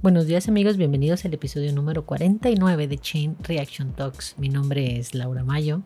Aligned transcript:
Buenos 0.00 0.26
días 0.26 0.46
amigos, 0.46 0.76
bienvenidos 0.76 1.24
al 1.24 1.34
episodio 1.34 1.72
número 1.72 2.06
49 2.06 2.86
de 2.86 2.98
Chain 2.98 3.36
Reaction 3.40 3.92
Talks. 3.94 4.38
Mi 4.38 4.48
nombre 4.48 4.96
es 4.96 5.12
Laura 5.12 5.42
Mayo. 5.42 5.80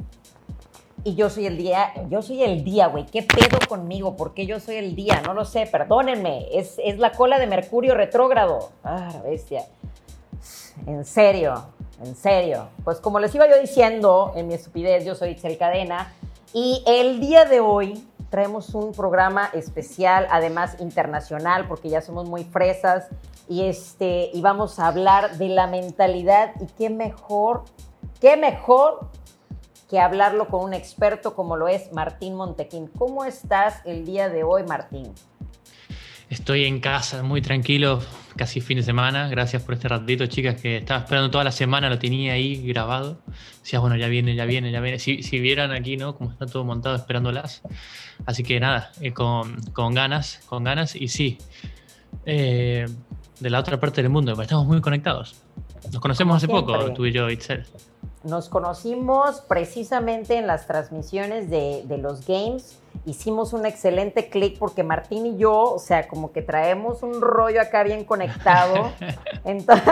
Y 1.03 1.15
yo 1.15 1.31
soy 1.31 1.47
el 1.47 1.57
día, 1.57 1.95
yo 2.11 2.21
soy 2.21 2.43
el 2.43 2.63
día, 2.63 2.89
güey. 2.89 3.07
¿Qué 3.07 3.23
pedo 3.23 3.59
conmigo? 3.67 4.15
¿Por 4.15 4.35
qué 4.35 4.45
yo 4.45 4.61
soy 4.61 4.77
el 4.77 4.95
día? 4.95 5.23
No 5.25 5.33
lo 5.33 5.47
sé, 5.47 5.67
perdónenme. 5.67 6.47
Es, 6.53 6.79
es 6.85 6.99
la 6.99 7.13
cola 7.13 7.39
de 7.39 7.47
Mercurio 7.47 7.95
retrógrado. 7.95 8.73
Ah, 8.85 9.23
bestia. 9.25 9.65
En 10.87 11.07
serio, 11.07 11.69
en 12.05 12.15
serio. 12.15 12.69
Pues 12.85 13.01
como 13.01 13.19
les 13.19 13.35
iba 13.35 13.49
yo 13.49 13.59
diciendo 13.59 14.35
en 14.37 14.47
mi 14.47 14.53
estupidez, 14.53 15.07
yo 15.07 15.15
soy 15.15 15.31
Itzel 15.31 15.57
Cadena. 15.57 16.13
Y 16.53 16.85
el 16.87 17.19
día 17.19 17.47
de 17.47 17.61
hoy 17.61 18.07
traemos 18.29 18.75
un 18.75 18.93
programa 18.93 19.49
especial, 19.55 20.27
además 20.31 20.77
internacional, 20.81 21.67
porque 21.67 21.89
ya 21.89 22.03
somos 22.03 22.29
muy 22.29 22.45
fresas 22.45 23.09
y, 23.49 23.63
este, 23.65 24.31
y 24.33 24.41
vamos 24.41 24.79
a 24.79 24.89
hablar 24.89 25.39
de 25.39 25.49
la 25.49 25.67
mentalidad 25.67 26.53
y 26.61 26.67
qué 26.79 26.91
mejor, 26.91 27.65
qué 28.21 28.37
mejor 28.37 29.11
que 29.91 30.01
hablarlo 30.01 30.49
con 30.49 30.65
un 30.65 30.73
experto 30.73 31.35
como 31.35 31.57
lo 31.57 31.69
es 31.69 31.93
Martín 31.93 32.35
Montequín. 32.35 32.87
¿Cómo 32.99 33.25
estás 33.25 33.83
el 33.85 34.07
día 34.07 34.31
de 34.31 34.43
hoy, 34.43 34.63
Martín? 34.63 35.13
Estoy 36.31 36.65
en 36.65 36.81
casa, 36.81 37.23
muy 37.23 37.43
tranquilo, 37.43 38.01
casi 38.37 38.63
fin 38.63 38.79
de 38.79 38.83
semana. 38.83 39.29
Gracias 39.29 39.63
por 39.63 39.75
este 39.75 39.89
ratito, 39.89 40.25
chicas, 40.29 40.59
que 40.59 40.79
estaba 40.79 41.01
esperando 41.01 41.31
toda 41.31 41.45
la 41.45 41.53
semana, 41.53 41.91
lo 41.91 41.99
tenía 41.99 42.33
ahí 42.33 42.67
grabado. 42.67 43.21
Decías, 43.61 43.83
bueno, 43.83 43.97
ya 43.97 44.09
viene, 44.09 44.35
ya 44.35 44.47
viene, 44.47 44.73
ya 44.73 44.81
viene. 44.81 44.99
Si, 44.99 45.23
si 45.23 45.41
vieran 45.41 45.73
aquí, 45.73 45.99
¿no? 45.99 46.17
Como 46.17 46.31
está 46.31 46.47
todo 46.47 46.65
montado 46.65 46.97
esperándolas. 46.97 47.61
Así 48.25 48.43
que 48.45 48.59
nada, 48.61 48.93
eh, 49.03 49.13
con, 49.13 49.61
con, 49.75 49.93
ganas, 49.93 50.41
con 50.47 50.65
ganas. 50.65 50.97
Y 50.97 51.09
sí, 51.09 51.37
eh, 52.25 52.87
de 53.43 53.51
la 53.51 53.59
otra 53.59 53.81
parte 53.81 54.03
del 54.03 54.11
mundo, 54.11 54.41
estamos 54.41 54.67
muy 54.67 54.81
conectados. 54.81 55.35
Nos 55.93 56.01
conocemos 56.01 56.37
hace 56.37 56.47
poco, 56.47 56.93
tú 56.93 57.07
y 57.07 57.13
yo, 57.13 57.29
Itzel. 57.29 57.67
Nos 58.23 58.49
conocimos 58.49 59.41
precisamente 59.41 60.39
en 60.39 60.47
las 60.47 60.67
transmisiones 60.69 61.51
de, 61.51 61.83
de 61.87 61.99
los 61.99 62.25
games 62.27 62.79
hicimos 63.05 63.53
un 63.53 63.67
excelente 63.67 64.29
clic 64.29 64.59
porque 64.59 64.83
Martín 64.83 65.27
y 65.27 65.37
yo, 65.37 65.61
o 65.75 65.79
sea, 65.79 66.07
como 66.07 66.33
que 66.33 66.43
traemos 66.43 67.03
un 67.03 67.21
rollo 67.21 67.61
acá 67.61 67.83
bien 67.83 68.05
conectado. 68.05 68.93
Entonces, 69.45 69.87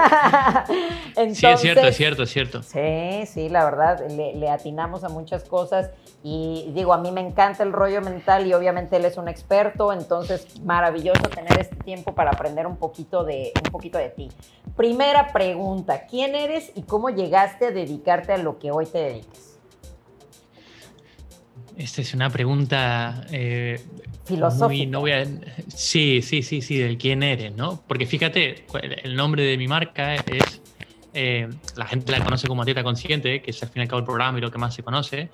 sí, 1.38 1.46
es 1.46 1.60
cierto, 1.60 1.86
es 1.86 1.96
cierto, 1.96 2.22
es 2.22 2.30
cierto. 2.30 2.62
Sí, 2.62 3.26
sí, 3.26 3.48
la 3.48 3.64
verdad, 3.64 4.08
le, 4.08 4.48
atinamos 4.48 5.04
a 5.04 5.08
muchas 5.08 5.44
cosas 5.44 5.90
y 6.22 6.70
digo, 6.74 6.92
a 6.92 6.98
mí 6.98 7.10
me 7.10 7.20
encanta 7.20 7.62
el 7.62 7.72
rollo 7.72 8.00
mental 8.00 8.46
y 8.46 8.54
obviamente 8.54 8.96
él 8.96 9.04
es 9.04 9.16
un 9.16 9.28
experto, 9.28 9.92
entonces 9.92 10.60
maravilloso 10.60 11.22
tener 11.22 11.58
este 11.58 11.76
tiempo 11.76 12.14
para 12.14 12.30
aprender 12.30 12.66
un 12.66 12.76
poquito 12.76 13.24
de, 13.24 13.52
un 13.64 13.72
poquito 13.72 13.98
de 13.98 14.10
ti. 14.10 14.28
Primera 14.76 15.32
pregunta, 15.32 16.06
¿quién 16.06 16.34
eres 16.34 16.70
y 16.74 16.82
cómo 16.82 17.10
llegaste 17.10 17.66
a 17.66 17.70
dedicarte 17.70 18.32
a 18.32 18.38
lo 18.38 18.58
que 18.58 18.70
hoy 18.70 18.86
te 18.86 18.98
dedicas? 18.98 19.49
Esta 21.80 22.02
es 22.02 22.12
una 22.12 22.28
pregunta 22.28 23.26
eh, 23.30 23.80
filosófica. 24.26 24.90
no 24.90 25.02
sí, 25.74 26.20
sí, 26.20 26.42
sí, 26.42 26.60
sí, 26.60 26.76
del 26.76 26.98
quién 26.98 27.22
eres, 27.22 27.56
¿no? 27.56 27.82
Porque 27.88 28.04
fíjate, 28.04 28.66
el 29.02 29.16
nombre 29.16 29.44
de 29.44 29.56
mi 29.56 29.66
marca 29.66 30.16
es, 30.16 30.60
eh, 31.14 31.48
la 31.76 31.86
gente 31.86 32.12
la 32.12 32.22
conoce 32.22 32.48
como 32.48 32.60
Atleta 32.60 32.82
Consciente, 32.82 33.40
que 33.40 33.50
es 33.50 33.62
al 33.62 33.70
fin 33.70 33.80
y 33.80 33.82
al 33.84 33.88
cabo 33.88 34.00
el 34.00 34.04
programa 34.04 34.36
y 34.36 34.42
lo 34.42 34.50
que 34.50 34.58
más 34.58 34.74
se 34.74 34.82
conoce, 34.82 35.30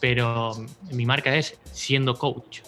pero 0.00 0.52
mi 0.92 1.04
marca 1.04 1.36
es 1.36 1.58
siendo 1.72 2.14
coach. 2.14 2.60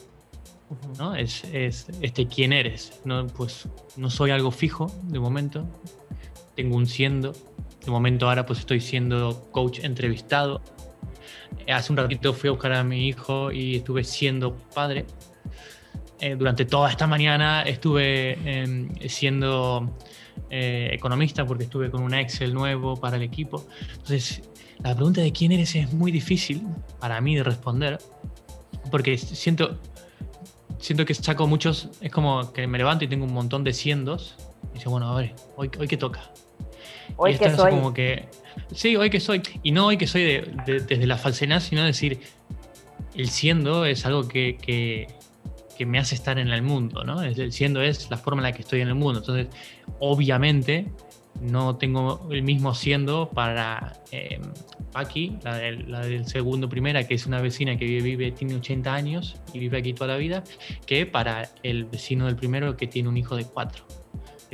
¿no? 0.98 1.14
Es, 1.14 1.44
es, 1.44 1.86
este 2.02 2.28
quién 2.28 2.52
eres. 2.52 3.00
¿no? 3.06 3.26
Pues 3.28 3.68
no 3.96 4.10
soy 4.10 4.32
algo 4.32 4.50
fijo 4.50 4.94
de 5.04 5.18
momento. 5.18 5.66
Tengo 6.56 6.76
un 6.76 6.86
siendo. 6.86 7.32
De 7.86 7.90
momento 7.90 8.28
ahora 8.28 8.44
pues 8.44 8.58
estoy 8.58 8.82
siendo 8.82 9.48
coach 9.50 9.78
entrevistado 9.82 10.60
Hace 11.72 11.92
un 11.92 11.96
ratito 11.96 12.32
fui 12.32 12.48
a 12.48 12.52
buscar 12.52 12.72
a 12.72 12.84
mi 12.84 13.08
hijo 13.08 13.50
y 13.50 13.76
estuve 13.76 14.04
siendo 14.04 14.56
padre. 14.74 15.06
Eh, 16.20 16.36
durante 16.36 16.64
toda 16.64 16.90
esta 16.90 17.06
mañana 17.06 17.62
estuve 17.62 18.38
em, 18.44 18.88
siendo 19.08 19.96
eh, 20.50 20.90
economista 20.92 21.44
porque 21.44 21.64
estuve 21.64 21.90
con 21.90 22.02
un 22.02 22.14
Excel 22.14 22.54
nuevo 22.54 22.96
para 22.96 23.16
el 23.16 23.22
equipo. 23.22 23.66
Entonces, 23.92 24.42
la 24.82 24.94
pregunta 24.94 25.20
de 25.20 25.32
quién 25.32 25.52
eres 25.52 25.74
es 25.74 25.92
muy 25.92 26.12
difícil 26.12 26.62
para 27.00 27.20
mí 27.20 27.36
de 27.36 27.42
responder 27.42 27.98
porque 28.90 29.18
siento, 29.18 29.78
siento 30.78 31.04
que 31.04 31.14
saco 31.14 31.46
muchos, 31.46 31.88
es 32.00 32.12
como 32.12 32.52
que 32.52 32.66
me 32.66 32.78
levanto 32.78 33.04
y 33.04 33.08
tengo 33.08 33.24
un 33.24 33.32
montón 33.32 33.64
de 33.64 33.72
siendos 33.72 34.36
y 34.74 34.78
digo, 34.78 34.92
bueno, 34.92 35.08
a 35.10 35.16
ver, 35.16 35.34
hoy, 35.56 35.70
hoy 35.78 35.88
qué 35.88 35.96
toca. 35.96 36.30
Hoy 37.16 37.36
que 37.36 37.50
soy. 37.50 37.70
Como 37.70 37.94
que, 37.94 38.28
sí, 38.72 38.96
hoy 38.96 39.10
que 39.10 39.20
soy. 39.20 39.42
Y 39.62 39.72
no 39.72 39.86
hoy 39.86 39.96
que 39.96 40.06
soy 40.06 40.42
desde 40.66 41.06
la 41.06 41.16
falsedad, 41.16 41.60
sino 41.60 41.84
decir, 41.84 42.20
el 43.14 43.28
siendo 43.28 43.84
es 43.84 44.04
algo 44.06 44.28
que, 44.28 44.56
que, 44.56 45.06
me 45.86 45.98
hace 45.98 46.14
estar 46.14 46.38
en 46.38 46.48
el 46.48 46.62
mundo, 46.62 47.04
¿no? 47.04 47.22
El 47.22 47.52
siendo 47.52 47.82
es 47.82 48.10
la 48.10 48.16
forma 48.16 48.40
en 48.40 48.44
la 48.44 48.52
que 48.52 48.62
estoy 48.62 48.80
en 48.80 48.88
el 48.88 48.94
mundo. 48.94 49.20
Entonces, 49.20 49.48
obviamente, 49.98 50.86
no 51.40 51.76
tengo 51.76 52.26
el 52.30 52.42
mismo 52.42 52.74
siendo 52.74 53.28
para 53.30 54.00
eh, 54.12 54.40
la 55.42 55.56
del, 55.56 55.90
la 55.90 56.00
del, 56.00 56.26
segundo 56.26 56.68
primera, 56.68 57.04
que 57.06 57.14
es 57.14 57.26
una 57.26 57.40
vecina 57.40 57.76
que 57.76 57.84
vive, 57.84 58.30
tiene 58.32 58.54
80 58.54 58.94
años 58.94 59.36
y 59.52 59.58
vive 59.58 59.78
aquí 59.78 59.92
toda 59.92 60.12
la 60.12 60.16
vida, 60.16 60.44
que 60.86 61.06
para 61.06 61.50
el 61.62 61.84
vecino 61.84 62.26
del 62.26 62.36
primero 62.36 62.76
que 62.76 62.86
tiene 62.86 63.08
un 63.08 63.16
hijo 63.16 63.36
de 63.36 63.44
4 63.44 64.03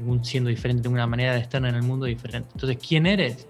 tengo 0.01 0.25
siendo 0.25 0.51
diferente, 0.51 0.83
tengo 0.83 0.95
una 0.95 1.07
manera 1.07 1.35
de 1.35 1.41
estar 1.41 1.65
en 1.65 1.75
el 1.75 1.83
mundo 1.83 2.07
diferente. 2.07 2.49
Entonces, 2.55 2.79
¿quién 2.87 3.07
eres? 3.07 3.47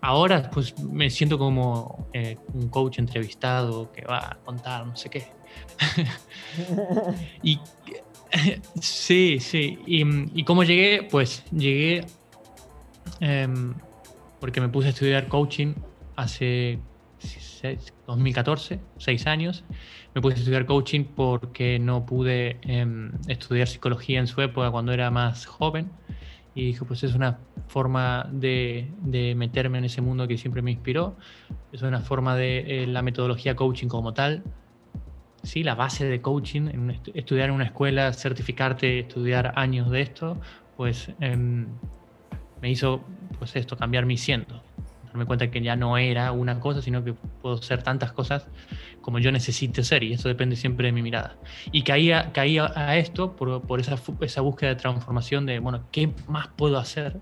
Ahora, 0.00 0.50
pues 0.50 0.78
me 0.78 1.10
siento 1.10 1.38
como 1.38 2.08
eh, 2.12 2.38
un 2.54 2.68
coach 2.68 2.98
entrevistado 2.98 3.92
que 3.92 4.02
va 4.02 4.18
a 4.18 4.38
contar 4.44 4.86
no 4.86 4.96
sé 4.96 5.10
qué. 5.10 5.26
y 7.42 7.58
sí, 8.80 9.38
sí. 9.40 9.78
Y, 9.86 10.44
cómo 10.44 10.64
llegué? 10.64 11.06
Pues 11.10 11.44
llegué 11.50 12.06
em, 13.20 13.74
porque 14.40 14.60
me 14.60 14.70
puse 14.70 14.88
a 14.88 14.90
estudiar 14.90 15.28
coaching 15.28 15.74
hace 16.16 16.78
2014, 18.06 18.80
seis 18.96 19.26
años. 19.26 19.64
Puse 20.14 20.36
a 20.36 20.38
estudiar 20.40 20.66
coaching 20.66 21.04
porque 21.04 21.78
no 21.78 22.04
pude 22.04 22.58
em, 22.62 23.12
estudiar 23.28 23.68
psicología 23.68 24.18
en 24.18 24.26
su 24.26 24.40
época 24.40 24.70
cuando 24.70 24.92
era 24.92 25.10
más 25.10 25.46
joven. 25.46 25.88
Y 26.54 26.66
dije, 26.66 26.84
pues 26.84 27.04
es 27.04 27.14
una 27.14 27.38
forma 27.68 28.28
de, 28.32 28.90
meterme 29.36 29.78
en 29.78 29.84
ese 29.84 30.00
mundo 30.00 30.26
que 30.26 30.36
siempre 30.36 30.62
me 30.62 30.72
inspiró. 30.72 31.16
Es 31.70 31.82
una 31.82 32.00
forma 32.00 32.34
de 32.34 32.82
eh, 32.82 32.86
la 32.88 33.02
metodología 33.02 33.54
coaching 33.54 33.86
como 33.86 34.12
tal. 34.12 34.42
Sí, 35.44 35.62
la 35.62 35.76
base 35.76 36.04
de 36.04 36.20
coaching, 36.20 36.92
estudiar 37.14 37.48
en 37.48 37.54
una 37.54 37.64
escuela, 37.64 38.12
certificarte, 38.12 38.98
estudiar 38.98 39.52
años 39.54 39.90
de 39.90 40.02
esto, 40.02 40.38
pues 40.76 41.12
em, 41.20 41.66
me 42.60 42.70
hizo 42.70 43.04
pues 43.38 43.54
esto, 43.54 43.76
cambiar 43.76 44.06
mi 44.06 44.16
siento 44.16 44.60
darme 45.10 45.26
cuenta 45.26 45.50
que 45.50 45.60
ya 45.60 45.74
no 45.76 45.98
era 45.98 46.30
una 46.30 46.60
cosa, 46.60 46.80
sino 46.80 47.02
que 47.02 47.12
puedo 47.12 47.60
ser 47.60 47.82
tantas 47.82 48.12
cosas 48.12 48.46
como 49.00 49.18
yo 49.18 49.32
necesite 49.32 49.82
ser, 49.82 50.04
y 50.04 50.12
eso 50.12 50.28
depende 50.28 50.56
siempre 50.56 50.86
de 50.86 50.92
mi 50.92 51.02
mirada. 51.02 51.36
Y 51.72 51.82
caía 51.82 52.30
a 52.74 52.96
esto 52.96 53.34
por, 53.34 53.62
por 53.62 53.80
esa, 53.80 53.96
esa 54.20 54.40
búsqueda 54.40 54.70
de 54.70 54.76
transformación 54.76 55.46
de, 55.46 55.58
bueno, 55.58 55.84
¿qué 55.90 56.12
más 56.28 56.48
puedo 56.48 56.78
hacer? 56.78 57.18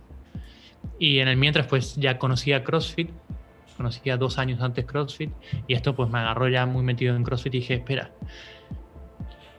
Y 0.99 1.21
en 1.21 1.29
el 1.29 1.37
mientras, 1.37 1.67
pues 1.67 1.97
ya 1.97 2.19
conocía 2.19 2.63
CrossFit, 2.63 3.11
conocía 3.77 4.17
dos 4.17 4.39
años 4.39 4.61
antes 4.61 4.85
CrossFit, 4.85 5.31
y 5.67 5.75
esto 5.75 5.95
pues 5.95 6.11
me 6.11 6.19
agarró 6.19 6.49
ya 6.49 6.67
muy 6.67 6.83
metido 6.83 7.17
en 7.17 7.23
CrossFit 7.23 7.55
y 7.55 7.59
dije, 7.61 7.75
espera, 7.75 8.11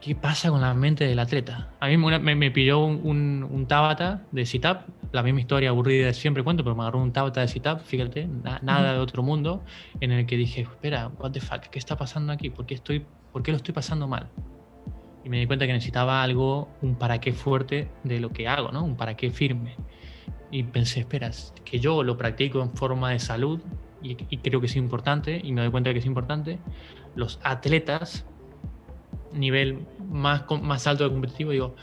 ¿qué 0.00 0.14
pasa 0.14 0.50
con 0.50 0.60
la 0.60 0.74
mente 0.74 1.04
del 1.04 1.18
atleta? 1.18 1.70
A 1.80 1.88
mí 1.88 1.96
me, 1.96 2.34
me 2.34 2.50
pilló 2.50 2.84
un, 2.84 3.00
un, 3.02 3.48
un, 3.50 3.66
Tabata 3.66 4.22
de 4.30 4.46
Sit-Up, 4.46 4.80
la 5.12 5.22
misma 5.22 5.40
historia 5.40 5.70
aburrida 5.70 6.06
de 6.06 6.14
siempre 6.14 6.42
cuento, 6.44 6.62
pero 6.62 6.76
me 6.76 6.82
agarró 6.82 7.00
un 7.00 7.12
Tabata 7.12 7.40
de 7.40 7.48
Sit-Up, 7.48 7.80
fíjate, 7.80 8.28
nada 8.62 8.92
de 8.92 8.98
otro 8.98 9.22
mundo, 9.22 9.62
en 10.00 10.12
el 10.12 10.26
que 10.26 10.36
dije, 10.36 10.62
espera, 10.62 11.08
what 11.18 11.32
the 11.32 11.40
fuck, 11.40 11.62
¿qué 11.62 11.78
está 11.78 11.96
pasando 11.96 12.32
aquí? 12.32 12.50
¿Por 12.50 12.66
qué, 12.66 12.74
estoy, 12.74 13.04
¿Por 13.32 13.42
qué 13.42 13.50
lo 13.50 13.56
estoy 13.56 13.74
pasando 13.74 14.06
mal? 14.06 14.28
Y 15.24 15.28
me 15.28 15.38
di 15.38 15.46
cuenta 15.46 15.66
que 15.66 15.72
necesitaba 15.72 16.22
algo, 16.22 16.68
un 16.82 16.94
para 16.94 17.20
qué 17.20 17.32
fuerte 17.32 17.88
de 18.04 18.20
lo 18.20 18.30
que 18.30 18.48
hago, 18.48 18.72
¿no? 18.72 18.84
Un 18.84 18.96
para 18.96 19.16
qué 19.16 19.30
firme. 19.30 19.76
Y 20.50 20.62
pensé, 20.62 21.00
espera, 21.00 21.30
que 21.64 21.78
yo 21.78 22.02
lo 22.02 22.16
practico 22.16 22.62
en 22.62 22.70
forma 22.72 23.10
de 23.10 23.18
salud, 23.18 23.60
y, 24.02 24.16
y 24.30 24.38
creo 24.38 24.60
que 24.60 24.66
es 24.66 24.76
importante, 24.76 25.40
y 25.42 25.52
me 25.52 25.60
doy 25.60 25.70
cuenta 25.70 25.90
de 25.90 25.94
que 25.94 26.00
es 26.00 26.06
importante, 26.06 26.58
los 27.14 27.38
atletas 27.42 28.24
nivel 29.32 29.86
más, 30.08 30.44
más 30.62 30.86
alto 30.86 31.04
de 31.04 31.10
competitivo, 31.10 31.50
digo, 31.50 31.76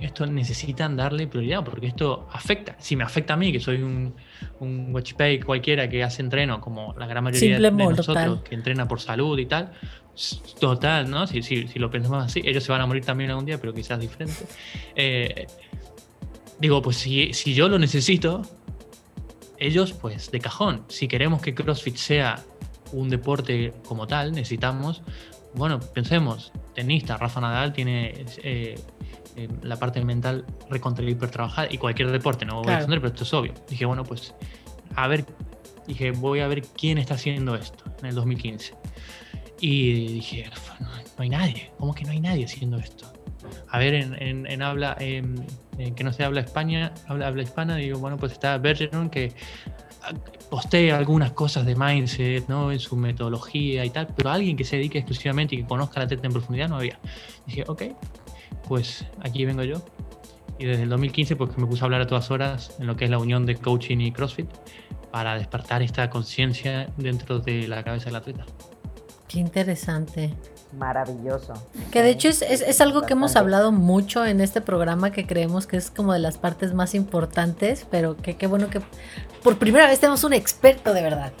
esto 0.00 0.26
necesitan 0.26 0.96
darle 0.96 1.26
prioridad 1.26 1.64
porque 1.64 1.86
esto 1.86 2.28
afecta. 2.32 2.76
Si 2.78 2.96
me 2.96 3.04
afecta 3.04 3.34
a 3.34 3.36
mí, 3.36 3.52
que 3.52 3.60
soy 3.60 3.82
un, 3.82 4.14
un 4.60 4.94
watchpay 4.94 5.40
cualquiera 5.40 5.88
que 5.88 6.02
hace 6.02 6.22
entreno, 6.22 6.60
como 6.60 6.94
la 6.98 7.06
gran 7.06 7.24
mayoría 7.24 7.58
de 7.58 7.70
nosotros 7.70 8.42
que 8.42 8.54
entrena 8.54 8.88
por 8.88 9.00
salud 9.00 9.38
y 9.38 9.46
tal, 9.46 9.72
total, 10.60 11.10
¿no? 11.10 11.26
Si, 11.26 11.42
si, 11.42 11.68
si, 11.68 11.78
lo 11.78 11.90
pensamos 11.90 12.24
así, 12.24 12.42
ellos 12.44 12.62
se 12.64 12.72
van 12.72 12.80
a 12.80 12.86
morir 12.86 13.04
también 13.04 13.30
algún 13.30 13.46
día, 13.46 13.58
pero 13.58 13.72
quizás 13.72 13.98
diferente. 13.98 14.44
Eh, 14.94 15.46
digo, 16.58 16.82
pues 16.82 16.96
si, 16.96 17.32
si 17.32 17.54
yo 17.54 17.68
lo 17.68 17.78
necesito, 17.78 18.42
ellos 19.58 19.92
pues 19.92 20.30
de 20.30 20.40
cajón. 20.40 20.84
Si 20.88 21.08
queremos 21.08 21.40
que 21.40 21.54
CrossFit 21.54 21.96
sea 21.96 22.42
un 22.92 23.08
deporte 23.08 23.72
como 23.86 24.06
tal, 24.06 24.32
necesitamos, 24.32 25.02
bueno, 25.54 25.80
pensemos, 25.80 26.52
tenista, 26.74 27.16
Rafa 27.16 27.40
Nadal 27.40 27.72
tiene 27.72 28.24
eh, 28.42 28.78
eh, 29.36 29.48
la 29.62 29.76
parte 29.76 30.04
mental 30.04 30.44
recontra 30.68 31.08
hiper 31.08 31.30
trabajada 31.30 31.68
y 31.70 31.78
cualquier 31.78 32.10
deporte, 32.10 32.44
no 32.44 32.62
voy 32.62 32.72
a 32.72 32.74
entender, 32.74 33.00
pero 33.00 33.12
esto 33.12 33.24
es 33.24 33.34
obvio. 33.34 33.54
Dije, 33.68 33.86
bueno, 33.86 34.04
pues 34.04 34.34
a 34.94 35.08
ver, 35.08 35.24
dije, 35.86 36.10
voy 36.10 36.40
a 36.40 36.48
ver 36.48 36.62
quién 36.62 36.98
está 36.98 37.14
haciendo 37.14 37.54
esto 37.54 37.84
en 38.00 38.06
el 38.06 38.14
2015. 38.14 38.74
Y 39.60 40.14
dije, 40.14 40.50
no, 40.80 40.88
hay 41.18 41.28
nadie, 41.28 41.70
¿cómo 41.78 41.94
que 41.94 42.04
no 42.04 42.10
hay 42.10 42.20
nadie 42.20 42.44
haciendo 42.44 42.76
esto? 42.78 43.10
A 43.68 43.78
ver, 43.78 43.94
en, 43.94 44.62
habla, 44.62 44.96
en, 45.00 45.46
que 45.94 46.04
no 46.04 46.12
se 46.12 46.24
habla 46.24 46.40
España, 46.40 46.92
habla, 47.06 47.28
habla 47.28 47.42
hispana, 47.42 47.76
digo, 47.76 47.98
bueno, 47.98 48.16
pues 48.18 48.32
está 48.32 48.58
Bergeron 48.58 49.08
que 49.08 49.32
postea 50.50 50.98
algunas 50.98 51.32
cosas 51.32 51.64
de 51.64 51.74
mindset, 51.74 52.48
¿no? 52.48 52.72
En 52.72 52.78
su 52.78 52.96
metodología 52.96 53.84
y 53.84 53.90
tal, 53.90 54.08
pero 54.14 54.30
alguien 54.30 54.56
que 54.56 54.64
se 54.64 54.76
dedique 54.76 54.98
exclusivamente 54.98 55.54
y 55.54 55.62
que 55.62 55.66
conozca 55.66 56.00
la 56.00 56.06
teta 56.06 56.26
en 56.26 56.32
profundidad 56.32 56.68
no 56.68 56.76
había. 56.76 56.98
Dije, 57.46 57.64
ok, 57.66 57.82
pues 58.68 59.06
aquí 59.20 59.44
vengo 59.44 59.62
yo. 59.62 59.82
Y 60.58 60.66
desde 60.66 60.84
el 60.84 60.88
2015 60.90 61.36
pues 61.36 61.56
me 61.58 61.66
puse 61.66 61.82
a 61.82 61.86
hablar 61.86 62.02
a 62.02 62.06
todas 62.06 62.30
horas 62.30 62.76
en 62.78 62.86
lo 62.86 62.96
que 62.96 63.04
es 63.04 63.10
la 63.10 63.18
unión 63.18 63.46
de 63.46 63.56
coaching 63.56 63.98
y 63.98 64.12
CrossFit 64.12 64.48
para 65.10 65.36
despertar 65.36 65.82
esta 65.82 66.08
conciencia 66.08 66.88
dentro 66.96 67.38
de 67.38 67.68
la 67.68 67.82
cabeza 67.82 68.06
del 68.06 68.16
atleta. 68.16 68.46
Qué 69.28 69.40
interesante. 69.40 70.34
Maravilloso. 70.76 71.54
Que 71.90 72.02
de 72.02 72.10
hecho 72.10 72.28
es, 72.28 72.42
es, 72.42 72.80
algo 72.80 73.02
que 73.02 73.12
hemos 73.12 73.36
hablado 73.36 73.72
mucho 73.72 74.24
en 74.24 74.40
este 74.40 74.62
programa 74.62 75.10
que 75.10 75.26
creemos 75.26 75.66
que 75.66 75.76
es 75.76 75.90
como 75.90 76.14
de 76.14 76.18
las 76.18 76.38
partes 76.38 76.72
más 76.72 76.94
importantes, 76.94 77.86
pero 77.90 78.16
que 78.16 78.36
qué 78.36 78.46
bueno 78.46 78.70
que 78.70 78.80
por 79.42 79.58
primera 79.58 79.86
vez 79.86 80.00
tenemos 80.00 80.24
un 80.24 80.32
experto 80.32 80.94
de 80.94 81.02
verdad. 81.02 81.32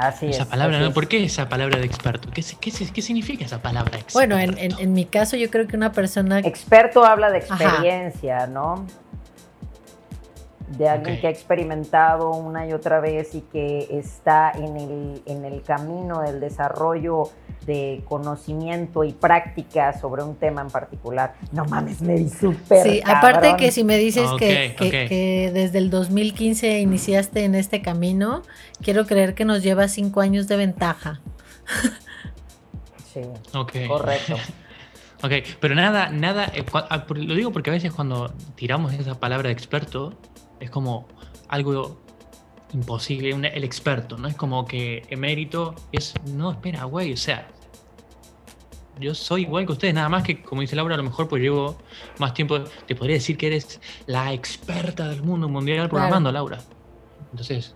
Así 0.00 0.30
esa 0.30 0.46
palabra, 0.46 0.80
¿no? 0.80 0.92
¿Por 0.92 1.08
qué 1.08 1.22
esa 1.22 1.48
palabra 1.48 1.78
de 1.78 1.84
experto? 1.84 2.30
¿Qué, 2.32 2.42
qué, 2.60 2.70
qué 2.70 3.02
significa 3.02 3.44
esa 3.44 3.60
palabra 3.60 3.98
experto? 3.98 4.14
Bueno, 4.14 4.38
en, 4.38 4.56
en, 4.58 4.92
mi 4.92 5.04
caso 5.04 5.36
yo 5.36 5.50
creo 5.50 5.66
que 5.66 5.76
una 5.76 5.92
persona... 5.92 6.38
Experto 6.38 7.04
habla 7.04 7.30
de 7.30 7.38
experiencia, 7.38 8.46
¿no? 8.46 8.86
de 10.76 10.88
alguien 10.88 11.20
que 11.20 11.26
ha 11.26 11.30
experimentado 11.30 12.30
una 12.30 12.66
y 12.66 12.72
otra 12.72 13.00
vez 13.00 13.34
y 13.34 13.40
que 13.40 13.88
está 13.90 14.52
en 14.52 14.76
el, 14.76 15.22
en 15.26 15.44
el 15.44 15.62
camino 15.62 16.20
del 16.20 16.38
desarrollo 16.38 17.24
de 17.66 18.02
conocimiento 18.08 19.04
y 19.04 19.12
práctica 19.12 19.98
sobre 19.98 20.22
un 20.22 20.36
tema 20.36 20.62
en 20.62 20.70
particular. 20.70 21.34
No 21.52 21.64
mames, 21.64 22.00
me 22.00 22.14
di 22.14 22.28
súper. 22.28 22.82
Sí, 22.82 23.00
aparte 23.04 23.56
que 23.56 23.70
si 23.70 23.84
me 23.84 23.96
dices 23.96 24.28
que, 24.38 24.74
que, 24.78 25.50
desde 25.52 25.78
el 25.78 25.90
2015 25.90 26.80
iniciaste 26.80 27.44
en 27.44 27.54
este 27.54 27.82
camino, 27.82 28.42
quiero 28.82 29.06
creer 29.06 29.34
que 29.34 29.44
nos 29.44 29.62
lleva 29.62 29.88
cinco 29.88 30.20
años 30.20 30.48
de 30.48 30.56
ventaja. 30.56 31.20
Sí, 33.12 33.20
correcto. 33.86 34.36
ok, 35.22 35.32
pero 35.60 35.74
nada, 35.74 36.10
nada, 36.10 36.46
eh, 36.54 36.64
ah, 36.72 37.04
lo 37.08 37.34
digo 37.34 37.52
porque 37.52 37.70
a 37.70 37.72
veces 37.72 37.92
cuando 37.92 38.32
tiramos 38.54 38.92
esa 38.94 39.18
palabra 39.18 39.48
de 39.48 39.52
experto, 39.52 40.14
es 40.60 40.70
como 40.70 41.08
algo 41.48 41.99
imposible, 42.72 43.30
el 43.30 43.64
experto, 43.64 44.16
¿no? 44.16 44.28
Es 44.28 44.36
como 44.36 44.64
que 44.64 45.02
emérito 45.08 45.74
es, 45.92 46.14
no, 46.26 46.52
espera, 46.52 46.84
güey, 46.84 47.12
o 47.12 47.16
sea, 47.16 47.48
yo 49.00 49.14
soy 49.14 49.42
igual 49.42 49.66
que 49.66 49.72
ustedes, 49.72 49.94
nada 49.94 50.08
más 50.08 50.22
que, 50.22 50.42
como 50.42 50.60
dice 50.60 50.76
Laura, 50.76 50.94
a 50.94 50.98
lo 50.98 51.04
mejor 51.04 51.28
pues 51.28 51.42
llevo 51.42 51.78
más 52.18 52.34
tiempo, 52.34 52.60
te 52.86 52.94
podría 52.94 53.14
decir 53.16 53.36
que 53.36 53.46
eres 53.48 53.80
la 54.06 54.32
experta 54.32 55.08
del 55.08 55.22
mundo 55.22 55.48
mundial 55.48 55.88
programando, 55.88 56.30
Laura. 56.30 56.58
Entonces, 57.30 57.74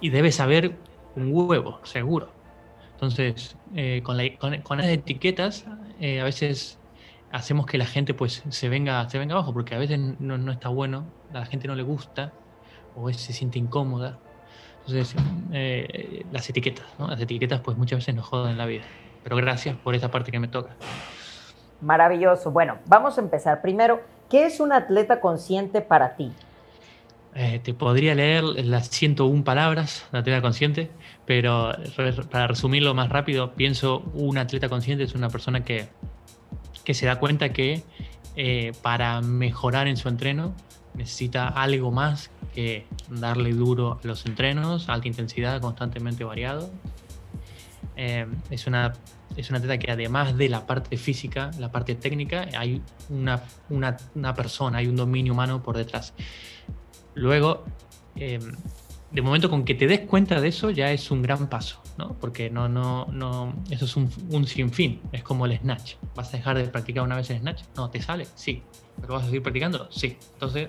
y 0.00 0.10
debes 0.10 0.36
saber 0.36 0.76
un 1.16 1.30
huevo, 1.32 1.80
seguro. 1.84 2.30
Entonces, 2.92 3.56
eh, 3.74 4.02
con, 4.02 4.16
las 4.16 4.86
etiquetas, 4.86 5.64
eh, 6.00 6.20
a 6.20 6.24
veces 6.24 6.78
hacemos 7.30 7.66
que 7.66 7.78
la 7.78 7.86
gente 7.86 8.12
pues 8.12 8.42
se 8.48 8.68
venga, 8.68 9.08
se 9.08 9.18
venga 9.18 9.34
abajo, 9.34 9.52
porque 9.52 9.74
a 9.74 9.78
veces 9.78 9.98
no, 10.18 10.36
no 10.36 10.52
está 10.52 10.68
bueno, 10.68 11.06
a 11.30 11.40
la 11.40 11.46
gente 11.46 11.68
no 11.68 11.74
le 11.74 11.82
gusta, 11.82 12.32
o 12.94 13.10
se 13.12 13.32
siente 13.32 13.58
incómoda. 13.58 14.18
Entonces, 14.88 15.14
eh, 15.52 16.24
las 16.32 16.48
etiquetas, 16.48 16.86
¿no? 16.98 17.08
Las 17.08 17.20
etiquetas 17.20 17.60
pues 17.60 17.76
muchas 17.76 17.98
veces 17.98 18.14
nos 18.14 18.26
joden 18.26 18.56
la 18.56 18.66
vida. 18.66 18.84
Pero 19.22 19.36
gracias 19.36 19.76
por 19.76 19.94
esta 19.94 20.10
parte 20.10 20.32
que 20.32 20.40
me 20.40 20.48
toca. 20.48 20.76
Maravilloso. 21.80 22.50
Bueno, 22.50 22.78
vamos 22.86 23.18
a 23.18 23.20
empezar. 23.20 23.60
Primero, 23.60 24.00
¿qué 24.30 24.46
es 24.46 24.60
un 24.60 24.72
atleta 24.72 25.20
consciente 25.20 25.80
para 25.80 26.16
ti? 26.16 26.32
Eh, 27.34 27.60
te 27.62 27.74
podría 27.74 28.14
leer 28.14 28.42
las 28.42 28.88
101 28.88 29.44
palabras 29.44 30.06
de 30.10 30.18
atleta 30.18 30.40
consciente, 30.40 30.90
pero 31.26 31.72
para 32.30 32.46
resumirlo 32.46 32.94
más 32.94 33.10
rápido, 33.10 33.52
pienso 33.52 34.00
un 34.14 34.38
atleta 34.38 34.68
consciente 34.68 35.04
es 35.04 35.14
una 35.14 35.28
persona 35.28 35.62
que 35.62 35.88
que 36.88 36.94
se 36.94 37.04
da 37.04 37.18
cuenta 37.18 37.50
que 37.50 37.82
eh, 38.34 38.72
para 38.80 39.20
mejorar 39.20 39.88
en 39.88 39.98
su 39.98 40.08
entreno 40.08 40.54
necesita 40.94 41.46
algo 41.46 41.90
más 41.90 42.30
que 42.54 42.86
darle 43.08 43.52
duro 43.52 44.00
a 44.02 44.06
los 44.06 44.26
entrenos, 44.26 44.88
alta 44.88 45.08
intensidad, 45.08 45.60
constantemente 45.60 46.24
variado. 46.24 46.70
Eh, 47.96 48.26
es, 48.50 48.66
una, 48.66 48.92
es 49.36 49.50
una 49.50 49.58
atleta 49.58 49.78
que 49.78 49.90
además 49.90 50.36
de 50.36 50.48
la 50.48 50.66
parte 50.66 50.96
física, 50.96 51.50
la 51.58 51.72
parte 51.72 51.94
técnica, 51.94 52.46
hay 52.56 52.80
una, 53.08 53.42
una, 53.70 54.34
persona, 54.34 54.78
hay 54.78 54.86
un 54.86 54.96
dominio 54.96 55.32
humano 55.32 55.62
por 55.62 55.76
detrás. 55.76 56.14
Luego, 57.14 57.64
eh, 58.14 58.38
de 59.10 59.22
momento 59.22 59.48
con 59.48 59.64
que 59.64 59.74
te 59.74 59.86
des 59.86 60.00
cuenta 60.00 60.40
de 60.40 60.48
eso 60.48 60.70
ya 60.70 60.92
es 60.92 61.10
un 61.10 61.22
gran 61.22 61.48
paso, 61.48 61.82
¿no? 61.96 62.14
Porque 62.20 62.50
no, 62.50 62.68
no, 62.68 63.06
no, 63.06 63.54
eso 63.70 63.86
es 63.86 63.96
un, 63.96 64.10
un 64.30 64.46
sinfín, 64.46 65.00
es 65.12 65.22
como 65.22 65.46
el 65.46 65.58
snatch. 65.58 65.94
¿Vas 66.14 66.32
a 66.34 66.36
dejar 66.36 66.58
de 66.58 66.64
practicar 66.64 67.02
una 67.04 67.16
vez 67.16 67.30
el 67.30 67.38
snatch? 67.38 67.62
No, 67.76 67.90
¿te 67.90 68.02
sale? 68.02 68.26
Sí. 68.34 68.62
¿Pero 69.00 69.14
vas 69.14 69.22
a 69.22 69.26
seguir 69.26 69.42
practicando? 69.42 69.88
Sí. 69.90 70.16
Entonces, 70.34 70.68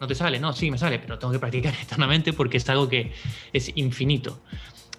¿no 0.00 0.06
te 0.06 0.14
sale? 0.14 0.38
No, 0.38 0.52
sí, 0.52 0.70
me 0.70 0.78
sale, 0.78 0.98
pero 0.98 1.18
tengo 1.18 1.32
que 1.32 1.38
practicar 1.38 1.74
eternamente 1.82 2.32
porque 2.32 2.58
es 2.58 2.68
algo 2.68 2.88
que 2.88 3.12
es 3.52 3.72
infinito. 3.76 4.40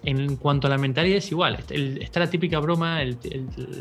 En 0.02 0.36
cuanto 0.36 0.66
a 0.66 0.70
la 0.70 0.78
mentalidad 0.78 1.18
es 1.18 1.30
igual, 1.32 1.58
está 1.68 2.20
la 2.20 2.30
típica 2.30 2.60
broma, 2.60 3.00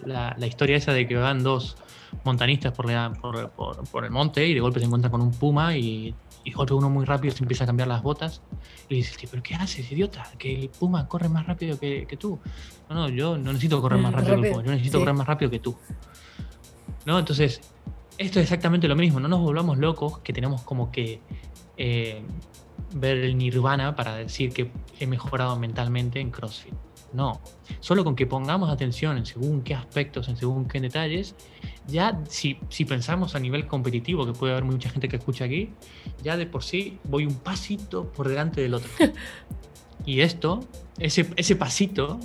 la, 0.05 0.35
la, 0.37 0.47
historia 0.47 0.77
esa 0.77 0.91
de 0.91 1.07
que 1.07 1.15
van 1.15 1.43
dos 1.43 1.77
montanistas 2.23 2.71
por, 2.71 2.87
por, 3.19 3.49
por, 3.51 3.87
por 3.89 4.05
el 4.05 4.11
monte 4.11 4.47
y 4.47 4.53
de 4.53 4.59
golpe 4.59 4.79
se 4.79 4.85
encuentran 4.85 5.11
con 5.11 5.21
un 5.21 5.31
puma 5.31 5.77
y 5.77 6.15
y 6.45 6.51
de 6.51 6.73
uno 6.73 6.89
muy 6.91 7.05
rápido 7.05 7.35
se 7.35 7.43
empieza 7.43 7.63
a 7.63 7.67
cambiar 7.67 7.87
las 7.87 8.03
botas 8.03 8.41
y 8.87 8.95
dice, 8.97 9.27
¿pero 9.29 9.41
qué 9.41 9.55
haces, 9.55 9.91
idiota? 9.91 10.31
Que 10.37 10.61
el 10.61 10.69
Puma 10.69 11.07
corre 11.07 11.27
más 11.27 11.47
rápido 11.47 11.79
que, 11.79 12.17
tú. 12.19 12.39
No, 12.87 12.95
no, 12.95 13.09
yo 13.09 13.35
no 13.35 13.51
necesito 13.51 13.81
correr 13.81 13.99
más 14.01 14.13
rápido 14.13 14.39
que 14.39 14.47
el 14.47 14.53
Puma, 14.53 14.63
yo 14.63 14.71
necesito 14.71 14.99
correr 14.99 15.15
más 15.15 15.27
rápido 15.27 15.49
que 15.49 15.59
tú. 15.59 15.75
¿No? 17.05 17.17
Entonces, 17.17 17.61
esto 18.17 18.39
es 18.39 18.43
exactamente 18.43 18.87
lo 18.87 18.95
mismo, 18.95 19.19
no 19.19 19.27
nos 19.27 19.41
volvamos 19.41 19.77
locos 19.77 20.19
que 20.19 20.33
tenemos 20.33 20.61
como 20.61 20.91
que 20.91 21.19
eh, 21.77 22.21
ver 22.93 23.17
el 23.17 23.37
nirvana 23.37 23.95
para 23.95 24.15
decir 24.15 24.53
que 24.53 24.71
he 24.99 25.07
mejorado 25.07 25.57
mentalmente 25.57 26.19
en 26.19 26.31
CrossFit. 26.31 26.73
No, 27.13 27.39
solo 27.79 28.03
con 28.03 28.15
que 28.15 28.25
pongamos 28.25 28.69
atención 28.69 29.17
en 29.17 29.25
según 29.25 29.61
qué 29.61 29.73
aspectos, 29.73 30.27
en 30.27 30.35
según 30.35 30.67
qué 30.67 30.81
detalles, 30.81 31.35
ya 31.87 32.21
si, 32.27 32.57
si 32.69 32.83
pensamos 32.83 33.35
a 33.35 33.39
nivel 33.39 33.67
competitivo, 33.67 34.25
que 34.25 34.33
puede 34.33 34.51
haber 34.51 34.65
mucha 34.65 34.89
gente 34.89 35.07
que 35.07 35.15
escucha 35.15 35.45
aquí, 35.45 35.69
ya 36.23 36.35
de 36.35 36.45
por 36.45 36.63
sí 36.63 36.99
voy 37.05 37.25
un 37.25 37.35
pasito 37.35 38.11
por 38.11 38.27
delante 38.27 38.59
del 38.59 38.73
otro. 38.73 38.89
y 40.05 40.21
esto, 40.21 40.59
ese, 40.99 41.29
ese 41.37 41.55
pasito, 41.55 42.19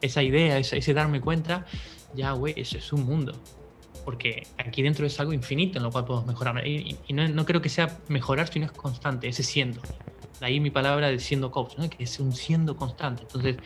esa 0.00 0.22
idea, 0.22 0.58
ese, 0.58 0.94
darme 0.94 1.20
cuenta, 1.20 1.66
ya, 2.14 2.30
güey, 2.32 2.54
eso 2.56 2.78
es 2.78 2.92
un 2.92 3.04
mundo 3.04 3.32
porque 4.06 4.46
aquí 4.56 4.82
dentro 4.82 5.04
es 5.04 5.18
algo 5.18 5.32
infinito 5.32 5.78
en 5.78 5.82
lo 5.82 5.90
cual 5.90 6.04
podemos 6.04 6.28
mejorar. 6.28 6.64
Y, 6.64 6.96
no, 7.12 7.26
no, 7.26 7.44
creo 7.44 7.60
que 7.60 7.68
sea 7.68 7.98
mejorar, 8.06 8.46
sino 8.46 8.66
es 8.66 8.70
constante, 8.70 9.26
ese 9.26 9.42
siendo. 9.42 9.82
De 10.38 10.46
ahí 10.46 10.60
mi 10.60 10.70
palabra 10.70 11.08
de 11.08 11.18
siendo 11.18 11.50
coach, 11.50 11.76
¿no? 11.76 11.90
que 11.90 12.04
es 12.04 12.20
un 12.20 12.32
siendo 12.32 12.76
constante. 12.76 13.22
Entonces, 13.22 13.56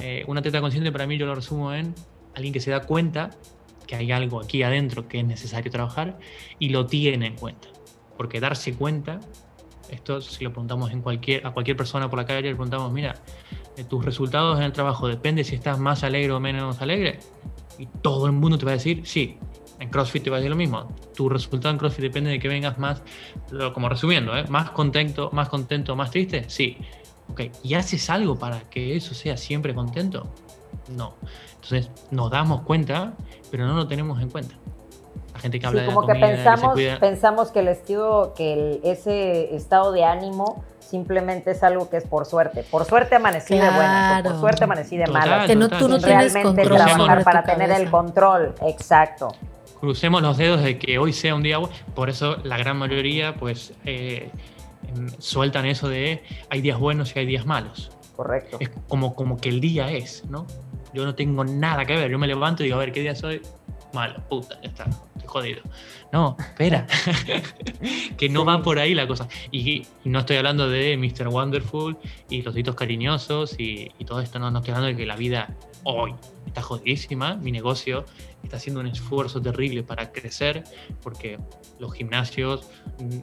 eh, 0.00 0.24
una 0.26 0.42
teta 0.42 0.60
consciente 0.60 0.90
para 0.90 1.06
mí 1.06 1.16
yo 1.16 1.26
lo 1.26 1.36
resumo 1.36 1.72
en 1.72 1.94
alguien 2.34 2.52
que 2.52 2.58
se 2.58 2.72
da 2.72 2.80
cuenta 2.80 3.30
que 3.86 3.94
hay 3.94 4.10
algo 4.10 4.40
aquí 4.42 4.64
adentro 4.64 5.06
que 5.06 5.20
es 5.20 5.24
necesario 5.24 5.70
trabajar 5.70 6.18
y 6.58 6.70
lo 6.70 6.86
tiene 6.86 7.28
en 7.28 7.36
cuenta. 7.36 7.68
Porque 8.16 8.40
darse 8.40 8.74
cuenta, 8.74 9.20
esto 9.90 10.20
si 10.20 10.42
lo 10.42 10.50
preguntamos 10.50 10.90
en 10.90 11.02
cualquier, 11.02 11.46
a 11.46 11.52
cualquier 11.52 11.76
persona 11.76 12.10
por 12.10 12.18
la 12.18 12.26
calle, 12.26 12.42
le 12.42 12.48
preguntamos, 12.48 12.90
mira, 12.90 13.14
de 13.76 13.84
tus 13.84 14.04
resultados 14.04 14.58
en 14.58 14.64
el 14.64 14.72
trabajo 14.72 15.06
depende 15.06 15.44
si 15.44 15.54
estás 15.54 15.78
más 15.78 16.02
alegre 16.02 16.32
o 16.32 16.40
menos 16.40 16.82
alegre. 16.82 17.20
Y 17.78 17.86
todo 17.86 18.26
el 18.26 18.32
mundo 18.32 18.58
te 18.58 18.64
va 18.64 18.72
a 18.72 18.74
decir, 18.74 19.02
sí, 19.04 19.38
en 19.80 19.88
CrossFit 19.90 20.24
te 20.24 20.30
va 20.30 20.36
a 20.36 20.40
decir 20.40 20.50
lo 20.50 20.56
mismo. 20.56 20.88
Tu 21.16 21.28
resultado 21.28 21.70
en 21.72 21.78
CrossFit 21.78 22.02
depende 22.02 22.30
de 22.30 22.38
que 22.38 22.48
vengas 22.48 22.78
más, 22.78 23.02
como 23.74 23.88
resumiendo, 23.88 24.36
¿eh? 24.36 24.44
más 24.48 24.70
contento, 24.70 25.30
más 25.32 25.48
contento, 25.48 25.94
más 25.96 26.10
triste. 26.10 26.44
Sí, 26.48 26.76
Ok, 27.30 27.42
¿y 27.62 27.74
haces 27.74 28.08
algo 28.08 28.36
para 28.36 28.60
que 28.70 28.96
eso 28.96 29.12
sea 29.14 29.36
siempre 29.36 29.74
contento? 29.74 30.28
No. 30.96 31.12
Entonces 31.56 31.90
nos 32.10 32.30
damos 32.30 32.62
cuenta, 32.62 33.12
pero 33.50 33.66
no 33.66 33.74
lo 33.74 33.86
tenemos 33.86 34.20
en 34.22 34.30
cuenta. 34.30 34.54
gente 35.38 35.60
que 35.60 35.66
habla 35.66 35.80
sí, 35.80 35.84
de 35.84 35.88
la 35.88 35.94
como 35.94 36.06
que 36.06 36.12
comida 36.14 36.26
pensamos, 36.26 36.72
cuida. 36.72 36.98
pensamos 36.98 37.50
que 37.52 37.60
el 37.60 37.68
estilo, 37.68 38.32
que 38.34 38.54
el- 38.54 38.80
ese 38.82 39.54
estado 39.54 39.92
de 39.92 40.04
ánimo 40.04 40.64
simplemente 40.80 41.50
es 41.52 41.62
algo 41.62 41.88
que 41.90 41.98
es 41.98 42.04
por 42.04 42.24
suerte. 42.24 42.64
Por 42.68 42.86
suerte 42.86 43.14
amanecí 43.16 43.54
de 43.54 43.60
Claro. 43.60 44.30
por 44.30 44.40
suerte 44.40 44.64
amanecí 44.64 44.96
de 44.96 45.04
Total, 45.04 45.28
malas. 45.28 45.46
Que 45.46 45.54
no, 45.54 45.68
tú 45.68 45.86
no 45.86 45.98
tienes 45.98 46.32
realmente 46.32 46.62
control 46.62 46.78
trabajar 46.86 47.24
para 47.24 47.42
tener 47.44 47.70
el 47.72 47.90
control. 47.90 48.54
Exacto. 48.66 49.28
Crucemos 49.80 50.22
los 50.22 50.36
dedos 50.36 50.62
de 50.62 50.78
que 50.78 50.98
hoy 50.98 51.12
sea 51.12 51.34
un 51.34 51.42
día 51.42 51.58
bueno. 51.58 51.74
Por 51.94 52.10
eso 52.10 52.36
la 52.44 52.58
gran 52.58 52.76
mayoría, 52.78 53.34
pues, 53.34 53.72
eh, 53.84 54.30
em, 54.88 55.08
sueltan 55.18 55.66
eso 55.66 55.88
de 55.88 56.22
hay 56.50 56.60
días 56.60 56.78
buenos 56.78 57.14
y 57.14 57.20
hay 57.20 57.26
días 57.26 57.46
malos. 57.46 57.90
Correcto. 58.16 58.56
Es 58.60 58.70
como, 58.88 59.14
como 59.14 59.36
que 59.36 59.48
el 59.48 59.60
día 59.60 59.92
es, 59.92 60.24
¿no? 60.28 60.46
Yo 60.92 61.04
no 61.04 61.14
tengo 61.14 61.44
nada 61.44 61.84
que 61.84 61.94
ver. 61.94 62.10
Yo 62.10 62.18
me 62.18 62.26
levanto 62.26 62.62
y 62.62 62.66
digo, 62.66 62.76
a 62.76 62.80
ver, 62.80 62.92
¿qué 62.92 63.00
día 63.00 63.14
soy? 63.14 63.40
Malo, 63.92 64.20
puta, 64.28 64.60
ya 64.62 64.68
está, 64.68 64.84
estoy 64.84 65.26
jodido. 65.26 65.62
No, 66.12 66.36
espera. 66.38 66.86
que 68.18 68.28
no 68.28 68.44
va 68.44 68.62
por 68.62 68.78
ahí 68.78 68.94
la 68.94 69.06
cosa. 69.06 69.28
Y, 69.50 69.70
y 69.70 69.86
no 70.04 70.20
estoy 70.20 70.36
hablando 70.36 70.68
de 70.68 70.96
Mr. 70.96 71.28
Wonderful 71.28 71.96
y 72.28 72.42
los 72.42 72.54
ditos 72.54 72.74
cariñosos 72.74 73.58
y, 73.58 73.90
y 73.98 74.04
todo 74.04 74.20
esto. 74.20 74.38
No, 74.38 74.50
no 74.50 74.58
estoy 74.58 74.74
hablando 74.74 74.96
de 74.96 74.96
que 74.96 75.06
la 75.06 75.16
vida 75.16 75.54
hoy 75.84 76.14
está 76.46 76.62
jodidísima. 76.62 77.36
Mi 77.36 77.50
negocio 77.52 78.04
está 78.42 78.56
haciendo 78.56 78.80
un 78.80 78.88
esfuerzo 78.88 79.40
terrible 79.40 79.82
para 79.82 80.12
crecer 80.12 80.64
porque 81.02 81.38
los 81.78 81.94
gimnasios 81.94 82.68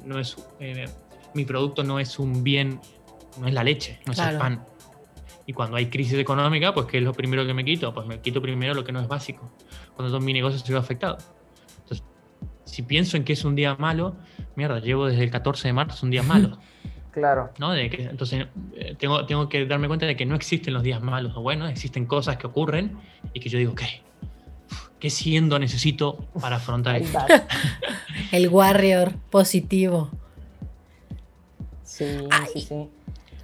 no 0.05 0.19
es. 0.19 0.36
eh, 0.60 0.86
mi 1.34 1.43
producto 1.43 1.84
no 1.84 2.00
es 2.00 2.17
un 2.17 2.43
bien, 2.43 2.79
no 3.39 3.48
es 3.48 3.53
la 3.53 3.63
leche, 3.63 4.00
no 4.05 4.13
es 4.13 4.19
el 4.19 4.38
pan. 4.38 4.63
Y 5.45 5.53
cuando 5.53 5.77
hay 5.77 5.88
crisis 5.88 6.17
económica, 6.17 6.74
pues 6.74 6.88
¿qué 6.88 6.98
es 6.98 7.03
lo 7.03 7.13
primero 7.13 7.45
que 7.45 7.53
me 7.53 7.63
quito? 7.63 7.93
Pues 7.93 8.07
me 8.07 8.19
quito 8.19 8.41
primero 8.41 8.74
lo 8.74 8.84
que 8.84 8.91
no 8.91 9.00
es 9.00 9.07
básico. 9.07 9.51
Cuando 9.95 10.11
todo 10.11 10.19
mi 10.19 10.33
negocio 10.33 10.59
se 10.59 10.71
ve 10.71 10.79
afectado. 10.79 11.17
Entonces, 11.81 12.05
si 12.65 12.81
pienso 12.83 13.17
en 13.17 13.23
que 13.23 13.33
es 13.33 13.45
un 13.45 13.55
día 13.55 13.75
malo, 13.75 14.15
mierda, 14.55 14.79
llevo 14.79 15.07
desde 15.07 15.23
el 15.23 15.31
14 15.31 15.67
de 15.67 15.73
marzo 15.73 16.05
un 16.05 16.11
día 16.11 16.23
malo. 16.33 16.57
Claro. 17.11 17.49
¿no? 17.59 17.71
De 17.71 17.89
que, 17.89 18.03
entonces, 18.03 18.47
eh, 18.75 18.95
tengo, 18.99 19.25
tengo 19.25 19.47
que 19.47 19.65
darme 19.65 19.87
cuenta 19.87 20.05
de 20.05 20.17
que 20.17 20.25
no 20.25 20.35
existen 20.35 20.73
los 20.73 20.83
días 20.83 21.01
malos 21.01 21.31
o 21.37 21.41
buenos, 21.41 21.69
existen 21.69 22.05
cosas 22.05 22.35
que 22.35 22.45
ocurren 22.45 22.97
y 23.33 23.39
que 23.39 23.47
yo 23.47 23.57
digo, 23.57 23.73
¿qué? 23.73 24.01
¿Qué 24.99 25.09
siendo 25.09 25.57
necesito 25.57 26.27
para 26.41 26.57
afrontar 26.57 26.97
esto? 26.97 27.19
El 28.31 28.49
warrior 28.49 29.13
positivo. 29.29 30.09
Sí, 31.83 32.05
sí, 32.51 32.61
sí. 32.61 32.89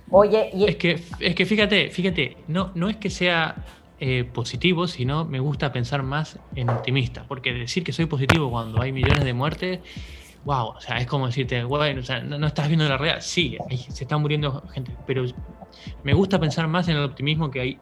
Oye, 0.10 0.50
y 0.53 0.65
Es 0.65 0.75
que, 0.75 1.01
es 1.20 1.36
que 1.36 1.46
fíjate, 1.46 1.89
fíjate, 1.89 2.38
no, 2.50 2.72
no 2.75 2.89
es 2.89 2.98
que 2.98 3.10
sea 3.10 3.55
eh, 4.03 4.24
positivo, 4.24 4.88
sino 4.88 5.25
me 5.25 5.39
gusta 5.39 5.72
pensar 5.72 6.01
más 6.01 6.39
en 6.55 6.70
optimista, 6.72 7.24
porque 7.27 7.53
decir 7.53 7.84
que 7.84 7.93
soy 7.93 8.08
positivo 8.08 8.50
cuando 8.50 8.81
hay 8.81 8.91
millones 8.91 9.24
de 9.24 9.34
muertes, 9.34 9.79
wow, 10.43 10.70
o 10.70 10.81
sea, 10.81 10.98
es 10.98 11.05
como 11.05 11.27
decirte, 11.27 11.63
bueno, 11.63 12.00
o 12.01 12.03
sea, 12.03 12.20
no, 12.20 12.39
no 12.39 12.48
estás 12.48 12.67
viendo 12.67 12.89
la 12.89 12.98
realidad, 12.98 13.22
sí, 13.22 13.58
hay- 13.70 13.77
se 13.77 14.03
está 14.05 14.17
muriendo 14.17 14.63
gente, 14.74 14.91
pero 15.05 15.24
me 16.03 16.13
gusta 16.15 16.39
pensar 16.39 16.67
más 16.67 16.88
en 16.88 16.98
el 16.98 17.03
optimismo 17.03 17.51
que 17.51 17.62
hay, 17.62 17.79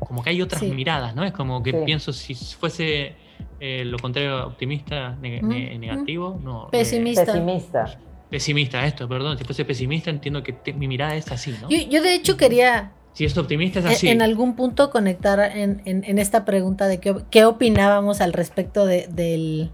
como 0.00 0.22
que 0.22 0.28
hay 0.30 0.42
otras 0.42 0.60
Sí. 0.60 0.70
miradas, 0.70 1.14
¿no? 1.14 1.24
Es 1.24 1.32
como 1.32 1.62
que 1.62 1.70
Sí. 1.70 1.78
pienso 1.86 2.12
si 2.12 2.34
fuese 2.34 3.16
eh, 3.60 3.84
lo 3.86 3.98
contrario 3.98 4.46
optimista, 4.46 5.16
ne- 5.20 5.40
ne- 5.40 5.78
negativo, 5.78 6.38
no. 6.42 6.64
eh, 6.66 6.68
Pesimista. 6.72 7.24
pesimista. 7.24 8.00
pesimista, 8.28 8.84
esto, 8.84 9.08
perdón, 9.08 9.38
si 9.38 9.44
fuese 9.44 9.64
pesimista 9.64 10.10
entiendo 10.10 10.42
que 10.42 10.52
te- 10.52 10.72
mi 10.74 10.88
mirada 10.88 11.14
es 11.14 11.30
así, 11.32 11.54
¿no? 11.62 11.70
Yo, 11.70 11.78
yo 11.88 12.02
de 12.02 12.14
hecho 12.16 12.36
quería 12.36 12.92
Si 13.14 13.24
es 13.24 13.36
optimista 13.38 13.78
es 13.78 13.86
así. 13.86 14.08
en 14.08 14.20
algún 14.22 14.54
punto 14.56 14.90
conectar 14.90 15.40
en, 15.56 15.80
en- 15.86 16.04
en 16.04 16.18
esta 16.18 16.44
pregunta 16.44 16.86
de 16.88 16.98
qué, 16.98 17.14
qué 17.30 17.44
opinábamos 17.46 18.20
al 18.20 18.32
respecto 18.32 18.84
de- 18.86 19.06
del, 19.08 19.70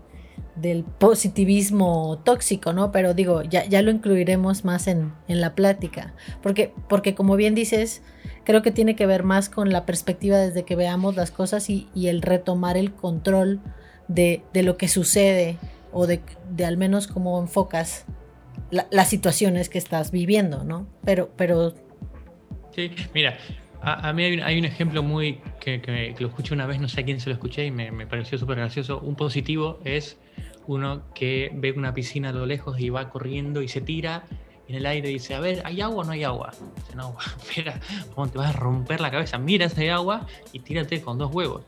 del 0.57 0.85
positivismo 0.85 2.21
tóxico, 2.25 2.73
¿no? 2.73 2.93
Pero 2.93 3.15
digo, 3.15 3.43
ya, 3.43 3.65
ya 3.65 3.83
lo 3.83 3.91
incluiremos 3.91 4.65
más 4.65 4.87
en, 4.89 5.13
en 5.29 5.41
la 5.41 5.55
plática. 5.55 6.15
Porque, 6.43 6.73
porque 6.89 7.15
como 7.15 7.37
bien 7.37 7.55
dices, 7.55 8.03
creo 8.45 8.61
que 8.63 8.71
tiene 8.71 8.95
que 8.95 9.07
ver 9.07 9.23
más 9.25 9.49
con 9.49 9.71
la 9.73 9.87
perspectiva 9.87 10.37
desde 10.39 10.65
que 10.65 10.77
veamos 10.77 11.17
las 11.17 11.31
cosas 11.31 11.71
y, 11.71 11.89
y 11.95 12.09
el 12.09 12.21
retomar 12.23 12.77
el 12.77 12.93
control 12.93 13.61
de, 14.09 14.43
de 14.53 14.63
lo 14.63 14.77
que 14.77 14.89
sucede 14.89 15.57
o 15.93 16.07
de, 16.07 16.21
de 16.51 16.65
al 16.67 16.77
menos 16.77 17.07
cómo 17.07 17.41
enfocas 17.41 18.05
la- 18.71 18.87
las 18.91 19.09
situaciones 19.09 19.69
que 19.71 19.79
estás 19.79 20.11
viviendo, 20.11 20.63
¿no? 20.65 20.87
Pero, 21.05 21.31
pero 21.37 21.75
Sí, 22.75 22.91
mira, 23.15 23.37
a, 23.83 24.09
a 24.09 24.13
mí 24.13 24.23
hay 24.25 24.35
un, 24.35 24.43
hay 24.43 24.59
un 24.59 24.65
ejemplo 24.65 25.03
muy 25.03 25.41
que, 25.61 25.81
que- 25.81 26.15
que 26.17 26.23
lo 26.23 26.29
escuché 26.29 26.55
una 26.55 26.67
vez, 26.67 26.81
no 26.81 26.89
sé 26.89 27.01
a 27.01 27.05
quién 27.05 27.21
se 27.21 27.29
lo 27.31 27.35
escuché 27.35 27.67
y 27.67 27.71
me, 27.71 27.91
me 27.91 28.07
pareció 28.07 28.39
súper 28.39 28.57
gracioso. 28.59 29.01
Un 29.01 29.17
positivo 29.17 29.81
es 29.85 30.19
uno 30.67 31.03
que 31.15 31.51
ve 31.55 31.73
una 31.73 31.93
piscina 31.95 32.29
a 32.29 32.33
lo 32.33 32.47
lejos 32.47 32.79
y 32.81 32.91
va 32.91 33.11
corriendo 33.11 33.63
y 33.63 33.69
se 33.69 33.81
tira 33.81 34.25
en 34.69 34.77
el 34.77 34.87
aire 34.87 35.11
y 35.11 35.15
dice, 35.15 35.35
a 35.35 35.41
ver, 35.41 35.63
¿hay 35.65 35.81
agua 35.81 36.03
o 36.03 36.05
no 36.05 36.13
hay 36.13 36.23
agua? 36.23 36.53
Dice, 36.77 36.95
no, 36.95 37.17
espera, 37.43 37.81
¿cómo 38.15 38.29
te 38.29 38.39
vas 38.39 38.51
a 38.51 38.59
romper 38.59 39.01
la 39.01 39.11
cabeza? 39.11 39.37
Mira 39.39 39.69
si 39.69 39.81
hay 39.83 39.89
agua 39.89 40.27
y 40.53 40.61
tírate 40.61 41.01
con 41.03 41.19
dos 41.19 41.33
huevos. 41.35 41.65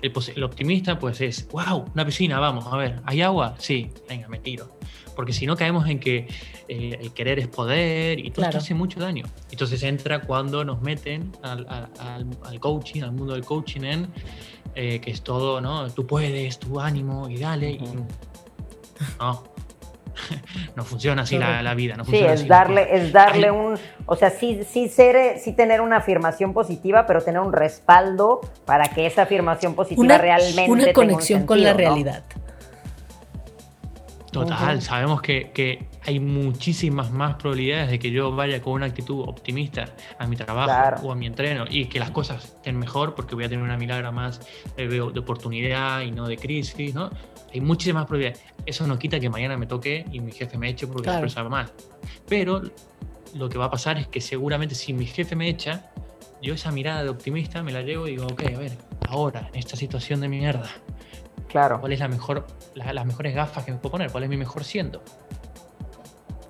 El, 0.00 0.12
el 0.34 0.42
optimista 0.42 0.98
pues 0.98 1.20
es, 1.20 1.46
wow, 1.52 1.84
una 1.94 2.04
piscina, 2.04 2.40
vamos, 2.40 2.66
a 2.66 2.76
ver, 2.76 3.00
¿hay 3.04 3.20
agua? 3.22 3.54
Sí, 3.58 3.88
venga, 4.08 4.26
me 4.28 4.38
tiro. 4.40 4.68
Porque 5.14 5.32
si 5.32 5.46
no 5.46 5.56
caemos 5.56 5.88
en 5.88 6.00
que 6.00 6.26
eh, 6.68 6.98
el 7.00 7.12
querer 7.12 7.38
es 7.38 7.48
poder 7.48 8.18
y 8.18 8.30
todo 8.30 8.42
Claro. 8.42 8.50
esto 8.50 8.58
hace 8.58 8.74
mucho 8.74 8.98
daño. 9.00 9.24
Entonces 9.50 9.82
entra 9.82 10.20
cuando 10.22 10.64
nos 10.64 10.80
meten 10.82 11.32
al, 11.42 11.66
al- 11.68 12.26
al- 12.44 12.60
coaching, 12.60 13.02
al 13.02 13.12
mundo 13.12 13.34
del 13.34 13.44
coaching 13.44 13.82
en 13.82 14.08
eh, 14.74 15.00
que 15.00 15.10
es 15.10 15.22
todo, 15.22 15.60
¿no? 15.60 15.90
Tú 15.90 16.06
puedes, 16.06 16.58
tu 16.58 16.80
ánimo 16.80 17.28
y 17.28 17.36
dale. 17.38 17.72
y- 17.72 17.82
Ujú. 17.82 18.06
no. 19.20 19.44
no 20.76 20.84
funciona 20.84 21.22
así 21.22 21.38
la, 21.38 21.62
la 21.62 21.74
vida. 21.74 21.96
No 21.96 22.04
Sí, 22.04 22.18
es 22.18 22.40
así. 22.40 22.46
darle, 22.48 22.86
es 22.96 23.12
darle 23.12 23.48
Ay. 23.48 23.50
un, 23.56 23.74
o 24.06 24.14
sea, 24.16 24.30
sí, 24.30 24.60
sí 24.70 24.88
ser, 24.88 25.16
eh, 25.16 25.38
sí 25.42 25.52
tener 25.54 25.80
una 25.80 25.96
afirmación 25.98 26.52
positiva, 26.52 27.06
pero 27.06 27.22
tener 27.22 27.40
un 27.40 27.52
respaldo 27.52 28.40
para 28.66 28.88
que 28.88 29.06
esa 29.06 29.22
afirmación 29.22 29.74
positiva 29.74 30.02
una, 30.04 30.18
realmente 30.18 30.70
una 30.70 30.84
tenga 30.84 31.00
un 31.00 31.06
conexión 31.08 31.46
con 31.46 31.62
la 31.62 31.70
sentido, 31.70 31.88
¿no? 31.88 31.94
realidad. 31.96 32.24
Total, 34.32 34.76
Ujú. 34.78 34.84
sabemos 34.86 35.20
que, 35.20 35.50
que 35.52 35.84
hay 36.06 36.18
muchísimas 36.18 37.10
más 37.12 37.34
probabilidades 37.34 37.90
de 37.90 37.98
que 37.98 38.10
yo 38.10 38.34
vaya 38.34 38.62
con 38.62 38.72
una 38.72 38.86
actitud 38.86 39.20
optimista 39.28 39.84
a 40.18 40.26
mi 40.26 40.36
trabajo 40.36 40.68
Claro. 40.68 40.96
o 41.02 41.12
a 41.12 41.14
mi 41.14 41.26
entreno 41.26 41.66
y 41.68 41.84
que 41.84 42.00
las 42.00 42.10
cosas 42.10 42.44
estén 42.46 42.78
mejor 42.78 43.14
porque 43.14 43.34
voy 43.34 43.44
a 43.44 43.48
tener 43.50 43.62
una 43.62 43.76
milagro 43.76 44.10
más 44.10 44.40
eh, 44.78 44.88
de 44.88 45.00
oportunidad 45.02 46.00
y 46.00 46.10
no 46.12 46.26
de 46.26 46.38
crisis, 46.38 46.94
¿no? 46.94 47.10
Hay 47.52 47.60
muchísimas 47.60 48.06
probabilidades. 48.06 48.42
Eso 48.64 48.86
no 48.86 48.98
quita 48.98 49.20
que 49.20 49.28
mañana 49.28 49.58
me 49.58 49.66
toque 49.66 50.06
y 50.10 50.20
mi 50.20 50.32
jefe 50.32 50.56
me 50.56 50.70
eche 50.70 50.86
porque 50.86 51.02
Claro. 51.02 51.16
la 51.16 51.18
empresa 51.20 51.42
va 51.42 51.48
mal. 51.50 51.72
Pero 52.26 52.62
lo 53.34 53.48
que 53.50 53.58
va 53.58 53.66
a 53.66 53.70
pasar 53.70 53.98
es 53.98 54.06
que 54.08 54.22
seguramente 54.22 54.74
si 54.74 54.94
mi 54.94 55.04
jefe 55.04 55.36
me 55.36 55.46
echa, 55.50 55.90
yo 56.40 56.54
esa 56.54 56.72
mirada 56.72 57.02
de 57.04 57.10
optimista 57.10 57.62
me 57.62 57.70
la 57.72 57.82
llevo 57.82 58.08
y 58.08 58.12
digo, 58.12 58.26
ok, 58.28 58.42
a 58.54 58.58
ver, 58.58 58.72
ahora, 59.08 59.50
en 59.52 59.58
esta 59.58 59.76
situación 59.76 60.20
de 60.22 60.28
mierda, 60.28 60.70
Claro, 61.52 61.78
¿cuál 61.80 61.92
es 61.92 62.00
la 62.00 62.08
mejor, 62.08 62.46
la- 62.74 62.92
las 62.92 63.06
mejores 63.06 63.34
gafas 63.34 63.64
que 63.64 63.72
me 63.72 63.78
puedo 63.78 63.92
poner? 63.92 64.10
¿Cuál 64.10 64.24
es 64.24 64.30
mi 64.30 64.36
mejor 64.36 64.64
siendo? 64.64 65.02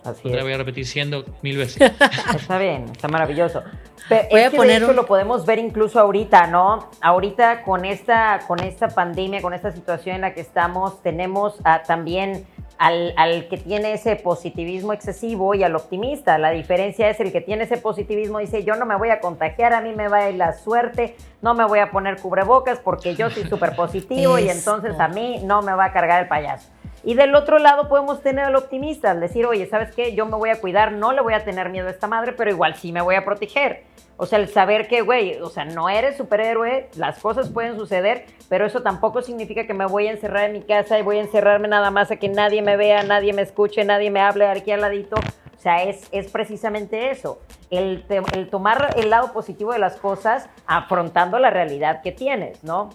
así 0.05 0.21
No 0.25 0.31
te 0.31 0.31
la 0.31 0.39
es. 0.39 0.43
voy 0.45 0.53
a 0.53 0.57
repetir 0.59 0.87
siendo 0.87 1.25
mil 1.43 1.57
veces. 1.59 1.93
Está 2.35 2.59
bien, 2.59 2.87
está 2.91 3.07
maravilloso. 3.09 3.63
Pero 4.09 4.29
Voy 4.31 4.41
es 4.41 4.47
a 4.49 4.51
que 4.51 4.57
poner 4.57 4.73
de 4.73 4.79
hecho 4.79 4.91
un- 4.91 4.97
lo 4.97 5.07
podemos 5.07 5.47
ver 5.47 5.59
incluso 5.61 6.01
ahorita, 6.01 6.49
¿no? 6.49 6.91
Ahorita 7.01 7.63
con 7.63 7.85
esta, 7.85 8.41
con 8.49 8.59
esta 8.61 8.89
pandemia, 8.89 9.41
con 9.41 9.55
esta 9.55 9.71
situación 9.71 10.17
en 10.17 10.23
la 10.23 10.35
que 10.35 10.41
estamos, 10.41 11.01
tenemos 11.03 11.55
a- 11.63 11.83
también 11.85 12.45
al, 12.79 13.15
al 13.17 13.49
que 13.49 13.59
tiene 13.59 13.93
ese 13.93 14.17
positivismo 14.17 14.93
excesivo 14.93 15.55
y 15.55 15.63
al 15.63 15.77
optimista. 15.77 16.39
La 16.39 16.51
diferencia 16.51 17.09
es 17.09 17.21
el 17.21 17.33
que 17.33 17.41
tiene 17.41 17.65
ese 17.65 17.77
positivismo 17.77 18.39
dice, 18.39 18.65
yo 18.65 18.75
no 18.75 18.87
me 18.87 18.97
voy 18.97 19.11
a 19.11 19.21
contagiar, 19.21 19.73
a 19.73 19.81
mí 19.81 19.93
me 19.95 20.09
va 20.09 20.19
a 20.19 20.31
ir 20.31 20.37
la 20.37 20.53
suerte, 20.53 21.17
no 21.41 21.55
me 21.55 21.65
voy 21.65 21.79
a 21.79 21.91
poner 21.91 22.21
cubrebocas 22.21 22.79
porque 22.79 23.15
yo 23.15 23.31
soy 23.31 23.45
súper 23.45 23.75
positivo 23.75 24.39
y 24.39 24.49
entonces 24.51 24.99
a 24.99 25.09
mí 25.09 25.41
no 25.45 25.63
me 25.63 25.73
va 25.75 25.87
a 25.87 25.93
cargar 25.93 26.23
el 26.23 26.29
payaso. 26.29 26.69
Y 27.05 27.15
del 27.15 27.35
otro 27.35 27.59
lado 27.59 27.89
podemos 27.89 28.23
tener 28.23 28.45
al 28.45 28.55
optimista, 28.55 29.15
decir, 29.15 29.45
oye, 29.47 29.67
¿sabes 29.67 29.95
qué? 29.95 30.15
Yo 30.15 30.25
me 30.27 30.37
voy 30.37 30.51
a 30.51 30.61
cuidar, 30.61 30.93
no 30.93 31.13
le 31.13 31.21
voy 31.21 31.35
a 31.35 31.45
tener 31.45 31.69
miedo 31.69 31.89
a 31.89 31.91
esta 31.91 32.07
madre, 32.07 32.33
pero 32.33 32.51
igual 32.51 32.77
sí 32.77 32.93
me 32.93 33.01
voy 33.01 33.17
a 33.17 33.25
proteger. 33.25 33.85
O 34.17 34.27
sea, 34.27 34.39
el 34.39 34.49
saber 34.49 34.87
que, 34.87 35.01
güey, 35.01 35.41
o 35.41 35.51
sea, 35.51 35.65
no 35.65 35.89
eres 35.89 36.17
superhéroe, 36.17 36.91
las 36.97 37.19
cosas 37.19 37.49
pueden 37.51 37.77
suceder, 37.77 38.27
pero 38.49 38.67
eso 38.67 38.83
tampoco 38.83 39.21
significa 39.21 39.67
que 39.67 39.75
me 39.75 39.87
voy 39.87 40.07
a 40.07 40.13
encerrar 40.13 40.45
en 40.45 40.53
mi 40.53 40.63
casa 40.63 40.97
y 40.99 41.03
voy 41.03 41.19
a 41.19 41.23
encerrarme 41.23 41.67
nada 41.67 41.91
más 41.91 42.13
a 42.13 42.17
que 42.17 42.29
nadie 42.29 42.63
me 42.63 42.77
vea, 42.77 43.03
nadie 43.03 43.33
me 43.33 43.43
escuche, 43.43 43.85
nadie 43.85 44.11
me 44.11 44.21
hable 44.21 44.47
aquí 44.47 44.71
al 44.71 44.83
ladito. 44.83 45.17
O 45.17 45.61
sea, 45.61 45.83
es, 45.83 46.07
es 46.13 46.31
precisamente 46.31 47.11
eso, 47.11 47.41
el 47.71 48.05
tomar 48.51 48.95
el 48.97 49.11
lado 49.11 49.33
positivo 49.33 49.73
de 49.73 49.79
las 49.81 49.97
cosas 49.97 50.49
afrontando 50.67 51.39
la 51.39 51.51
realidad 51.51 52.01
que 52.03 52.13
tienes, 52.13 52.63
¿no? 52.63 52.91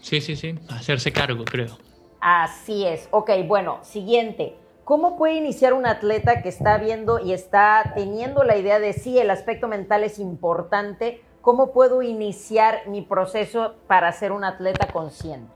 Sí, 0.00 0.20
sí, 0.20 0.36
sí. 0.36 0.54
Hacerse 0.68 1.12
cargo, 1.12 1.44
creo. 1.44 1.78
Así 2.20 2.84
es. 2.84 3.08
Ok, 3.10 3.30
bueno, 3.46 3.78
siguiente. 3.82 4.56
¿Cómo 4.84 5.18
puede 5.18 5.34
iniciar 5.34 5.74
un 5.74 5.86
atleta 5.86 6.40
que 6.42 6.48
está 6.48 6.78
viendo 6.78 7.18
y 7.18 7.32
está 7.32 7.92
teniendo 7.94 8.42
la 8.42 8.56
idea 8.56 8.78
de 8.78 8.94
sí, 8.94 9.18
el 9.18 9.30
aspecto 9.30 9.68
mental 9.68 10.02
es 10.02 10.18
importante? 10.18 11.20
¿Cómo 11.42 11.72
puedo 11.72 12.02
iniciar 12.02 12.80
mi 12.86 13.02
proceso 13.02 13.74
para 13.86 14.10
ser 14.12 14.32
un 14.32 14.44
atleta 14.44 14.86
consciente? 14.88 15.52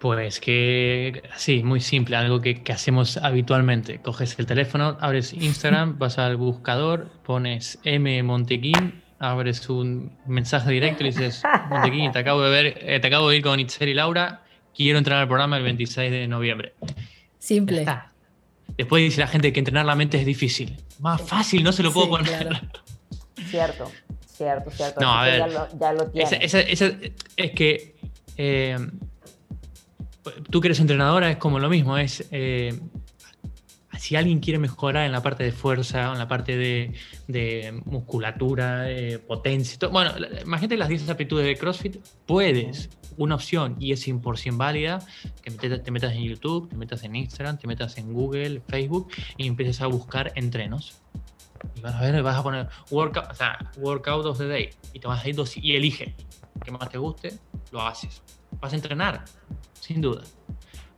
Pues 0.00 0.40
que, 0.40 1.22
sí, 1.36 1.62
muy 1.62 1.80
simple, 1.80 2.16
algo 2.16 2.40
que, 2.40 2.62
que, 2.62 2.72
hacemos 2.72 3.16
habitualmente. 3.16 3.98
Coges 4.00 4.38
el 4.38 4.46
teléfono, 4.46 4.96
abres 5.00 5.32
Instagram, 5.32 5.98
vas 5.98 6.18
al 6.18 6.36
buscador, 6.36 7.08
pones 7.24 7.78
M 7.84 8.22
Montequín, 8.22 9.02
abres 9.18 9.68
un 9.68 10.16
mensaje 10.26 10.70
directo 10.70 11.02
y 11.02 11.06
dices, 11.06 11.42
Montequín, 11.70 12.12
te 12.12 12.18
acabo 12.18 12.42
de 12.42 12.50
ver, 12.50 12.78
eh, 12.80 13.00
te 13.00 13.06
acabo 13.06 13.30
de 13.30 13.36
ir 13.36 13.42
con 13.42 13.58
Itzel 13.58 13.88
y 13.88 13.94
Laura, 13.94 14.42
quiero 14.76 14.98
entrar 14.98 15.20
al 15.20 15.26
programa 15.26 15.56
el 15.56 15.62
26 15.64 16.10
de 16.10 16.28
noviembre. 16.28 16.74
Simple. 17.38 17.86
Después 18.76 19.02
dice 19.02 19.20
la 19.20 19.26
gente 19.26 19.52
que 19.52 19.60
entrenar 19.60 19.86
la 19.86 19.94
mente 19.94 20.18
es 20.18 20.26
difícil. 20.26 20.76
Más 21.00 21.22
fácil, 21.22 21.62
no 21.62 21.72
se 21.72 21.82
lo 21.82 21.92
puedo 21.92 22.10
poner. 22.10 22.48
Cierto, 23.48 23.92
cierto, 24.26 24.70
cierto. 24.70 25.00
No, 25.00 25.12
a 25.12 25.24
ver, 25.24 25.38
ya 25.78 25.92
lo, 25.92 26.12
ya 26.12 26.24
es 26.24 27.50
que 27.52 27.94
eh, 28.36 28.76
tú 30.50 30.60
que 30.60 30.68
eres 30.68 30.80
entrenadora 30.80 31.30
es 31.30 31.36
como 31.36 31.58
lo 31.60 31.68
mismo, 31.68 31.96
es 31.96 32.26
eh, 32.32 32.76
si 33.98 34.16
alguien 34.16 34.40
quiere 34.40 34.58
mejorar 34.58 35.06
en 35.06 35.12
la 35.12 35.22
parte 35.22 35.44
de 35.44 35.52
fuerza, 35.52 36.12
en 36.12 36.18
la 36.18 36.28
parte 36.28 36.56
de, 36.56 37.82
musculatura, 37.84 38.86
potencia, 39.26 39.88
bueno, 39.88 40.12
imagínate 40.44 40.76
las 40.76 40.88
10 40.88 41.08
aptitudes 41.08 41.46
de 41.46 41.56
CrossFit, 41.56 41.96
puedes, 42.26 42.90
una 43.16 43.34
opción 43.34 43.76
y 43.78 43.92
es 43.92 44.06
100% 44.06 44.56
válida, 44.56 45.00
que 45.42 45.50
te, 45.50 45.90
metas 45.90 46.12
en 46.12 46.22
YouTube, 46.22 46.68
te 46.68 46.76
metas 46.76 47.02
en 47.04 47.16
Instagram, 47.16 47.58
te 47.58 47.66
metas 47.66 47.96
en 47.98 48.12
Google, 48.12 48.62
Facebook 48.68 49.08
y 49.36 49.46
empieces 49.46 49.80
a 49.80 49.86
buscar 49.86 50.32
entrenos. 50.34 51.00
Y 51.74 51.80
vas 51.80 51.94
a 51.94 52.00
ver, 52.00 52.22
vas 52.22 52.36
a 52.36 52.42
poner 52.42 52.68
workout, 52.90 53.30
o 53.30 53.34
sea, 53.34 53.58
workout 53.78 54.26
of 54.26 54.38
the 54.38 54.46
day 54.46 54.70
y 54.92 55.00
te 55.00 55.08
vas 55.08 55.24
a 55.24 55.28
ir 55.28 55.34
dos, 55.34 55.56
y 55.56 55.74
elige 55.74 56.14
que 56.64 56.70
más 56.70 56.88
te 56.90 56.98
guste, 56.98 57.38
lo 57.70 57.82
haces. 57.82 58.22
Vas 58.60 58.72
a 58.72 58.76
entrenar, 58.76 59.24
sin 59.80 60.00
duda. 60.00 60.22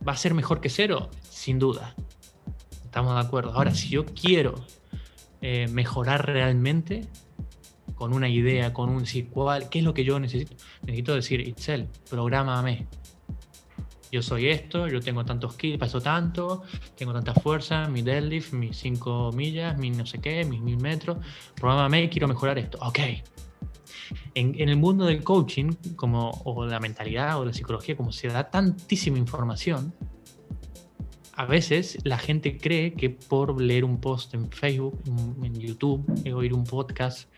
¿Va 0.07 0.13
a 0.13 0.17
ser 0.17 0.33
mejor 0.33 0.61
que 0.61 0.69
cero? 0.69 1.09
Sin 1.29 1.59
duda. 1.59 1.93
Estamos 2.89 3.13
de 3.13 3.21
acuerdo. 3.21 3.53
Ahora, 3.53 3.75
si 3.75 3.89
yo 3.89 4.03
quiero 4.03 4.55
eh, 5.41 5.67
mejorar 5.67 6.25
realmente 6.25 7.07
con 7.93 8.15
una 8.15 8.27
idea, 8.27 8.73
con 8.73 8.89
un 8.89 9.01
decir, 9.01 9.29
¿cuál, 9.29 9.69
¿qué 9.69 9.77
es 9.77 9.85
lo 9.85 9.93
que 9.93 10.03
yo 10.03 10.19
necesito? 10.19 10.55
Necesito 10.81 11.13
decir, 11.13 11.39
Itzel, 11.39 11.87
prográmame. 12.09 12.87
Yo 14.11 14.23
soy 14.23 14.47
esto, 14.47 14.87
yo 14.87 15.01
tengo 15.01 15.23
tantos 15.23 15.55
kilos, 15.55 15.77
paso 15.77 16.01
tanto, 16.01 16.63
tengo 16.97 17.13
tanta 17.13 17.35
fuerza, 17.35 17.87
mi 17.87 18.01
deadlift, 18.01 18.53
mis 18.53 18.75
5 18.77 19.33
millas, 19.33 19.77
mi 19.77 19.91
no 19.91 20.07
sé 20.07 20.19
qué, 20.19 20.43
mis 20.43 20.59
1000 20.59 20.81
metros. 20.81 21.17
Prográmame, 21.53 22.09
quiero 22.09 22.27
mejorar 22.27 22.57
esto. 22.57 22.79
Ok, 22.81 22.97
en, 24.33 24.67
el 24.67 24.77
mundo 24.77 25.05
del 25.05 25.23
coaching, 25.23 25.73
como, 25.95 26.31
o 26.43 26.65
la 26.65 26.79
mentalidad 26.79 27.39
o 27.39 27.45
la 27.45 27.53
psicología, 27.53 27.95
como 27.95 28.11
se 28.11 28.29
da 28.29 28.49
tantísima 28.49 29.19
información, 29.19 29.93
a 31.39 31.45
veces 31.45 31.97
la 32.03 32.17
gente 32.17 32.57
cree 32.57 32.91
que 32.91 33.09
por 33.09 33.61
leer 33.61 33.85
un 33.85 34.01
post 34.01 34.33
en 34.33 34.51
Facebook, 34.51 35.01
en 35.41 35.57
YouTube, 35.57 36.03
oír 36.33 36.53
un 36.53 36.65
podcast 36.65 37.29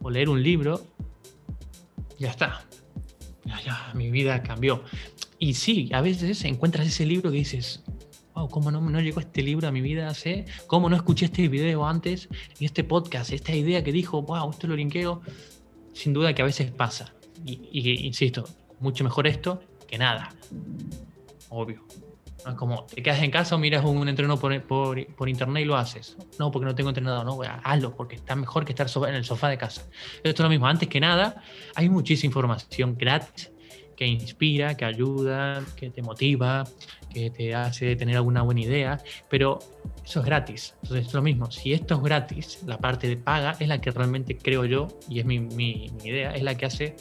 o 0.00 0.08
leer 0.08 0.30
un 0.30 0.42
libro, 0.42 0.80
ya 2.18 2.30
está. 2.30 2.64
Ya, 3.44 3.60
ya, 3.60 3.92
mi 3.94 4.10
vida 4.10 4.42
cambió. 4.42 4.82
Y 5.38 5.52
sí, 5.52 5.90
a 5.92 6.00
veces 6.00 6.42
encuentras 6.46 6.86
ese 6.86 7.04
libro 7.04 7.30
que 7.30 7.36
dices, 7.36 7.82
wow, 8.34 8.48
¿cómo 8.48 8.70
no, 8.70 8.80
no 8.80 9.00
llegó 9.02 9.20
este 9.20 9.42
libro 9.42 9.68
a 9.68 9.70
mi 9.70 9.82
vida 9.82 10.08
hace? 10.08 10.46
¿Cómo 10.66 10.88
no 10.88 10.96
escuché 10.96 11.26
este 11.26 11.46
video 11.48 11.86
antes? 11.86 12.30
Y 12.58 12.64
este 12.64 12.84
podcast, 12.84 13.32
esta 13.32 13.54
idea 13.54 13.84
que 13.84 13.92
dijo, 13.92 14.22
wow, 14.22 14.50
esto 14.50 14.66
lo 14.66 14.76
linkeo 14.76 15.20
sin 15.92 16.14
duda 16.14 16.34
que 16.34 16.40
a 16.40 16.46
veces 16.46 16.70
pasa. 16.70 17.12
Y, 17.44 18.06
insisto, 18.06 18.48
mucho 18.80 19.04
mejor 19.04 19.26
esto 19.26 19.62
que 19.86 19.98
nada. 19.98 20.34
Obvio. 21.50 21.84
Es 22.46 22.54
como 22.54 22.84
te 22.84 23.02
quedas 23.02 23.22
en 23.22 23.30
casa 23.30 23.54
o 23.54 23.58
miras 23.58 23.84
un, 23.84 24.08
entreno 24.08 24.38
por, 24.38 24.60
por, 24.62 25.28
internet 25.28 25.62
y 25.62 25.66
lo 25.66 25.76
haces. 25.76 26.16
No, 26.38 26.50
porque 26.50 26.66
no 26.66 26.74
tengo 26.74 26.90
entrenador. 26.90 27.24
No, 27.24 27.38
hazlo, 27.62 27.94
porque 27.94 28.16
está 28.16 28.34
mejor 28.34 28.64
que 28.64 28.72
estar 28.72 28.88
en 29.08 29.14
el 29.14 29.24
sofá 29.24 29.48
de 29.48 29.58
casa. 29.58 29.82
Esto 30.16 30.30
es 30.30 30.40
lo 30.40 30.48
mismo. 30.48 30.66
Antes 30.66 30.88
que 30.88 31.00
nada, 31.00 31.42
hay 31.74 31.88
muchísima 31.88 32.28
información 32.28 32.96
gratis 32.98 33.52
que 33.96 34.06
inspira, 34.06 34.76
que 34.76 34.84
ayuda, 34.84 35.62
que 35.76 35.90
te 35.90 36.02
motiva, 36.02 36.64
que 37.12 37.30
te 37.30 37.54
hace 37.54 37.94
tener 37.96 38.16
alguna 38.16 38.42
buena 38.42 38.60
idea, 38.60 39.00
pero 39.28 39.58
eso 40.04 40.20
es 40.20 40.26
gratis. 40.26 40.74
Entonces 40.82 41.06
es 41.06 41.14
lo 41.14 41.22
mismo, 41.22 41.50
si 41.50 41.72
esto 41.72 41.94
es 41.94 42.02
gratis, 42.02 42.62
la 42.66 42.78
parte 42.78 43.08
de 43.08 43.16
paga 43.16 43.56
es 43.60 43.68
la 43.68 43.80
que 43.80 43.90
realmente 43.90 44.36
creo 44.36 44.64
yo, 44.64 44.88
y 45.08 45.20
es 45.20 45.24
mi, 45.24 45.38
mi, 45.38 45.90
idea, 46.04 46.34
es 46.34 46.42
la 46.42 46.56
que 46.56 46.66
hace 46.66 46.96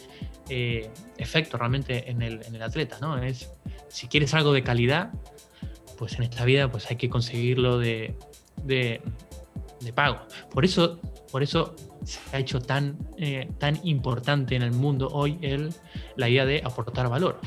eh, 0.50 0.90
efecto 1.18 1.58
realmente 1.58 2.10
en 2.10 2.22
el, 2.22 2.42
en 2.46 2.56
el, 2.56 2.62
atleta, 2.62 2.98
¿no? 3.02 3.18
Es, 3.22 3.50
si 3.88 4.08
quieres 4.08 4.34
algo 4.34 4.54
de 4.54 4.64
calidad, 4.64 5.12
pues 6.02 6.16
en 6.16 6.24
esta 6.24 6.46
vida 6.46 6.68
pues 6.68 6.90
hay 6.90 6.96
que 6.96 7.12
conseguirlo 7.12 7.78
de, 7.78 8.16
de, 8.64 9.04
pago. 9.94 10.18
Por 10.50 10.66
eso, 10.66 11.00
por 11.32 11.44
eso 11.44 11.76
se 12.04 12.20
ha 12.36 12.40
hecho 12.40 12.60
tan, 12.60 12.98
eh, 13.18 13.52
tan 13.60 13.80
importante 13.84 14.56
en 14.56 14.64
el 14.64 14.72
mundo 14.72 15.10
hoy 15.12 15.38
el, 15.44 15.72
la 16.16 16.28
idea 16.28 16.48
de 16.48 16.64
aportar 16.66 17.08
valor. 17.08 17.40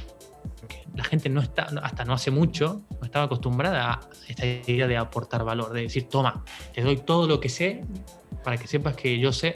la 0.94 1.02
gente 1.02 1.28
no 1.30 1.40
está, 1.40 1.66
hasta 1.82 2.04
no 2.04 2.12
hace 2.12 2.30
mucho, 2.30 2.82
no 3.00 3.04
estaba 3.04 3.24
acostumbrada 3.24 3.90
a 3.90 4.00
esta 4.28 4.46
idea 4.46 4.86
de 4.86 4.98
aportar 4.98 5.42
valor, 5.42 5.72
de 5.72 5.82
decir, 5.82 6.08
toma, 6.08 6.44
te 6.72 6.82
doy 6.82 6.98
todo 6.98 7.26
lo 7.26 7.40
que 7.40 7.48
sé 7.48 7.82
para 8.44 8.56
que 8.56 8.68
sepas 8.68 8.94
que 8.94 9.18
yo 9.18 9.32
sé 9.32 9.54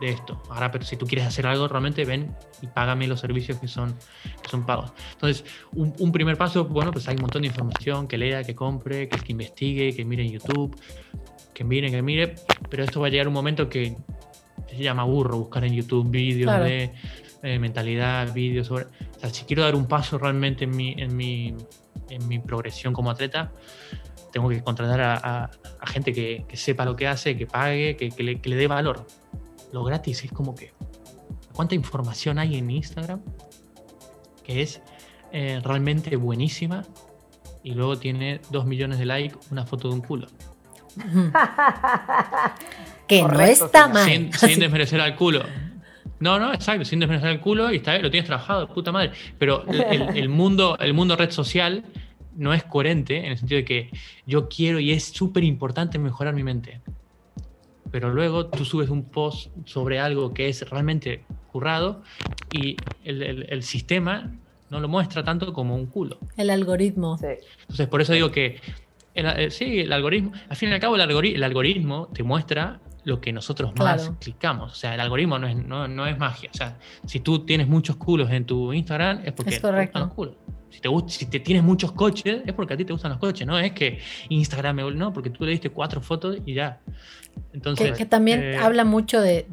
de 0.00 0.10
esto. 0.10 0.42
Ahora, 0.50 0.70
pero 0.70 0.84
si 0.84 0.96
tú 0.96 1.06
quieres 1.06 1.26
hacer 1.26 1.46
algo, 1.46 1.68
realmente 1.68 2.04
ven 2.04 2.34
y 2.62 2.66
págame 2.66 3.06
los 3.06 3.20
servicios 3.20 3.58
que 3.58 3.68
son, 3.68 3.94
que 4.42 4.48
son 4.48 4.64
pagos. 4.64 4.92
Entonces, 5.12 5.44
un, 5.72 5.94
un, 5.98 6.12
primer 6.12 6.36
paso, 6.36 6.64
bueno, 6.64 6.92
pues 6.92 7.08
hay 7.08 7.16
un 7.16 7.22
montón 7.22 7.42
de 7.42 7.48
información, 7.48 8.06
que 8.06 8.18
lea, 8.18 8.44
que 8.44 8.54
compre, 8.54 9.08
que, 9.08 9.18
que 9.18 9.32
investigue, 9.32 9.94
que 9.94 10.04
mire 10.04 10.22
en 10.24 10.32
YouTube, 10.32 10.76
que 11.52 11.64
mire, 11.64 11.90
que 11.90 12.02
mire, 12.02 12.34
pero 12.70 12.84
esto 12.84 13.00
va 13.00 13.08
a 13.08 13.10
llegar 13.10 13.28
un 13.28 13.34
momento 13.34 13.68
que 13.68 13.96
se 14.68 14.82
llama 14.82 15.04
burro 15.04 15.38
buscar 15.38 15.64
en 15.64 15.72
YouTube 15.72 16.10
vídeos 16.10 16.60
de 16.60 16.92
eh, 17.42 17.58
mentalidad, 17.58 18.32
vídeos 18.32 18.66
sobre... 18.66 18.84
O 18.84 19.20
sea, 19.20 19.30
si 19.30 19.44
quiero 19.44 19.62
dar 19.62 19.74
un 19.74 19.86
paso 19.86 20.18
realmente 20.18 20.64
en 20.64 20.76
mi, 20.76 20.94
en 20.96 21.16
mi, 21.16 21.54
en 22.10 22.28
mi 22.28 22.38
progresión 22.38 22.92
como 22.92 23.10
atleta, 23.10 23.52
tengo 24.32 24.48
que 24.48 24.62
contratar 24.62 25.00
a, 25.00 25.50
gente 25.86 26.12
que, 26.12 26.44
sepa 26.54 26.84
lo 26.84 26.96
que 26.96 27.06
hace, 27.06 27.36
que 27.36 27.46
pague, 27.46 27.96
que, 27.96 28.22
le, 28.22 28.56
dé 28.56 28.66
valor. 28.66 29.06
Lo 29.72 29.84
gratis 29.84 30.24
es 30.24 30.32
como 30.32 30.54
que... 30.54 30.72
¿Cuánta 31.52 31.74
información 31.74 32.38
hay 32.38 32.56
en 32.56 32.70
Instagram? 32.70 33.20
Que 34.44 34.62
es 34.62 34.80
eh, 35.32 35.60
realmente 35.62 36.16
buenísima 36.16 36.84
y 37.62 37.72
luego 37.72 37.98
tiene 37.98 38.40
dos 38.50 38.64
millones 38.64 38.98
de 38.98 39.06
likes 39.06 39.36
una 39.50 39.66
foto 39.66 39.88
de 39.88 39.94
un 39.94 40.00
culo. 40.00 40.28
que 43.06 43.22
no 43.22 43.40
está 43.40 43.88
mal. 43.88 44.04
Sin, 44.32 44.60
desmerecer 44.60 45.00
al 45.00 45.16
culo. 45.16 45.42
No, 46.20 46.38
no, 46.38 46.52
exacto, 46.52 46.84
sin 46.84 46.98
desmerecer 46.98 47.28
al 47.28 47.40
culo 47.40 47.72
y 47.72 47.76
está 47.76 47.92
bien, 47.92 48.02
lo 48.02 48.10
tienes 48.10 48.26
trabajado, 48.26 48.68
puta 48.68 48.90
madre. 48.90 49.12
Pero 49.38 49.64
el, 49.68 50.28
mundo, 50.28 50.76
el 50.80 50.94
mundo 50.94 51.14
red 51.14 51.30
social 51.30 51.84
no 52.36 52.54
es 52.54 52.64
coherente 52.64 53.18
en 53.18 53.32
el 53.32 53.38
sentido 53.38 53.58
de 53.58 53.64
que 53.64 53.90
yo 54.26 54.48
quiero 54.48 54.80
y 54.80 54.92
es 54.92 55.04
súper 55.04 55.44
importante 55.44 55.98
mejorar 55.98 56.34
mi 56.34 56.42
mente. 56.42 56.80
Pero 57.90 58.10
luego 58.12 58.46
tú 58.46 58.64
subes 58.64 58.90
un 58.90 59.04
post 59.04 59.50
sobre 59.64 59.98
algo 59.98 60.34
que 60.34 60.48
es 60.48 60.68
realmente 60.68 61.24
currado 61.52 62.02
y 62.52 62.76
el, 63.04 63.62
sistema 63.62 64.32
no 64.70 64.80
lo 64.80 64.88
muestra 64.88 65.24
tanto 65.24 65.52
como 65.52 65.74
un 65.74 65.86
culo. 65.86 66.18
El 66.36 66.50
algoritmo. 66.50 67.18
Entonces, 67.22 67.88
por 67.88 68.00
eso 68.00 68.12
digo 68.12 68.30
que 68.30 68.60
eh, 69.14 69.50
sí, 69.50 69.80
el 69.80 69.92
algoritmo, 69.92 70.32
al 70.48 70.56
fin 70.56 70.68
y 70.68 70.72
al 70.72 70.80
cabo 70.80 70.94
el, 70.96 71.42
algoritmo, 71.42 72.08
te 72.12 72.22
muestra 72.22 72.80
lo 73.08 73.20
que 73.20 73.32
nosotros 73.32 73.72
más 73.76 74.12
clicamos. 74.20 74.72
O 74.72 74.74
sea, 74.74 74.94
el 74.94 75.00
algoritmo 75.00 75.38
no 75.38 75.48
es, 75.48 75.56
no, 75.56 76.06
es 76.06 76.18
magia. 76.18 76.50
O 76.52 76.56
sea, 76.56 76.76
si 77.06 77.20
tú 77.20 77.44
tienes 77.44 77.66
muchos 77.66 77.96
culos 77.96 78.30
en 78.30 78.44
tu 78.44 78.72
Instagram, 78.72 79.22
es 79.24 79.32
porque 79.32 79.58
te 79.58 79.66
gustan 79.66 80.02
los 80.02 80.12
culos. 80.12 80.34
Si 80.68 80.80
te, 80.80 80.88
si 81.06 81.26
te 81.26 81.40
tienes 81.40 81.64
muchos 81.64 81.92
coches, 81.92 82.42
es 82.44 82.52
porque 82.52 82.74
a 82.74 82.76
ti 82.76 82.84
te 82.84 82.92
gustan 82.92 83.12
los 83.12 83.18
coches. 83.18 83.46
No 83.46 83.58
es 83.58 83.72
que 83.72 84.00
Instagram 84.28 84.76
me 84.76 84.90
no, 84.92 85.12
porque 85.14 85.30
tú 85.30 85.44
le 85.44 85.52
diste 85.52 85.70
cuatro 85.70 86.02
fotos 86.02 86.36
y 86.44 86.52
ya. 86.52 86.80
Entonces, 87.54 87.96
que, 87.96 88.04
también 88.04 88.42
eh, 88.42 88.56
habla 88.58 88.84
mucho 88.84 89.22
de, 89.22 89.46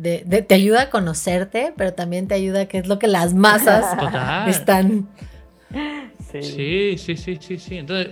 Te 0.47 0.55
ayuda 0.55 0.83
a 0.83 0.89
conocerte, 0.89 1.73
pero 1.77 1.93
también 1.93 2.27
te 2.27 2.35
ayuda 2.35 2.61
a 2.61 2.65
que 2.65 2.79
es 2.79 2.87
lo 2.87 2.99
que 2.99 3.07
las 3.07 3.33
masas 3.33 3.85
están. 4.47 5.07
Sí. 6.29 6.97
sí, 6.97 7.15
sí, 7.15 7.37
sí, 7.39 7.57
sí. 7.57 7.77
Entonces, 7.77 8.09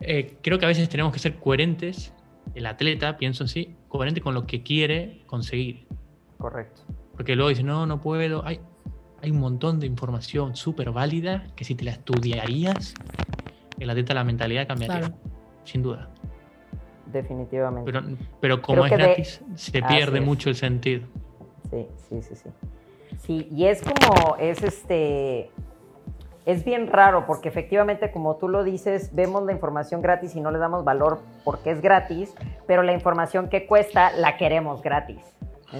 eh, 0.00 0.34
creo 0.42 0.58
que 0.58 0.64
a 0.64 0.68
veces 0.68 0.88
tenemos 0.88 1.12
que 1.12 1.20
ser 1.20 1.36
coherentes, 1.36 2.12
el 2.56 2.66
atleta, 2.66 3.16
pienso 3.16 3.44
así, 3.44 3.76
coherente 3.90 4.22
con 4.22 4.32
lo 4.32 4.46
que 4.46 4.62
quiere 4.62 5.20
conseguir. 5.26 5.86
Correcto. 6.38 6.82
Porque 7.14 7.36
luego 7.36 7.50
dice, 7.50 7.62
no, 7.62 7.84
no 7.84 8.00
puedo. 8.00 8.46
Hay, 8.46 8.60
hay 9.20 9.30
un 9.30 9.40
montón 9.40 9.78
de 9.78 9.86
información 9.86 10.56
súper 10.56 10.90
válida 10.92 11.48
que 11.56 11.64
si 11.64 11.74
te 11.74 11.84
la 11.84 11.90
estudiarías, 11.90 12.94
el 13.78 13.90
atleta 13.90 14.14
la 14.14 14.24
mentalidad 14.24 14.66
cambiaría. 14.66 15.12
Sin 15.64 15.82
duda. 15.82 16.08
Definitivamente. 17.12 17.92
Pero, 17.92 18.16
pero 18.40 18.62
como 18.62 18.86
es 18.86 18.92
gratis, 18.92 19.42
se 19.56 19.82
pierde 19.82 20.20
mucho 20.20 20.48
el 20.48 20.56
sentido. 20.56 21.06
Sí, 21.68 21.86
sí, 22.08 22.22
sí, 22.22 22.34
sí. 22.36 22.48
Sí, 23.18 23.48
y 23.50 23.64
es 23.64 23.82
como, 23.82 24.36
es 24.36 24.62
este 24.62 25.50
es 26.50 26.64
bien 26.64 26.86
raro 26.86 27.26
porque 27.26 27.48
efectivamente, 27.48 28.10
como 28.10 28.36
tú 28.36 28.48
lo 28.48 28.64
dices, 28.64 29.14
vemos 29.14 29.44
la 29.44 29.52
información 29.52 30.02
gratis 30.02 30.34
y 30.36 30.40
no 30.40 30.50
le 30.50 30.58
damos 30.58 30.84
valor 30.84 31.20
porque 31.44 31.70
es 31.70 31.80
gratis, 31.80 32.34
pero 32.66 32.82
la 32.82 32.92
información 32.92 33.48
que 33.48 33.66
cuesta 33.66 34.12
la 34.12 34.36
queremos 34.36 34.82
gratis. 34.82 35.20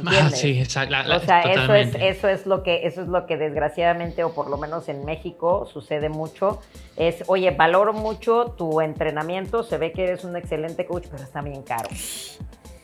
Ah, 0.07 0.31
sí, 0.31 0.61
exacto. 0.61 0.95
o 1.17 1.19
sea, 1.21 1.41
eso 1.41 1.75
es, 1.75 1.95
eso 1.97 2.29
es 2.29 2.47
lo 2.47 2.63
que, 2.63 2.87
eso 2.87 3.03
es 3.03 3.09
lo 3.09 3.27
que 3.27 3.37
desgraciadamente, 3.37 4.23
o 4.23 4.33
por 4.33 4.49
lo 4.49 4.57
menos 4.57 4.89
en 4.89 5.05
México, 5.05 5.67
sucede 5.67 6.09
mucho. 6.09 6.61
Es, 6.97 7.25
oye, 7.27 7.51
valoro 7.51 7.93
mucho 7.93 8.55
tu 8.57 8.81
entrenamiento, 8.81 9.65
se 9.65 9.79
ve 9.79 9.93
que 9.93 10.05
eres 10.05 10.25
un 10.25 10.37
excelente 10.37 10.87
coach, 10.87 11.07
pero 11.11 11.25
está 11.25 11.43
bien 11.43 11.63
caro. 11.63 11.89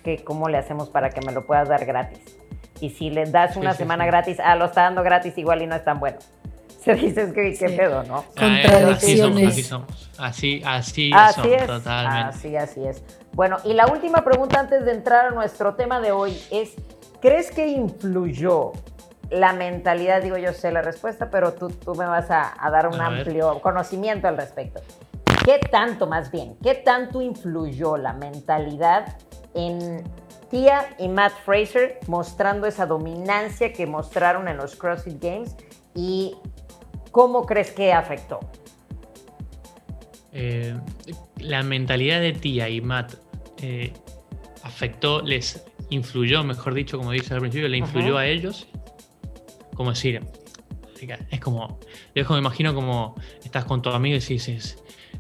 ¿Qué, 0.03 0.25
¿Cómo 0.25 0.49
le 0.49 0.59
hacemos 0.59 0.89
para 0.89 1.11
que 1.11 1.21
me 1.21 1.33
lo 1.33 1.47
puedas 1.47 1.69
dar 1.69 1.85
gratis? 1.85 2.37
Y 2.81 2.91
si 2.91 3.11
le 3.11 3.25
das 3.25 3.57
una 3.57 3.73
semana 3.73 4.05
gratis, 4.05 4.39
ah, 4.43 4.55
lo 4.57 4.67
está 4.67 4.83
dando 4.83 5.03
gratis 5.03 5.39
igual 5.39 5.63
y 5.63 5.67
no 5.67 5.77
es 5.77 5.85
tan 5.85 5.99
bueno. 5.99 6.19
Se 6.95 6.95
dices 6.95 7.33
que 7.33 7.53
qué 7.59 7.71
pedo, 7.71 8.05
¿no? 8.05 8.25
Contradicciones. 8.39 9.49
Así 9.49 9.63
somos, 9.65 10.11
así 10.19 10.63
así, 10.65 11.11
así, 11.13 11.53
es, 11.53 11.67
totalmente. 11.67 12.29
Así, 12.29 12.57
así 12.57 12.87
es. 12.87 13.03
Bueno, 13.33 13.57
y 13.65 13.73
la 13.73 13.89
última 13.89 14.23
pregunta 14.23 14.61
antes 14.61 14.85
de 14.85 14.93
entrar 14.93 15.27
a 15.27 15.31
nuestro 15.33 15.75
tema 15.75 16.01
de 16.01 16.13
hoy 16.13 16.41
es, 16.53 16.75
¿crees 17.21 17.51
que 17.51 17.67
influyó 17.67 18.71
la 19.31 19.53
mentalidad? 19.53 20.23
Digo, 20.23 20.37
yo 20.37 20.53
sé 20.53 20.71
la 20.71 20.81
respuesta, 20.81 21.29
pero 21.29 21.55
tú, 21.55 21.71
tú 21.71 21.97
me 21.97 22.07
vas 22.07 22.31
a, 22.31 22.55
dar 22.71 22.87
un 22.87 23.01
amplio 23.01 23.61
conocimiento 23.63 24.29
al 24.29 24.37
respecto. 24.37 24.81
¿Qué 25.45 25.59
tanto, 25.59 26.07
más 26.07 26.31
bien, 26.31 26.57
qué 26.63 26.77
tanto 26.77 27.21
influyó 27.21 27.97
la 27.97 28.13
mentalidad 28.13 29.17
en 29.55 30.05
Tia 30.51 30.95
y 31.01 31.09
Matt 31.09 31.33
Fraser 31.45 31.99
mostrando 32.07 32.69
esa 32.69 32.87
dominancia 32.87 33.73
que 33.73 33.89
mostraron 33.89 34.47
en 34.47 34.57
los 34.57 34.77
CrossFit 34.77 35.21
Games 35.21 35.57
y 35.97 36.37
cómo 37.17 37.47
crees 37.47 37.71
que 37.71 37.95
afectó? 37.95 38.41
Eh, 40.35 40.79
la 41.39 41.63
mentalidad 41.63 42.21
de 42.21 42.35
Tia 42.35 42.69
y 42.69 42.83
Matt 42.83 43.15
eh, 43.63 43.95
afectó, 44.63 45.23
les 45.23 45.65
influyó, 45.89 46.45
mejor 46.45 46.75
dicho, 46.75 46.99
como 46.99 47.13
dices 47.13 47.33
al 47.33 47.41
principio, 47.41 47.69
le 47.69 47.79
influyó 47.79 48.19
a 48.19 48.27
ellos. 48.27 48.69
Como 49.75 49.93
decir, 49.93 50.21
es 51.31 51.41
como, 51.41 51.81
yo 52.15 52.29
me 52.29 52.39
imagino 52.39 52.75
como 52.75 53.15
estás 53.43 53.65
con 53.65 53.81
tu 53.81 53.89
amigo 53.89 54.17
y 54.17 54.21
dices, 54.21 54.77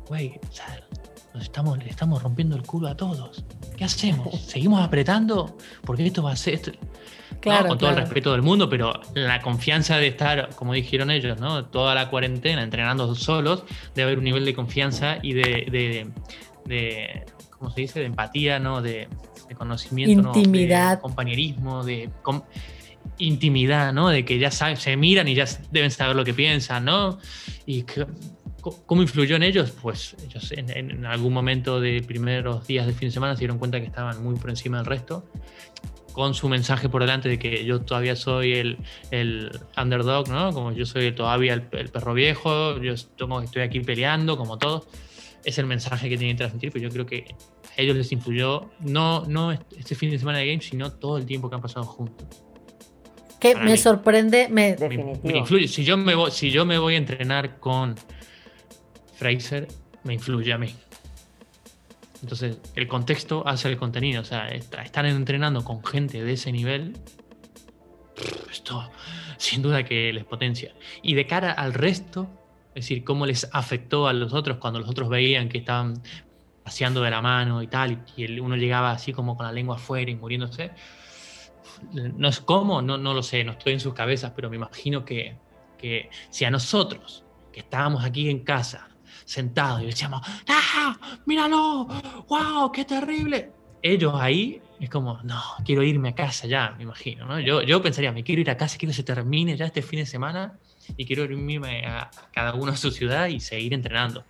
güey, 0.06 0.38
nos 1.32 1.44
estamos, 1.44 1.78
le 1.78 1.88
estamos 1.88 2.22
rompiendo 2.22 2.56
el 2.56 2.62
culo 2.62 2.88
a 2.88 2.96
todos. 2.98 3.42
¿Qué 3.74 3.84
hacemos? 3.84 4.38
¿Seguimos 4.42 4.82
apretando? 4.82 5.56
Porque 5.82 6.06
esto 6.06 6.22
va 6.22 6.32
a 6.32 6.36
ser... 6.36 6.78
Claro, 7.40 7.68
con 7.68 7.78
todo 7.78 7.90
el 7.90 7.96
respeto 7.96 8.32
del 8.32 8.42
mundo, 8.42 8.68
pero 8.68 9.00
la 9.14 9.40
confianza 9.40 9.98
de 9.98 10.08
estar, 10.08 10.50
como 10.56 10.72
dijeron 10.72 11.10
ellos, 11.10 11.38
¿no? 11.38 11.66
toda 11.66 11.94
la 11.94 12.08
cuarentena 12.10 12.62
entrenando 12.62 13.14
solos, 13.14 13.64
de 13.94 14.02
haber 14.02 14.18
un 14.18 14.24
nivel 14.24 14.44
de 14.44 14.54
confianza 14.54 15.18
y 15.22 15.32
de, 15.34 16.10
de, 16.66 17.24
¿cómo 17.50 17.70
se 17.70 17.82
dice? 17.82 18.00
De 18.00 18.06
empatía, 18.06 18.58
¿no? 18.58 18.82
De, 18.82 19.08
conocimiento, 19.56 20.32
intimidad, 20.34 20.96
de 20.96 21.00
compañerismo, 21.00 21.84
de 21.84 22.10
intimidad, 23.18 23.92
¿no? 23.92 24.08
De 24.08 24.24
que 24.24 24.38
ya 24.38 24.50
saben, 24.50 24.76
se 24.76 24.96
miran 24.96 25.28
y 25.28 25.34
ya 25.34 25.46
deben 25.70 25.90
saber 25.90 26.16
lo 26.16 26.24
que 26.24 26.34
piensan, 26.34 26.84
¿no? 26.84 27.18
Y 27.64 27.84
¿Cómo 28.86 29.00
influyó 29.00 29.36
en 29.36 29.44
ellos? 29.44 29.72
Pues 29.80 30.16
ellos 30.24 30.50
en, 30.50 30.70
en, 30.70 31.06
algún 31.06 31.32
momento 31.32 31.80
de 31.80 32.02
primeros 32.02 32.66
días 32.66 32.84
de 32.86 32.92
fin 32.92 33.08
de 33.08 33.12
semana 33.12 33.34
se 33.34 33.40
dieron 33.40 33.58
cuenta 33.58 33.78
que 33.78 33.86
estaban 33.86 34.20
muy 34.24 34.34
por 34.34 34.50
encima 34.50 34.78
del 34.78 34.86
resto 34.86 35.24
con 36.16 36.32
su 36.32 36.48
mensaje 36.48 36.88
por 36.88 37.02
delante 37.02 37.28
de 37.28 37.38
que 37.38 37.62
yo 37.66 37.82
todavía 37.82 38.16
soy 38.16 38.54
el, 38.54 38.78
el 39.10 39.50
underdog, 39.76 40.30
¿no? 40.30 40.50
Como 40.50 40.72
yo 40.72 40.86
soy 40.86 41.12
todavía 41.12 41.52
el, 41.52 41.60
perro 41.60 42.14
viejo, 42.14 42.80
yo 42.80 42.94
estoy 42.94 43.60
aquí 43.60 43.80
peleando, 43.80 44.38
como 44.38 44.56
todos. 44.56 44.88
Es 45.44 45.58
el 45.58 45.66
mensaje 45.66 46.08
que 46.08 46.16
tienen 46.16 46.34
que 46.34 46.44
transmitir, 46.44 46.72
pero 46.72 46.84
yo 46.84 46.90
creo 46.90 47.04
que 47.04 47.34
a 47.76 47.82
ellos 47.82 47.98
les 47.98 48.10
influyó, 48.12 48.70
no, 48.80 49.26
no 49.26 49.52
este 49.52 49.94
fin 49.94 50.10
de 50.10 50.18
semana 50.18 50.38
de 50.38 50.46
Games, 50.46 50.64
sino 50.64 50.90
todo 50.90 51.18
el 51.18 51.26
tiempo 51.26 51.50
que 51.50 51.56
han 51.56 51.60
pasado 51.60 51.84
juntos. 51.84 52.26
Que 53.38 53.54
me 53.54 53.76
sorprende, 53.76 54.48
me, 54.48 54.74
me, 55.22 55.36
influye. 55.36 55.68
Si 55.68 55.84
yo 55.84 55.98
me, 55.98 56.14
voy, 56.14 56.30
si 56.30 56.50
yo 56.50 56.64
me 56.64 56.78
voy 56.78 56.94
a 56.94 56.96
entrenar 56.96 57.60
con 57.60 57.94
Fraser, 59.16 59.68
me 60.02 60.14
influye 60.14 60.50
a 60.54 60.56
mí. 60.56 60.74
Entonces, 62.22 62.58
el 62.74 62.88
contexto 62.88 63.46
hace 63.46 63.68
el 63.68 63.76
contenido. 63.76 64.22
O 64.22 64.24
sea, 64.24 64.48
están 64.48 65.06
entrenando 65.06 65.64
con 65.64 65.84
gente 65.84 66.22
de 66.22 66.32
ese 66.32 66.52
nivel. 66.52 66.96
Esto, 68.50 68.90
sin 69.36 69.62
duda 69.62 69.84
que 69.84 70.12
les 70.12 70.24
potencia. 70.24 70.74
Y 71.02 71.14
de 71.14 71.26
cara 71.26 71.52
al 71.52 71.74
resto, 71.74 72.28
es 72.74 72.84
decir, 72.84 73.04
cómo 73.04 73.26
les 73.26 73.48
afectó 73.52 74.06
a 74.08 74.12
los 74.12 74.32
otros 74.32 74.58
cuando 74.58 74.80
los 74.80 74.88
otros 74.88 75.08
veían 75.08 75.48
que 75.48 75.58
estaban 75.58 76.02
paseando 76.66 77.00
de 77.00 77.10
la 77.10 77.22
mano 77.22 77.62
y 77.62 77.68
tal, 77.68 78.04
y 78.16 78.40
uno 78.40 78.56
llegaba 78.56 78.90
así 78.90 79.12
como 79.12 79.36
con 79.36 79.46
la 79.46 79.52
lengua 79.52 79.76
afuera 79.76 80.10
y 80.10 80.16
muriéndose. 80.16 80.72
No 81.92 82.28
es 82.28 82.40
cómo, 82.40 82.82
no, 82.82 82.98
no 82.98 83.14
lo 83.14 83.22
sé, 83.22 83.44
no 83.44 83.52
estoy 83.52 83.74
en 83.74 83.80
sus 83.80 83.94
cabezas, 83.94 84.32
pero 84.34 84.50
me 84.50 84.56
imagino 84.56 85.04
que, 85.04 85.36
que 85.78 86.10
si 86.30 86.44
a 86.44 86.50
nosotros, 86.50 87.24
que 87.52 87.60
estábamos 87.60 88.04
aquí 88.04 88.28
en 88.28 88.40
casa, 88.40 88.88
sentados 89.24 89.82
y 89.82 89.86
decíamos, 89.86 90.22
¡ah! 90.48 90.96
¡Míralo! 91.26 91.86
¡Wow! 92.28 92.72
¡Qué 92.72 92.84
terrible! 92.84 93.50
Ellos 93.82 94.14
ahí 94.16 94.60
es 94.80 94.90
como, 94.90 95.22
no, 95.22 95.42
quiero 95.64 95.82
irme 95.82 96.10
a 96.10 96.14
casa 96.14 96.46
ya, 96.46 96.74
me 96.76 96.82
imagino. 96.82 97.26
¿no? 97.26 97.40
Yo, 97.40 97.62
yo 97.62 97.82
pensaría, 97.82 98.12
me 98.12 98.22
quiero 98.22 98.40
ir 98.40 98.50
a 98.50 98.56
casa, 98.56 98.76
quiero 98.78 98.90
que 98.90 98.96
se 98.96 99.02
termine 99.02 99.56
ya 99.56 99.66
este 99.66 99.82
fin 99.82 100.00
de 100.00 100.06
semana 100.06 100.58
y 100.96 101.06
quiero 101.06 101.24
irme 101.24 101.86
a 101.86 102.10
cada 102.32 102.54
uno 102.54 102.72
a 102.72 102.76
su 102.76 102.90
ciudad 102.90 103.28
y 103.28 103.40
seguir 103.40 103.74
entrenando. 103.74 104.24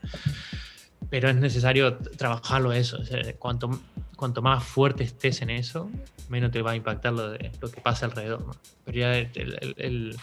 Pero 1.11 1.29
es 1.29 1.37
necesario 1.37 1.99
trabajarlo 1.99 2.73
eso. 2.73 2.99
cuanto, 3.39 3.81
cuanto 4.17 4.43
más 4.43 4.65
fuerte 4.65 5.05
estés 5.05 5.43
en 5.43 5.51
eso, 5.51 5.91
menos 6.29 6.51
te 6.51 6.63
va 6.63 6.73
a 6.73 6.77
impactar 6.77 7.13
lo, 7.13 7.31
de, 7.31 7.53
lo 7.61 7.71
que 7.71 7.81
pasa 7.81 8.07
alrededor. 8.07 8.45
Pero 8.85 8.99
ya 8.99 9.17
el, 9.17 10.17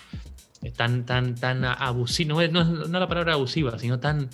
tan, 0.71 1.05
tan, 1.05 1.35
tan 1.35 1.65
abusivo, 1.65 2.41
no, 2.47 2.63
no, 2.63 2.99
la 2.99 3.07
palabra 3.07 3.33
abusiva, 3.33 3.77
sino 3.77 3.99
tan 3.99 4.29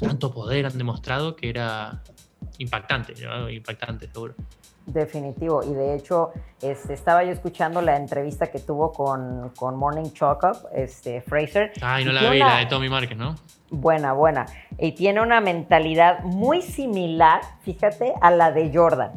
tanto 0.00 0.32
poder 0.32 0.66
han 0.66 0.78
demostrado 0.78 1.36
que 1.36 1.48
era 1.48 2.02
impactante, 2.58 3.14
impactante 3.50 4.08
seguro. 4.08 4.34
Definitivo, 4.86 5.62
y 5.64 5.72
de 5.72 5.94
hecho 5.94 6.32
este, 6.60 6.92
estaba 6.92 7.24
yo 7.24 7.30
escuchando 7.30 7.80
la 7.80 7.96
entrevista 7.96 8.48
que 8.48 8.58
tuvo 8.58 8.92
con, 8.92 9.50
con 9.56 9.76
Morning 9.76 10.10
Chalk 10.12 10.42
Up, 10.42 10.68
este, 10.74 11.22
Fraser. 11.22 11.72
Ay, 11.80 12.04
no 12.04 12.12
la 12.12 12.28
vi, 12.28 12.38
la 12.38 12.58
de 12.58 12.66
Tommy 12.66 12.90
Márquez, 12.90 13.16
¿no? 13.16 13.34
Buena, 13.70 14.12
buena. 14.12 14.44
Y 14.78 14.92
tiene 14.92 15.22
una 15.22 15.40
mentalidad 15.40 16.22
muy 16.24 16.60
similar, 16.60 17.40
fíjate, 17.62 18.12
a 18.20 18.30
la 18.30 18.52
de 18.52 18.70
Jordan. 18.74 19.12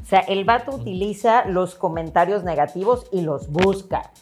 O 0.00 0.04
sea, 0.04 0.20
el 0.20 0.44
vato 0.44 0.70
utiliza 0.70 1.44
los 1.46 1.74
comentarios 1.74 2.44
negativos 2.44 3.06
y 3.12 3.22
los 3.22 3.50
busca. 3.50 4.12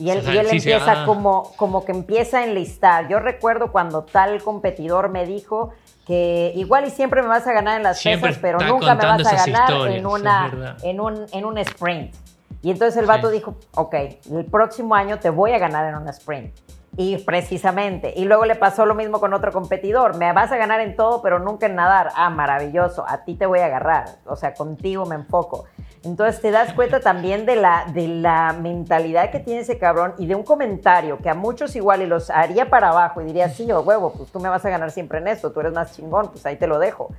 Y 0.00 0.08
él, 0.08 0.26
empieza 0.26 1.04
como, 1.04 1.52
como 1.56 1.84
que 1.84 1.92
empieza 1.92 2.38
a 2.38 2.44
enlistar. 2.44 3.08
Yo 3.08 3.18
recuerdo 3.18 3.70
cuando 3.70 4.04
tal 4.04 4.42
competidor 4.42 5.10
me 5.10 5.26
dijo 5.26 5.72
que 6.06 6.52
igual 6.56 6.86
y 6.86 6.90
siempre 6.90 7.20
me 7.20 7.28
vas 7.28 7.46
a 7.46 7.52
ganar 7.52 7.76
en 7.76 7.82
las 7.82 8.02
pesas, 8.02 8.38
pero 8.40 8.58
nunca 8.60 8.94
me 8.94 9.04
vas 9.04 9.26
a 9.26 9.46
ganar 9.46 9.90
en, 9.90 10.06
una, 10.06 10.76
en, 10.82 11.00
un, 11.00 11.26
en 11.32 11.44
un 11.44 11.58
sprint. 11.58 12.14
Y 12.62 12.70
entonces 12.70 12.98
el 12.98 13.06
vato 13.06 13.30
dijo, 13.30 13.56
ok, 13.74 13.94
el 14.32 14.46
próximo 14.46 14.94
año 14.94 15.18
te 15.18 15.28
voy 15.28 15.52
a 15.52 15.58
ganar 15.58 15.86
en 15.86 15.94
un 15.96 16.08
sprint. 16.08 16.54
Y 16.96 17.18
precisamente, 17.18 18.12
y 18.16 18.24
luego 18.24 18.46
le 18.46 18.56
pasó 18.56 18.86
lo 18.86 18.94
mismo 18.94 19.20
con 19.20 19.32
otro 19.34 19.52
competidor, 19.52 20.16
me 20.16 20.32
vas 20.32 20.50
a 20.50 20.56
ganar 20.56 20.80
en 20.80 20.96
todo, 20.96 21.22
pero 21.22 21.38
nunca 21.38 21.66
en 21.66 21.76
nadar. 21.76 22.10
Ah, 22.16 22.30
maravilloso, 22.30 23.04
a 23.06 23.24
ti 23.24 23.34
te 23.34 23.44
voy 23.46 23.60
a 23.60 23.66
agarrar, 23.66 24.06
o 24.26 24.34
sea, 24.34 24.54
contigo 24.54 25.04
me 25.04 25.14
enfoco. 25.14 25.66
Entonces 26.02 26.40
te 26.40 26.50
das 26.50 26.72
cuenta 26.72 27.00
también 27.00 27.44
de 27.44 27.56
la, 27.56 27.84
de 27.92 28.08
la 28.08 28.54
mentalidad 28.54 29.30
que 29.30 29.38
tiene 29.38 29.60
ese 29.60 29.78
cabrón 29.78 30.14
y 30.18 30.26
de 30.26 30.34
un 30.34 30.42
comentario 30.42 31.18
que 31.18 31.28
a 31.28 31.34
muchos 31.34 31.76
igual 31.76 32.00
y 32.00 32.06
los 32.06 32.30
haría 32.30 32.70
para 32.70 32.88
abajo 32.88 33.20
y 33.20 33.26
diría, 33.26 33.50
sí, 33.50 33.70
o 33.70 33.80
huevo, 33.80 34.12
pues 34.12 34.30
tú 34.30 34.40
me 34.40 34.48
vas 34.48 34.64
a 34.64 34.70
ganar 34.70 34.90
siempre 34.90 35.18
en 35.18 35.28
esto, 35.28 35.52
tú 35.52 35.60
eres 35.60 35.72
más 35.72 35.94
chingón, 35.94 36.30
pues 36.30 36.46
ahí 36.46 36.56
te 36.56 36.66
lo 36.66 36.78
dejo. 36.78 37.10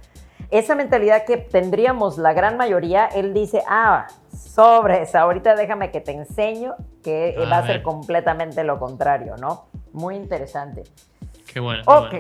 Esa 0.50 0.76
mentalidad 0.76 1.26
que 1.26 1.38
tendríamos 1.38 2.18
la 2.18 2.34
gran 2.34 2.58
mayoría, 2.58 3.06
él 3.06 3.34
dice, 3.34 3.64
ah, 3.70 4.08
sobres, 4.36 5.14
ahorita 5.16 5.56
déjame 5.56 5.92
que 5.92 6.02
te 6.02 6.12
enseño 6.12 6.76
que 7.04 7.38
va 7.50 7.60
a 7.60 7.66
ser 7.66 7.84
completamente 7.84 8.64
lo 8.64 8.80
contrario, 8.80 9.38
¿no? 9.38 9.68
Muy 9.94 10.16
interesante. 10.16 10.84
Qué 11.54 11.60
bueno. 11.60 11.84
ok. 11.86 12.16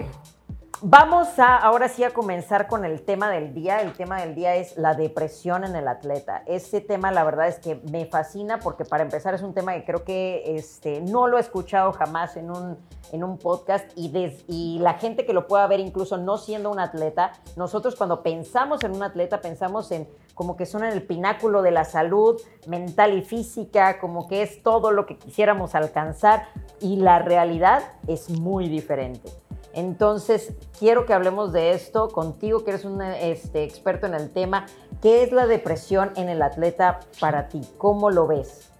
Vamos 0.84 1.38
a 1.38 1.58
ahora 1.58 1.89
sí 1.89 2.04
a 2.04 2.10
comenzar 2.10 2.65
con 2.65 2.86
el 2.86 3.04
tema 3.04 3.30
del 3.30 3.54
día. 3.54 3.82
El 3.82 3.94
tema 3.94 4.20
del 4.20 4.34
día 4.34 4.56
es 4.56 4.76
la 4.78 4.96
depresión 4.96 5.63
en 5.63 5.76
el 5.76 5.88
atleta. 5.88 6.41
Ese 6.48 6.82
tema, 6.82 7.12
la 7.12 7.24
verdad 7.24 7.50
es 7.50 7.60
que 7.60 7.76
me 7.91 8.08
fascina 8.08 8.60
porque 8.60 8.84
para 8.84 9.04
empezar 9.04 9.36
es 9.36 9.44
un 9.44 9.54
tema 9.54 9.76
que 9.76 9.86
creo 9.86 10.04
que 10.04 10.56
este, 10.56 11.02
no 11.02 11.28
lo 11.28 11.38
he 11.38 11.39
escuchado 11.39 11.94
jamás 11.94 12.36
en 12.36 12.50
un, 12.50 12.80
en 13.12 13.24
un 13.24 13.38
podcast 13.38 13.91
y, 13.96 14.12
y 14.48 14.80
la 14.80 14.96
gente 14.96 15.24
que 15.24 15.34
lo 15.34 15.46
pueda 15.46 15.67
ver 15.67 15.80
incluso 15.80 16.17
no 16.17 16.39
siendo 16.39 16.72
un 16.72 16.80
atleta, 16.80 17.34
nosotros 17.56 17.96
cuando 17.96 18.24
pensamos 18.24 18.84
en 18.84 18.96
un 18.96 19.04
atleta 19.04 19.39
pensamos 19.39 19.91
en 19.91 20.10
como 20.34 20.58
que 20.58 20.65
son 20.65 20.84
en 20.84 20.94
el 20.94 21.04
pináculo 21.04 21.62
de 21.62 21.70
la 21.70 21.86
salud 21.86 22.41
mental 22.65 23.15
y 23.15 23.22
física, 23.22 24.00
como 24.00 24.28
que 24.28 24.41
es 24.41 24.63
todo 24.63 24.89
lo 24.89 25.06
que 25.06 25.20
quisiéramos 25.20 25.76
alcanzar 25.76 26.48
y 26.80 26.96
la 26.96 27.20
realidad 27.20 27.84
es 28.08 28.32
muy 28.32 28.67
diferente. 28.67 29.40
Entonces, 29.74 30.54
quiero 30.78 31.06
que 31.06 31.14
hablemos 31.14 31.54
de 31.54 31.72
esto 31.72 32.10
contigo, 32.10 32.64
que 32.64 32.72
eres 32.72 32.86
un 32.86 33.02
este, 33.02 33.64
experto 33.64 34.06
en 34.08 34.14
el 34.14 34.32
tema. 34.32 34.66
¿Qué 35.02 35.24
es 35.24 35.32
la 35.32 35.48
depresión 35.48 36.12
en 36.16 36.30
el 36.30 36.42
atleta 36.42 37.00
para 37.20 37.48
ti? 37.48 37.62
¿Cómo 37.78 38.10
lo 38.10 38.28
ves? 38.28 38.72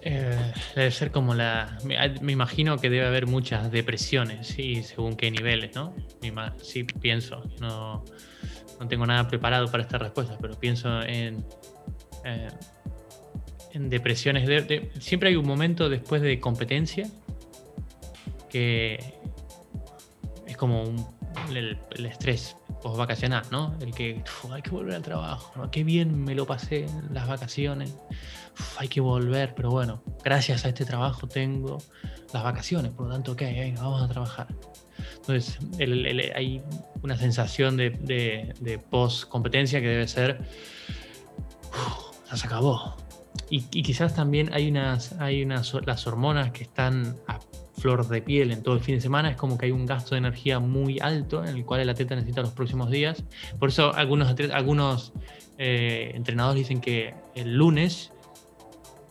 Eh, 0.00 0.52
debe 0.74 0.90
ser 0.92 1.10
como 1.10 1.34
la. 1.34 1.78
Me, 1.84 2.32
imagino 2.32 2.78
que 2.78 2.88
debe 2.88 3.06
haber 3.06 3.26
muchas 3.26 3.70
depresiones, 3.72 4.56
y 4.58 4.82
según 4.84 5.16
qué 5.16 5.30
niveles, 5.30 5.74
¿no? 5.74 5.94
Sí, 6.62 6.84
pienso. 6.84 7.42
No, 7.60 8.04
tengo 8.88 9.04
nada 9.04 9.26
preparado 9.26 9.66
para 9.66 9.82
esta 9.82 9.98
respuesta, 9.98 10.38
pero 10.40 10.54
pienso 10.54 11.02
en. 11.02 11.44
Eh, 12.24 12.48
en 13.72 13.90
depresiones. 13.90 14.48
siempre 15.00 15.30
hay 15.30 15.36
un 15.36 15.46
momento 15.46 15.88
después 15.88 16.22
de 16.22 16.40
competencia 16.40 17.08
que 18.56 18.98
es 20.46 20.56
como 20.56 20.84
el, 21.50 21.78
estrés 22.06 22.56
post 22.80 22.96
vacacional, 22.96 23.44
¿no? 23.50 23.76
El 23.82 23.94
que 23.94 24.24
hay 24.50 24.62
que 24.62 24.70
volver 24.70 24.94
al 24.94 25.02
trabajo, 25.02 25.52
¿no? 25.56 25.70
Qué 25.70 25.84
bien 25.84 26.24
me 26.24 26.34
lo 26.34 26.46
pasé 26.46 26.86
en 26.86 27.12
las 27.12 27.28
vacaciones, 27.28 27.94
hay 28.78 28.88
que 28.88 29.02
volver, 29.02 29.54
pero 29.54 29.70
bueno, 29.70 30.02
gracias 30.24 30.64
a 30.64 30.68
este 30.70 30.86
trabajo 30.86 31.28
tengo 31.28 31.76
las 32.32 32.42
vacaciones, 32.42 32.92
por 32.92 33.08
lo 33.08 33.12
tanto, 33.12 33.32
ok, 33.32 33.42
vamos 33.76 34.02
a 34.02 34.08
trabajar. 34.08 34.46
Entonces, 35.16 35.58
hay 36.34 36.62
una 37.02 37.18
sensación 37.18 37.76
de, 37.76 38.80
post 38.88 39.28
competencia 39.28 39.82
que 39.82 39.88
debe 39.88 40.08
ser, 40.08 40.40
ya 42.30 42.36
se 42.38 42.46
acabó. 42.46 42.96
Y, 43.50 43.60
quizás 43.60 44.14
también 44.14 44.50
hay 44.54 44.70
unas, 44.70 45.12
hay 45.20 45.42
unas, 45.42 45.74
las 45.84 46.06
hormonas 46.06 46.52
que 46.52 46.62
están 46.62 47.16
a 47.28 47.38
flor 47.78 48.08
de 48.08 48.22
piel 48.22 48.50
en 48.50 48.62
todo 48.62 48.74
el 48.74 48.80
fin 48.80 48.96
de 48.96 49.00
semana, 49.00 49.30
es 49.30 49.36
como 49.36 49.58
que 49.58 49.66
hay 49.66 49.72
un 49.72 49.86
gasto 49.86 50.14
de 50.14 50.18
energía 50.18 50.58
muy 50.58 50.98
alto 51.00 51.44
en 51.44 51.56
el 51.56 51.64
cual 51.64 51.80
el 51.80 51.88
atleta 51.88 52.14
necesita 52.14 52.42
los 52.42 52.52
próximos 52.52 52.90
días. 52.90 53.24
Por 53.58 53.68
eso 53.68 53.94
algunos, 53.94 54.34
algunos 54.52 55.12
eh, 55.58 56.12
entrenadores 56.14 56.62
dicen 56.62 56.80
que 56.80 57.14
el 57.34 57.56
lunes, 57.56 58.12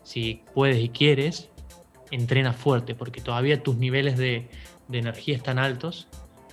si 0.03 0.41
puedes 0.53 0.83
y 0.83 0.89
quieres, 0.89 1.49
entrena 2.11 2.53
fuerte, 2.53 2.95
porque 2.95 3.21
todavía 3.21 3.61
tus 3.61 3.77
niveles 3.77 4.17
de, 4.17 4.49
de 4.87 4.97
energía 4.97 5.35
están 5.35 5.59
altos 5.59 6.07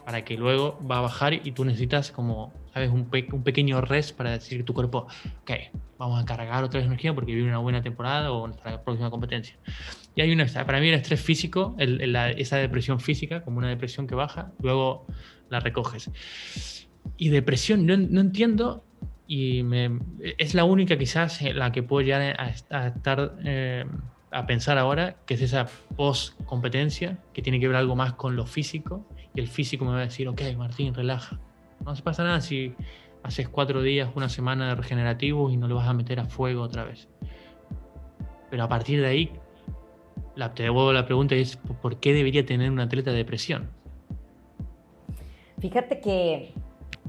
para 0.05 0.25
que 0.25 0.37
luego 0.37 0.79
va 0.89 0.99
a 0.99 1.01
bajar 1.03 1.35
y 1.35 1.53
tú 1.53 1.65
necesitas 1.65 2.11
como, 2.11 2.53
¿sabes? 2.75 2.91
Un, 2.91 3.09
un 3.33 3.43
pequeño 3.43 3.81
rest 3.81 4.17
para 4.17 4.33
decir 4.33 4.65
tu 4.65 4.75
cuerpo, 4.75 5.07
ok, 5.43 5.51
vamos 5.99 6.21
a 6.21 6.25
cargar 6.25 6.65
otra 6.65 6.81
vez 6.81 6.87
energía 6.87 7.15
porque 7.15 7.35
viene 7.35 7.49
una 7.49 7.59
buena 7.59 7.83
temporada 7.83 8.33
o 8.33 8.49
la 8.49 8.83
próxima 8.83 9.11
competencia. 9.11 9.57
Y 10.15 10.21
hay 10.21 10.33
una, 10.33 10.47
para 10.47 10.81
mí 10.81 10.89
el 10.89 10.95
estrés 10.95 11.21
físico, 11.21 11.75
esa 11.79 12.57
depresión 12.57 13.01
física, 13.01 13.43
como 13.43 13.59
una 13.59 13.69
depresión 13.69 14.07
que 14.07 14.15
baja, 14.15 14.53
luego 14.61 15.07
la 15.49 15.61
recoges. 15.61 16.11
Y 17.17 17.31
depresión, 17.31 17.87
no, 17.87 17.97
no 17.97 18.21
entiendo, 18.21 18.85
y 19.27 19.63
me, 19.63 19.99
es 20.39 20.55
la 20.55 20.65
única 20.65 20.99
quizás 20.99 21.41
la 21.43 21.73
que 21.73 21.83
puedo 21.83 22.05
llegar 22.05 22.37
a, 22.39 22.87
estar... 22.87 23.37
Eh, 23.45 23.85
a 24.33 24.47
pensar 24.47 24.79
ahora, 24.79 25.17
que 25.27 25.35
es 25.35 25.43
esa 25.43 25.67
post-competencia, 25.95 27.19
que 27.35 27.43
tiene 27.43 27.61
que 27.61 27.69
ver 27.69 27.77
algo 27.77 27.95
más 27.95 28.15
con 28.15 28.35
lo 28.35 28.47
físico, 28.47 29.07
y 29.35 29.41
el 29.41 29.47
físico 29.47 29.85
me 29.85 29.93
va 29.93 29.99
a 29.99 30.05
decir, 30.05 30.27
ok, 30.27 30.41
Martín, 30.57 30.95
relaja. 30.95 31.39
No 31.85 31.95
se 31.95 32.03
pasa 32.03 32.25
nada 32.25 32.41
si 32.41 32.75
haces 33.23 33.49
cuatro 33.49 33.83
días, 33.83 34.11
una 34.15 34.29
semana 34.29 34.69
de 34.69 34.75
regenerativo 34.75 35.51
y 35.51 35.57
no 35.57 35.69
lo 35.69 35.77
vas 35.77 35.87
a 35.87 35.93
meter 35.93 36.19
a 36.19 36.25
fuego 36.25 36.63
otra 36.63 36.85
vez. 36.85 37.09
Pero 38.51 38.65
a 38.65 38.69
partir 38.69 39.01
de 39.01 39.07
ahí, 39.07 39.33
la, 40.35 40.55
te 40.55 40.65
devuelvo 40.65 40.93
la 40.93 41.07
pregunta 41.07 41.35
es, 41.35 41.57
¿por 41.57 41.97
qué 41.97 42.13
debería 42.13 42.45
tener 42.45 42.71
un 42.71 42.81
atleta 42.81 43.13
depresión? 43.13 43.71
Fíjate 45.59 46.01
que, 46.01 46.53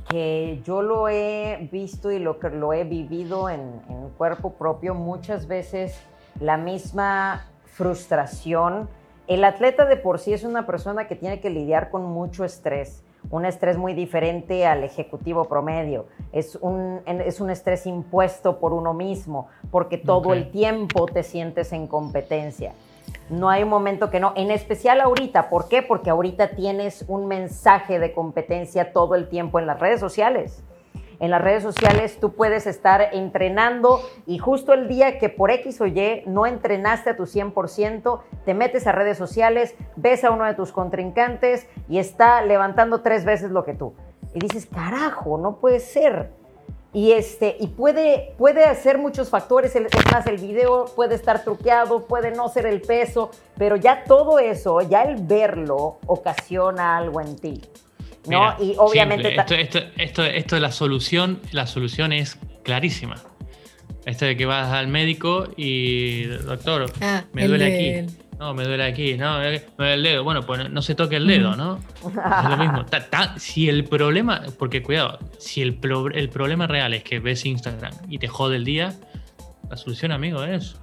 que 0.10 0.62
yo 0.66 0.82
lo 0.82 1.10
he 1.10 1.70
visto 1.72 2.12
y 2.12 2.20
lo, 2.20 2.38
lo 2.54 2.74
he 2.74 2.84
vivido 2.84 3.50
en, 3.50 3.82
en 3.90 4.10
cuerpo 4.18 4.54
propio 4.54 4.94
muchas 4.94 5.48
veces, 5.48 6.00
la 6.40 6.58
misma 6.58 7.48
frustración. 7.66 8.90
El 9.28 9.44
atleta 9.44 9.86
de 9.86 9.98
por 9.98 10.20
sí 10.20 10.34
es 10.34 10.44
una 10.44 10.66
persona 10.66 11.08
que 11.08 11.16
tiene 11.16 11.40
que 11.40 11.50
lidiar 11.50 11.90
con 11.90 12.04
mucho 12.04 12.44
estrés 12.44 13.04
un 13.30 13.46
estrés 13.46 13.78
muy 13.78 13.94
diferente 13.94 14.66
al 14.66 14.84
ejecutivo 14.84 15.46
promedio. 15.46 16.06
Es 16.32 16.56
un, 16.56 17.02
es 17.06 17.40
un 17.40 17.50
estrés 17.50 17.86
impuesto 17.86 18.60
por 18.60 18.74
uno 18.74 18.94
mismo, 18.94 19.48
porque 19.72 19.98
todo 19.98 20.34
el 20.34 20.52
tiempo 20.52 21.06
te 21.06 21.24
sientes 21.24 21.74
en 21.74 21.88
competencia. 21.88 22.74
No 23.30 23.50
hay 23.50 23.64
un 23.64 23.70
momento 23.70 24.10
que 24.10 24.20
no, 24.20 24.34
en 24.36 24.52
especial 24.52 25.02
ahorita. 25.02 25.50
¿Por 25.50 25.68
qué? 25.68 25.82
Porque 25.82 26.10
ahorita 26.10 26.50
tienes 26.50 27.06
un 27.08 27.28
mensaje 27.28 28.00
de 28.00 28.14
competencia 28.14 28.94
todo 28.94 29.16
el 29.16 29.30
tiempo 29.30 29.60
en 29.60 29.68
las 29.68 29.80
redes 29.80 30.00
sociales 30.00 30.64
en 31.24 31.32
las 31.32 31.42
redes 31.42 31.64
sociales 31.64 32.18
tú 32.20 32.34
puedes 32.34 32.68
estar 32.68 33.10
entrenando 33.14 34.02
y 34.26 34.40
justo 34.40 34.74
el 34.74 34.90
día 34.90 35.20
que 35.20 35.30
por 35.30 35.52
X 35.52 35.80
o 35.80 35.86
Y 35.86 36.24
no 36.26 36.46
entrenaste 36.46 37.12
a 37.12 37.16
tu 37.16 37.24
100%, 37.24 38.20
te 38.44 38.54
metes 38.54 38.88
a 38.88 38.92
redes 38.92 39.18
sociales, 39.18 39.74
ves 39.96 40.26
a 40.26 40.32
uno 40.32 40.44
de 40.44 40.54
tus 40.54 40.74
contrincantes 40.74 41.66
y 41.88 42.00
está 42.00 42.42
levantando 42.42 43.02
tres 43.04 43.24
veces 43.24 43.52
lo 43.52 43.64
que 43.64 43.74
tú. 43.74 43.94
Y 44.34 44.40
dices, 44.40 44.66
carajo, 44.66 45.38
no 45.38 45.62
puede 45.62 45.80
ser. 45.80 46.32
Y, 46.94 47.12
este, 47.12 47.58
y 47.60 47.68
puede, 47.68 48.34
puede 48.38 48.66
hacer 48.66 49.00
muchos 49.00 49.30
factores, 49.30 49.76
es 49.76 49.88
más, 50.12 50.28
el 50.28 50.38
video 50.38 50.86
puede 50.96 51.16
estar 51.16 51.44
truqueado, 51.44 52.06
puede 52.06 52.32
no 52.32 52.50
ser 52.50 52.68
el 52.68 52.82
peso, 52.82 53.32
pero 53.58 53.76
ya 53.76 54.04
todo 54.04 54.38
eso, 54.38 54.80
ya 54.82 55.02
el 55.02 55.16
verlo 55.24 55.98
ocasiona 56.06 56.98
algo 56.98 57.20
en 57.20 57.36
ti. 57.36 57.62
¿no? 58.28 58.56
y 58.60 58.76
obviamente. 58.78 59.36
Esto, 59.36 59.56
esto, 59.56 59.80
esto, 59.98 60.24
esto, 60.24 60.56
de 60.56 60.62
la 60.62 60.72
solución, 60.72 61.42
la 61.52 61.68
solución 61.68 62.14
es 62.14 62.38
clarísima. 62.64 63.16
Esto 64.06 64.26
de 64.26 64.36
que 64.36 64.46
vas 64.46 64.72
al 64.72 64.88
médico 64.88 65.48
y, 65.56 66.24
doctor, 66.26 66.92
ah, 67.02 67.24
me 67.34 67.48
duele 67.48 67.66
aquí. 68.04 68.23
No, 68.44 68.54
me 68.54 68.66
duele 68.66 68.84
aquí, 68.84 69.16
no, 69.16 69.40
me 69.40 69.62
duele 69.78 69.94
el 69.94 70.04
dedo. 70.04 70.24
Bueno, 70.26 70.42
pues 70.46 70.70
no 70.70 70.82
se 70.82 70.96
toque 70.96 71.16
el 71.16 71.26
dedo, 71.26 71.56
¿no? 71.56 71.80
es 72.06 72.50
lo 72.50 72.58
mismo. 72.58 72.86
si 73.38 73.70
el 73.70 73.86
problema, 73.86 74.42
porque 74.60 74.84
cuidado, 74.84 75.18
si 75.40 75.62
el, 75.62 75.80
el 76.14 76.28
problema 76.28 76.68
real 76.68 76.94
es 76.94 77.06
que 77.06 77.20
ves 77.20 77.46
Instagram 77.46 77.94
y 78.10 78.18
te 78.18 78.28
jode 78.28 78.58
el 78.58 78.66
día, 78.66 79.00
la 79.70 79.78
solución, 79.78 80.12
amigo, 80.12 80.44
es 80.44 80.76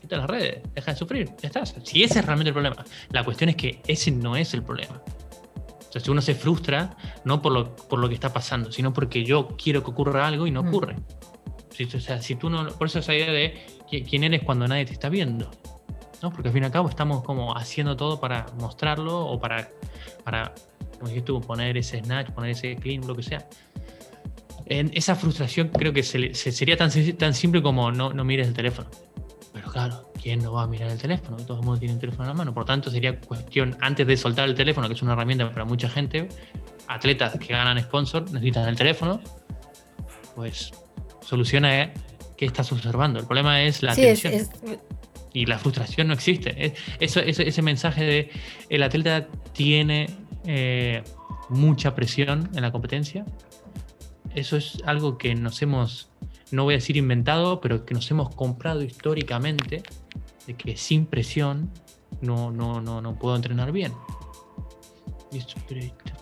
quita 0.00 0.16
las 0.16 0.26
redes, 0.26 0.60
deja 0.74 0.90
de 0.90 0.98
sufrir, 0.98 1.30
ya 1.40 1.46
estás. 1.46 1.76
Si 1.84 2.02
ese 2.02 2.18
es 2.18 2.26
realmente 2.26 2.48
el 2.48 2.54
problema. 2.54 2.84
La 3.12 3.22
cuestión 3.22 3.50
es 3.50 3.54
que 3.54 3.80
ese 3.86 4.10
no 4.10 4.34
es 4.34 4.52
el 4.54 4.64
problema. 4.64 5.00
O 5.88 5.92
sea, 5.92 6.00
si 6.00 6.10
uno 6.10 6.20
se 6.20 6.34
frustra, 6.34 6.96
no 7.24 7.40
por 7.40 7.52
lo, 7.52 7.76
por 7.76 8.00
lo 8.00 8.08
que 8.08 8.14
está 8.14 8.32
pasando, 8.32 8.72
sino 8.72 8.92
porque 8.92 9.22
yo 9.22 9.56
quiero 9.56 9.84
que 9.84 9.90
ocurra 9.92 10.26
algo 10.26 10.48
y 10.48 10.50
no 10.50 10.64
mm. 10.64 10.68
ocurre. 10.68 10.96
O 11.94 12.00
sea, 12.00 12.20
si 12.20 12.34
tú 12.34 12.50
no, 12.50 12.66
por 12.70 12.88
eso 12.88 12.98
esa 12.98 13.14
idea 13.14 13.30
de 13.30 13.64
quién 13.88 14.24
eres 14.24 14.42
cuando 14.42 14.66
nadie 14.66 14.84
te 14.84 14.92
está 14.92 15.08
viendo. 15.08 15.48
¿No? 16.22 16.30
Porque 16.30 16.48
al 16.48 16.54
fin 16.54 16.62
y 16.62 16.66
al 16.66 16.72
cabo 16.72 16.88
estamos 16.88 17.22
como 17.22 17.56
haciendo 17.56 17.96
todo 17.96 18.20
para 18.20 18.46
mostrarlo 18.58 19.26
o 19.26 19.38
para, 19.38 19.68
para 20.24 20.54
como 20.98 21.08
dijiste 21.08 21.26
tú, 21.26 21.40
poner 21.40 21.76
ese 21.76 22.02
snatch, 22.02 22.30
poner 22.30 22.50
ese 22.50 22.76
clean, 22.76 23.06
lo 23.06 23.14
que 23.14 23.22
sea. 23.22 23.48
En 24.66 24.90
esa 24.94 25.14
frustración 25.14 25.68
creo 25.68 25.92
que 25.92 26.02
sería 26.02 26.76
tan, 26.76 26.90
tan 27.16 27.34
simple 27.34 27.62
como 27.62 27.90
no, 27.90 28.12
no 28.12 28.24
mires 28.24 28.48
el 28.48 28.54
teléfono. 28.54 28.90
Pero 29.52 29.70
claro, 29.70 30.12
¿quién 30.20 30.42
no 30.42 30.52
va 30.52 30.64
a 30.64 30.66
mirar 30.66 30.90
el 30.90 30.98
teléfono? 30.98 31.36
Todo 31.38 31.60
el 31.60 31.64
mundo 31.64 31.78
tiene 31.78 31.94
un 31.94 32.00
teléfono 32.00 32.24
en 32.24 32.28
la 32.28 32.34
mano. 32.34 32.52
Por 32.52 32.64
tanto, 32.64 32.90
sería 32.90 33.18
cuestión, 33.18 33.76
antes 33.80 34.06
de 34.06 34.16
soltar 34.16 34.48
el 34.48 34.54
teléfono, 34.54 34.88
que 34.88 34.94
es 34.94 35.02
una 35.02 35.14
herramienta 35.14 35.50
para 35.50 35.64
mucha 35.64 35.88
gente, 35.88 36.28
atletas 36.86 37.38
que 37.38 37.52
ganan 37.52 37.80
sponsor 37.82 38.30
necesitan 38.30 38.68
el 38.68 38.76
teléfono, 38.76 39.20
pues 40.34 40.72
soluciona 41.22 41.92
qué 42.36 42.46
estás 42.46 42.70
observando. 42.72 43.20
El 43.20 43.26
problema 43.26 43.62
es 43.62 43.82
la 43.82 43.92
atención. 43.92 44.48
Y 45.38 45.46
la 45.46 45.58
frustración 45.58 46.08
no 46.08 46.14
existe. 46.14 46.74
Eso, 46.98 47.20
ese 47.20 47.62
mensaje 47.62 48.04
de 48.04 48.30
el 48.68 48.82
atleta 48.82 49.28
tiene 49.52 50.08
eh, 50.46 51.02
mucha 51.48 51.94
presión 51.94 52.50
en 52.54 52.62
la 52.62 52.72
competencia, 52.72 53.24
eso 54.34 54.56
es 54.56 54.82
algo 54.84 55.16
que 55.16 55.34
nos 55.34 55.62
hemos 55.62 56.10
no 56.50 56.64
voy 56.64 56.74
a 56.74 56.76
decir 56.78 56.96
inventado, 56.96 57.60
pero 57.60 57.84
que 57.84 57.94
nos 57.94 58.10
hemos 58.10 58.34
comprado 58.34 58.82
históricamente, 58.82 59.82
de 60.46 60.54
que 60.54 60.76
sin 60.76 61.06
presión 61.06 61.70
no, 62.20 62.50
no, 62.50 62.80
no, 62.80 63.00
no 63.00 63.14
puedo 63.16 63.36
entrenar 63.36 63.72
bien. 63.72 63.92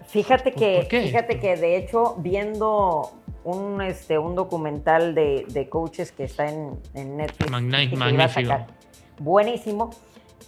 Fíjate 0.09 0.53
que, 0.53 0.87
fíjate 0.91 1.39
que 1.39 1.57
de 1.57 1.77
hecho, 1.77 2.17
viendo 2.19 3.13
un, 3.45 3.81
este, 3.81 4.19
un 4.19 4.35
documental 4.35 5.15
de, 5.15 5.69
coaches 5.71 6.11
que 6.11 6.25
está 6.25 6.49
en, 6.49 7.17
Netflix. 7.17 7.51
magnífico. 7.51 8.67
Buenísimo. 9.19 9.91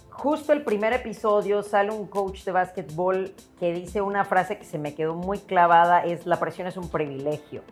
Justo 0.09 0.51
el 0.51 0.63
primer 0.63 0.91
episodio 0.91 1.63
sale 1.63 1.91
un 1.91 2.07
coach 2.07 2.43
de 2.43 2.51
básquetbol 2.51 3.33
que 3.59 3.73
dice 3.73 4.01
una 4.01 4.25
frase 4.25 4.57
que 4.57 4.65
se 4.65 4.77
me 4.77 4.93
quedó 4.93 5.15
muy 5.15 5.39
clavada, 5.39 6.03
es 6.03 6.25
la 6.25 6.39
presión 6.39 6.67
es 6.67 6.75
un 6.75 6.89
privilegio. 6.89 7.63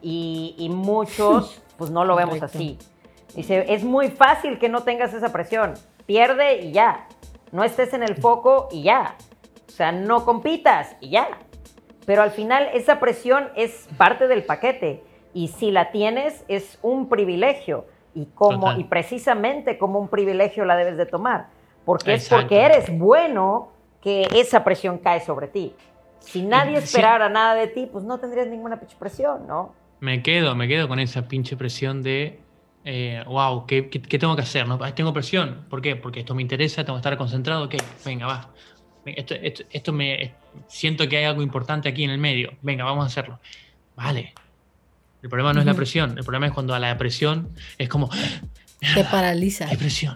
Y, 0.00 0.68
muchos 0.70 1.62
pues 1.78 1.90
no 1.90 2.04
lo 2.04 2.14
vemos 2.14 2.42
así. 2.42 2.78
Dice, 3.34 3.72
es 3.72 3.82
muy 3.82 4.10
fácil 4.10 4.58
que 4.58 4.68
no 4.68 4.82
tengas 4.82 5.14
esa 5.14 5.32
presión. 5.32 5.74
Pierde 6.06 6.60
y 6.60 6.72
ya. 6.72 7.08
No 7.50 7.64
estés 7.64 7.92
en 7.92 8.02
el 8.02 8.16
foco 8.16 8.68
y 8.70 8.84
ya. 8.84 9.16
O 9.66 9.70
sea, 9.70 9.90
no 9.90 10.24
compitas 10.24 10.94
y 11.00 11.10
ya. 11.10 11.26
Pero 12.06 12.22
al 12.22 12.30
final 12.30 12.68
esa 12.74 13.00
presión 13.00 13.48
es 13.56 13.88
parte 13.96 14.28
del 14.28 14.44
paquete 14.44 15.02
y 15.32 15.48
si 15.48 15.70
la 15.70 15.90
tienes 15.90 16.44
es 16.48 16.78
un 16.82 17.08
privilegio 17.08 17.86
y 18.14 18.26
como 18.34 18.72
y 18.72 18.84
precisamente 18.84 19.78
como 19.78 19.98
un 19.98 20.08
privilegio 20.08 20.64
la 20.64 20.76
debes 20.76 20.96
de 20.96 21.06
tomar, 21.06 21.48
porque 21.84 22.14
es 22.14 22.28
porque 22.28 22.60
eres 22.60 22.96
bueno 22.96 23.72
que 24.00 24.28
esa 24.34 24.64
presión 24.64 24.98
cae 24.98 25.20
sobre 25.20 25.48
ti. 25.48 25.74
Si 26.20 26.42
nadie 26.42 26.78
esperara 26.78 27.28
nada 27.28 27.54
de 27.54 27.66
ti, 27.66 27.88
pues 27.90 28.04
no 28.04 28.18
tendrías 28.18 28.46
ninguna 28.46 28.78
pinche 28.78 28.96
presión, 28.98 29.46
¿no? 29.46 29.74
Me 30.00 30.22
quedo, 30.22 30.54
me 30.54 30.68
quedo 30.68 30.88
con 30.88 30.98
esa 30.98 31.28
pinche 31.28 31.56
presión 31.56 32.02
de 32.02 32.38
wow, 33.26 33.64
eh, 33.68 33.88
¿qué, 33.88 34.18
tengo 34.18 34.36
que 34.36 34.42
hacer? 34.42 34.68
¿No? 34.68 34.78
Tengo 34.94 35.12
presión. 35.12 35.64
¿Por 35.68 35.80
qué? 35.80 35.96
Porque 35.96 36.20
esto 36.20 36.34
me 36.34 36.42
interesa, 36.42 36.84
tengo 36.84 36.96
que 36.96 37.00
estar 37.00 37.16
concentrado. 37.16 37.64
Ok, 37.64 37.76
venga, 38.04 38.26
va. 38.26 38.50
Esto, 39.06 39.34
esto, 39.34 39.92
me 39.92 40.34
siento 40.66 41.08
que 41.08 41.18
hay 41.18 41.24
algo 41.24 41.42
importante 41.42 41.88
aquí 41.88 42.04
en 42.04 42.10
el 42.10 42.18
medio. 42.18 42.52
Venga, 42.62 42.84
vamos 42.84 43.04
a 43.04 43.06
hacerlo. 43.06 43.38
Vale. 43.96 44.34
El 45.24 45.30
problema 45.30 45.54
no 45.54 45.60
es 45.60 45.66
la 45.66 45.72
presión. 45.72 46.18
El 46.18 46.22
problema 46.22 46.48
es 46.48 46.52
cuando 46.52 46.74
a 46.74 46.78
la 46.78 46.98
presión 46.98 47.48
es 47.78 47.88
como. 47.88 48.10
Te 48.94 49.04
paraliza. 49.04 49.66
Hay 49.66 49.78
presión. 49.78 50.14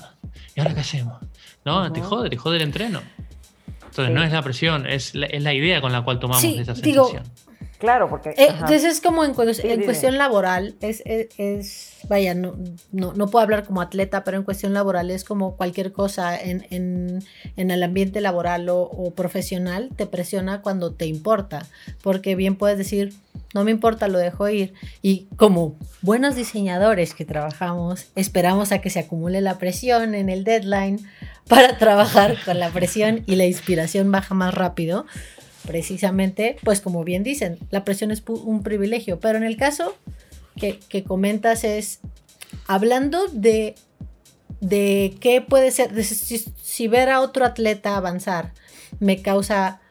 ¿Y 0.55 0.61
ahora 0.61 0.75
qué 0.75 0.81
hacemos? 0.81 1.16
No, 1.64 1.90
te 1.90 2.03
jode, 2.03 2.29
te 2.29 2.37
jode 2.37 2.57
el 2.57 2.62
entreno. 2.62 3.01
Entonces 3.87 4.14
no 4.14 4.23
es 4.23 4.31
la 4.31 4.42
presión, 4.42 4.87
es 4.87 5.14
la, 5.14 5.25
es 5.25 5.42
la, 5.42 5.55
idea 5.55 5.81
con 5.81 5.92
la 5.92 6.03
cual 6.03 6.18
tomamos 6.18 6.44
esa 6.44 6.75
sensación. 6.75 7.23
Claro, 7.79 8.09
porque... 8.09 8.31
Eh, 8.31 8.49
entonces 8.49 8.85
es 8.85 9.01
como 9.01 9.25
en, 9.25 9.35
cuestión 9.35 10.19
laboral, 10.19 10.75
es, 10.81 11.01
es, 11.05 11.93
vaya, 12.09 12.35
no, 12.35 12.57
no, 12.91 13.29
puedo 13.29 13.41
hablar 13.41 13.64
como 13.64 13.81
atleta, 13.81 14.25
pero 14.25 14.37
en 14.37 14.43
cuestión 14.43 14.75
laboral 14.75 15.12
es 15.12 15.23
como 15.23 15.57
cualquier 15.57 15.93
cosa 15.93 16.37
en, 16.41 16.67
en, 16.71 17.23
en 17.57 17.71
el 17.71 17.83
ambiente 17.85 18.21
laboral 18.21 18.67
o, 18.69 19.12
profesional, 19.14 19.91
te 19.95 20.07
presiona 20.07 20.61
cuando 20.61 20.93
te 20.93 21.07
importa, 21.07 21.67
porque 22.03 22.35
bien 22.35 22.57
puedes 22.57 22.79
decir, 22.79 23.14
no 23.55 23.62
me 23.62 23.71
importa, 23.71 24.09
lo 24.09 24.19
dejo 24.19 24.49
ir. 24.49 24.75
Y 25.01 25.29
como 25.37 25.77
buenos 26.03 26.35
diseñadores 26.35 27.14
que 27.14 27.25
trabajamos, 27.25 28.07
esperamos 28.17 28.73
a 28.73 28.81
que 28.81 28.91
se 28.91 28.99
acumule 28.99 29.41
la 29.41 29.59
presión 29.59 30.17
en 30.17 30.31
el 30.31 30.43
deadline 30.43 30.99
para 31.49 31.79
trabajar 31.79 32.37
con 32.45 32.59
la 32.59 32.71
presión 32.71 33.23
y 33.27 33.37
la 33.37 33.47
inspiración 33.47 34.11
baja 34.11 34.35
más 34.35 34.53
rápido 34.53 35.07
precisamente, 35.68 36.57
pues 36.64 36.81
como 36.81 37.04
bien 37.04 37.22
dicen, 37.22 37.59
la 37.68 37.85
presión 37.85 38.11
es 38.11 38.22
un 38.26 38.62
privilegio, 38.62 39.20
pero 39.20 39.37
en 39.37 39.44
el 39.44 39.59
caso 39.59 39.94
que, 40.57 41.04
comentas 41.04 41.62
es, 41.62 42.00
hablando 42.66 43.26
de, 43.28 43.74
de 44.62 45.14
qué 45.20 45.42
puede 45.42 45.70
ser, 45.70 45.92
si, 46.02 46.88
ver 46.88 47.11
a 47.11 47.20
otro 47.20 47.44
atleta 47.44 47.98
avanzar 47.98 48.54
me 48.98 49.20
causa 49.20 49.83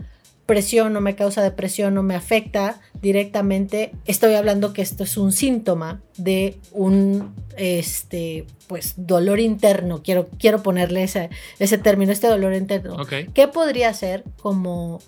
presión 0.48 0.96
o 0.96 1.02
me 1.02 1.16
causa 1.16 1.44
depresión 1.44 1.96
o 2.00 2.02
me 2.02 2.16
afecta 2.16 2.82
directamente, 3.00 3.92
estoy 4.06 4.34
hablando 4.34 4.74
que 4.74 4.82
esto 4.82 5.04
es 5.04 5.16
un 5.16 5.32
síntoma 5.32 6.02
de 6.18 6.58
un 6.72 7.36
este 7.56 8.48
pues 8.66 8.96
dolor 8.98 9.40
interno, 9.40 10.02
quiero, 10.02 10.28
quiero 10.40 10.64
ponerle 10.64 11.04
ese, 11.04 11.30
ese 11.60 11.78
término, 11.78 12.12
este 12.12 12.28
dolor 12.28 12.56
interno. 12.56 12.98
¿Qué 13.06 13.48
podría 13.48 13.94
ser 13.94 14.24
como 14.42 15.00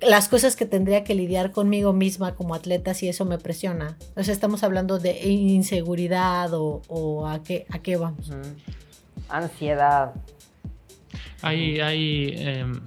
las 0.00 0.28
cosas 0.28 0.56
que 0.56 0.66
tendría 0.66 1.04
que 1.04 1.14
lidiar 1.14 1.52
conmigo 1.52 1.92
misma 1.92 2.34
como 2.34 2.54
atleta 2.54 2.94
si 2.94 3.08
eso 3.08 3.24
me 3.24 3.38
presiona. 3.38 3.96
O 4.14 4.22
sea, 4.22 4.32
estamos 4.34 4.62
hablando 4.62 4.98
de 4.98 5.26
inseguridad 5.26 6.50
o, 6.52 7.26
a, 7.26 7.42
qué, 7.42 7.66
a 7.70 7.78
qué 7.80 7.96
vamos. 7.96 8.30
Ansiedad. 9.28 10.12
Hay, 11.42 11.80
hay 11.80 12.34
em, 12.36 12.80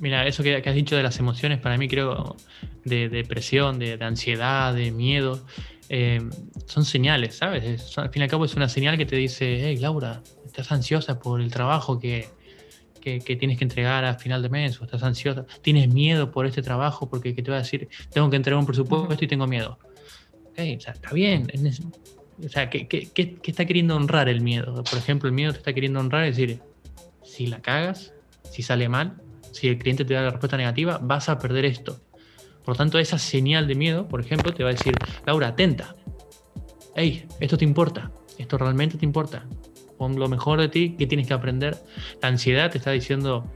mira, 0.00 0.26
eso 0.26 0.42
que, 0.42 0.56
has 0.56 0.74
dicho 0.74 0.96
de 0.96 1.02
las 1.02 1.18
emociones, 1.18 1.58
para 1.60 1.78
mí 1.78 1.88
creo 1.88 2.36
de 2.84 3.08
depresión, 3.08 3.78
de, 3.78 3.98
ansiedad, 4.00 4.74
de 4.74 4.90
miedo, 4.90 5.40
em, 5.88 6.30
son 6.66 6.84
señales, 6.84 7.36
¿sabes? 7.36 7.96
al 7.96 8.10
fin 8.10 8.20
y 8.20 8.24
al 8.24 8.30
cabo 8.30 8.44
es 8.44 8.54
una 8.54 8.68
señal 8.68 8.98
que 8.98 9.06
te 9.06 9.16
dice, 9.16 9.68
hey 9.68 9.78
Laura, 9.78 10.22
estás 10.44 10.70
ansiosa 10.72 11.18
por 11.18 11.40
el 11.40 11.50
trabajo 11.50 11.98
que, 11.98 12.28
que, 13.04 13.36
tienes 13.36 13.58
que 13.58 13.64
entregar 13.64 14.04
a 14.04 14.14
final 14.14 14.42
de 14.42 14.48
mes 14.48 14.80
o 14.80 14.84
estás 14.84 15.02
ansiosa, 15.02 15.44
tienes 15.60 15.92
miedo 15.92 16.30
por 16.30 16.46
este 16.46 16.62
trabajo 16.62 17.08
porque 17.08 17.32
te 17.34 17.50
va 17.50 17.58
a 17.58 17.60
decir, 17.60 17.88
tengo 18.12 18.30
que 18.30 18.36
entregar 18.36 18.58
un 18.58 18.66
presupuesto 18.66 19.24
y 19.24 19.28
tengo 19.28 19.46
miedo. 19.46 19.78
Okay, 20.52 20.72
está 20.74 21.12
bien. 21.12 21.46
O 22.44 22.48
sea, 22.48 22.70
¿qué, 22.70 23.10
está 23.44 23.66
queriendo 23.66 23.96
honrar 23.96 24.28
el 24.28 24.40
miedo? 24.40 24.82
Por 24.82 24.98
ejemplo, 24.98 25.28
el 25.28 25.34
miedo 25.34 25.52
te 25.52 25.58
está 25.58 25.72
queriendo 25.72 26.00
honrar, 26.00 26.24
es 26.24 26.36
decir, 26.36 26.60
si 27.22 27.46
la 27.46 27.60
cagas, 27.60 28.14
si 28.50 28.62
sale 28.62 28.88
mal, 28.88 29.20
si 29.52 29.68
el 29.68 29.78
cliente 29.78 30.04
te 30.04 30.14
da 30.14 30.22
la 30.22 30.30
respuesta 30.30 30.56
negativa, 30.56 30.98
vas 31.02 31.28
a 31.28 31.38
perder 31.38 31.66
esto. 31.66 32.00
Por 32.64 32.76
tanto, 32.76 32.98
esa 32.98 33.18
señal 33.18 33.66
de 33.68 33.74
miedo, 33.74 34.08
por 34.08 34.20
ejemplo, 34.20 34.54
te 34.54 34.64
va 34.64 34.70
a 34.70 34.72
decir, 34.72 34.94
Laura, 35.26 35.48
atenta. 35.48 35.94
Hey, 36.96 37.26
esto 37.40 37.58
te 37.58 37.64
importa. 37.64 38.10
Esto 38.38 38.56
realmente 38.56 38.96
te 38.96 39.04
importa 39.04 39.46
pon 40.04 40.18
lo 40.18 40.28
mejor 40.28 40.60
de 40.60 40.68
ti, 40.68 40.96
que 40.98 41.06
tienes 41.06 41.26
que 41.26 41.32
aprender. 41.32 41.78
La 42.20 42.28
ansiedad 42.28 42.70
te 42.70 42.76
está 42.76 42.90
diciendo 42.90 43.50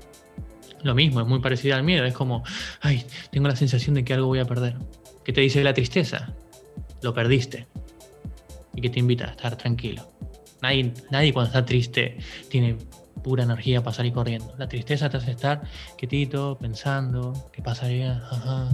lo 0.83 0.95
mismo, 0.95 1.21
es 1.21 1.27
muy 1.27 1.41
parecida 1.41 1.77
al 1.77 1.83
miedo, 1.83 2.07
es 2.07 2.15
como, 2.15 2.43
ay, 2.81 3.05
tengo 3.31 3.49
la 3.49 3.57
sensación 3.57 3.95
de 3.95 4.03
que 4.03 4.15
algo 4.15 4.29
voy 4.29 4.39
a 4.39 4.47
perder. 4.47 4.77
¿Qué 5.25 5.35
te 5.35 5.43
dice 5.43 5.63
la 5.63 5.75
tristeza? 5.75 6.33
Lo 7.03 7.13
perdiste. 7.13 7.67
Y 8.75 8.81
que 8.81 8.89
te 8.89 8.99
invita 8.99 9.27
a 9.27 9.31
estar 9.33 9.57
tranquilo. 9.57 10.11
Nadie, 10.63 10.95
nadie 11.11 11.35
cuando 11.35 11.49
está 11.49 11.67
triste 11.67 12.17
tiene 12.49 12.79
pura 13.23 13.43
energía 13.43 13.83
para 13.83 13.95
salir 13.95 14.15
corriendo. 14.15 14.55
La 14.57 14.69
tristeza 14.69 15.11
te 15.11 15.19
hace 15.19 15.33
estar 15.33 15.61
quietito, 15.99 16.57
pensando, 16.59 17.51
¿qué 17.53 17.61
pasaría? 17.61 18.23
Ajá 18.31 18.71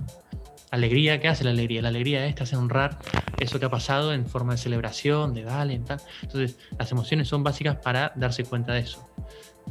alegría, 0.74 1.20
¿qué 1.20 1.28
hace 1.28 1.44
la 1.44 1.50
alegría? 1.50 1.82
La 1.82 1.88
alegría 1.88 2.26
es 2.26 2.34
te 2.34 2.42
hace 2.42 2.56
honrar 2.56 2.98
eso 3.38 3.58
que 3.58 3.66
ha 3.66 3.70
pasado 3.70 4.12
en 4.12 4.26
forma 4.26 4.52
de 4.52 4.58
celebración, 4.58 5.34
de 5.34 5.44
dale, 5.44 5.78
tal. 5.80 6.00
Entonces, 6.22 6.56
las 6.78 6.90
emociones 6.92 7.28
son 7.28 7.42
básicas 7.42 7.76
para 7.76 8.12
darse 8.16 8.44
cuenta 8.44 8.72
de 8.72 8.80
eso. 8.80 9.08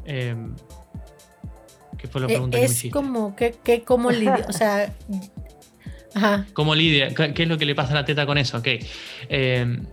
Em, 0.06 0.56
¿Qué 1.98 2.08
fue 2.08 2.22
la 2.22 2.28
pregunta 2.28 2.58
que 2.58 2.63
me 2.63 2.70
hiciste? 2.70 2.88
Es 2.88 2.94
como, 2.94 3.36
¿qué, 3.36 3.56
qué, 3.63 3.84
¿cómo 3.84 4.12
lidia? 4.12 4.46
O 4.48 4.54
sea, 4.54 4.94
ajá. 6.13 6.46
¿Cómo 6.54 6.76
lidia? 6.76 7.13
¿Qué 7.13 7.44
es 7.44 7.48
lo 7.48 7.58
que 7.58 7.66
le 7.66 7.76
pasa 7.76 7.92
a 7.92 7.96
la 7.96 8.06
teta 8.06 8.26
con 8.26 8.38
eso? 8.38 8.58
Ok. 8.58 8.68
Em, 9.30 9.86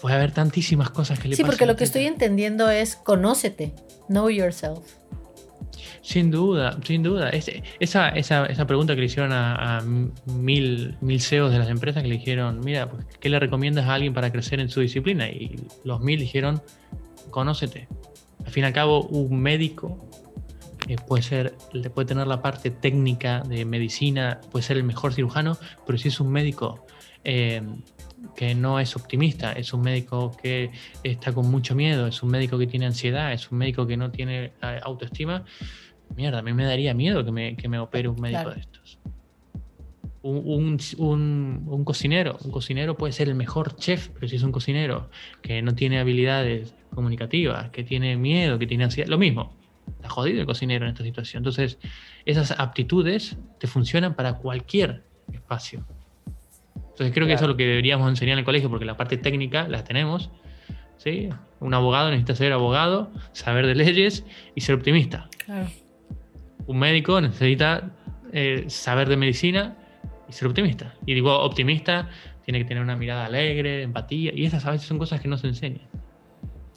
puede 0.00 0.16
haber 0.16 0.32
tantísimas 0.32 0.90
cosas 0.90 1.18
que 1.18 1.28
le 1.28 1.34
pasan. 1.34 1.44
Sí, 1.44 1.50
porque 1.50 1.66
lo 1.66 1.76
que 1.76 1.84
estoy 1.84 2.06
entendiendo 2.06 2.70
es 2.70 2.96
conócete, 2.96 3.72
know 4.08 4.30
yourself. 4.30 4.95
Sin 6.06 6.30
duda, 6.30 6.78
sin 6.84 7.02
duda. 7.02 7.30
esa, 7.30 8.10
esa, 8.10 8.46
esa, 8.46 8.66
pregunta 8.68 8.94
que 8.94 9.00
le 9.00 9.06
hicieron 9.06 9.32
a, 9.32 9.82
mil, 10.26 10.96
mil 11.00 11.20
CEOs 11.20 11.50
de 11.50 11.58
las 11.58 11.68
empresas 11.68 12.04
que 12.04 12.08
le 12.08 12.18
dijeron, 12.18 12.60
mira, 12.60 12.88
pues, 12.88 13.04
¿qué 13.18 13.28
le 13.28 13.40
recomiendas 13.40 13.86
a 13.86 13.94
alguien 13.94 14.14
para 14.14 14.30
crecer 14.30 14.60
en 14.60 14.68
su 14.68 14.78
disciplina? 14.78 15.28
Y 15.28 15.56
los 15.82 16.00
mil 16.00 16.20
dijeron, 16.20 16.62
conócete. 17.30 17.88
Al 18.44 18.52
fin 18.52 18.62
y 18.62 18.66
al 18.68 18.72
cabo, 18.72 19.02
un 19.08 19.40
médico 19.40 20.08
eh, 20.86 20.94
puede 21.08 21.24
ser, 21.24 21.56
puede 21.92 22.06
tener 22.06 22.28
la 22.28 22.40
parte 22.40 22.70
técnica 22.70 23.40
de 23.40 23.64
medicina, 23.64 24.40
puede 24.52 24.62
ser 24.62 24.76
el 24.76 24.84
mejor 24.84 25.12
cirujano, 25.12 25.58
pero 25.86 25.98
si 25.98 26.06
es 26.06 26.20
un 26.20 26.30
médico 26.30 26.86
eh, 27.24 27.62
que 28.36 28.54
no 28.54 28.78
es 28.78 28.94
optimista, 28.94 29.50
es 29.54 29.72
un 29.72 29.80
médico 29.80 30.30
que 30.40 30.70
está 31.02 31.32
con 31.32 31.50
mucho 31.50 31.74
miedo, 31.74 32.06
es 32.06 32.22
un 32.22 32.30
médico 32.30 32.58
que 32.58 32.68
tiene 32.68 32.86
ansiedad, 32.86 33.32
es 33.32 33.50
un 33.50 33.58
médico 33.58 33.88
que 33.88 33.96
no 33.96 34.12
tiene 34.12 34.52
eh, 34.62 34.80
autoestima, 34.84 35.44
mierda, 36.14 36.38
a 36.38 36.42
mí 36.42 36.52
me 36.52 36.64
daría 36.64 36.94
miedo 36.94 37.24
que 37.24 37.32
me, 37.32 37.56
que 37.56 37.68
me 37.68 37.78
opere 37.78 38.08
un 38.08 38.20
médico 38.20 38.50
de 38.50 38.60
estos. 38.60 38.98
Un, 40.22 40.78
un, 40.98 41.64
un, 41.68 41.84
cocinero, 41.84 42.36
un 42.42 42.50
cocinero 42.50 42.96
puede 42.96 43.12
ser 43.12 43.28
el 43.28 43.36
mejor 43.36 43.76
chef, 43.76 44.08
pero 44.08 44.26
si 44.26 44.36
es 44.36 44.42
un 44.42 44.50
cocinero 44.50 45.08
que 45.40 45.62
no 45.62 45.74
tiene 45.76 46.00
habilidades 46.00 46.74
comunicativas, 46.92 47.70
que 47.70 47.84
tiene 47.84 48.16
miedo, 48.16 48.58
que 48.58 48.66
tiene 48.66 48.84
ansiedad, 48.84 49.08
lo 49.08 49.18
mismo, 49.18 49.54
está 49.88 50.08
jodido 50.08 50.40
el 50.40 50.46
cocinero 50.46 50.84
en 50.84 50.90
esta 50.90 51.04
situación. 51.04 51.42
Entonces, 51.42 51.78
esas 52.24 52.58
aptitudes 52.58 53.36
te 53.60 53.68
funcionan 53.68 54.16
para 54.16 54.34
cualquier 54.34 55.04
espacio. 55.32 55.86
Entonces 56.74 57.14
creo 57.14 57.26
que 57.26 57.34
eso 57.34 57.44
es 57.44 57.48
lo 57.48 57.56
que 57.56 57.66
deberíamos 57.66 58.08
enseñar 58.08 58.32
en 58.32 58.38
el 58.40 58.44
colegio, 58.44 58.70
porque 58.70 58.86
la 58.86 58.96
parte 58.96 59.18
técnica 59.18 59.68
la 59.68 59.84
tenemos. 59.84 60.30
¿sí? 60.96 61.28
Un 61.60 61.74
abogado 61.74 62.10
necesita 62.10 62.34
ser 62.34 62.52
abogado, 62.52 63.12
saber 63.32 63.66
de 63.66 63.74
leyes 63.74 64.24
y 64.54 64.62
ser 64.62 64.76
optimista. 64.76 65.28
Claro. 65.44 65.68
Un 66.66 66.78
médico 66.78 67.20
necesita 67.20 67.90
eh, 68.32 68.64
saber 68.68 69.08
de 69.08 69.16
medicina 69.16 69.76
y 70.28 70.32
ser 70.32 70.48
optimista. 70.48 70.94
Y 71.06 71.14
digo, 71.14 71.38
optimista 71.38 72.08
tiene 72.44 72.60
que 72.60 72.64
tener 72.64 72.82
una 72.82 72.96
mirada 72.96 73.26
alegre, 73.26 73.82
empatía, 73.82 74.32
y 74.34 74.44
esas 74.44 74.64
a 74.66 74.70
veces 74.70 74.86
son 74.86 74.98
cosas 74.98 75.20
que 75.20 75.28
no 75.28 75.36
se 75.36 75.48
enseñan. 75.48 75.82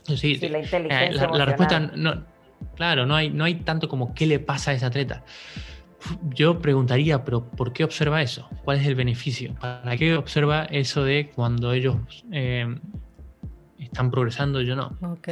Sí, 0.03 0.35
la 0.35 0.57
eh, 0.57 0.63
inteligencia. 0.63 1.27
la, 1.31 1.45
respuesta, 1.45 1.79
no, 1.79 2.23
claro, 2.75 3.05
no 3.05 3.15
hay, 3.15 3.29
no 3.29 3.43
hay 3.43 3.55
tanto 3.55 3.87
como 3.87 4.13
qué 4.13 4.25
le 4.25 4.39
pasa 4.39 4.71
a 4.71 4.73
ese 4.73 4.85
atleta. 4.85 5.23
Yo 6.33 6.59
preguntaría, 6.59 7.23
pero 7.25 7.43
¿por 7.43 7.73
qué 7.73 7.83
observa 7.83 8.21
eso? 8.21 8.49
¿Cuál 8.63 8.79
es 8.79 8.87
el 8.87 8.95
beneficio? 8.95 9.55
¿Para 9.59 9.97
qué 9.97 10.15
observa 10.15 10.63
eso 10.65 11.03
de 11.03 11.29
cuando 11.35 11.73
ellos 11.73 11.97
eh, 12.31 12.73
están 13.77 14.09
progresando, 14.09 14.61
yo 14.61 14.75
no? 14.75 14.97
Ok. 15.01 15.27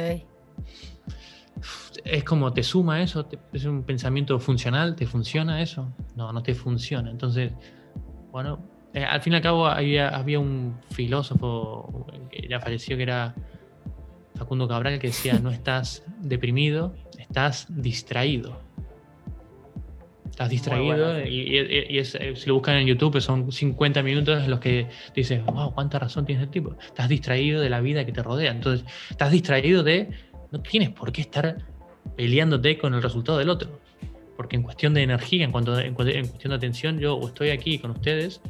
Es 2.04 2.24
como, 2.24 2.52
¿te 2.52 2.62
suma 2.62 3.02
eso? 3.02 3.28
¿Es 3.52 3.64
un 3.64 3.82
pensamiento 3.82 4.38
funcional? 4.38 4.96
¿Te 4.96 5.06
funciona 5.06 5.62
eso? 5.62 5.92
No, 6.16 6.32
no 6.32 6.42
te 6.42 6.54
funciona. 6.54 7.10
Entonces, 7.10 7.52
bueno, 8.30 8.60
eh, 8.94 9.04
al 9.04 9.20
fin 9.20 9.32
y 9.32 9.36
al 9.36 9.42
cabo 9.42 9.66
había, 9.66 10.08
había 10.08 10.38
un 10.38 10.78
filósofo 10.90 12.06
que 12.30 12.46
ya 12.48 12.60
falleció 12.60 12.96
que 12.96 13.02
era 13.02 13.34
Facundo 14.34 14.68
Cabral 14.68 14.98
que 14.98 15.08
decía, 15.08 15.38
no 15.38 15.50
estás 15.50 16.04
deprimido, 16.20 16.94
estás 17.18 17.66
distraído. 17.68 18.60
Estás 20.30 20.50
distraído 20.50 21.20
y, 21.26 21.58
eh, 21.58 22.02
si 22.04 22.46
lo 22.46 22.54
buscan 22.54 22.76
en 22.76 22.86
YouTube 22.86 23.20
son 23.20 23.50
50 23.50 24.04
minutos 24.04 24.44
en 24.44 24.50
los 24.50 24.60
que 24.60 24.86
dices, 25.12 25.44
wow, 25.44 25.74
cuánta 25.74 25.98
razón 25.98 26.24
tiene 26.26 26.44
este 26.44 26.52
tipo. 26.52 26.76
Estás 26.80 27.08
distraído 27.08 27.60
de 27.60 27.68
la 27.68 27.80
vida 27.80 28.06
que 28.06 28.12
te 28.12 28.22
rodea. 28.22 28.52
Entonces, 28.52 28.86
estás 29.10 29.32
distraído 29.32 29.82
de, 29.82 30.10
no 30.50 30.60
tienes 30.60 30.90
por 30.90 31.12
qué 31.12 31.20
estar 31.22 31.58
peleándote 32.16 32.78
con 32.78 32.94
el 32.94 33.02
resultado 33.02 33.38
del 33.38 33.50
otro. 33.50 33.80
Porque 34.36 34.56
en 34.56 34.62
cuestión 34.62 34.94
de 34.94 35.02
energía, 35.02 35.44
en, 35.44 35.50
cuanto, 35.50 35.78
en, 35.78 35.94
cuestión 35.94 36.50
de 36.50 36.54
atención, 36.54 36.98
yo 36.98 37.20
estoy 37.26 37.50
aquí 37.50 37.78
con 37.78 37.90
ustedes, 37.90 38.40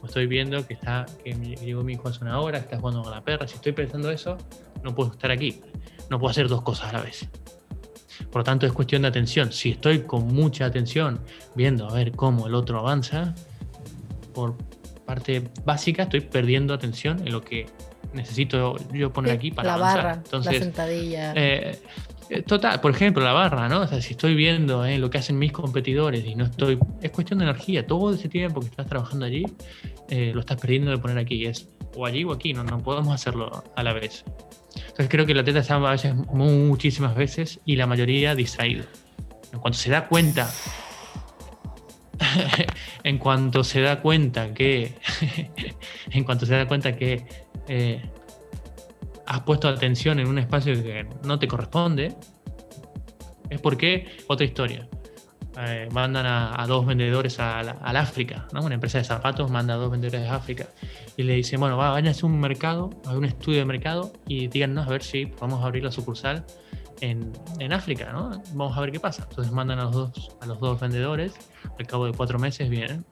o 0.00 0.06
estoy 0.06 0.26
viendo 0.26 0.66
que 0.66 0.74
está 0.74 1.06
que 1.22 1.34
llegó 1.34 1.82
mi 1.82 1.92
hijo 1.94 2.08
hace 2.08 2.24
una 2.24 2.40
hora, 2.40 2.58
está 2.58 2.78
jugando 2.78 3.02
con 3.02 3.12
la 3.12 3.22
perra. 3.22 3.46
Si 3.46 3.56
estoy 3.56 3.72
pensando 3.72 4.10
eso, 4.10 4.38
no 4.82 4.94
puedo 4.94 5.12
estar 5.12 5.30
aquí. 5.30 5.60
No 6.10 6.18
puedo 6.18 6.30
hacer 6.30 6.48
dos 6.48 6.62
cosas 6.62 6.88
a 6.90 6.92
la 6.94 7.02
vez. 7.02 7.28
Por 8.30 8.40
lo 8.40 8.44
tanto, 8.44 8.66
es 8.66 8.72
cuestión 8.72 9.02
de 9.02 9.08
atención. 9.08 9.52
Si 9.52 9.70
estoy 9.70 10.00
con 10.00 10.26
mucha 10.28 10.64
atención 10.64 11.20
viendo 11.54 11.88
a 11.88 11.92
ver 11.92 12.12
cómo 12.12 12.46
el 12.46 12.54
otro 12.54 12.78
avanza, 12.78 13.34
por 14.34 14.56
parte 15.04 15.50
básica 15.64 16.04
estoy 16.04 16.20
perdiendo 16.20 16.74
atención 16.74 17.26
en 17.26 17.32
lo 17.32 17.42
que 17.42 17.66
necesito 18.12 18.76
yo 18.92 19.12
poner 19.12 19.32
aquí 19.32 19.50
para 19.50 19.68
la 19.68 19.74
avanzar. 19.74 20.04
barra, 20.04 20.14
Entonces, 20.24 20.52
la 20.52 20.58
sentadilla. 20.58 21.32
Eh, 21.34 21.80
eh, 22.30 22.42
total, 22.42 22.80
por 22.80 22.90
ejemplo, 22.90 23.22
la 23.22 23.32
barra, 23.32 23.68
¿no? 23.68 23.80
O 23.80 23.86
sea, 23.86 24.00
si 24.02 24.12
estoy 24.12 24.34
viendo 24.34 24.84
eh, 24.84 24.98
lo 24.98 25.10
que 25.10 25.18
hacen 25.18 25.38
mis 25.38 25.52
competidores 25.52 26.24
y 26.24 26.34
no 26.34 26.44
estoy. 26.44 26.78
Es 27.00 27.10
cuestión 27.10 27.38
de 27.38 27.46
energía. 27.46 27.86
Todo 27.86 28.14
ese 28.14 28.28
tiempo 28.28 28.60
que 28.60 28.66
estás 28.66 28.86
trabajando 28.86 29.24
allí, 29.26 29.44
lo 30.10 30.40
estás 30.40 30.60
perdiendo 30.60 30.90
de 30.90 30.98
poner 30.98 31.18
aquí. 31.18 31.44
Es 31.46 31.68
o 31.96 32.06
allí 32.06 32.24
o 32.24 32.32
aquí, 32.32 32.52
no, 32.52 32.64
no 32.64 32.78
podemos 32.82 33.14
hacerlo 33.14 33.64
a 33.74 33.82
la 33.82 33.92
vez. 33.92 34.24
Entonces 34.74 35.08
creo 35.08 35.26
que 35.26 35.32
el 35.32 35.38
atleta 35.38 35.60
está 35.60 35.76
a 35.76 35.90
veces, 35.90 36.14
muchísimas 36.14 37.14
veces 37.14 37.60
y 37.64 37.76
la 37.76 37.86
mayoría 37.86 38.34
distraído. 38.34 38.84
En 39.52 39.60
cuanto 39.60 39.78
se 39.78 39.90
da 39.90 40.06
cuenta, 40.06 40.50
en 43.02 43.18
cuanto 43.18 43.64
se 43.64 43.80
da 43.80 44.00
cuenta 44.00 44.52
que, 44.54 44.94
en 46.10 46.24
cuanto 46.24 46.46
se 46.46 46.54
da 46.54 46.66
cuenta 46.66 46.96
que 46.96 47.26
eh, 47.68 48.02
has 49.26 49.40
puesto 49.40 49.68
atención 49.68 50.18
en 50.18 50.26
un 50.26 50.38
espacio 50.38 50.74
que 50.74 51.06
no 51.24 51.38
te 51.38 51.46
corresponde, 51.46 52.16
es 53.50 53.60
porque 53.60 54.06
otra 54.26 54.46
historia. 54.46 54.88
Eh, 55.60 55.88
mandan 55.90 56.24
a, 56.24 56.64
dos 56.68 56.86
vendedores 56.86 57.40
al, 57.40 57.96
África, 57.96 58.46
una 58.52 58.74
empresa 58.74 58.98
de 58.98 59.04
zapatos 59.04 59.50
manda 59.50 59.74
a 59.74 59.76
dos 59.76 59.90
vendedores 59.90 60.22
de 60.22 60.28
África 60.28 60.68
y 61.16 61.24
le 61.24 61.34
dice, 61.34 61.56
bueno, 61.56 61.76
va, 61.76 61.98
a 61.98 62.02
un 62.22 62.38
mercado, 62.38 62.90
a 63.04 63.14
un 63.14 63.24
estudio 63.24 63.58
de 63.58 63.64
mercado 63.64 64.12
y 64.28 64.46
díganos 64.46 64.86
a 64.86 64.90
ver 64.90 65.02
si 65.02 65.26
podemos 65.26 65.64
abrir 65.64 65.82
la 65.82 65.90
sucursal 65.90 66.44
en, 67.00 67.32
en, 67.58 67.72
África, 67.72 68.12
¿no? 68.12 68.40
Vamos 68.52 68.78
a 68.78 68.80
ver 68.82 68.92
qué 68.92 69.00
pasa. 69.00 69.26
Entonces 69.28 69.52
mandan 69.52 69.80
a 69.80 69.84
los 69.84 69.92
dos, 69.92 70.36
a 70.40 70.46
los 70.46 70.60
dos 70.60 70.78
vendedores, 70.78 71.32
al 71.76 71.86
cabo 71.88 72.06
de 72.06 72.12
cuatro 72.12 72.38
meses 72.38 72.70
vienen 72.70 73.04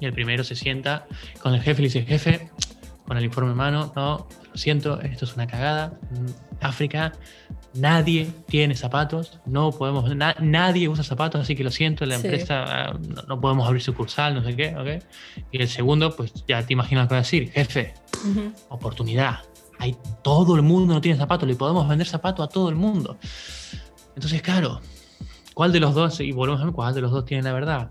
y 0.00 0.06
el 0.06 0.12
primero 0.12 0.42
se 0.44 0.56
sienta 0.56 1.06
con 1.42 1.54
el 1.54 1.60
jefe 1.60 1.82
y 1.82 1.88
le 1.88 1.88
dice, 1.88 2.02
jefe, 2.06 2.50
con 3.10 3.18
el 3.18 3.24
informe 3.24 3.50
en 3.50 3.56
mano, 3.56 3.92
no, 3.96 4.28
lo 4.52 4.56
siento, 4.56 5.00
esto 5.00 5.24
es 5.24 5.34
una 5.34 5.48
cagada, 5.48 5.98
África 6.60 7.12
nadie 7.74 8.32
tiene 8.46 8.76
zapatos, 8.76 9.40
no 9.46 9.72
podemos, 9.72 10.14
nadie 10.14 10.88
usa 10.88 11.02
zapatos, 11.02 11.40
así 11.40 11.56
que 11.56 11.64
lo 11.64 11.72
siento, 11.72 12.06
la 12.06 12.14
empresa 12.14 12.64
ah, 12.68 12.98
no, 13.26 13.40
podemos 13.40 13.66
abrir 13.66 13.82
sucursal, 13.82 14.36
no 14.36 14.44
sé 14.44 14.54
qué, 14.54 14.76
¿ok? 14.76 15.04
Y 15.50 15.60
el 15.60 15.66
segundo, 15.66 16.14
pues 16.14 16.32
ya 16.46 16.64
te 16.64 16.72
imaginas 16.72 17.06
lo 17.06 17.08
que 17.08 17.14
va 17.14 17.18
a 17.18 17.22
decir, 17.22 17.50
jefe, 17.50 17.94
oportunidad, 18.68 19.40
hay 19.80 19.96
todo 20.22 20.54
el 20.54 20.62
mundo 20.62 20.94
no 20.94 21.00
tiene 21.00 21.18
zapatos, 21.18 21.48
le 21.48 21.56
podemos 21.56 21.88
vender 21.88 22.06
zapatos 22.06 22.46
a 22.46 22.48
todo 22.48 22.68
el 22.68 22.76
mundo. 22.76 23.18
Entonces, 24.14 24.40
claro, 24.40 24.80
¿cuál 25.52 25.72
de 25.72 25.80
los 25.80 25.96
dos, 25.96 26.20
y 26.20 26.30
volvemos 26.30 26.60
a 26.60 26.66
ver, 26.66 26.74
cuál 26.74 26.94
de 26.94 27.00
los 27.00 27.10
dos 27.10 27.24
tiene 27.24 27.42
la 27.42 27.52
verdad? 27.52 27.90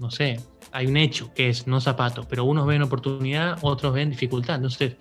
No 0.00 0.10
sé, 0.10 0.40
hay 0.72 0.86
un 0.86 0.96
hecho 0.96 1.32
que 1.34 1.48
es 1.48 1.66
no 1.66 1.80
zapatos, 1.80 2.26
pero 2.26 2.44
unos 2.44 2.66
ven 2.66 2.82
oportunidad, 2.82 3.58
otros 3.62 3.92
ven 3.94 4.10
dificultad. 4.10 4.56
Entonces, 4.56 4.96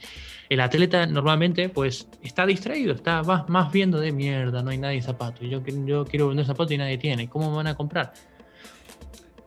el 0.50 0.60
atleta 0.62 1.06
normalmente 1.06 1.70
pues 1.70 2.08
está 2.22 2.46
distraído, 2.46 2.94
está 2.94 3.24
más, 3.24 3.50
más 3.50 3.72
viendo 3.72 4.00
de 4.00 4.12
mierda, 4.12 4.64
no 4.64 4.70
hay 4.70 4.78
nadie 4.78 5.02
zapatos. 5.02 5.48
Yo, 5.50 5.62
yo 5.86 6.06
quiero 6.06 6.30
vender 6.30 6.46
zapatos 6.46 6.72
y 6.72 6.78
nadie 6.78 6.98
tiene. 6.98 7.28
¿Cómo 7.30 7.50
me 7.50 7.58
van 7.58 7.68
a 7.68 7.76
comprar? 7.76 8.14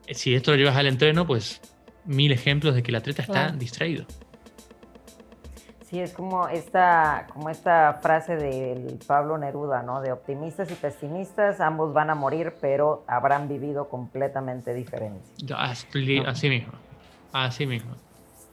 Eh, 0.06 0.14
si 0.14 0.34
esto 0.34 0.50
lo 0.50 0.58
llevas 0.58 0.76
al 0.76 0.86
entreno, 0.86 1.26
pues 1.26 1.60
mil 2.04 2.32
ejemplos 2.32 2.74
de 2.74 2.82
que 2.82 2.90
el 2.90 2.96
atleta 2.96 3.22
está 3.22 3.52
distraído. 3.52 4.04
Sí, 5.90 5.98
es 5.98 6.12
como 6.12 6.46
esta, 6.46 7.26
como 7.32 7.50
esta 7.50 7.94
frase 8.00 8.36
del 8.36 8.96
Pablo 9.04 9.36
Neruda, 9.38 9.82
¿no? 9.82 10.00
De 10.00 10.12
optimistas 10.12 10.70
y 10.70 10.74
pesimistas, 10.74 11.60
ambos 11.60 11.92
van 11.92 12.10
a 12.10 12.14
morir, 12.14 12.54
pero 12.60 13.02
habrán 13.08 13.48
vivido 13.48 13.88
completamente 13.88 14.72
diferentes. 14.72 15.28
Así 15.52 16.48
mismo, 16.48 16.72
así 17.32 17.66
mismo. 17.66 17.92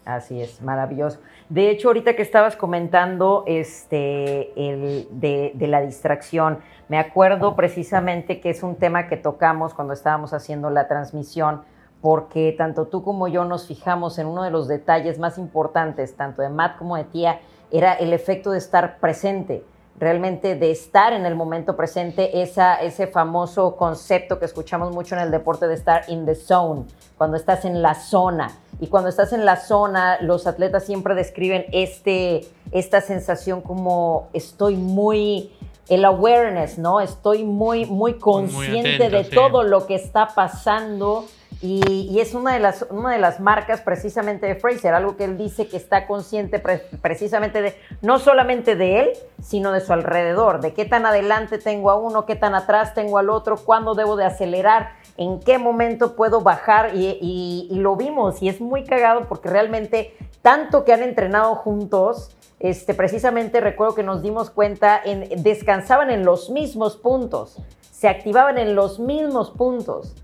Así 0.04 0.42
es, 0.42 0.64
maravilloso. 0.64 1.20
De 1.48 1.70
hecho, 1.70 1.90
ahorita 1.90 2.16
que 2.16 2.24
estabas 2.24 2.56
comentando 2.56 3.44
este, 3.46 4.52
el, 4.56 5.08
de, 5.12 5.52
de, 5.54 5.68
la 5.68 5.82
distracción, 5.82 6.60
me 6.88 6.98
acuerdo 6.98 7.56
precisamente 7.56 8.40
que 8.40 8.50
es 8.50 8.64
un 8.64 8.78
tema 8.78 9.08
que 9.10 9.18
tocamos 9.18 9.76
cuando 9.76 9.94
estábamos 9.94 10.34
haciendo 10.34 10.72
la 10.72 10.88
transmisión, 10.88 11.62
porque 12.02 12.54
tanto 12.58 12.88
tú 12.88 13.04
como 13.04 13.28
yo 13.28 13.46
nos 13.46 13.68
fijamos 13.68 14.20
en 14.20 14.28
uno 14.28 14.44
de 14.44 14.52
los 14.52 14.68
detalles 14.68 15.20
más 15.20 15.38
importantes, 15.38 16.16
tanto 16.16 16.42
de 16.42 16.50
Matt 16.50 16.78
como 16.78 16.96
de 16.96 17.04
Tía, 17.06 17.40
era 17.72 17.94
el 17.94 18.14
efecto 18.14 18.52
de 18.52 18.60
estar 18.60 19.00
presente 19.00 19.64
realmente 20.00 20.56
de 20.56 20.72
estar 20.72 21.14
en 21.14 21.26
el 21.26 21.36
momento 21.36 21.76
presente, 21.76 22.42
esa, 22.42 22.76
ese 22.76 23.08
famoso 23.08 23.76
concepto 23.76 24.38
que 24.40 24.46
escuchamos 24.46 24.94
mucho 24.94 25.16
en 25.16 25.22
el 25.22 25.32
deporte 25.32 25.68
de 25.68 25.74
estar 25.74 26.04
in 26.08 26.26
the 26.26 26.36
zone, 26.36 26.86
cuando 27.18 27.36
estás 27.36 27.66
en 27.66 27.82
la 27.82 27.96
zona. 27.96 28.52
Y 28.80 28.88
cuando 28.88 29.10
estás 29.10 29.34
en 29.34 29.44
la 29.44 29.56
zona, 29.56 30.22
los 30.22 30.46
atletas 30.46 30.86
siempre 30.86 31.16
describen 31.16 31.66
este, 31.72 32.48
esta 32.72 33.02
sensación 33.02 33.62
como 33.62 34.30
estoy 34.34 34.76
muy, 34.76 35.52
el 35.90 36.06
awareness, 36.06 36.78
¿no? 36.78 37.02
Estoy 37.02 37.44
muy, 37.44 37.88
muy 37.88 38.20
consciente 38.20 39.10
de 39.10 39.24
todo 39.24 39.64
lo 39.64 39.88
que 39.88 39.96
está 39.96 40.28
pasando 40.28 41.26
y, 41.60 42.20
es 42.20 42.36
una 42.36 42.54
de, 42.54 42.60
las, 42.60 42.86
una 42.92 43.12
de 43.12 43.18
las 43.18 43.40
marcas 43.40 43.82
precisamente 43.82 44.46
de 44.46 44.56
Fraser, 44.56 44.94
algo 44.94 45.18
que 45.18 45.24
él 45.24 45.38
dice 45.38 45.68
que 45.68 45.78
está 45.78 46.06
consciente 46.06 46.60
precisamente 46.60 47.64
de, 47.64 47.76
no 48.04 48.20
solamente 48.20 48.76
de 48.76 49.00
él, 49.00 49.10
sino 49.42 49.72
de 49.72 49.82
su 49.82 49.92
alrededor, 49.92 50.62
de 50.62 50.74
qué 50.74 50.86
tan 50.86 51.08
adelante 51.08 51.58
tengo 51.58 51.90
a 51.90 51.96
uno, 51.96 52.28
qué 52.28 52.36
tan 52.36 52.54
atrás 52.54 52.94
tengo 52.94 53.18
al 53.18 53.32
otro, 53.32 53.58
cuándo 53.58 53.96
debo 53.96 54.16
de 54.16 54.26
acelerar, 54.26 54.92
en 55.18 55.40
qué 55.40 55.58
momento 55.58 56.16
puedo 56.16 56.42
bajar 56.42 56.92
y, 56.94 57.68
lo 57.72 57.96
vimos 57.96 58.42
y 58.42 58.50
es 58.50 58.62
muy 58.62 58.84
cagado 58.84 59.28
porque 59.28 59.50
realmente 59.50 60.16
tanto 60.42 60.84
que 60.84 60.94
han 60.94 61.02
entrenado 61.02 61.56
juntos, 61.56 62.36
este, 62.60 62.94
precisamente 62.94 63.62
recuerdo 63.62 63.96
que 63.96 64.04
nos 64.04 64.22
dimos 64.22 64.52
cuenta, 64.52 65.00
en, 65.04 65.42
descansaban 65.42 66.12
en 66.12 66.24
los 66.24 66.52
mismos 66.52 66.98
puntos, 66.98 67.58
se 67.92 68.08
activaban 68.08 68.60
en 68.60 68.76
los 68.76 69.00
mismos 69.00 69.50
puntos. 69.50 70.16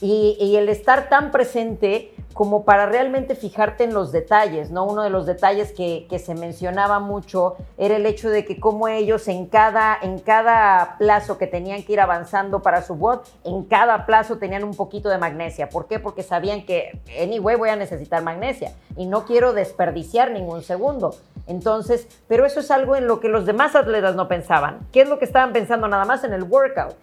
Y, 0.00 0.56
el 0.56 0.68
estar 0.68 1.08
tan 1.08 1.30
presente 1.30 2.12
como 2.34 2.64
para 2.64 2.84
realmente 2.84 3.34
fijarte 3.34 3.84
en 3.84 3.94
los 3.94 4.12
detalles, 4.12 4.70
¿no? 4.70 4.84
Uno 4.84 5.02
de 5.02 5.08
los 5.08 5.24
detalles 5.24 5.72
que, 5.72 6.06
se 6.18 6.34
mencionaba 6.34 6.98
mucho 6.98 7.56
era 7.78 7.96
el 7.96 8.04
hecho 8.04 8.28
de 8.28 8.44
que 8.44 8.60
como 8.60 8.88
ellos 8.88 9.28
en 9.28 9.46
cada, 9.46 9.96
en 10.00 10.18
cada 10.18 10.96
plazo 10.98 11.38
que 11.38 11.46
tenían 11.46 11.82
que 11.82 11.94
ir 11.94 12.00
avanzando 12.00 12.60
para 12.60 12.82
su 12.82 12.94
bot, 12.94 13.26
en 13.44 13.64
cada 13.64 14.04
plazo 14.04 14.36
tenían 14.36 14.64
un 14.64 14.74
poquito 14.74 15.08
de 15.08 15.18
magnesia. 15.18 15.68
¿Por 15.70 15.86
qué? 15.86 15.98
Porque 15.98 16.22
sabían 16.22 16.66
que, 16.66 17.00
anyway, 17.22 17.56
voy 17.56 17.70
a 17.70 17.76
necesitar 17.76 18.22
magnesia 18.22 18.72
y 18.96 19.06
no 19.06 19.24
quiero 19.24 19.54
desperdiciar 19.54 20.30
ningún 20.30 20.62
segundo. 20.62 21.14
Entonces, 21.46 22.08
pero 22.28 22.44
eso 22.44 22.60
es 22.60 22.70
algo 22.70 22.96
en 22.96 23.06
lo 23.06 23.20
que 23.20 23.28
los 23.28 23.46
demás 23.46 23.76
atletas 23.76 24.14
no 24.14 24.28
pensaban. 24.28 24.80
¿Qué 24.92 25.02
es 25.02 25.08
lo 25.08 25.18
que 25.18 25.24
estaban 25.24 25.52
pensando 25.52 25.88
nada 25.88 26.04
más 26.04 26.24
en 26.24 26.32
el 26.32 26.42
workout? 26.42 26.96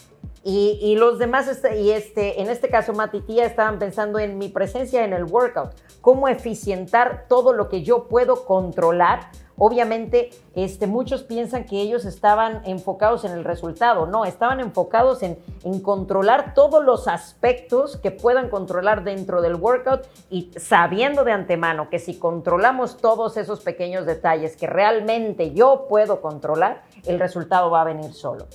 Y, 0.45 0.95
los 0.97 1.19
demás, 1.19 1.47
este, 1.47 1.79
y 1.79 1.91
este, 1.91 2.41
en 2.41 2.49
este 2.49 2.69
caso, 2.69 2.91
Mati 2.91 3.17
y 3.17 3.21
Tía 3.21 3.45
estaban 3.45 3.79
pensando 3.79 4.19
en 4.19 4.37
mi 4.37 4.49
presencia 4.49 5.05
en 5.05 5.13
el 5.13 5.23
workout, 5.23 5.73
cómo 6.01 6.27
eficientar 6.27 7.27
todo 7.29 7.53
lo 7.53 7.69
que 7.69 7.81
yo 7.81 8.09
puedo 8.09 8.45
controlar 8.45 9.31
Obviamente, 9.57 10.31
este, 10.55 10.87
muchos 10.87 11.23
piensan 11.23 11.65
que 11.65 11.79
ellos 11.79 12.05
estaban 12.05 12.61
enfocados 12.65 13.23
en 13.23 13.33
el 13.33 13.43
resultado. 13.43 14.07
No, 14.07 14.25
estaban 14.25 14.59
enfocados 14.59 15.21
en, 15.21 15.37
en, 15.63 15.79
controlar 15.79 16.53
todos 16.55 16.83
los 16.83 17.07
aspectos 17.07 17.97
que 17.97 18.09
puedan 18.09 18.49
controlar 18.49 19.03
dentro 19.03 19.41
del 19.41 19.55
workout 19.55 20.07
y 20.29 20.51
sabiendo 20.55 21.23
de 21.23 21.33
antemano 21.33 21.89
que 21.89 21.99
si 21.99 22.17
controlamos 22.17 22.97
todos 22.97 23.37
esos 23.37 23.61
pequeños 23.61 24.05
detalles 24.05 24.57
que 24.57 24.65
realmente 24.65 25.53
yo 25.53 25.85
puedo 25.87 26.19
controlar, 26.21 26.81
el 27.05 27.19
resultado 27.19 27.69
va 27.69 27.81
a 27.81 27.85
venir 27.85 28.13
solo. 28.13 28.47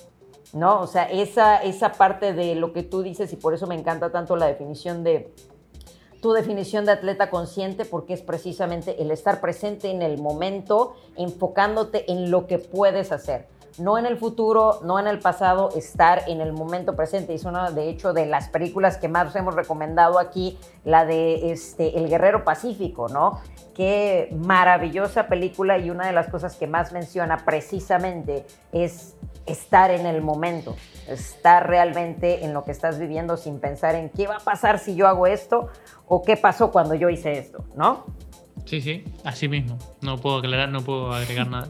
¿No? 0.53 0.81
O 0.81 0.87
sea, 0.87 1.05
esa, 1.05 1.59
esa 1.59 1.93
parte 1.93 2.33
de 2.33 2.55
lo 2.55 2.73
que 2.73 2.83
tú 2.83 3.03
dices 3.03 3.33
y 3.33 3.37
por 3.37 3.55
eso 3.55 3.67
me 3.67 3.75
encanta 3.75 4.11
tanto 4.11 4.37
la 4.37 4.47
definición 4.47 5.05
de 5.05 5.33
tu 6.21 6.33
definición 6.33 6.85
de 6.85 6.93
atleta 6.93 7.31
consciente 7.31 7.85
porque 7.85 8.15
es 8.15 8.23
precisamente 8.23 9.01
el 9.01 9.11
estar 9.11 9.41
presente 9.41 9.91
en 9.91 10.03
el 10.03 10.19
momento, 10.19 10.95
enfocándote 11.17 12.11
en 12.11 12.31
lo 12.31 12.47
que 12.47 12.59
puedes 12.59 13.13
hacer. 13.13 13.47
No 13.79 13.99
en 13.99 14.07
el 14.07 14.17
futuro, 14.17 14.81
no 14.83 14.99
en 14.99 15.07
el 15.07 15.19
pasado, 15.19 15.71
estar 15.77 16.23
en 16.29 16.41
el 16.41 16.53
momento 16.53 16.97
presente. 16.97 17.35
Es 17.35 17.45
una, 17.45 17.71
de 17.71 17.89
hecho, 17.89 18.13
de 18.13 18.27
las 18.27 18.49
películas 18.49 18.97
que 18.97 19.09
más 19.09 19.35
hemos 19.37 19.55
recomendado 19.55 20.19
aquí, 20.19 20.59
la 20.85 21.05
de 21.05 21.53
este, 21.53 21.99
El 21.99 22.09
Guerrero 22.09 22.45
Pacífico, 22.45 23.09
¿no? 23.09 23.41
Qué 23.75 24.35
maravillosa 24.37 25.29
película 25.29 25.79
y 25.79 25.91
una 25.91 26.07
de 26.07 26.13
las 26.13 26.29
cosas 26.29 26.57
que 26.57 26.67
más 26.67 26.93
menciona 26.93 27.45
precisamente 27.45 28.45
es 28.73 29.15
estar 29.47 29.91
en 29.91 30.07
el 30.07 30.21
momento, 30.21 30.77
estar 31.07 31.69
realmente 31.69 32.45
en 32.45 32.53
lo 32.53 32.65
que 32.65 32.73
estás 32.73 32.99
viviendo 32.99 33.37
sin 33.37 33.61
pensar 33.61 33.95
en 33.95 34.11
qué 34.11 34.27
va 34.27 34.37
a 34.37 34.41
pasar 34.41 34.79
si 34.79 34.95
yo 34.95 35.07
hago 35.07 35.27
esto 35.27 35.69
o 36.07 36.23
qué 36.23 36.37
pasó 36.37 36.71
cuando 36.71 36.95
yo 36.95 37.09
hice 37.09 37.39
esto, 37.39 37.65
¿no? 37.75 38.05
Sí, 38.69 38.83
sí, 38.83 39.03
así 39.25 39.49
mismo. 39.49 39.79
No 40.03 40.19
puedo 40.19 40.37
aclarar, 40.37 40.69
no 40.69 40.83
puedo 40.83 41.11
agregar 41.15 41.49
nada. 41.51 41.69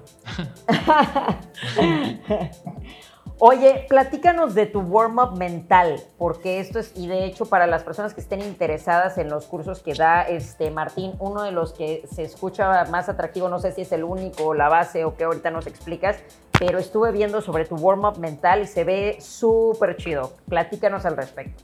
Oye, 3.38 3.86
platícanos 3.88 4.57
de 4.57 4.66
tu 4.66 4.80
warm-up 4.80 5.38
mental, 5.38 6.01
porque 6.18 6.59
esto 6.59 6.80
es, 6.80 6.92
y 6.96 7.07
de 7.07 7.24
hecho 7.24 7.46
para 7.46 7.68
las 7.68 7.84
personas 7.84 8.14
que 8.14 8.20
estén 8.20 8.40
interesadas 8.40 9.16
en 9.16 9.30
los 9.30 9.46
cursos 9.46 9.78
que 9.78 9.94
da 9.94 10.22
este 10.22 10.72
Martín, 10.72 11.12
uno 11.20 11.44
de 11.44 11.53
los 11.53 11.72
que 11.72 12.03
se 12.12 12.24
escucha 12.24 12.84
más 12.86 13.09
atractivo, 13.09 13.49
no 13.49 13.61
sé 13.61 13.70
si 13.70 13.82
es 13.82 13.92
el 13.92 14.03
único, 14.03 14.55
la 14.55 14.68
base 14.68 15.05
o 15.05 15.16
qué 15.16 15.22
ahorita 15.22 15.53
nos 15.53 15.68
explicas, 15.68 16.20
pero 16.59 16.80
estuve 16.80 17.12
viendo 17.12 17.40
sobre 17.40 17.64
tu 17.64 17.76
warm-up 17.76 18.18
mental 18.18 18.62
y 18.62 18.66
se 18.66 18.82
ve 18.82 19.18
súper 19.20 19.96
chido. 19.99 20.36
Platícanos 20.49 21.05
al 21.07 21.16
respecto. 21.16 21.62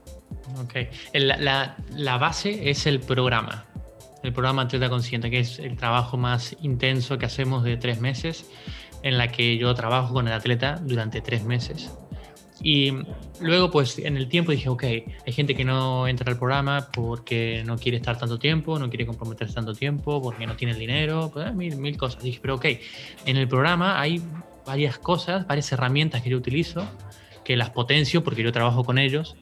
Ok, 0.63 0.75
la, 1.15 1.77
la, 1.91 2.19
base 2.19 2.71
es 2.71 2.87
el 2.87 3.01
programa, 3.01 3.67
el 4.25 4.33
programa 4.33 4.63
Atleta 4.63 4.89
Consciente, 4.89 5.31
que 5.31 5.41
es 5.41 5.59
el 5.59 5.77
trabajo 5.77 6.17
más 6.17 6.57
intenso 6.63 7.19
que 7.19 7.27
hacemos 7.27 7.63
de 7.63 7.77
tres 7.77 8.01
meses, 8.01 8.51
en 9.03 9.19
la 9.19 9.29
que 9.29 9.57
yo 9.59 9.75
trabajo 9.75 10.15
con 10.15 10.27
el 10.27 10.33
atleta 10.33 10.81
durante 10.83 11.21
tres 11.21 11.45
meses. 11.45 11.93
Y 12.63 12.93
luego, 13.41 13.71
pues 13.71 13.99
en 13.99 14.17
el 14.17 14.29
tiempo 14.29 14.53
dije, 14.53 14.69
ok, 14.69 14.85
hay 14.85 15.33
gente 15.33 15.55
que 15.55 15.65
no 15.65 16.09
entra 16.09 16.33
al 16.33 16.39
programa 16.39 16.89
porque 16.93 17.63
no 17.67 17.77
quiere 17.77 17.99
estar 17.99 18.17
tanto 18.17 18.39
tiempo, 18.39 18.79
no 18.79 18.89
quiere 18.89 19.05
comprometerse 19.05 19.55
tanto 19.55 19.75
tiempo, 19.75 20.23
porque 20.23 20.47
no 20.47 20.57
tiene 20.57 20.73
el 20.73 20.79
dinero, 20.79 21.31
pues, 21.33 21.55
mil, 21.55 21.77
mil 21.77 21.97
cosas. 21.99 22.23
Dije, 22.23 22.39
pero 22.41 22.55
ok, 22.55 22.67
en 23.27 23.37
el 23.37 23.47
programa 23.49 24.01
hay 24.01 24.23
varias 24.65 24.99
cosas, 24.99 25.47
varias 25.47 25.71
herramientas 25.73 26.23
que 26.23 26.31
yo 26.31 26.39
utilizo, 26.39 26.87
que 27.45 27.57
las 27.57 27.71
potencio 27.71 28.25
porque 28.25 28.43
yo 28.43 28.53
trabajo 28.53 28.85
con 28.85 28.99
ellos, 28.99 29.37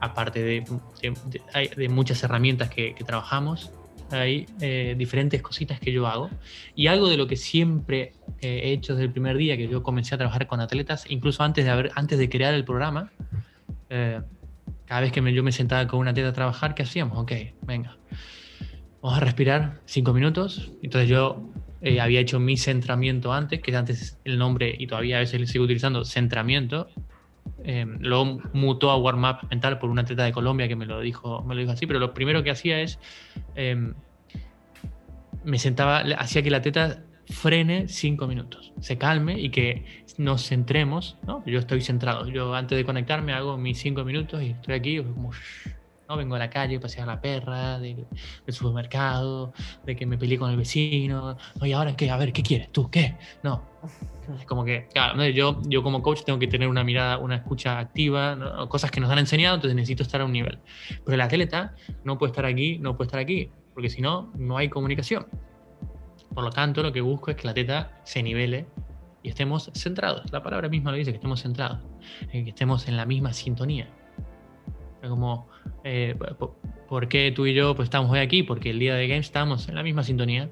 aparte 0.00 0.42
de, 0.42 0.64
de, 1.76 1.88
muchas 1.88 2.22
herramientas 2.22 2.70
que, 2.70 2.94
trabajamos, 3.06 3.70
hay 4.14 4.46
eh, 4.60 4.94
diferentes 4.96 5.42
cositas 5.42 5.80
que 5.80 5.92
yo 5.92 6.06
hago. 6.06 6.30
Y 6.74 6.86
algo 6.86 7.08
de 7.08 7.16
lo 7.16 7.26
que 7.26 7.36
siempre 7.36 8.12
he 8.40 8.72
hecho 8.72 8.94
desde 8.94 9.04
el 9.04 9.12
primer 9.12 9.36
día 9.36 9.56
que 9.56 9.68
yo 9.68 9.82
comencé 9.82 10.14
a 10.14 10.18
trabajar 10.18 10.46
con 10.46 10.60
atletas, 10.60 11.04
incluso 11.08 11.42
antes 11.42 11.64
de, 11.64 11.70
haber, 11.70 11.90
antes 11.94 12.18
de 12.18 12.28
crear 12.28 12.54
el 12.54 12.64
programa, 12.64 13.10
eh, 13.90 14.20
cada 14.86 15.00
vez 15.00 15.12
que 15.12 15.32
yo 15.32 15.42
me 15.42 15.52
sentaba 15.52 15.86
con 15.86 16.00
un 16.00 16.08
atleta 16.08 16.28
a 16.28 16.32
trabajar, 16.32 16.74
¿qué 16.74 16.82
hacíamos? 16.82 17.18
Ok, 17.18 17.32
venga, 17.62 17.96
vamos 19.00 19.18
a 19.18 19.20
respirar 19.20 19.80
cinco 19.86 20.12
minutos. 20.12 20.72
Entonces 20.82 21.08
yo 21.08 21.42
eh, 21.80 22.00
había 22.00 22.20
hecho 22.20 22.40
mi 22.40 22.56
centramiento 22.56 23.32
antes, 23.32 23.60
que 23.60 23.74
antes 23.76 24.18
el 24.24 24.38
nombre 24.38 24.74
y 24.78 24.86
todavía 24.86 25.16
a 25.16 25.20
veces 25.20 25.40
le 25.40 25.46
sigo 25.46 25.64
utilizando, 25.64 26.04
centramiento. 26.04 26.88
Eh, 27.64 27.86
luego 28.00 28.40
mutó 28.52 28.90
a 28.90 28.98
warm 28.98 29.24
up 29.24 29.48
mental 29.48 29.78
por 29.78 29.88
un 29.88 29.98
atleta 29.98 30.24
de 30.24 30.32
Colombia 30.32 30.68
que 30.68 30.76
me 30.76 30.84
lo 30.84 31.00
dijo, 31.00 31.42
me 31.42 31.54
lo 31.54 31.60
dijo 31.62 31.72
así, 31.72 31.86
pero 31.86 31.98
lo 31.98 32.12
primero 32.12 32.42
que 32.42 32.50
hacía 32.50 32.80
es 32.80 32.98
em, 33.54 33.94
me 35.44 35.58
sentaba, 35.58 36.00
hacía 36.18 36.42
que 36.42 36.50
la 36.50 36.58
atleta 36.58 37.02
frene 37.26 37.88
cinco 37.88 38.26
minutos, 38.26 38.74
se 38.80 38.98
calme 38.98 39.40
y 39.40 39.48
que 39.48 39.84
nos 40.18 40.46
centremos, 40.46 41.16
¿no? 41.26 41.42
Yo 41.46 41.58
estoy 41.58 41.80
centrado, 41.80 42.28
yo 42.28 42.54
antes 42.54 42.76
de 42.76 42.84
conectarme 42.84 43.32
hago 43.32 43.56
mis 43.56 43.78
cinco 43.78 44.04
minutos 44.04 44.42
y 44.42 44.50
estoy 44.50 44.74
aquí 44.74 45.02
como 45.02 45.30
¿no? 46.06 46.16
Vengo 46.18 46.34
a 46.34 46.38
la 46.38 46.50
calle, 46.50 46.78
pasear 46.78 47.08
a 47.08 47.14
la 47.14 47.20
perra, 47.20 47.78
del, 47.78 48.06
supermercado, 48.48 49.54
de 49.84 49.96
que 49.96 50.04
me 50.04 50.18
peleé 50.18 50.38
con 50.38 50.50
el 50.50 50.56
vecino, 50.58 51.38
¿y 51.62 51.72
ahora 51.72 51.96
qué? 51.96 52.10
A 52.10 52.18
ver, 52.18 52.32
¿qué 52.32 52.42
quieres? 52.42 52.70
¿Tú 52.72 52.90
qué? 52.90 53.16
No. 53.42 53.62
Como 54.46 54.64
que, 54.64 54.88
claro, 54.92 55.24
yo, 55.28 55.60
yo 55.66 55.82
como 55.82 56.02
coach 56.02 56.22
tengo 56.24 56.38
que 56.38 56.46
tener 56.46 56.68
una 56.68 56.84
mirada, 56.84 57.18
una 57.18 57.36
escucha 57.36 57.78
activa, 57.78 58.66
cosas 58.68 58.90
que 58.90 59.00
nos 59.00 59.10
han 59.10 59.18
enseñado, 59.18 59.56
entonces 59.56 59.76
necesito 59.76 60.02
estar 60.02 60.20
a 60.20 60.24
un 60.24 60.32
nivel. 60.32 60.58
Pero 61.04 61.14
el 61.14 61.20
atleta 61.20 61.74
no 62.04 62.18
puede 62.18 62.30
estar 62.30 62.44
aquí, 62.44 62.78
no 62.78 62.96
puede 62.96 63.08
estar 63.08 63.20
aquí, 63.20 63.50
porque 63.74 63.90
si 63.90 64.00
no, 64.00 64.32
no 64.36 64.56
hay 64.56 64.68
comunicación. 64.68 65.26
Por 66.34 66.44
lo 66.44 66.50
tanto, 66.50 66.82
lo 66.82 66.92
que 66.92 67.00
busco 67.00 67.30
es 67.30 67.36
que 67.36 67.42
el 67.42 67.50
atleta 67.50 68.00
se 68.04 68.22
nivele 68.22 68.66
y 69.22 69.28
estemos 69.28 69.70
centrados. 69.74 70.30
La 70.32 70.42
palabra 70.42 70.68
misma 70.68 70.90
lo 70.90 70.96
dice, 70.96 71.10
que 71.10 71.16
estemos 71.16 71.42
centrados, 71.42 71.80
que 72.30 72.48
estemos 72.48 72.88
en 72.88 72.96
la 72.96 73.06
misma 73.06 73.32
sintonía. 73.32 73.88
Como, 75.08 75.48
eh, 75.84 76.16
¿por 76.88 77.08
qué 77.08 77.32
tú 77.32 77.46
y 77.46 77.54
yo 77.54 77.74
pues, 77.74 77.86
estamos 77.86 78.10
hoy 78.10 78.20
aquí? 78.20 78.42
Porque 78.42 78.70
el 78.70 78.78
día 78.78 78.94
de 78.94 79.06
Games 79.06 79.26
estamos 79.26 79.68
en 79.68 79.74
la 79.74 79.82
misma 79.82 80.02
sintonía. 80.02 80.50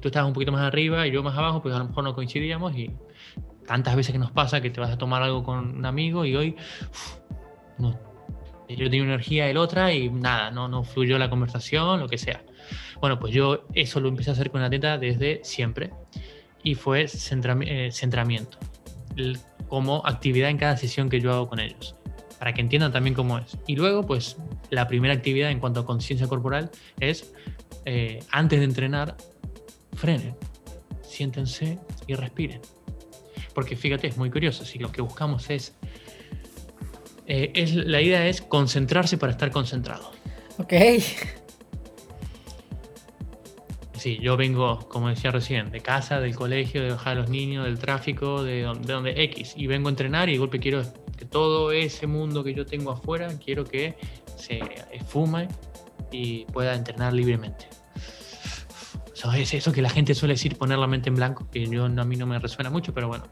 Tú 0.00 0.08
estás 0.08 0.24
un 0.24 0.32
poquito 0.32 0.52
más 0.52 0.62
arriba 0.62 1.06
y 1.06 1.12
yo 1.12 1.22
más 1.22 1.36
abajo, 1.36 1.62
pues 1.62 1.74
a 1.74 1.78
lo 1.78 1.86
mejor 1.86 2.04
no 2.04 2.14
coincidíamos 2.14 2.76
y 2.76 2.90
tantas 3.66 3.94
veces 3.96 4.12
que 4.12 4.18
nos 4.18 4.30
pasa 4.30 4.60
que 4.60 4.70
te 4.70 4.80
vas 4.80 4.90
a 4.90 4.98
tomar 4.98 5.22
algo 5.22 5.44
con 5.44 5.76
un 5.76 5.86
amigo 5.86 6.24
y 6.24 6.34
hoy 6.34 6.56
no, 7.78 7.98
yo 8.68 8.84
tenía 8.84 9.02
una 9.02 9.14
energía 9.14 9.48
el 9.48 9.56
otra 9.56 9.92
y 9.92 10.08
nada, 10.10 10.50
no, 10.50 10.68
no 10.68 10.84
fluyó 10.84 11.18
la 11.18 11.30
conversación, 11.30 12.00
lo 12.00 12.08
que 12.08 12.18
sea. 12.18 12.42
Bueno, 13.00 13.18
pues 13.18 13.32
yo 13.32 13.64
eso 13.74 14.00
lo 14.00 14.08
empecé 14.08 14.30
a 14.30 14.32
hacer 14.32 14.50
con 14.50 14.60
la 14.60 14.70
teta 14.70 14.98
desde 14.98 15.40
siempre 15.44 15.90
y 16.62 16.74
fue 16.74 17.02
eh, 17.04 17.90
centramiento 17.92 18.58
como 19.68 20.02
actividad 20.04 20.50
en 20.50 20.58
cada 20.58 20.76
sesión 20.76 21.08
que 21.08 21.20
yo 21.20 21.32
hago 21.32 21.48
con 21.48 21.60
ellos 21.60 21.96
para 22.40 22.54
que 22.54 22.62
entiendan 22.62 22.90
también 22.90 23.14
cómo 23.14 23.38
es. 23.38 23.58
Y 23.66 23.76
luego, 23.76 24.06
pues, 24.06 24.38
la 24.70 24.88
primera 24.88 25.12
actividad 25.12 25.50
en 25.50 25.60
cuanto 25.60 25.80
a 25.80 25.86
conciencia 25.86 26.26
corporal 26.26 26.70
es, 26.98 27.34
eh, 27.84 28.20
antes 28.30 28.60
de 28.60 28.64
entrenar, 28.64 29.14
frenen, 30.00 30.34
siéntense 31.02 31.78
y 32.06 32.14
respiren. 32.14 32.62
Porque 33.54 33.76
fíjate, 33.76 34.06
es 34.06 34.16
muy 34.16 34.30
curioso, 34.30 34.64
si 34.64 34.78
lo 34.78 34.90
que 34.90 35.02
buscamos 35.02 35.50
es, 35.50 35.74
eh, 37.26 37.52
es 37.54 37.74
la 37.74 38.00
idea 38.00 38.26
es 38.26 38.40
concentrarse 38.40 39.18
para 39.18 39.32
estar 39.32 39.50
concentrado. 39.50 40.10
Ok. 40.58 40.72
Sí, 43.94 44.18
yo 44.22 44.38
vengo, 44.38 44.78
como 44.88 45.10
decía 45.10 45.30
recién, 45.30 45.70
de 45.70 45.80
casa, 45.80 46.20
del 46.20 46.34
colegio, 46.34 46.82
de 46.82 46.92
bajar 46.92 47.18
a 47.18 47.20
los 47.20 47.28
niños, 47.28 47.66
del 47.66 47.78
tráfico, 47.78 48.42
de 48.42 48.62
donde, 48.62 48.86
de 48.86 48.92
donde 48.94 49.22
X, 49.24 49.52
y 49.56 49.66
vengo 49.66 49.88
a 49.88 49.90
entrenar 49.90 50.30
y 50.30 50.32
de 50.32 50.38
golpe 50.38 50.58
quiero 50.58 50.82
que 51.18 51.26
todo 51.26 51.70
ese 51.70 52.06
mundo 52.06 52.42
que 52.42 52.54
yo 52.54 52.64
tengo 52.64 52.92
afuera, 52.92 53.28
quiero 53.44 53.64
que 53.64 53.98
se 54.36 54.60
esfume 54.90 55.48
y 56.10 56.46
pueda 56.46 56.74
entrenar 56.74 57.12
libremente. 57.12 57.68
Eso 59.14 59.32
es 59.32 59.54
eso 59.54 59.72
que 59.72 59.82
la 59.82 59.90
gente 59.90 60.14
suele 60.14 60.34
decir, 60.34 60.56
poner 60.56 60.78
la 60.78 60.86
mente 60.86 61.08
en 61.08 61.16
blanco, 61.16 61.48
que 61.50 61.66
yo, 61.66 61.84
a 61.84 61.88
mí 61.88 62.16
no 62.16 62.26
me 62.26 62.38
resuena 62.38 62.70
mucho, 62.70 62.94
pero 62.94 63.08
bueno, 63.08 63.24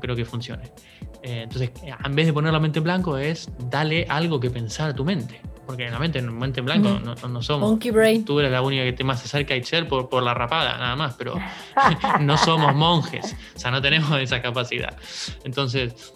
creo 0.00 0.14
que 0.16 0.24
funcione. 0.24 0.64
Eh, 1.22 1.42
entonces, 1.42 1.72
en 1.82 2.14
vez 2.14 2.26
de 2.26 2.32
poner 2.32 2.52
la 2.52 2.60
mente 2.60 2.78
en 2.78 2.84
blanco, 2.84 3.18
es 3.18 3.50
darle 3.70 4.06
algo 4.08 4.38
que 4.38 4.50
pensar 4.50 4.90
a 4.90 4.94
tu 4.94 5.04
mente. 5.04 5.40
Porque 5.66 5.84
en 5.84 5.92
la 5.92 5.98
mente, 5.98 6.18
en 6.18 6.38
mente 6.38 6.60
en 6.60 6.66
blanco 6.66 6.98
no, 7.04 7.28
no, 7.28 7.42
somos. 7.42 7.68
Monkey 7.68 7.90
brain. 7.90 8.24
Tú 8.24 8.40
eres 8.40 8.50
la 8.50 8.62
única 8.62 8.84
que 8.84 8.94
te 8.94 9.04
más 9.04 9.22
acerca 9.22 9.52
a 9.52 9.56
Excel 9.58 9.86
por, 9.86 10.08
por 10.08 10.22
la 10.22 10.32
rapada, 10.32 10.78
nada 10.78 10.96
más, 10.96 11.14
pero 11.14 11.34
no 12.20 12.38
somos 12.38 12.74
monjes. 12.74 13.36
O 13.54 13.58
sea, 13.58 13.70
no 13.70 13.82
tenemos 13.82 14.18
esa 14.18 14.40
capacidad. 14.40 14.96
Entonces, 15.44 16.14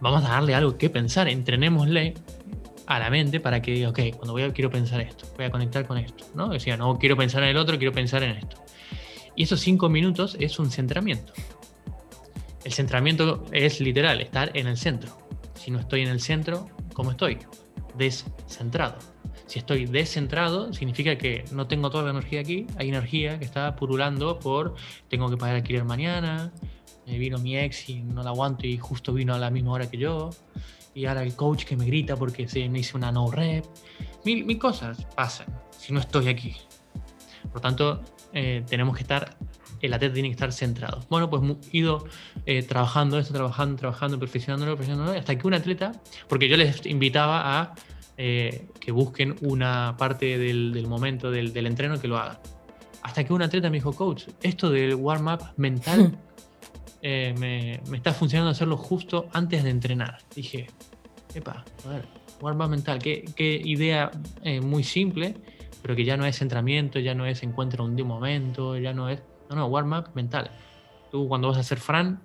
vamos 0.00 0.24
a 0.24 0.30
darle 0.30 0.56
algo 0.56 0.76
que 0.76 0.90
pensar, 0.90 1.28
entrenémosle 1.28 2.14
a 2.90 2.98
la 2.98 3.08
mente 3.08 3.38
para 3.38 3.62
que 3.62 3.70
diga, 3.70 3.90
ok, 3.90 4.00
cuando 4.16 4.32
voy 4.32 4.42
a, 4.42 4.52
quiero 4.52 4.68
pensar 4.68 5.00
esto, 5.00 5.24
voy 5.36 5.44
a 5.44 5.50
conectar 5.52 5.86
con 5.86 5.96
esto, 5.96 6.26
¿no? 6.34 6.48
Decía, 6.48 6.76
no 6.76 6.98
quiero 6.98 7.16
pensar 7.16 7.40
en 7.44 7.50
el 7.50 7.56
otro, 7.56 7.78
quiero 7.78 7.92
pensar 7.92 8.24
en 8.24 8.32
esto. 8.32 8.56
Y 9.36 9.44
esos 9.44 9.60
cinco 9.60 9.88
minutos 9.88 10.36
es 10.40 10.58
un 10.58 10.72
centramiento. 10.72 11.32
El 12.64 12.72
centramiento 12.72 13.46
es 13.52 13.80
literal, 13.80 14.20
estar 14.20 14.50
en 14.54 14.66
el 14.66 14.76
centro. 14.76 15.16
Si 15.54 15.70
no 15.70 15.78
estoy 15.78 16.02
en 16.02 16.08
el 16.08 16.20
centro, 16.20 16.68
¿cómo 16.92 17.12
estoy? 17.12 17.38
Descentrado. 17.96 18.98
Si 19.46 19.60
estoy 19.60 19.86
descentrado, 19.86 20.72
significa 20.72 21.16
que 21.16 21.44
no 21.52 21.68
tengo 21.68 21.90
toda 21.90 22.02
la 22.02 22.10
energía 22.10 22.40
aquí. 22.40 22.66
Hay 22.76 22.88
energía 22.88 23.38
que 23.38 23.44
está 23.44 23.76
purulando 23.76 24.40
por 24.40 24.74
tengo 25.08 25.30
que 25.30 25.36
pagar 25.36 25.54
alquiler 25.54 25.84
mañana, 25.84 26.52
me 27.06 27.18
vino 27.18 27.38
mi 27.38 27.56
ex 27.56 27.88
y 27.88 28.02
no 28.02 28.24
la 28.24 28.30
aguanto 28.30 28.66
y 28.66 28.78
justo 28.78 29.12
vino 29.12 29.32
a 29.32 29.38
la 29.38 29.50
misma 29.50 29.70
hora 29.70 29.88
que 29.88 29.96
yo. 29.96 30.30
Y 30.94 31.06
ahora 31.06 31.22
el 31.22 31.34
coach 31.34 31.64
que 31.64 31.76
me 31.76 31.84
grita 31.84 32.16
porque 32.16 32.48
se 32.48 32.68
me 32.68 32.80
hizo 32.80 32.96
una 32.96 33.12
no 33.12 33.30
rep. 33.30 33.64
Mil, 34.24 34.58
cosas 34.58 35.06
pasan 35.14 35.46
si 35.76 35.92
no 35.92 36.00
estoy 36.00 36.28
aquí. 36.28 36.56
Por 37.52 37.60
tanto, 37.60 38.02
eh, 38.32 38.64
tenemos 38.68 38.96
que 38.96 39.02
estar, 39.02 39.36
el 39.80 39.94
atleta 39.94 40.14
tiene 40.14 40.28
que 40.28 40.34
estar 40.34 40.52
centrado. 40.52 41.04
Bueno, 41.08 41.30
pues 41.30 41.42
he 41.72 41.76
ido 41.76 42.04
eh, 42.44 42.62
trabajando 42.62 43.18
esto, 43.18 43.32
trabajando, 43.32 43.76
trabajando, 43.76 44.18
perfeccionándolo, 44.18 44.72
perfeccionándolo, 44.72 45.18
hasta 45.18 45.36
que 45.38 45.46
un 45.46 45.54
atleta, 45.54 45.92
porque 46.28 46.48
yo 46.48 46.56
les 46.56 46.84
invitaba 46.86 47.60
a 47.60 47.74
eh, 48.18 48.66
que 48.78 48.92
busquen 48.92 49.36
una 49.40 49.94
parte 49.96 50.36
del, 50.36 50.86
momento 50.86 51.30
del, 51.30 51.52
del, 51.52 51.66
entreno 51.66 51.98
que 51.98 52.08
lo 52.08 52.18
hagan. 52.18 52.38
Hasta 53.02 53.24
que 53.24 53.32
un 53.32 53.40
atleta 53.40 53.70
me 53.70 53.78
dijo, 53.78 53.94
coach, 53.94 54.24
esto 54.42 54.68
del 54.68 54.94
warm-up 54.94 55.40
mental 55.56 56.18
me, 57.02 57.80
me, 57.88 57.96
está 57.96 58.12
funcionando 58.12 58.50
hacerlo 58.50 58.76
justo 58.76 59.28
antes 59.32 59.64
de 59.64 59.70
entrenar. 59.70 60.18
Dije, 60.34 60.66
epa, 61.34 61.64
a 61.86 61.88
ver, 61.88 62.06
warm-up 62.40 62.68
mental, 62.68 62.98
qué, 62.98 63.24
qué 63.36 63.60
idea 63.64 64.10
muy 64.62 64.84
simple 64.84 65.34
pero 65.82 65.96
que 65.96 66.04
ya 66.04 66.16
no 66.16 66.26
es 66.26 66.36
centramiento, 66.36 66.98
ya 66.98 67.14
no 67.14 67.26
es 67.26 67.42
encuentro 67.42 67.84
un 67.84 67.96
momento, 68.06 68.76
ya 68.76 68.92
no 68.92 69.08
es. 69.08 69.22
No, 69.48 69.56
no, 69.56 69.66
warm-up 69.66 70.10
mental. 70.14 70.50
Tú 71.10 71.26
cuando 71.28 71.48
vas 71.48 71.56
a 71.56 71.60
hacer 71.60 71.78
Fran, 71.78 72.20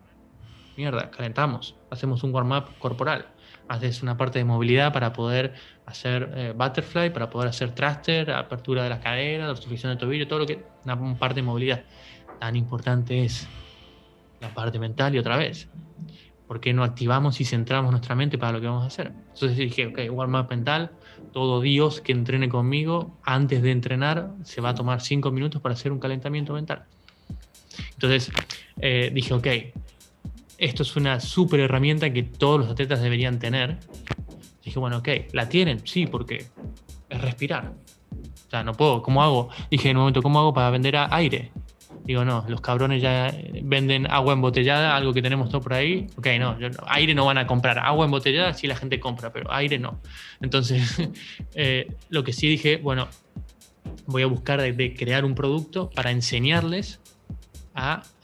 mierda, 0.78 1.10
calentamos, 1.10 1.76
hacemos 1.90 2.24
un 2.24 2.34
warm-up 2.34 2.78
corporal. 2.78 3.28
Haces 3.68 4.04
una 4.04 4.16
parte 4.16 4.38
de 4.38 4.46
movilidad 4.46 4.94
para 4.94 5.12
poder 5.12 5.56
hacer 5.88 6.32
eh, 6.36 6.54
butterfly, 6.56 7.12
para 7.12 7.32
poder 7.32 7.50
hacer 7.50 7.74
thruster, 7.74 8.30
apertura 8.30 8.84
de 8.84 8.90
la 8.90 9.00
cadera, 9.00 9.50
obstrucción 9.50 9.92
de 9.92 9.98
tobillo, 9.98 10.28
todo 10.28 10.40
lo 10.40 10.46
que. 10.46 10.64
Una 10.84 11.18
parte 11.18 11.36
de 11.36 11.44
movilidad. 11.44 11.84
Tan 12.40 12.56
importante 12.56 13.24
es 13.24 13.48
la 14.40 14.54
parte 14.54 14.80
mental 14.80 15.16
y 15.16 15.20
otra 15.20 15.38
vez. 15.38 15.70
¿Por 16.48 16.60
qué 16.60 16.74
no 16.74 16.84
activamos 16.84 17.42
y 17.42 17.46
centramos 17.46 17.92
nuestra 17.92 18.14
mente 18.16 18.38
para 18.38 18.52
lo 18.52 18.62
que 18.62 18.68
vamos 18.68 18.84
a 18.84 18.88
hacer? 18.88 19.12
Entonces 19.34 19.58
dije, 19.58 19.88
ok, 19.88 20.00
warm-up 20.12 20.48
mental, 20.50 20.92
todo 21.34 21.60
Dios 21.60 22.02
que 22.02 22.12
entrene 22.12 22.50
conmigo, 22.50 23.18
antes 23.24 23.64
de 23.64 23.72
entrenar, 23.72 24.32
se 24.44 24.62
va 24.62 24.70
a 24.70 24.76
tomar 24.76 25.02
cinco 25.02 25.32
minutos 25.32 25.62
para 25.62 25.74
hacer 25.74 25.92
un 25.92 26.00
calentamiento 26.00 26.54
mental. 26.54 26.86
Entonces 27.94 28.32
eh, 28.80 29.10
dije, 29.14 29.34
ok, 29.34 29.48
esto 30.58 30.84
es 30.84 30.96
una 30.96 31.20
súper 31.20 31.60
herramienta 31.62 32.14
que 32.14 32.24
todos 32.24 32.60
los 32.60 32.70
atletas 32.70 33.02
deberían 33.02 33.40
tener. 33.40 33.80
Dije, 34.64 34.80
bueno, 34.80 34.98
ok, 34.98 35.10
¿la 35.34 35.50
tienen? 35.50 35.86
Sí, 35.86 36.06
porque 36.06 36.48
es 37.10 37.22
respirar. 37.22 37.74
O 38.48 38.50
sea, 38.50 38.64
no 38.64 38.74
puedo, 38.74 39.02
¿cómo 39.02 39.24
hago? 39.24 39.50
Dije 39.70 39.90
en 39.90 39.98
un 39.98 40.02
momento, 40.02 40.22
¿cómo 40.22 40.40
hago 40.40 40.54
para 40.54 40.70
vender 40.70 40.96
aire? 41.10 41.52
Digo, 42.06 42.24
no, 42.24 42.46
los 42.48 42.62
cabrones 42.62 43.02
ya 43.02 43.34
venden 43.64 44.10
agua 44.10 44.34
embotellada, 44.34 44.96
algo 44.96 45.14
que 45.14 45.22
tenemos 45.22 45.50
todo 45.50 45.62
por 45.62 45.74
ahí. 45.74 46.08
Ok, 46.18 46.28
no, 46.40 46.58
aire 46.88 47.16
no 47.16 47.26
van 47.26 47.40
a 47.40 47.48
comprar. 47.48 47.80
Agua 47.80 48.06
embotellada 48.06 48.54
sí 48.54 48.68
la 48.68 48.76
gente 48.76 49.00
compra, 49.00 49.34
pero 49.34 49.52
aire 49.52 49.80
no. 49.80 50.00
Entonces, 50.40 51.02
eh, 51.56 51.92
lo 52.10 52.24
que 52.24 52.32
sí 52.32 52.48
dije, 52.48 52.78
bueno, 52.78 53.08
voy 54.06 54.22
a 54.22 54.28
buscar 54.28 54.62
de, 54.62 54.94
crear 54.94 55.26
un 55.26 55.34
producto 55.34 55.90
para 55.90 56.12
enseñarles 56.12 57.00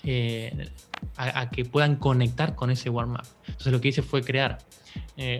eh, 0.03 0.69
a, 1.17 1.41
a, 1.41 1.49
que 1.49 1.65
puedan 1.65 1.95
conectar 1.95 2.55
con 2.55 2.69
ese 2.69 2.89
warm-up. 2.89 3.25
Entonces, 3.47 3.73
lo 3.73 3.81
que 3.81 3.87
hice 3.87 4.03
fue 4.03 4.21
crear 4.21 4.59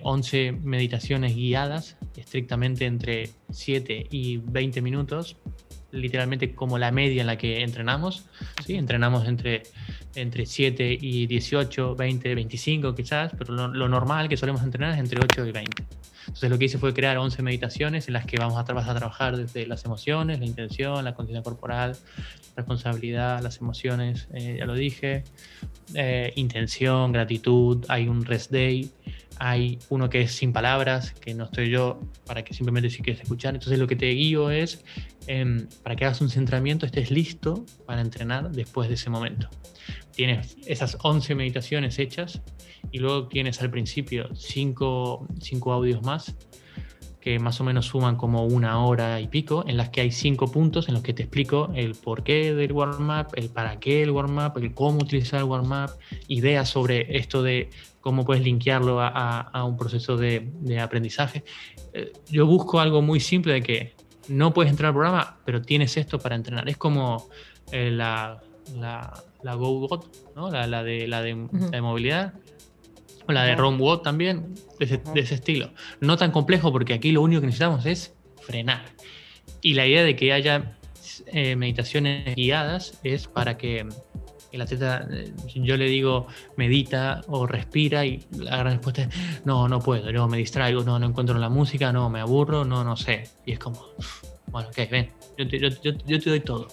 11 0.03 0.47
eh, 0.47 0.51
meditaciones 0.51 1.35
guiadas, 1.35 1.97
estrictamente 2.15 2.85
entre 2.85 3.31
7 3.49 4.07
y 4.09 4.37
20 4.37 4.81
minutos, 4.81 5.37
literalmente 5.91 6.53
como 6.55 6.77
la 6.77 6.91
media 6.91 7.21
en 7.21 7.27
la 7.27 7.37
que 7.37 7.63
entrenamos. 7.63 8.25
¿sí? 8.65 8.75
Entrenamos 8.75 9.27
entre, 9.27 9.63
entre 10.15 10.45
7 10.45 10.97
y 10.99 11.27
18, 11.27 11.95
20, 11.95 12.35
25 12.35 12.95
quizás, 12.95 13.31
pero 13.37 13.53
lo, 13.67 13.87
normal 13.87 14.29
que 14.29 14.37
solemos 14.37 14.63
entrenar 14.63 14.93
es 14.93 14.99
entre 14.99 15.19
8 15.23 15.45
y 15.45 15.51
20. 15.51 15.83
Entonces 16.27 16.49
lo 16.49 16.57
que 16.57 16.65
hice 16.65 16.77
fue 16.77 16.93
crear 16.93 17.17
11 17.17 17.41
meditaciones 17.41 18.07
en 18.07 18.13
las 18.13 18.25
que 18.25 18.37
vamos 18.37 18.57
a, 18.57 18.63
trabajar 18.63 19.37
desde 19.37 19.65
las 19.65 19.83
emociones, 19.85 20.39
la 20.39 20.45
intención, 20.45 21.03
la 21.03 21.15
conciencia 21.15 21.43
corporal, 21.43 21.97
responsabilidad, 22.55 23.41
las 23.41 23.57
emociones, 23.57 24.27
eh, 24.33 24.57
ya 24.59 24.65
lo 24.65 24.75
dije, 24.75 25.23
eh, 25.95 26.31
intención, 26.35 27.11
gratitud, 27.11 27.83
hay 27.89 28.07
un 28.07 28.23
rest 28.23 28.51
day, 28.51 28.91
hay 29.43 29.79
uno 29.89 30.07
que 30.07 30.21
es 30.21 30.33
sin 30.33 30.53
palabras, 30.53 31.13
que 31.13 31.33
no 31.33 31.45
estoy 31.45 31.71
yo, 31.71 31.99
para 32.27 32.43
que 32.43 32.53
simplemente 32.53 32.91
si 32.91 33.01
quieres 33.01 33.23
escuchar. 33.23 33.55
Entonces 33.55 33.79
lo 33.79 33.87
que 33.87 33.95
te 33.95 34.11
guío 34.11 34.51
es 34.51 34.85
em, 35.25 35.67
para 35.81 35.95
que 35.95 36.05
hagas 36.05 36.21
un 36.21 36.29
centramiento, 36.29 36.85
estés 36.85 37.09
listo 37.09 37.65
para 37.87 38.01
entrenar 38.01 38.51
después 38.51 38.87
de 38.87 38.93
ese 38.93 39.09
momento. 39.09 39.49
Tienes 40.13 40.57
esas 40.67 40.95
11 41.01 41.33
meditaciones 41.33 41.97
hechas 41.97 42.39
y 42.91 42.99
luego 42.99 43.29
tienes 43.29 43.59
al 43.63 43.71
principio 43.71 44.29
5 44.35 45.25
audios 45.73 46.03
más 46.03 46.35
que 47.21 47.37
más 47.39 47.61
o 47.61 47.63
menos 47.63 47.85
suman 47.85 48.17
como 48.17 48.45
una 48.45 48.83
hora 48.83 49.21
y 49.21 49.27
pico, 49.27 49.63
en 49.67 49.77
las 49.77 49.89
que 49.89 50.01
hay 50.01 50.11
cinco 50.11 50.51
puntos 50.51 50.87
en 50.87 50.95
los 50.95 51.03
que 51.03 51.13
te 51.13 51.21
explico 51.21 51.71
el 51.75 51.93
porqué 51.93 52.53
del 52.55 52.71
warm-up, 52.71 53.27
el 53.35 53.49
para 53.49 53.79
qué 53.79 54.01
el 54.01 54.09
warm-up, 54.09 54.57
el 54.57 54.73
cómo 54.73 54.97
utilizar 54.97 55.39
el 55.39 55.45
warm-up, 55.45 55.91
ideas 56.27 56.67
sobre 56.67 57.15
esto 57.15 57.43
de 57.43 57.69
cómo 58.01 58.25
puedes 58.25 58.43
linkearlo 58.43 58.99
a, 58.99 59.63
un 59.65 59.77
proceso 59.77 60.17
de, 60.17 60.79
aprendizaje. 60.81 61.43
Eh, 61.93 62.11
yo 62.29 62.45
busco 62.45 62.79
algo 62.79 63.01
muy 63.01 63.19
simple 63.19 63.53
de 63.53 63.61
que 63.61 63.95
no 64.27 64.53
puedes 64.53 64.71
entrar 64.71 64.89
al 64.89 64.93
programa, 64.93 65.37
pero 65.45 65.61
tienes 65.61 65.97
esto 65.97 66.19
para 66.19 66.35
entrenar. 66.35 66.67
Es 66.67 66.77
como 66.77 67.29
eh, 67.71 67.91
la, 67.91 68.41
la, 68.77 69.23
la 69.43 69.55
¿no? 69.55 70.49
la, 70.51 70.83
de, 70.83 71.07
la 71.07 71.21
de 71.21 71.81
movilidad 71.81 72.33
la 73.27 73.43
de 73.43 73.55
Ron 73.55 73.79
Watt 73.79 74.03
también, 74.03 74.55
de 74.79 74.85
ese, 74.85 75.35
estilo. 75.35 75.71
No 75.99 76.17
tan 76.17 76.31
complejo 76.31 76.71
porque 76.71 76.93
aquí 76.93 77.11
lo 77.11 77.21
único 77.21 77.41
que 77.41 77.47
necesitamos 77.47 77.85
es 77.85 78.13
frenar. 78.41 78.83
Y 79.61 79.73
la 79.73 79.85
idea 79.85 80.03
de 80.03 80.15
que 80.15 80.33
haya 80.33 80.77
eh, 81.27 81.55
meditaciones 81.55 82.35
guiadas 82.35 82.99
es 83.03 83.27
para 83.27 83.57
que 83.57 83.87
el 84.51 84.61
atleta, 84.61 85.07
eh, 85.11 85.33
yo 85.55 85.77
le 85.77 85.85
digo 85.85 86.27
medita 86.57 87.21
o 87.27 87.47
respira 87.47 88.05
y 88.05 88.25
la 88.37 88.57
gran 88.57 88.73
respuesta 88.73 89.03
es 89.03 89.09
no, 89.45 89.67
no 89.67 89.79
puedo, 89.79 90.11
no 90.11 90.27
me 90.27 90.37
distraigo, 90.37 90.83
no, 90.83 90.99
no 90.99 91.07
encuentro 91.07 91.37
la 91.37 91.49
música, 91.49 91.91
no, 91.91 92.09
me 92.09 92.19
aburro, 92.19 92.65
no, 92.65 92.83
no 92.83 92.97
sé. 92.97 93.23
Y 93.45 93.53
es 93.53 93.59
como, 93.59 93.87
bueno, 94.47 94.69
ok, 94.69 94.77
ven, 94.89 95.11
yo 95.37 95.47
te, 95.47 95.59
yo, 95.59 96.19
te 96.19 96.29
doy 96.29 96.39
todo. 96.41 96.67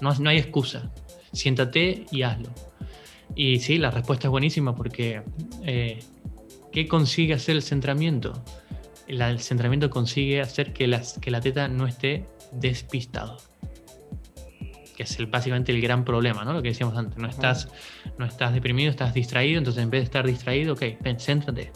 No, 0.00 0.12
no 0.14 0.30
hay 0.30 0.38
excusa. 0.38 0.92
Siéntate 1.32 2.06
y 2.10 2.22
hazlo. 2.22 2.50
Y 3.34 3.58
sí, 3.58 3.78
la 3.78 3.90
respuesta 3.90 4.28
es 4.28 4.30
buenísima 4.30 4.74
porque 4.74 5.22
eh, 5.64 5.98
¿qué 6.72 6.86
consigue 6.86 7.34
hacer 7.34 7.56
el 7.56 7.62
centramiento? 7.62 8.44
El, 9.06 9.40
centramiento 9.40 9.90
consigue 9.90 10.40
hacer 10.40 10.72
que, 10.72 10.86
las, 10.86 11.18
que 11.18 11.30
la 11.30 11.40
teta 11.40 11.68
no 11.68 11.86
esté 11.86 12.26
despistado. 12.52 13.38
Que 14.96 15.04
es 15.04 15.18
el, 15.18 15.26
básicamente 15.26 15.72
el 15.72 15.80
gran 15.80 16.04
problema, 16.04 16.44
¿no? 16.44 16.52
Lo 16.52 16.62
que 16.62 16.68
decíamos 16.68 16.96
antes. 16.96 17.18
No 17.18 17.28
estás, 17.28 17.68
no 18.18 18.24
estás 18.24 18.52
deprimido, 18.52 18.90
estás 18.90 19.12
distraído. 19.14 19.58
Entonces, 19.58 19.82
en 19.82 19.90
vez 19.90 20.02
de 20.02 20.04
estar 20.04 20.26
distraído, 20.26 20.74
ok, 20.74 20.82
ven, 21.00 21.18
céntrate. 21.18 21.72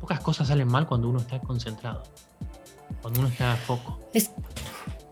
Pocas 0.00 0.20
cosas 0.20 0.48
salen 0.48 0.68
mal 0.68 0.86
cuando 0.86 1.08
uno 1.08 1.20
está 1.20 1.38
concentrado. 1.40 2.02
Cuando 3.00 3.20
uno 3.20 3.28
está 3.28 3.52
a 3.52 3.56
foco. 3.56 4.00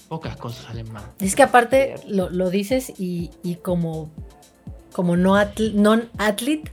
Pocas 0.09 0.37
cosas 0.37 0.65
salen 0.65 0.93
mal. 0.93 1.05
Es 1.21 1.37
que 1.37 1.43
aparte 1.43 1.97
lo, 2.09 2.51
dices 2.51 2.93
y, 2.99 3.31
y 3.43 3.57
como 3.57 4.11
como 4.93 5.17
no 5.17 5.35
non-athlete, 5.75 6.73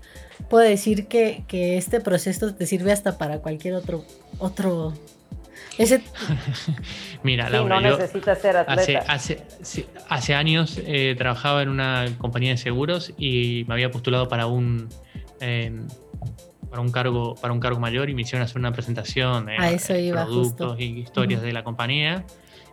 puedo 0.49 0.68
decir 0.68 1.08
que, 1.08 1.45
este 1.78 2.01
proceso 2.01 2.53
te 2.53 2.66
sirve 2.66 2.91
hasta 2.91 3.18
para 3.18 3.39
cualquier 3.39 3.76
otro, 3.76 4.03
otro 4.39 4.93
ese... 5.78 6.02
Mira, 7.24 7.50
Laura, 7.50 7.80
no 7.82 7.98
ser 7.98 8.58
atleta. 8.58 9.06
Hace, 9.08 9.44
hace, 10.10 10.36
años 10.36 10.80
eh, 10.86 11.16
trabajaba 11.18 11.62
en 11.62 11.70
una 11.70 12.06
compañía 12.18 12.52
de 12.52 12.58
seguros 12.58 13.14
y 13.18 13.66
me 13.68 13.76
había 13.76 13.92
postulado 13.92 14.28
para 14.28 14.48
un 14.48 14.90
em, 15.40 15.88
para 16.70 16.82
un 16.82 16.92
cargo 16.92 17.36
para 17.36 17.54
un 17.54 17.60
cargo 17.60 17.80
mayor 17.80 18.10
y 18.10 18.16
me 18.16 18.22
hicieron 18.22 18.44
hacer 18.44 18.58
una 18.58 18.72
presentación 18.72 19.46
de 19.46 20.12
productos 20.12 20.80
y 20.80 21.00
historias 21.00 21.42
de 21.42 21.54
la 21.54 21.64
compañía 21.64 22.26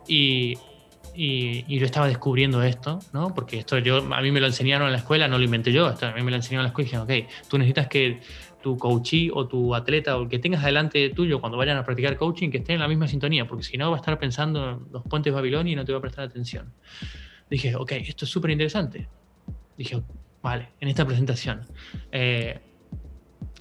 y 0.07 0.57
y, 1.15 1.79
yo 1.79 1.85
estaba 1.85 2.07
descubriendo 2.07 2.61
esto, 2.61 2.99
¿no? 3.13 3.33
Porque 3.33 3.57
esto 3.57 3.77
yo, 3.77 3.97
a 3.97 4.21
mí 4.21 4.31
me 4.31 4.39
lo 4.39 4.47
enseñaron 4.47 4.87
en 4.87 4.93
la 4.93 4.99
escuela, 4.99 5.27
no 5.27 5.37
lo 5.37 5.43
inventé 5.43 5.71
yo, 5.71 5.87
a 5.87 6.11
mí 6.11 6.21
me 6.21 6.31
lo 6.31 6.37
enseñaron 6.37 6.61
en 6.61 6.65
la 6.65 6.69
escuela 6.69 6.87
y 6.87 6.91
dijeron, 6.91 7.25
ok, 7.25 7.47
tú 7.47 7.57
necesitas 7.57 7.87
que 7.87 8.19
tu 8.65 8.79
coachee 8.79 9.29
o 9.31 9.47
tu 9.47 9.75
atleta 9.75 10.17
o 10.17 10.23
el 10.23 10.27
que 10.27 10.39
tengas 10.39 10.63
delante 10.63 11.11
tuyo 11.11 11.39
cuando 11.39 11.55
vayan 11.55 11.77
a 11.77 11.83
practicar 11.83 12.17
coaching 12.17 12.49
que 12.49 12.57
esté 12.57 12.73
en 12.73 12.79
la 12.79 12.87
misma 12.87 13.07
sintonía, 13.07 13.47
porque 13.47 13.63
si 13.63 13.77
no 13.77 13.91
va 13.91 13.97
a 13.97 13.99
estar 13.99 14.17
pensando 14.17 14.71
en 14.71 14.91
los 14.91 15.03
puentes 15.03 15.31
de 15.31 15.35
Babilonia 15.35 15.73
y 15.73 15.75
no 15.75 15.85
te 15.85 15.91
va 15.91 15.99
a 15.99 16.01
prestar 16.01 16.25
atención. 16.25 16.73
Dije, 17.47 17.75
ok, 17.75 17.91
esto 17.91 18.25
es 18.25 18.31
súper 18.31 18.49
interesante. 18.49 19.07
Dije, 19.77 20.01
vale, 20.41 20.69
en 20.79 20.87
esta 20.87 21.05
presentación. 21.05 21.61
Eh, 22.11 22.59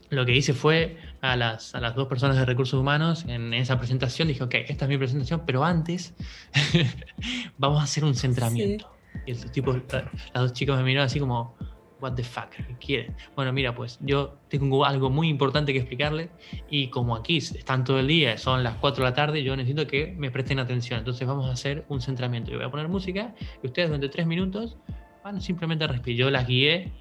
lo 0.08 0.24
que 0.24 0.34
hice 0.34 0.54
fue 0.54 0.96
a 1.20 1.36
las, 1.36 1.74
a 1.74 1.80
las 1.80 1.94
dos 1.94 2.08
personas 2.08 2.38
de 2.38 2.46
recursos 2.46 2.80
humanos 2.80 3.26
en 3.28 3.52
esa 3.52 3.78
presentación, 3.78 4.28
dije, 4.28 4.42
ok, 4.42 4.54
esta 4.68 4.86
es 4.86 4.88
mi 4.88 4.96
presentación, 4.96 5.42
pero 5.44 5.64
antes 5.64 6.14
vamos 7.58 7.78
a 7.78 7.84
hacer 7.84 8.06
un 8.06 8.14
centramiento. 8.14 8.90
Y 9.26 9.32
esos 9.32 9.52
tipos, 9.52 9.76
las 9.92 10.42
dos 10.42 10.54
chicas 10.54 10.78
me 10.78 10.84
miraron 10.84 11.04
así 11.04 11.20
como, 11.20 11.56
what 12.04 12.12
the 12.12 12.22
fuck, 12.22 12.50
¿qué 12.50 12.76
quieren? 12.78 13.16
Bueno, 13.34 13.52
mira, 13.52 13.74
pues 13.74 13.98
yo 14.02 14.36
tengo 14.48 14.84
algo 14.84 15.08
muy 15.08 15.28
importante 15.28 15.72
que 15.72 15.78
explicarles 15.78 16.28
y 16.70 16.88
como 16.88 17.16
aquí 17.16 17.38
están 17.38 17.82
todo 17.82 17.98
el 17.98 18.06
día, 18.06 18.36
son 18.36 18.62
las 18.62 18.76
4 18.76 19.02
de 19.02 19.10
la 19.10 19.16
tarde, 19.16 19.42
yo 19.42 19.56
necesito 19.56 19.86
que 19.86 20.14
me 20.18 20.30
presten 20.30 20.58
atención. 20.58 20.98
Entonces 20.98 21.26
vamos 21.26 21.48
a 21.48 21.52
hacer 21.52 21.86
un 21.88 22.02
centramiento. 22.02 22.50
Yo 22.50 22.58
voy 22.58 22.66
a 22.66 22.70
poner 22.70 22.88
música 22.88 23.34
y 23.62 23.66
ustedes 23.66 23.88
durante 23.88 24.10
3 24.10 24.26
minutos 24.26 24.76
van 25.24 25.40
simplemente 25.40 25.84
a 25.84 25.88
respirar. 25.88 26.18
Yo 26.18 26.30
las 26.30 26.46
guié 26.46 26.92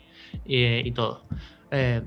eh, 0.45 0.82
y 0.86 0.91
todo. 0.91 1.26
Eh, 1.72 2.01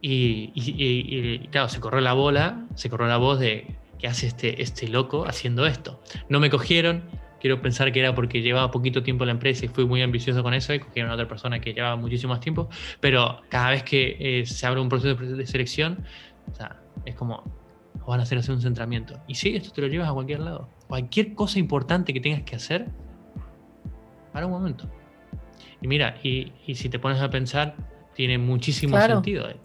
y, 0.00 1.38
claro, 1.48 1.68
se 1.68 1.80
corrió 1.80 2.00
la 2.00 2.14
bola, 2.14 2.66
se 2.76 2.88
corrió 2.88 3.08
la 3.08 3.18
voz 3.18 3.40
de 3.40 3.76
que 3.98 4.06
hace 4.06 4.26
este, 4.26 4.62
este 4.62 4.88
loco 4.88 5.26
haciendo 5.26 5.66
esto. 5.66 6.00
No 6.30 6.40
me 6.40 6.48
cogieron, 6.48 7.02
quiero 7.40 7.60
pensar 7.62 7.92
que 7.92 8.00
era 8.00 8.14
porque 8.14 8.42
llevaba 8.42 8.70
poquito 8.70 9.02
tiempo 9.02 9.24
en 9.24 9.28
la 9.28 9.32
empresa 9.32 9.64
y 9.64 9.68
fui 9.68 9.84
muy 9.84 10.02
ambicioso 10.02 10.42
con 10.42 10.54
eso 10.54 10.74
y 10.74 10.80
cogieron 10.80 11.10
a 11.10 11.14
otra 11.14 11.28
persona 11.28 11.60
que 11.60 11.72
llevaba 11.72 11.96
muchísimo 11.96 12.32
más 12.32 12.40
tiempo, 12.40 12.68
pero 13.00 13.40
cada 13.48 13.70
vez 13.70 13.82
que 13.82 14.16
eh, 14.18 14.46
se 14.46 14.66
abre 14.66 14.80
un 14.80 14.88
proceso 14.88 15.14
de 15.14 15.46
selección, 15.46 16.04
o 16.50 16.54
sea, 16.54 16.80
es 17.04 17.14
como, 17.14 17.44
van 18.06 18.20
a 18.20 18.22
hacer 18.22 18.38
hacer 18.38 18.54
un 18.54 18.62
centramiento. 18.62 19.20
Y 19.26 19.34
sí, 19.34 19.54
esto 19.54 19.70
te 19.72 19.82
lo 19.82 19.88
llevas 19.88 20.08
a 20.08 20.12
cualquier 20.12 20.40
lado. 20.40 20.68
Cualquier 20.86 21.34
cosa 21.34 21.58
importante 21.58 22.12
que 22.14 22.20
tengas 22.20 22.42
que 22.42 22.56
hacer, 22.56 22.86
para 24.32 24.46
un 24.46 24.52
momento. 24.52 24.90
Y 25.80 25.88
mira, 25.88 26.16
y, 26.22 26.52
y 26.66 26.74
si 26.74 26.88
te 26.88 26.98
pones 26.98 27.20
a 27.20 27.30
pensar, 27.30 27.76
tiene 28.14 28.38
muchísimo 28.38 28.98
sentido. 29.00 29.48
Eh. 29.48 29.56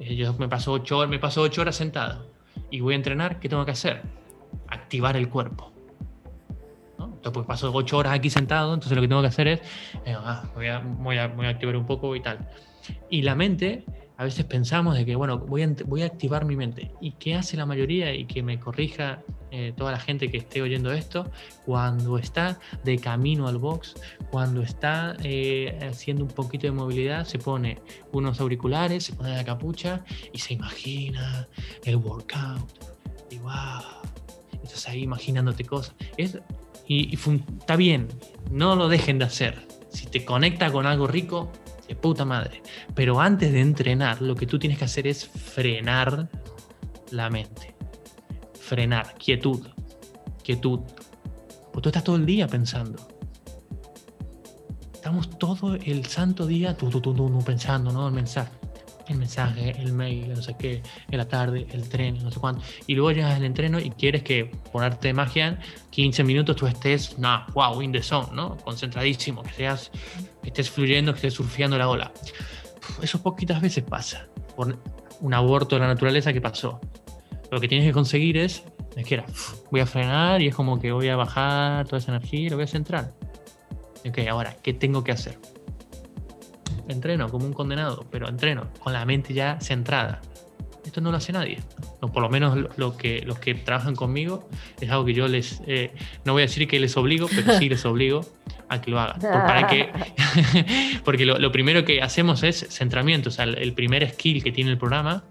Eh, 0.00 0.16
yo 0.16 0.34
me 0.34 0.48
paso 0.48 0.72
ocho, 0.72 1.06
me 1.08 1.18
paso 1.18 1.42
ocho 1.42 1.62
horas 1.62 1.76
sentado 1.76 2.26
y 2.70 2.80
voy 2.80 2.94
a 2.94 2.96
entrenar, 2.96 3.40
¿qué 3.40 3.48
tengo 3.48 3.64
que 3.64 3.70
hacer? 3.70 4.02
Activar 4.68 5.16
el 5.16 5.28
cuerpo. 5.28 5.73
Entonces, 7.06 7.32
pues 7.32 7.46
paso 7.46 7.70
ocho 7.72 7.98
horas 7.98 8.14
aquí 8.14 8.30
sentado, 8.30 8.74
entonces 8.74 8.96
lo 8.96 9.02
que 9.02 9.08
tengo 9.08 9.22
que 9.22 9.28
hacer 9.28 9.48
es, 9.48 9.60
eh, 10.04 10.14
ah, 10.16 10.44
voy, 10.54 10.68
a, 10.68 10.78
voy, 10.80 11.18
a, 11.18 11.28
voy, 11.28 11.46
a, 11.46 11.50
activar 11.50 11.76
un 11.76 11.86
poco 11.86 12.14
y 12.16 12.20
tal. 12.20 12.48
Y 13.10 13.22
la 13.22 13.34
mente, 13.34 13.84
a 14.16 14.24
veces 14.24 14.44
pensamos 14.44 14.94
de 14.94 15.04
que, 15.04 15.16
bueno, 15.16 15.38
voy 15.38 15.62
a, 15.62 15.74
voy 15.86 16.02
a 16.02 16.06
activar 16.06 16.44
mi 16.44 16.56
mente. 16.56 16.90
¿Y 17.00 17.12
qué 17.12 17.34
hace 17.34 17.56
la 17.56 17.66
mayoría? 17.66 18.14
Y 18.14 18.26
que 18.26 18.42
me 18.42 18.60
corrija 18.60 19.22
eh, 19.56 19.72
toda 19.76 19.92
la 19.92 20.00
gente 20.00 20.32
que 20.32 20.38
esté 20.38 20.62
oyendo 20.62 20.92
esto, 20.92 21.30
cuando 21.64 22.18
está 22.18 22.58
de 22.82 22.98
camino 22.98 23.46
al 23.46 23.58
box, 23.58 23.94
cuando 24.32 24.62
está 24.62 25.16
eh, 25.22 25.78
haciendo 25.88 26.24
un 26.24 26.30
poquito 26.30 26.66
de 26.66 26.72
movilidad, 26.72 27.24
se 27.24 27.38
pone 27.38 27.80
unos 28.10 28.40
auriculares, 28.40 29.04
se 29.04 29.12
pone 29.12 29.30
la 29.30 29.44
capucha 29.44 30.04
y 30.32 30.38
se 30.38 30.54
imagina 30.54 31.48
el 31.84 31.96
workout. 31.96 32.68
Y 33.30 33.38
wow, 33.38 33.52
estás 34.64 34.88
ahí 34.88 35.02
imaginándote 35.02 35.64
cosas. 35.64 35.94
Es, 36.16 36.40
y, 36.86 37.18
está 37.58 37.76
bien, 37.76 38.08
no 38.50 38.76
lo 38.76 38.88
dejen 38.88 39.18
de 39.18 39.24
hacer. 39.24 39.66
Si 39.90 40.06
te 40.06 40.24
conecta 40.24 40.72
con 40.72 40.86
algo 40.86 41.06
rico, 41.06 41.52
de 41.88 41.94
puta 41.94 42.24
madre. 42.24 42.62
Pero 42.94 43.20
antes 43.20 43.52
de 43.52 43.60
entrenar, 43.60 44.22
lo 44.22 44.34
que 44.34 44.46
tú 44.46 44.58
tienes 44.58 44.78
que 44.78 44.84
hacer 44.84 45.06
es 45.06 45.26
frenar 45.26 46.28
la 47.10 47.30
mente 47.30 47.74
frenar, 48.64 49.14
quietud, 49.14 49.60
quietud. 50.42 50.80
Pues 51.72 51.82
tú 51.82 51.88
estás 51.88 52.02
todo 52.02 52.16
el 52.16 52.26
día 52.26 52.48
pensando. 52.48 53.06
Estamos 54.94 55.38
todo 55.38 55.74
el 55.74 56.06
santo 56.06 56.46
día 56.46 56.76
tú, 56.76 56.88
tú, 56.88 57.00
tú, 57.00 57.14
tú, 57.14 57.44
pensando, 57.44 57.92
¿no? 57.92 58.08
El 58.08 58.14
el 59.08 59.18
mensaje, 59.18 59.74
el 59.78 59.92
mail, 59.92 60.32
no 60.34 60.42
sé 60.42 60.56
qué, 60.58 60.82
en 61.10 61.18
la 61.18 61.28
tarde, 61.28 61.66
el 61.72 61.88
tren, 61.88 62.22
no 62.22 62.30
sé 62.30 62.40
cuánto. 62.40 62.62
Y 62.86 62.94
luego 62.94 63.12
llegas 63.12 63.34
al 63.34 63.44
entreno 63.44 63.78
y 63.78 63.90
quieres 63.90 64.22
que 64.22 64.46
ponerte 64.72 65.12
magia, 65.12 65.58
15 65.90 66.24
minutos 66.24 66.56
tú 66.56 66.66
estés, 66.66 67.18
nah, 67.18 67.46
wow, 67.54 67.80
in 67.82 67.92
the 67.92 68.02
zone, 68.02 68.28
¿no? 68.32 68.56
Concentradísimo, 68.58 69.42
que 69.42 69.52
seas, 69.52 69.90
que 70.42 70.48
estés 70.48 70.70
fluyendo, 70.70 71.12
que 71.12 71.18
estés 71.18 71.34
surfeando 71.34 71.76
la 71.78 71.88
ola. 71.88 72.12
Eso 73.02 73.22
poquitas 73.22 73.60
veces 73.60 73.84
pasa. 73.84 74.26
Por 74.56 74.78
un 75.20 75.34
aborto 75.34 75.76
de 75.76 75.80
la 75.80 75.88
naturaleza 75.88 76.32
que 76.32 76.40
pasó 76.40 76.80
lo 77.54 77.60
que 77.60 77.68
tienes 77.68 77.86
que 77.86 77.92
conseguir 77.92 78.36
es, 78.36 78.64
es 78.96 79.06
que 79.06 79.14
era, 79.14 79.24
voy 79.70 79.80
a 79.80 79.86
frenar 79.86 80.42
y 80.42 80.48
es 80.48 80.54
como 80.54 80.80
que 80.80 80.90
voy 80.92 81.08
a 81.08 81.16
bajar 81.16 81.86
toda 81.86 81.98
esa 81.98 82.10
energía 82.10 82.40
y 82.40 82.48
lo 82.48 82.56
voy 82.56 82.64
a 82.64 82.66
centrar. 82.68 83.12
Ok, 84.06 84.18
ahora, 84.28 84.56
¿qué 84.62 84.72
tengo 84.74 85.04
que 85.04 85.12
hacer? 85.12 85.38
Entreno 86.88 87.28
como 87.28 87.46
un 87.46 87.52
condenado, 87.52 88.06
pero 88.10 88.28
entreno 88.28 88.68
con 88.80 88.92
la 88.92 89.04
mente 89.04 89.34
ya 89.34 89.58
centrada. 89.60 90.20
Esto 90.84 91.00
no 91.00 91.10
lo 91.10 91.16
hace 91.16 91.32
nadie. 91.32 91.60
O 92.00 92.08
por 92.08 92.22
lo 92.22 92.28
menos 92.28 92.58
lo 92.76 92.96
que, 92.96 93.22
los 93.22 93.38
que 93.38 93.54
trabajan 93.54 93.96
conmigo 93.96 94.48
es 94.80 94.90
algo 94.90 95.06
que 95.06 95.14
yo 95.14 95.28
les, 95.28 95.62
eh, 95.66 95.92
no 96.24 96.34
voy 96.34 96.42
a 96.42 96.44
decir 96.46 96.68
que 96.68 96.78
les 96.78 96.96
obligo, 96.96 97.26
pero 97.34 97.58
sí 97.58 97.68
les 97.70 97.84
obligo 97.86 98.20
a 98.68 98.80
que 98.80 98.90
lo 98.90 99.00
hagan. 99.00 99.18
Para 99.20 99.66
que, 99.66 99.90
porque 101.04 101.24
lo, 101.24 101.52
primero 101.52 101.84
que 101.84 102.02
hacemos 102.02 102.42
es 102.42 102.66
centramiento. 102.68 103.30
O 103.30 103.32
sea, 103.32 103.44
el 103.44 103.72
primer 103.72 104.08
skill 104.10 104.42
que 104.42 104.52
tiene 104.52 104.70
el 104.70 104.78
programa 104.78 105.24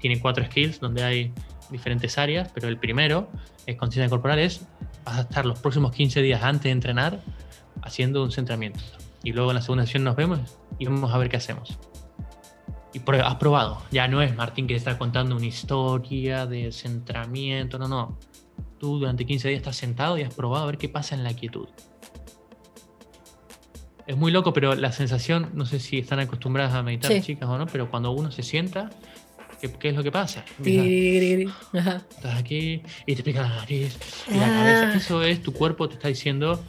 tiene 0.00 0.18
cuatro 0.20 0.44
skills 0.44 0.80
donde 0.80 1.04
hay 1.04 1.32
diferentes 1.70 2.18
áreas, 2.18 2.50
pero 2.52 2.68
el 2.68 2.78
primero 2.78 3.28
es 3.66 3.76
conciencia 3.76 4.08
corporal, 4.08 4.38
es 4.38 4.66
vas 5.04 5.18
a 5.18 5.20
estar 5.22 5.46
los 5.46 5.60
próximos 5.60 5.92
15 5.92 6.22
días 6.22 6.42
antes 6.42 6.64
de 6.64 6.70
entrenar 6.70 7.20
haciendo 7.82 8.22
un 8.22 8.32
centramiento. 8.32 8.80
Y 9.22 9.32
luego 9.32 9.50
en 9.50 9.56
la 9.56 9.62
segunda 9.62 9.84
sesión 9.84 10.04
nos 10.04 10.16
vemos 10.16 10.40
y 10.78 10.86
vamos 10.86 11.12
a 11.12 11.18
ver 11.18 11.28
qué 11.28 11.36
hacemos. 11.36 11.78
Y 12.92 13.00
has 13.22 13.34
probado, 13.36 13.82
ya 13.90 14.08
no 14.08 14.20
es 14.20 14.34
Martín 14.34 14.66
que 14.66 14.74
está 14.74 14.98
contando 14.98 15.36
una 15.36 15.46
historia 15.46 16.46
de 16.46 16.72
centramiento, 16.72 17.78
no, 17.78 17.86
no. 17.86 18.18
Tú 18.78 18.98
durante 18.98 19.26
15 19.26 19.48
días 19.48 19.58
estás 19.58 19.76
sentado 19.76 20.18
y 20.18 20.22
has 20.22 20.34
probado 20.34 20.64
a 20.64 20.66
ver 20.66 20.78
qué 20.78 20.88
pasa 20.88 21.14
en 21.14 21.22
la 21.22 21.34
quietud. 21.34 21.68
Es 24.06 24.16
muy 24.16 24.32
loco, 24.32 24.52
pero 24.52 24.74
la 24.74 24.90
sensación, 24.90 25.50
no 25.54 25.66
sé 25.66 25.78
si 25.78 25.98
están 25.98 26.18
acostumbradas 26.18 26.74
a 26.74 26.82
meditar 26.82 27.20
chicas 27.20 27.48
o 27.48 27.58
no, 27.58 27.66
pero 27.66 27.90
cuando 27.90 28.10
uno 28.10 28.32
se 28.32 28.42
sienta, 28.42 28.90
¿Qué, 29.78 29.90
es 29.90 29.94
lo 29.94 30.02
que 30.02 30.10
pasa? 30.10 30.44
estás 30.64 32.38
aquí 32.38 32.82
y 33.04 33.14
te 33.14 33.22
pica 33.22 33.42
la 33.42 33.48
nariz 33.48 33.98
y 34.28 34.34
la 34.34 34.46
cabeza. 34.46 34.90
Ah. 34.92 34.96
Eso 34.96 35.22
es 35.22 35.42
tu 35.42 35.52
cuerpo 35.52 35.88
te 35.88 35.94
está 35.94 36.08
diciendo. 36.08 36.64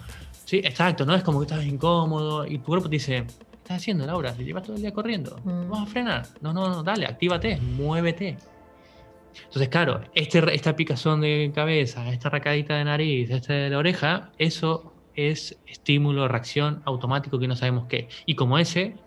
Sí, 0.51 0.57
exacto, 0.57 1.05
¿no? 1.05 1.15
Es 1.15 1.23
como 1.23 1.39
que 1.39 1.45
estás 1.45 1.65
incómodo 1.65 2.45
y 2.45 2.57
tu 2.57 2.65
cuerpo 2.65 2.89
te 2.89 2.95
dice, 2.95 3.23
¿qué 3.25 3.55
estás 3.55 3.77
haciendo, 3.77 4.05
Laura? 4.05 4.33
Te 4.33 4.43
llevas 4.43 4.63
todo 4.63 4.75
el 4.75 4.81
día 4.81 4.91
corriendo. 4.91 5.39
Mm. 5.45 5.69
Vamos 5.69 5.83
a 5.83 5.85
frenar. 5.85 6.27
No, 6.41 6.51
no, 6.51 6.67
no, 6.67 6.83
dale, 6.83 7.05
actívate, 7.05 7.55
muévete. 7.55 8.35
Entonces, 9.45 9.69
claro, 9.69 10.01
este, 10.13 10.53
esta 10.53 10.75
picazón 10.75 11.21
de 11.21 11.53
cabeza, 11.55 12.09
esta 12.11 12.29
racadita 12.29 12.75
de 12.75 12.83
nariz, 12.83 13.29
esta 13.31 13.53
de 13.53 13.69
la 13.69 13.77
oreja, 13.77 14.33
eso 14.37 14.93
es 15.15 15.57
estímulo, 15.67 16.27
reacción 16.27 16.81
automático 16.83 17.39
que 17.39 17.47
no 17.47 17.55
sabemos 17.55 17.85
qué. 17.87 18.09
Y 18.25 18.35
como 18.35 18.57
ese, 18.57 18.97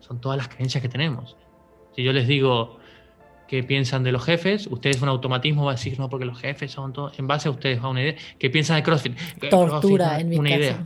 son 0.00 0.20
todas 0.20 0.36
las 0.36 0.48
creencias 0.48 0.82
que 0.82 0.90
tenemos. 0.90 1.34
Si 1.96 2.02
yo 2.02 2.12
les 2.12 2.28
digo, 2.28 2.78
qué 3.50 3.64
piensan 3.64 4.04
de 4.04 4.12
los 4.12 4.24
jefes. 4.24 4.68
Ustedes 4.68 5.02
un 5.02 5.08
automatismo 5.08 5.64
va 5.64 5.72
a 5.72 5.74
decir, 5.74 5.98
no, 5.98 6.08
porque 6.08 6.24
los 6.24 6.38
jefes 6.38 6.70
son 6.70 6.92
todos, 6.92 7.18
en 7.18 7.26
base 7.26 7.48
a 7.48 7.50
ustedes, 7.50 7.80
a 7.80 7.88
una 7.88 8.00
idea. 8.00 8.14
¿Qué 8.38 8.48
piensan 8.48 8.76
de 8.76 8.84
CrossFit? 8.84 9.18
Tortura, 9.50 10.20
en 10.20 10.28
mi 10.28 10.38
una 10.38 10.50
idea. 10.50 10.84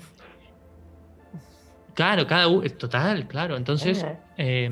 Claro, 1.92 2.26
cada 2.26 2.48
uno, 2.48 2.66
total, 2.70 3.28
claro. 3.28 3.58
Entonces, 3.58 4.06
eh, 4.38 4.70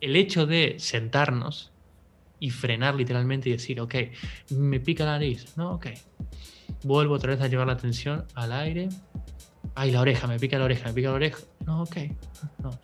el 0.00 0.14
hecho 0.14 0.46
de 0.46 0.76
sentarnos 0.78 1.72
y 2.38 2.50
frenar 2.50 2.94
literalmente 2.94 3.48
y 3.48 3.52
decir, 3.52 3.80
ok, 3.80 3.96
me 4.50 4.78
pica 4.78 5.04
la 5.04 5.12
nariz, 5.12 5.56
¿no? 5.56 5.72
Ok. 5.72 5.88
Vuelvo 6.84 7.14
otra 7.14 7.32
vez 7.32 7.40
a 7.40 7.48
llevar 7.48 7.66
la 7.66 7.72
atención 7.72 8.26
al 8.36 8.52
aire, 8.52 8.90
ay, 9.78 9.92
la 9.92 10.00
oreja, 10.00 10.26
me 10.26 10.40
pica 10.40 10.58
la 10.58 10.64
oreja, 10.64 10.88
me 10.88 10.92
pica 10.92 11.08
la 11.08 11.14
oreja. 11.14 11.38
No, 11.64 11.82
ok. 11.82 11.96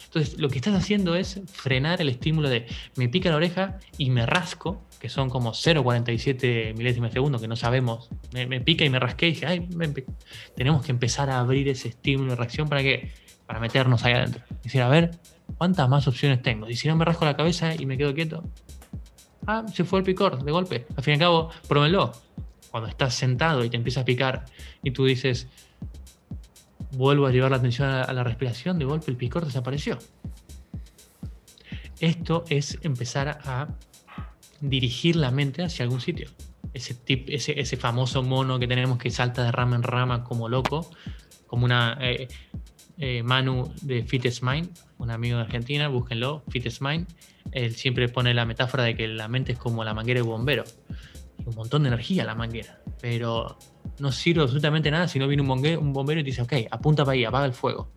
Entonces, 0.05 0.39
lo 0.39 0.49
que 0.49 0.59
estás 0.59 0.75
haciendo 0.75 1.17
es 1.17 1.41
frenar 1.53 2.01
el 2.01 2.09
estímulo 2.09 2.49
de 2.49 2.67
me 2.95 3.09
pica 3.09 3.31
la 3.31 3.37
oreja 3.37 3.81
y 3.99 4.11
me 4.11 4.25
rasco, 4.27 4.87
que 5.01 5.09
son 5.09 5.29
como 5.29 5.51
0,47 5.51 6.77
milésimas 6.77 7.11
de 7.11 7.15
segundo, 7.15 7.41
que 7.41 7.49
no 7.49 7.57
sabemos. 7.57 8.11
Me, 8.33 8.61
pica 8.61 8.85
y 8.85 8.91
me 8.91 9.01
rasqué 9.01 9.27
y 9.27 9.31
dije, 9.33 9.47
ay, 9.47 9.69
tenemos 10.55 10.85
que 10.85 10.93
empezar 10.93 11.31
a 11.31 11.41
abrir 11.41 11.69
ese 11.69 11.89
estímulo 11.89 12.31
de 12.31 12.37
reacción 12.37 12.69
para 12.69 12.83
que 12.83 13.11
para 13.47 13.59
meternos 13.59 14.05
ahí 14.05 14.13
adentro. 14.13 14.45
Decir, 14.63 14.81
a 14.81 14.89
ver, 14.89 15.19
¿cuántas 15.59 15.89
más 15.89 16.07
opciones 16.07 16.43
tengo? 16.43 16.71
Y 16.71 16.77
si 16.77 16.87
no 16.87 16.95
me 16.95 17.05
rasco 17.05 17.25
la 17.25 17.37
cabeza 17.37 17.75
y 17.75 17.87
me 17.87 17.99
quedo 17.99 18.15
quieto, 18.15 18.45
ah, 19.49 19.65
se 19.73 19.83
fue 19.83 19.99
el 19.99 20.05
picor 20.05 20.45
de 20.45 20.53
golpe. 20.53 20.87
Al 20.97 21.03
fin 21.03 21.13
y 21.13 21.15
al 21.15 21.21
cabo, 21.21 21.51
próbenlo. 21.67 22.13
Cuando 22.71 22.89
estás 22.89 23.15
sentado 23.15 23.65
y 23.65 23.71
te 23.71 23.77
empieza 23.77 24.01
a 24.01 24.05
picar 24.05 24.45
y 24.83 24.91
tú 24.91 25.05
dices, 25.05 25.49
vuelvo 26.97 27.27
a 27.27 27.31
llevar 27.31 27.51
la 27.51 27.59
atención 27.59 27.89
a, 27.89 28.13
la 28.13 28.25
respiración, 28.25 28.79
de 28.79 28.85
golpe 28.85 29.11
el 29.11 29.17
picor 29.17 29.45
desapareció. 29.45 29.99
Esto 32.01 32.45
es 32.49 32.79
empezar 32.83 33.41
a 33.45 33.69
dirigir 34.61 35.17
la 35.17 35.31
mente 35.31 35.63
hacia 35.63 35.85
algún 35.85 36.01
sitio. 36.01 36.29
Ese, 36.73 36.97
ese, 37.07 37.77
famoso 37.77 38.23
mono 38.23 38.59
que 38.59 38.67
tenemos 38.67 38.99
que 38.99 39.11
salta 39.11 39.45
de 39.45 39.53
rama 39.53 39.77
en 39.77 39.83
rama 39.83 40.25
como 40.25 40.49
loco, 40.49 40.91
como 41.47 41.65
una... 41.65 41.99
Eh, 42.01 42.29
eh, 42.99 43.25
Manu 43.25 43.73
de 43.83 44.05
Fitness 44.05 44.43
Mind, 44.43 44.71
un 44.99 45.11
amigo 45.11 45.37
de 45.37 45.43
Argentina, 45.43 45.89
búsquenlo, 45.89 46.45
Fitness 46.49 46.81
Mind. 46.81 47.09
Él 47.51 47.75
siempre 47.75 48.09
pone 48.09 48.33
la 48.35 48.45
metáfora 48.45 48.85
de 48.85 48.95
que 48.95 49.09
la 49.09 49.27
mente 49.27 49.53
es 49.53 49.59
como 49.59 49.83
la 49.85 49.95
manguera 49.95 50.21
de 50.21 50.27
bombero. 50.27 50.65
Un 51.45 51.55
montón 51.57 51.83
de 51.83 51.89
energía 51.89 52.25
la 52.25 52.35
manguera, 52.35 52.81
pero 53.01 53.59
no 53.99 54.13
sirve 54.13 54.43
absolutamente 54.43 54.91
nada 54.91 55.09
si 55.09 55.19
no 55.19 55.29
viene 55.29 55.43
un, 55.43 55.51
un 55.51 55.93
bombero 55.93 56.21
y 56.21 56.25
te 56.25 56.31
dice, 56.31 56.43
ok, 56.43 56.53
apunta 56.71 57.05
para 57.05 57.15
ahí, 57.15 57.25
apaga 57.25 57.47
el 57.47 57.53
fuego. 57.53 57.91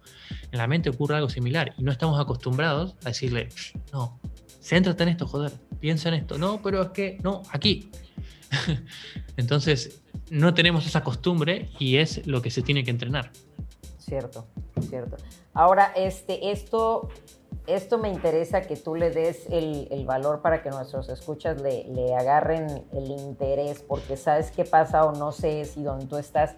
En 0.52 0.58
la 0.58 0.68
mente 0.68 0.90
ocurre 0.90 1.16
algo 1.16 1.30
similar 1.30 1.74
y 1.78 1.84
no 1.84 1.92
estamos 1.92 2.20
acostumbrados 2.20 2.96
a 3.04 3.10
decirle, 3.10 3.50
no, 3.92 4.20
céntrate 4.62 5.04
en 5.04 5.10
esto, 5.10 5.28
joder, 5.28 5.52
piensa 5.80 6.10
en 6.10 6.16
esto. 6.16 6.38
No, 6.38 6.62
pero 6.62 6.82
es 6.82 6.90
que, 6.90 7.18
no, 7.24 7.44
aquí. 7.52 7.92
Entonces, 9.38 10.02
no 10.30 10.54
tenemos 10.54 10.86
esa 10.86 11.04
costumbre 11.04 11.70
y 11.80 11.98
es 11.98 12.26
lo 12.28 12.42
que 12.42 12.52
se 12.52 12.62
tiene 12.62 12.84
que 12.84 12.92
entrenar. 12.92 13.32
Cierto, 14.00 14.48
cierto. 14.90 15.18
Ahora, 15.54 15.92
este, 15.96 16.52
esto, 16.52 17.10
esto 17.68 17.98
me 17.98 18.10
interesa 18.10 18.62
que 18.62 18.76
tú 18.78 18.96
le 18.96 19.12
des 19.12 19.46
el, 19.50 20.06
valor 20.06 20.42
para 20.42 20.62
que 20.62 20.70
nuestros 20.70 21.10
escuchas 21.10 21.62
le, 21.62 21.84
le, 21.90 22.16
agarren 22.16 22.86
el 22.94 23.12
interés, 23.12 23.84
porque 23.86 24.16
sabes 24.16 24.52
qué 24.52 24.64
pasa 24.64 25.04
o 25.04 25.12
no 25.12 25.34
sé 25.34 25.66
si 25.66 25.84
donde 25.84 26.06
tú 26.06 26.18
estás, 26.18 26.56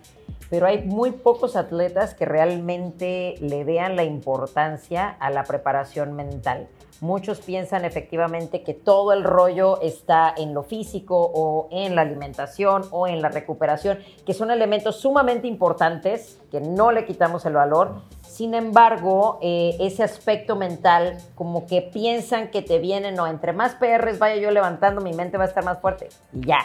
pero 0.49 0.68
hay 0.68 0.84
muy 0.86 1.12
pocos 1.12 1.55
atletas 1.55 2.14
que 2.14 2.26
realmente 2.26 3.36
le 3.39 3.64
vean 3.64 3.95
la 3.95 4.03
importancia 4.03 5.10
a 5.10 5.32
la 5.32 5.43
preparación 5.43 6.14
mental. 6.14 6.68
Muchos 7.01 7.39
piensan 7.39 7.86
efectivamente 7.86 8.62
que 8.62 8.74
todo 8.74 9.14
el 9.14 9.24
rollo 9.24 9.80
está 9.82 10.34
en 10.36 10.53
lo 10.53 10.64
físico 10.64 11.32
o 11.34 11.70
en 11.72 11.95
la 11.95 12.01
alimentación 12.01 12.84
o 12.91 13.07
en 13.07 13.22
la 13.22 13.30
recuperación, 13.30 13.99
que 14.26 14.34
son 14.34 14.51
elementos 14.51 14.97
sumamente 14.97 15.47
importantes, 15.47 16.39
que 16.51 16.60
no 16.60 16.91
le 16.91 17.05
quitamos 17.05 17.45
el 17.45 17.53
valor. 17.53 18.01
Sin 18.40 18.54
embargo, 18.54 19.38
eh, 19.42 19.76
ese 19.82 20.02
aspecto 20.02 20.56
mental, 20.56 21.18
como 21.36 21.66
que 21.66 21.82
piensan 21.82 22.52
que 22.52 22.62
te 22.62 22.80
vienen, 22.80 23.16
no, 23.16 23.28
entre 23.28 23.52
más 23.52 23.76
PRs 23.76 24.18
vaya 24.18 24.38
yo 24.38 24.50
levantando, 24.50 25.02
mi 25.02 25.12
mente 25.12 25.38
va 25.38 25.44
a 25.44 25.48
estar 25.48 25.66
más 25.66 25.82
fuerte. 25.82 26.08
Y 26.32 26.48
ya. 26.48 26.60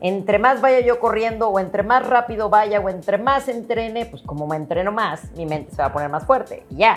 Entre 0.00 0.38
más 0.38 0.62
vaya 0.62 0.80
yo 0.80 0.98
corriendo 0.98 1.50
o 1.50 1.60
entre 1.60 1.82
más 1.82 2.06
rápido 2.06 2.48
vaya 2.48 2.80
o 2.80 2.88
entre 2.88 3.18
más 3.18 3.48
entrene, 3.48 4.06
pues 4.06 4.22
como 4.22 4.46
me 4.46 4.56
entreno 4.56 4.90
más, 4.90 5.30
mi 5.32 5.44
mente 5.44 5.72
se 5.72 5.76
va 5.76 5.88
a 5.88 5.92
poner 5.92 6.08
más 6.08 6.24
fuerte. 6.24 6.64
Y 6.70 6.76
ya. 6.76 6.96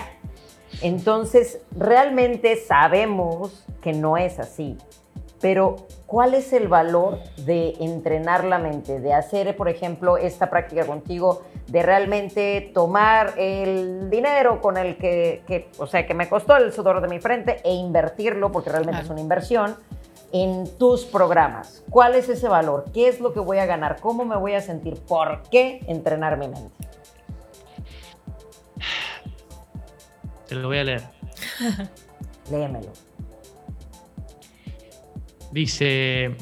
Entonces, 0.80 1.60
realmente 1.76 2.56
sabemos 2.56 3.66
que 3.82 3.92
no 3.92 4.16
es 4.16 4.38
así. 4.38 4.78
Pero, 5.42 5.88
¿cuál 6.06 6.34
es 6.34 6.52
el 6.52 6.68
valor 6.68 7.18
de 7.44 7.74
entrenar 7.80 8.44
la 8.44 8.58
mente? 8.58 9.00
De 9.00 9.12
hacer, 9.12 9.56
por 9.56 9.68
ejemplo, 9.68 10.16
esta 10.16 10.48
práctica 10.48 10.86
contigo, 10.86 11.42
de 11.66 11.82
realmente 11.82 12.70
tomar 12.72 13.34
el 13.36 14.08
dinero 14.08 14.60
con 14.60 14.76
el 14.76 14.96
que, 14.96 15.68
o 15.78 15.86
sea, 15.88 16.06
que 16.06 16.14
me 16.14 16.28
costó 16.28 16.56
el 16.56 16.72
sudor 16.72 17.00
de 17.00 17.08
mi 17.08 17.18
frente 17.18 17.60
e 17.64 17.74
invertirlo, 17.74 18.52
porque 18.52 18.70
realmente 18.70 19.02
es 19.02 19.10
una 19.10 19.20
inversión, 19.20 19.76
en 20.32 20.78
tus 20.78 21.04
programas. 21.04 21.82
¿Cuál 21.90 22.14
es 22.14 22.28
ese 22.28 22.48
valor? 22.48 22.86
¿Qué 22.94 23.08
es 23.08 23.20
lo 23.20 23.32
que 23.32 23.40
voy 23.40 23.58
a 23.58 23.66
ganar? 23.66 24.00
¿Cómo 24.00 24.24
me 24.24 24.36
voy 24.36 24.54
a 24.54 24.60
sentir? 24.60 24.94
¿Por 24.94 25.42
qué 25.50 25.80
entrenar 25.88 26.38
mi 26.38 26.48
mente? 26.48 26.88
Te 30.46 30.54
lo 30.54 30.68
voy 30.68 30.78
a 30.78 30.84
leer. 30.84 31.02
Léemelo. 32.50 32.92
Dice 35.52 36.34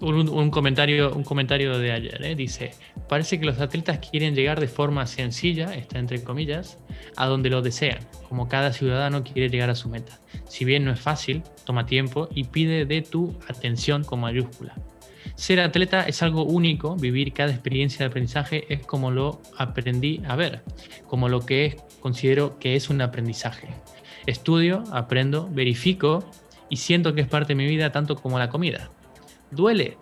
un, 0.00 0.50
comentario, 0.50 1.14
un 1.14 1.24
comentario 1.24 1.78
de 1.78 1.92
ayer. 1.92 2.24
¿eh? 2.24 2.34
Dice, 2.34 2.72
parece 3.08 3.38
que 3.38 3.46
los 3.46 3.60
atletas 3.60 3.98
quieren 3.98 4.34
llegar 4.34 4.60
de 4.60 4.68
forma 4.68 5.06
sencilla, 5.06 5.74
está 5.74 5.98
entre 5.98 6.22
comillas, 6.22 6.78
a 7.16 7.26
donde 7.26 7.50
lo 7.50 7.62
desean, 7.62 7.98
como 8.28 8.48
cada 8.48 8.72
ciudadano 8.72 9.24
quiere 9.24 9.48
llegar 9.48 9.70
a 9.70 9.74
su 9.74 9.88
meta. 9.88 10.20
Si 10.48 10.64
bien 10.64 10.84
no 10.84 10.92
es 10.92 11.00
fácil, 11.00 11.42
toma 11.64 11.86
tiempo 11.86 12.28
y 12.34 12.44
pide 12.44 12.84
de 12.84 13.02
tu 13.02 13.38
atención 13.48 14.04
con 14.04 14.20
mayúscula. 14.20 14.74
Ser 15.36 15.60
atleta 15.60 16.02
es 16.02 16.22
algo 16.22 16.44
único, 16.44 16.94
vivir 16.96 17.32
cada 17.32 17.50
experiencia 17.50 18.00
de 18.00 18.06
aprendizaje 18.06 18.72
es 18.72 18.86
como 18.86 19.10
lo 19.10 19.40
aprendí 19.56 20.22
a 20.28 20.36
ver, 20.36 20.62
como 21.08 21.28
lo 21.28 21.40
que 21.40 21.66
es, 21.66 21.76
considero 22.00 22.58
que 22.58 22.76
es 22.76 22.88
un 22.88 23.00
aprendizaje. 23.00 23.68
Estudio, 24.26 24.84
aprendo, 24.92 25.48
verifico 25.50 26.24
y 26.68 26.76
siento 26.76 27.14
que 27.14 27.20
es 27.20 27.28
parte 27.28 27.48
de 27.48 27.56
mi 27.56 27.66
vida 27.66 27.92
tanto 27.92 28.16
como 28.16 28.38
la 28.38 28.48
comida. 28.48 28.90
¿Duele? 29.50 29.98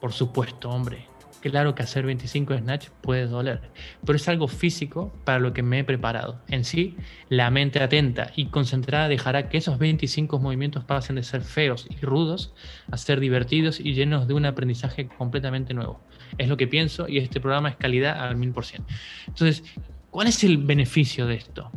Por 0.00 0.12
supuesto, 0.12 0.70
hombre. 0.70 1.08
Claro 1.50 1.74
que 1.74 1.82
hacer 1.82 2.06
25 2.06 2.56
snatch 2.56 2.88
puede 3.02 3.26
doler, 3.26 3.60
pero 4.06 4.16
es 4.16 4.26
algo 4.28 4.48
físico 4.48 5.12
para 5.24 5.38
lo 5.38 5.52
que 5.52 5.62
me 5.62 5.80
he 5.80 5.84
preparado. 5.84 6.40
En 6.48 6.64
sí, 6.64 6.96
la 7.28 7.50
mente 7.50 7.82
atenta 7.82 8.32
y 8.34 8.46
concentrada 8.46 9.08
dejará 9.08 9.50
que 9.50 9.58
esos 9.58 9.78
25 9.78 10.38
movimientos 10.38 10.84
pasen 10.84 11.16
de 11.16 11.22
ser 11.22 11.42
feos 11.42 11.86
y 11.90 12.02
rudos 12.02 12.54
a 12.90 12.96
ser 12.96 13.20
divertidos 13.20 13.78
y 13.78 13.92
llenos 13.92 14.26
de 14.26 14.32
un 14.32 14.46
aprendizaje 14.46 15.06
completamente 15.06 15.74
nuevo. 15.74 16.00
Es 16.38 16.48
lo 16.48 16.56
que 16.56 16.66
pienso 16.66 17.08
y 17.08 17.18
este 17.18 17.40
programa 17.40 17.68
es 17.68 17.76
calidad 17.76 18.26
al 18.26 18.36
1000%. 18.36 18.82
Entonces, 19.26 19.64
¿cuál 20.10 20.28
es 20.28 20.42
el 20.44 20.56
beneficio 20.56 21.26
de 21.26 21.34
esto? 21.34 21.70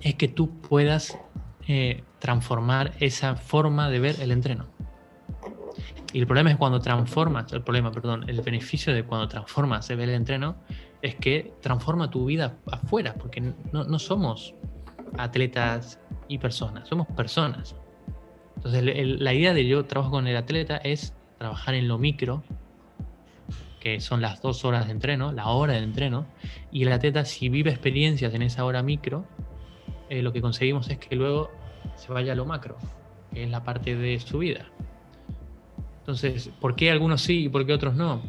Es 0.00 0.14
que 0.14 0.28
tú 0.28 0.60
puedas 0.60 1.18
eh, 1.68 2.02
transformar 2.18 2.92
esa 3.00 3.36
forma 3.36 3.90
de 3.90 4.00
ver 4.00 4.16
el 4.20 4.32
entreno. 4.32 4.66
Y 6.12 6.18
el 6.18 6.26
problema 6.26 6.50
es 6.50 6.56
cuando 6.56 6.80
transformas, 6.80 7.52
el 7.52 7.62
problema, 7.62 7.92
perdón, 7.92 8.28
el 8.28 8.40
beneficio 8.40 8.92
de 8.92 9.04
cuando 9.04 9.28
transformas 9.28 9.88
el 9.90 10.00
entreno 10.10 10.56
es 11.02 11.14
que 11.14 11.52
transforma 11.60 12.10
tu 12.10 12.26
vida 12.26 12.56
afuera, 12.70 13.14
porque 13.14 13.40
no, 13.40 13.84
no 13.84 13.98
somos 13.98 14.54
atletas 15.16 16.00
y 16.28 16.38
personas, 16.38 16.88
somos 16.88 17.06
personas. 17.08 17.76
Entonces, 18.56 18.82
la 19.20 19.32
idea 19.32 19.54
de 19.54 19.66
yo 19.66 19.84
trabajo 19.86 20.10
con 20.10 20.26
el 20.26 20.36
atleta 20.36 20.76
es 20.78 21.14
trabajar 21.38 21.74
en 21.74 21.88
lo 21.88 21.98
micro, 21.98 22.42
que 23.80 24.00
son 24.00 24.20
las 24.20 24.42
dos 24.42 24.64
horas 24.64 24.86
de 24.86 24.92
entreno, 24.92 25.32
la 25.32 25.48
hora 25.48 25.74
de 25.74 25.82
entreno, 25.82 26.26
y 26.70 26.82
el 26.82 26.92
atleta 26.92 27.24
si 27.24 27.48
vive 27.48 27.70
experiencias 27.70 28.34
en 28.34 28.42
esa 28.42 28.64
hora 28.64 28.82
micro, 28.82 29.24
eh, 30.10 30.22
lo 30.22 30.32
que 30.32 30.42
conseguimos 30.42 30.90
es 30.90 30.98
que 30.98 31.14
luego 31.14 31.50
se 31.94 32.12
vaya 32.12 32.32
a 32.32 32.36
lo 32.36 32.44
macro, 32.44 32.76
que 33.32 33.44
es 33.44 33.50
la 33.50 33.62
parte 33.62 33.96
de 33.96 34.18
su 34.18 34.38
vida. 34.38 34.66
Entonces, 36.00 36.50
¿por 36.60 36.74
qué 36.74 36.90
algunos 36.90 37.22
sí 37.22 37.44
y 37.44 37.48
por 37.48 37.64
qué 37.64 37.72
otros 37.72 37.94
no? 37.94 38.20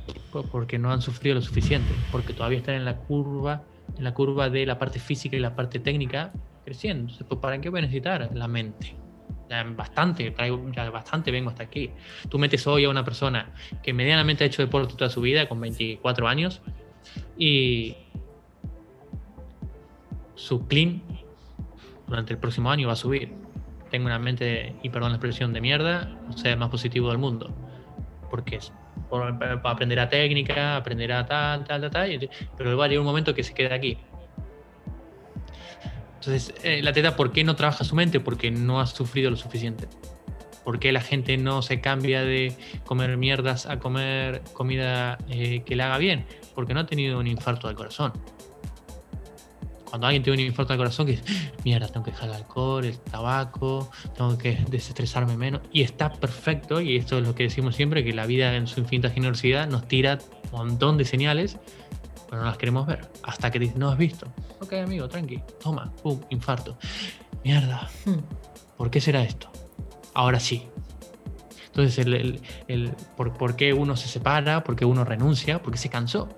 Porque 0.51 0.77
no 0.77 0.91
han 0.91 1.01
sufrido 1.01 1.35
lo 1.35 1.41
suficiente, 1.41 1.91
porque 2.11 2.33
todavía 2.33 2.59
están 2.59 2.75
en 2.75 2.85
la 2.85 2.97
curva, 2.97 3.63
en 3.97 4.03
la 4.03 4.13
curva 4.13 4.49
de 4.49 4.65
la 4.67 4.77
parte 4.77 4.99
física 4.99 5.35
y 5.35 5.39
la 5.39 5.55
parte 5.55 5.79
técnica 5.79 6.31
creciendo. 6.63 7.01
Entonces, 7.01 7.25
pues, 7.27 7.41
¿para 7.41 7.59
qué 7.59 7.69
voy 7.69 7.79
a 7.79 7.81
necesitar 7.81 8.29
la 8.31 8.47
mente? 8.47 8.95
Ya 9.49 9.63
bastante, 9.63 10.29
traigo, 10.29 10.71
ya 10.71 10.87
bastante 10.91 11.31
vengo 11.31 11.49
hasta 11.49 11.63
aquí. 11.63 11.89
Tú 12.29 12.37
metes 12.37 12.67
hoy 12.67 12.85
a 12.85 12.89
una 12.89 13.03
persona 13.03 13.51
que 13.81 13.91
medianamente 13.91 14.43
ha 14.43 14.47
hecho 14.47 14.61
deporte 14.61 14.93
toda 14.95 15.09
su 15.09 15.21
vida, 15.21 15.49
con 15.49 15.59
24 15.59 16.27
años, 16.27 16.61
y 17.39 17.95
su 20.35 20.67
clean 20.67 21.01
durante 22.11 22.33
el 22.33 22.39
próximo 22.39 22.69
año 22.69 22.85
va 22.87 22.93
a 22.93 22.97
subir. 22.97 23.33
Tengo 23.89 24.05
una 24.05 24.19
mente, 24.19 24.75
y 24.83 24.89
perdón 24.89 25.11
la 25.11 25.17
expresión, 25.17 25.51
de 25.51 25.61
mierda, 25.61 26.15
o 26.29 26.37
sea, 26.37 26.51
el 26.51 26.59
más 26.59 26.69
positivo 26.69 27.09
del 27.09 27.17
mundo 27.17 27.53
porque 28.31 28.55
es 28.55 28.71
para 29.09 29.61
aprender 29.63 29.99
a 29.99 30.07
técnica, 30.07 30.77
aprender 30.77 31.11
a 31.11 31.25
tal, 31.25 31.65
tal, 31.65 31.81
tal, 31.81 31.91
tal, 31.91 32.29
pero 32.57 32.69
luego 32.69 32.81
hay 32.81 32.97
un 32.97 33.05
momento 33.05 33.35
que 33.35 33.43
se 33.43 33.53
queda 33.53 33.75
aquí. 33.75 33.97
Entonces, 36.15 36.53
eh, 36.63 36.81
la 36.81 36.93
teta, 36.93 37.15
¿por 37.17 37.33
qué 37.33 37.43
no 37.43 37.55
trabaja 37.55 37.83
su 37.83 37.93
mente? 37.93 38.21
Porque 38.21 38.49
no 38.49 38.79
ha 38.79 38.87
sufrido 38.87 39.29
lo 39.29 39.35
suficiente. 39.35 39.87
¿Por 40.63 40.79
qué 40.79 40.91
la 40.91 41.01
gente 41.01 41.35
no 41.37 41.61
se 41.61 41.81
cambia 41.81 42.23
de 42.23 42.55
comer 42.85 43.17
mierdas 43.17 43.65
a 43.65 43.79
comer 43.79 44.43
comida 44.53 45.17
eh, 45.29 45.63
que 45.65 45.75
le 45.75 45.83
haga 45.83 45.97
bien? 45.97 46.25
Porque 46.55 46.73
no 46.73 46.81
ha 46.81 46.85
tenido 46.85 47.19
un 47.19 47.27
infarto 47.27 47.67
del 47.67 47.75
corazón 47.75 48.13
cuando 49.91 50.07
alguien 50.07 50.23
tiene 50.23 50.41
un 50.41 50.47
infarto 50.47 50.71
al 50.71 50.79
corazón, 50.79 51.05
que 51.05 51.19
mierda, 51.65 51.85
tengo 51.89 52.05
que 52.05 52.11
dejar 52.11 52.29
el 52.29 52.35
alcohol, 52.35 52.85
el 52.85 52.97
tabaco, 52.97 53.91
tengo 54.15 54.37
que 54.37 54.57
desestresarme 54.69 55.35
menos. 55.35 55.61
Y 55.73 55.81
está 55.81 56.13
perfecto, 56.13 56.79
y 56.79 56.95
esto 56.95 57.17
es 57.17 57.27
lo 57.27 57.35
que 57.35 57.43
decimos 57.43 57.75
siempre, 57.75 58.01
que 58.01 58.13
la 58.13 58.25
vida 58.25 58.55
en 58.55 58.67
su 58.67 58.79
infinita 58.79 59.09
generosidad 59.09 59.67
nos 59.67 59.89
tira 59.89 60.19
un 60.53 60.59
montón 60.59 60.97
de 60.97 61.03
señales, 61.03 61.57
pero 62.29 62.41
no 62.41 62.47
las 62.47 62.57
queremos 62.57 62.87
ver. 62.87 63.11
Hasta 63.23 63.51
que 63.51 63.59
dices, 63.59 63.75
no 63.75 63.89
has 63.89 63.97
visto. 63.97 64.31
Ok, 64.61 64.71
amigo, 64.75 65.09
tranqui, 65.09 65.43
toma, 65.61 65.91
pum, 66.01 66.21
infarto. 66.29 66.77
Mierda, 67.43 67.89
hmm. 68.05 68.77
¿por 68.77 68.89
qué 68.89 69.01
será 69.01 69.23
esto? 69.23 69.51
Ahora 70.13 70.39
sí. 70.39 70.69
Entonces, 71.65 71.97
el, 71.97 72.39
el, 72.69 72.91
por, 73.17 73.33
por, 73.33 73.57
qué 73.57 73.73
uno 73.73 73.97
se 73.97 74.07
separa? 74.07 74.63
¿Por 74.63 74.77
qué 74.77 74.85
uno 74.85 75.03
renuncia? 75.03 75.61
Porque 75.61 75.77
se 75.77 75.89
cansó. 75.89 76.29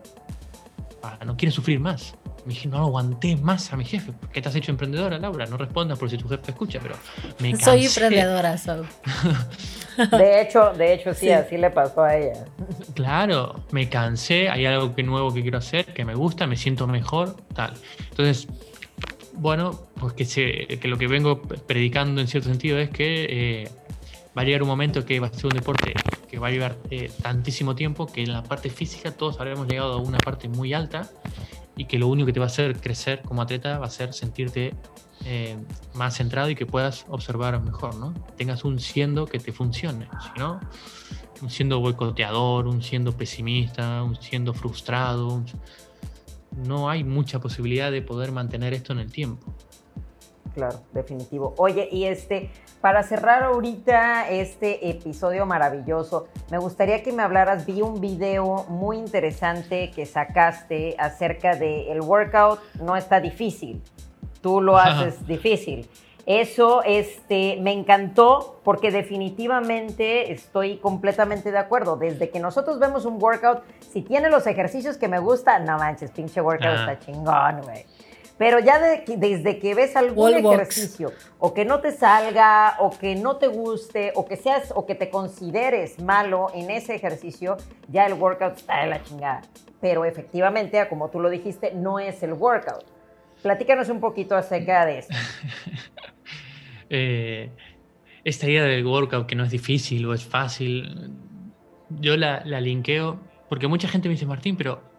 Ah, 1.04 1.20
no 1.24 1.38
quiere 1.38 1.52
sufrir 1.52 1.80
más. 1.80 2.16
Me 2.46 2.54
dije, 2.54 2.68
no 2.68 2.78
aguanté 2.78 3.36
más 3.38 3.72
a 3.72 3.78
mi 3.78 3.86
jefe. 3.86 4.12
¿Qué 4.32 4.42
te 4.42 4.50
has 4.50 4.56
hecho 4.56 4.72
emprendedora, 4.72 5.18
Laura? 5.18 5.46
No 5.46 5.58
respondas 5.58 5.98
por 5.98 6.10
si 6.10 6.18
tu 6.18 6.28
jefe 6.28 6.52
escucha, 6.52 6.80
pero 6.82 6.96
me 7.40 7.52
cansé. 7.52 7.66
Soy 7.66 7.86
emprendedora, 7.86 8.56
De 10.18 10.42
hecho, 10.42 10.74
de 10.74 10.94
hecho 10.94 11.14
sí, 11.14 11.30
así 11.30 11.58
le 11.58 11.70
pasó 11.70 12.04
a 12.04 12.18
ella. 12.18 12.46
Claro, 12.96 13.64
me 13.72 13.90
cansé, 13.90 14.50
hay 14.50 14.66
algo 14.66 14.96
que 14.96 15.04
nuevo 15.04 15.34
que 15.34 15.42
quiero 15.42 15.60
hacer, 15.60 15.86
que 15.86 16.04
me 16.04 16.16
gusta, 16.16 16.48
me 16.48 16.58
siento 16.58 16.88
mejor, 16.88 17.38
tal. 17.54 17.74
Entonces, 18.10 18.48
bueno, 19.34 19.88
pues 20.00 20.14
que, 20.14 20.80
que 20.80 20.88
lo 20.88 20.98
que 20.98 21.08
vengo 21.08 21.42
predicando 21.42 22.22
en 22.22 22.28
cierto 22.28 22.50
sentido 22.50 22.78
es 22.80 22.90
que 22.90 23.26
eh, 23.64 23.70
va 24.38 24.42
a 24.42 24.46
llegar 24.46 24.64
un 24.64 24.70
momento 24.70 25.06
que 25.06 25.20
va 25.20 25.28
a 25.28 25.34
ser 25.34 25.48
un 25.48 25.54
deporte 25.54 25.94
que 26.30 26.40
va 26.40 26.48
a 26.48 26.52
llevar 26.52 26.78
eh, 26.90 27.12
tantísimo 27.22 27.76
tiempo 27.76 28.08
que 28.08 28.24
en 28.24 28.34
la 28.34 28.44
parte 28.44 28.70
física 28.70 29.12
todos 29.12 29.40
habremos 29.40 29.68
llegado 29.68 29.94
a 29.94 29.98
una 29.98 30.18
parte 30.18 30.50
muy 30.50 30.74
alta 30.74 31.10
y 31.76 31.86
que 31.86 31.98
lo 31.98 32.08
único 32.08 32.28
que 32.28 32.34
te 32.34 32.40
va 32.40 32.46
a 32.46 32.48
hacer 32.48 32.80
crecer 32.80 33.22
como 33.22 33.42
atleta 33.42 33.80
va 33.80 33.88
a 33.88 33.90
ser 33.90 34.14
sentirte 34.14 34.74
eh, 35.26 35.58
más 35.94 36.18
centrado 36.18 36.50
y 36.50 36.56
que 36.56 36.66
puedas 36.66 37.06
observar 37.10 37.62
mejor, 37.62 37.96
¿no? 37.96 38.14
Tengas 38.36 38.66
un 38.66 38.80
siendo 38.80 39.26
que 39.26 39.40
te 39.40 39.52
funcione, 39.52 40.08
si 40.22 40.40
no, 40.40 40.60
un 41.42 41.50
siendo 41.50 41.80
boicoteador, 41.80 42.68
un 42.68 42.82
siendo 42.82 43.14
pesimista, 43.14 44.04
un 44.04 44.16
siendo 44.16 44.54
frustrado, 44.54 45.44
no 46.56 46.90
hay 46.90 47.04
mucha 47.04 47.40
posibilidad 47.40 47.92
de 47.92 48.02
poder 48.02 48.32
mantener 48.32 48.74
esto 48.74 48.94
en 48.94 49.00
el 49.00 49.12
tiempo. 49.12 49.54
Claro, 50.54 50.82
definitivo. 50.94 51.56
Oye, 51.58 51.90
y 51.92 52.04
este, 52.04 52.52
para 52.84 53.02
cerrar 53.04 53.44
ahorita 53.44 54.30
este 54.30 54.90
episodio 54.90 55.46
maravilloso, 55.46 56.28
me 56.52 56.58
gustaría 56.58 57.02
que 57.02 57.14
me 57.14 57.24
hablaras, 57.24 57.66
vi 57.66 57.82
un 57.82 58.02
video 58.02 58.66
muy 58.68 58.98
interesante 58.98 59.90
que 59.92 60.06
sacaste 60.06 60.94
acerca 61.00 61.56
de 61.56 61.94
el 61.94 62.02
workout 62.02 62.60
no 62.82 62.98
está 62.98 63.22
difícil, 63.22 63.82
tú 64.42 64.60
lo 64.60 64.78
haces 64.78 65.26
difícil. 65.26 65.90
Eso 66.26 66.84
este, 66.84 67.58
me 67.62 67.72
encantó 67.72 68.60
porque 68.66 68.92
definitivamente 68.92 70.34
estoy 70.34 70.76
completamente 70.76 71.54
de 71.54 71.60
acuerdo. 71.60 71.96
Desde 71.96 72.30
que 72.30 72.42
nosotros 72.42 72.80
vemos 72.80 73.06
un 73.06 73.22
workout, 73.22 73.64
si 73.94 74.02
tiene 74.02 74.30
los 74.30 74.46
ejercicios 74.46 74.98
que 74.98 75.08
me 75.08 75.20
gustan, 75.20 75.64
no 75.64 75.78
manches, 75.78 76.12
pinche 76.12 76.42
workout 76.42 76.80
está 76.80 77.00
chingón, 77.00 77.62
güey. 77.62 77.86
Pero 78.44 78.60
ya 78.60 78.78
desde 78.78 79.58
que 79.58 79.74
ves 79.74 79.96
algún 79.96 80.34
ejercicio 80.34 81.14
o 81.40 81.54
que 81.54 81.64
no 81.64 81.80
te 81.80 81.94
salga 81.94 82.76
o 82.80 82.90
que 82.90 83.16
no 83.16 83.38
te 83.38 83.48
guste 83.48 84.12
o 84.16 84.26
que 84.26 84.36
seas 84.36 84.74
o 84.76 84.86
que 84.86 84.96
te 84.96 85.10
consideres 85.10 85.98
malo 86.02 86.48
en 86.54 86.70
ese 86.70 86.94
ejercicio, 86.94 87.56
ya 87.88 88.06
el 88.06 88.16
workout 88.16 88.58
está 88.58 88.82
de 88.82 88.88
la 88.88 89.02
chingada. 89.02 89.44
Pero 89.80 90.04
efectivamente, 90.04 90.86
como 90.90 91.10
tú 91.10 91.22
lo 91.22 91.30
dijiste, 91.30 91.72
no 91.74 92.00
es 92.00 92.22
el 92.22 92.34
workout. 92.34 92.84
Platícanos 93.42 93.88
un 93.88 94.02
poquito 94.02 94.36
acerca 94.36 94.86
de 94.86 95.00
eso. 95.00 95.14
Eh, 96.90 97.50
esta 98.24 98.48
idea 98.48 98.66
del 98.66 98.86
workout 98.86 99.26
que 99.26 99.36
no 99.36 99.46
es 99.46 99.50
difícil 99.50 100.06
o 100.06 100.14
es 100.14 100.24
fácil, 100.24 101.12
yo 101.90 102.18
la, 102.18 102.44
la 102.46 102.62
linkeo 102.62 103.20
porque 103.50 103.68
mucha 103.68 103.88
gente 103.88 104.10
me 104.10 104.14
dice, 104.14 104.28
Martín, 104.28 104.56
pero 104.58 104.93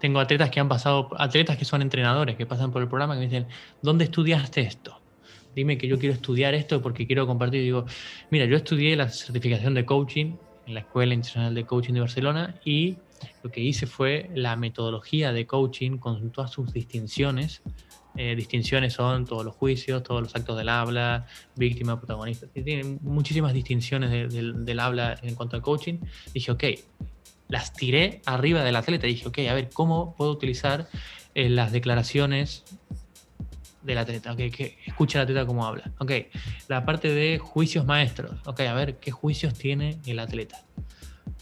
tengo 0.00 0.20
atletas 0.20 0.50
que 0.50 0.60
han 0.60 0.68
pasado, 0.68 1.08
atletas 1.18 1.56
que 1.56 1.64
son 1.64 1.82
entrenadores, 1.82 2.36
que 2.36 2.46
pasan 2.46 2.70
por 2.70 2.82
el 2.82 2.88
programa, 2.88 3.14
que 3.14 3.20
me 3.20 3.26
dicen, 3.26 3.46
¿dónde 3.82 4.04
estudiaste 4.04 4.60
esto? 4.62 5.00
Dime 5.54 5.76
que 5.76 5.86
yo 5.86 5.98
quiero 5.98 6.14
estudiar 6.14 6.54
esto 6.54 6.80
porque 6.80 7.06
quiero 7.06 7.26
compartir. 7.26 7.62
digo, 7.62 7.84
mira, 8.30 8.46
yo 8.46 8.56
estudié 8.56 8.96
la 8.96 9.08
certificación 9.08 9.74
de 9.74 9.84
coaching 9.84 10.36
en 10.66 10.74
la 10.74 10.80
Escuela 10.80 11.12
Internacional 11.14 11.54
de 11.54 11.64
Coaching 11.64 11.94
de 11.94 12.00
Barcelona 12.00 12.54
y 12.64 12.96
lo 13.42 13.50
que 13.50 13.60
hice 13.60 13.86
fue 13.86 14.30
la 14.34 14.56
metodología 14.56 15.32
de 15.32 15.46
coaching 15.46 15.98
con 15.98 16.30
todas 16.30 16.50
sus 16.50 16.72
distinciones. 16.72 17.62
Eh, 18.16 18.34
distinciones 18.36 18.92
son 18.94 19.24
todos 19.24 19.44
los 19.44 19.54
juicios, 19.54 20.02
todos 20.02 20.22
los 20.22 20.34
actos 20.34 20.56
del 20.56 20.68
habla, 20.68 21.26
víctima, 21.56 21.98
protagonista. 21.98 22.46
Tienen 22.46 22.98
muchísimas 23.02 23.52
distinciones 23.52 24.32
del 24.32 24.80
habla 24.80 25.18
en 25.22 25.34
cuanto 25.34 25.56
al 25.56 25.62
coaching. 25.62 25.98
Dije, 26.32 26.52
ok, 26.52 26.64
las 27.52 27.74
tiré 27.74 28.22
arriba 28.24 28.64
del 28.64 28.76
atleta. 28.76 29.06
Dije, 29.06 29.28
ok, 29.28 29.38
a 29.50 29.52
ver, 29.52 29.68
¿cómo 29.68 30.16
puedo 30.16 30.30
utilizar 30.30 30.88
eh, 31.34 31.50
las 31.50 31.70
declaraciones 31.70 32.64
del 33.82 33.98
atleta? 33.98 34.32
Okay, 34.32 34.50
escucha 34.86 35.18
el 35.18 35.24
atleta 35.24 35.44
cómo 35.44 35.66
habla. 35.66 35.92
Ok, 35.98 36.12
la 36.68 36.86
parte 36.86 37.12
de 37.12 37.36
juicios 37.36 37.84
maestros. 37.84 38.40
Ok, 38.46 38.60
a 38.60 38.72
ver, 38.72 38.96
¿qué 38.96 39.10
juicios 39.10 39.52
tiene 39.52 39.98
el 40.06 40.18
atleta? 40.18 40.64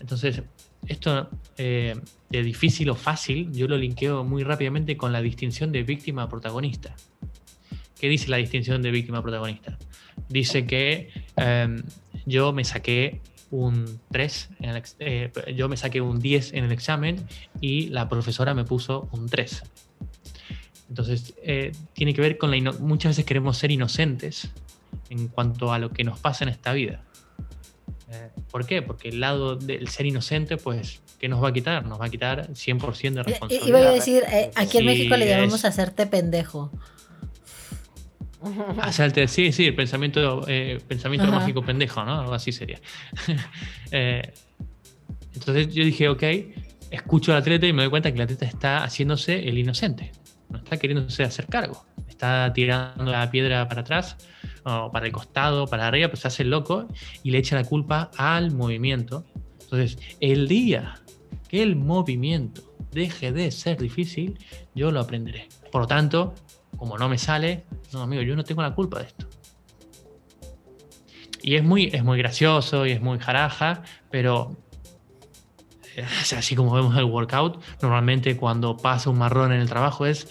Entonces, 0.00 0.42
esto 0.88 1.30
eh, 1.56 1.94
de 2.28 2.42
difícil 2.42 2.90
o 2.90 2.96
fácil, 2.96 3.52
yo 3.52 3.68
lo 3.68 3.78
linkeo 3.78 4.24
muy 4.24 4.42
rápidamente 4.42 4.96
con 4.96 5.12
la 5.12 5.22
distinción 5.22 5.70
de 5.70 5.84
víctima 5.84 6.24
a 6.24 6.28
protagonista. 6.28 6.96
¿Qué 8.00 8.08
dice 8.08 8.28
la 8.30 8.38
distinción 8.38 8.82
de 8.82 8.90
víctima 8.90 9.18
a 9.18 9.22
protagonista? 9.22 9.78
Dice 10.28 10.66
que 10.66 11.10
em, 11.36 11.84
yo 12.26 12.52
me 12.52 12.64
saqué 12.64 13.20
un 13.50 14.00
3, 14.12 14.50
eh, 15.00 15.32
yo 15.54 15.68
me 15.68 15.76
saqué 15.76 16.00
un 16.00 16.20
10 16.20 16.54
en 16.54 16.64
el 16.64 16.72
examen 16.72 17.26
y 17.60 17.88
la 17.88 18.08
profesora 18.08 18.54
me 18.54 18.64
puso 18.64 19.08
un 19.12 19.28
3. 19.28 19.62
Entonces, 20.88 21.34
eh, 21.42 21.72
tiene 21.92 22.14
que 22.14 22.20
ver 22.20 22.38
con 22.38 22.50
la... 22.50 22.72
Muchas 22.72 23.10
veces 23.10 23.24
queremos 23.24 23.58
ser 23.58 23.70
inocentes 23.70 24.50
en 25.08 25.28
cuanto 25.28 25.72
a 25.72 25.78
lo 25.78 25.90
que 25.90 26.04
nos 26.04 26.18
pasa 26.18 26.44
en 26.44 26.50
esta 26.50 26.72
vida. 26.72 27.04
Eh, 28.10 28.30
¿Por 28.50 28.66
qué? 28.66 28.82
Porque 28.82 29.08
el 29.08 29.20
lado 29.20 29.56
del 29.56 29.88
ser 29.88 30.06
inocente, 30.06 30.56
pues, 30.56 31.00
¿qué 31.18 31.28
nos 31.28 31.42
va 31.42 31.48
a 31.48 31.52
quitar? 31.52 31.86
Nos 31.86 32.00
va 32.00 32.06
a 32.06 32.10
quitar 32.10 32.48
100% 32.50 33.14
de 33.14 33.22
responsabilidad. 33.22 33.68
Iba 33.68 33.78
a 33.78 33.92
decir, 33.92 34.24
aquí 34.56 34.78
en 34.78 34.86
México 34.86 35.16
le 35.16 35.28
llamamos 35.28 35.64
hacerte 35.64 36.06
pendejo. 36.06 36.72
Hacerte, 38.82 39.28
sí, 39.28 39.52
sí, 39.52 39.66
el 39.66 39.74
pensamiento, 39.74 40.44
eh, 40.48 40.80
pensamiento 40.86 41.30
mágico 41.30 41.62
pendejo, 41.62 42.04
¿no? 42.04 42.20
Algo 42.20 42.34
así 42.34 42.52
sería. 42.52 42.80
Eh, 43.92 44.32
entonces 45.34 45.74
yo 45.74 45.84
dije, 45.84 46.08
ok, 46.08 46.22
escucho 46.92 47.32
al 47.32 47.38
atleta 47.38 47.66
y 47.66 47.72
me 47.72 47.82
doy 47.82 47.90
cuenta 47.90 48.10
que 48.10 48.16
el 48.16 48.22
atleta 48.22 48.46
está 48.46 48.84
haciéndose 48.84 49.48
el 49.48 49.58
inocente. 49.58 50.12
No 50.48 50.58
está 50.58 50.76
queriéndose 50.76 51.24
hacer 51.24 51.46
cargo. 51.46 51.84
Está 52.08 52.52
tirando 52.52 53.10
la 53.10 53.28
piedra 53.32 53.66
para 53.68 53.80
atrás, 53.80 54.16
o 54.64 54.90
para 54.92 55.06
el 55.06 55.12
costado, 55.12 55.66
para 55.66 55.88
arriba, 55.88 56.08
pues 56.08 56.20
se 56.20 56.28
hace 56.28 56.44
loco 56.44 56.86
y 57.22 57.30
le 57.30 57.38
echa 57.38 57.56
la 57.56 57.64
culpa 57.64 58.10
al 58.16 58.52
movimiento. 58.52 59.24
Entonces, 59.60 59.98
el 60.20 60.48
día 60.48 61.00
que 61.48 61.62
el 61.62 61.76
movimiento 61.76 62.76
deje 62.92 63.32
de 63.32 63.50
ser 63.50 63.78
difícil, 63.78 64.38
yo 64.74 64.90
lo 64.90 65.00
aprenderé. 65.00 65.48
Por 65.70 65.82
lo 65.82 65.86
tanto, 65.86 66.34
como 66.80 66.96
no 66.96 67.10
me 67.10 67.18
sale, 67.18 67.66
no, 67.92 68.00
amigo, 68.00 68.22
yo 68.22 68.34
no 68.34 68.42
tengo 68.42 68.62
la 68.62 68.74
culpa 68.74 69.00
de 69.00 69.04
esto. 69.04 69.26
Y 71.42 71.56
es 71.56 71.62
muy, 71.62 71.90
es 71.92 72.02
muy 72.02 72.16
gracioso 72.16 72.86
y 72.86 72.92
es 72.92 73.02
muy 73.02 73.18
jaraja, 73.18 73.82
pero 74.10 74.56
así 76.34 76.56
como 76.56 76.72
vemos 76.72 76.96
el 76.96 77.04
workout, 77.04 77.62
normalmente 77.82 78.34
cuando 78.38 78.78
pasa 78.78 79.10
un 79.10 79.18
marrón 79.18 79.52
en 79.52 79.60
el 79.60 79.68
trabajo 79.68 80.06
es, 80.06 80.26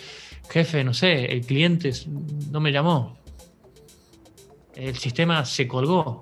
jefe, 0.50 0.84
no 0.84 0.96
sé, 0.96 1.26
el 1.32 1.46
cliente 1.46 1.94
no 2.50 2.60
me 2.60 2.72
llamó, 2.72 3.20
el 4.74 4.98
sistema 4.98 5.46
se 5.46 5.68
colgó. 5.68 6.22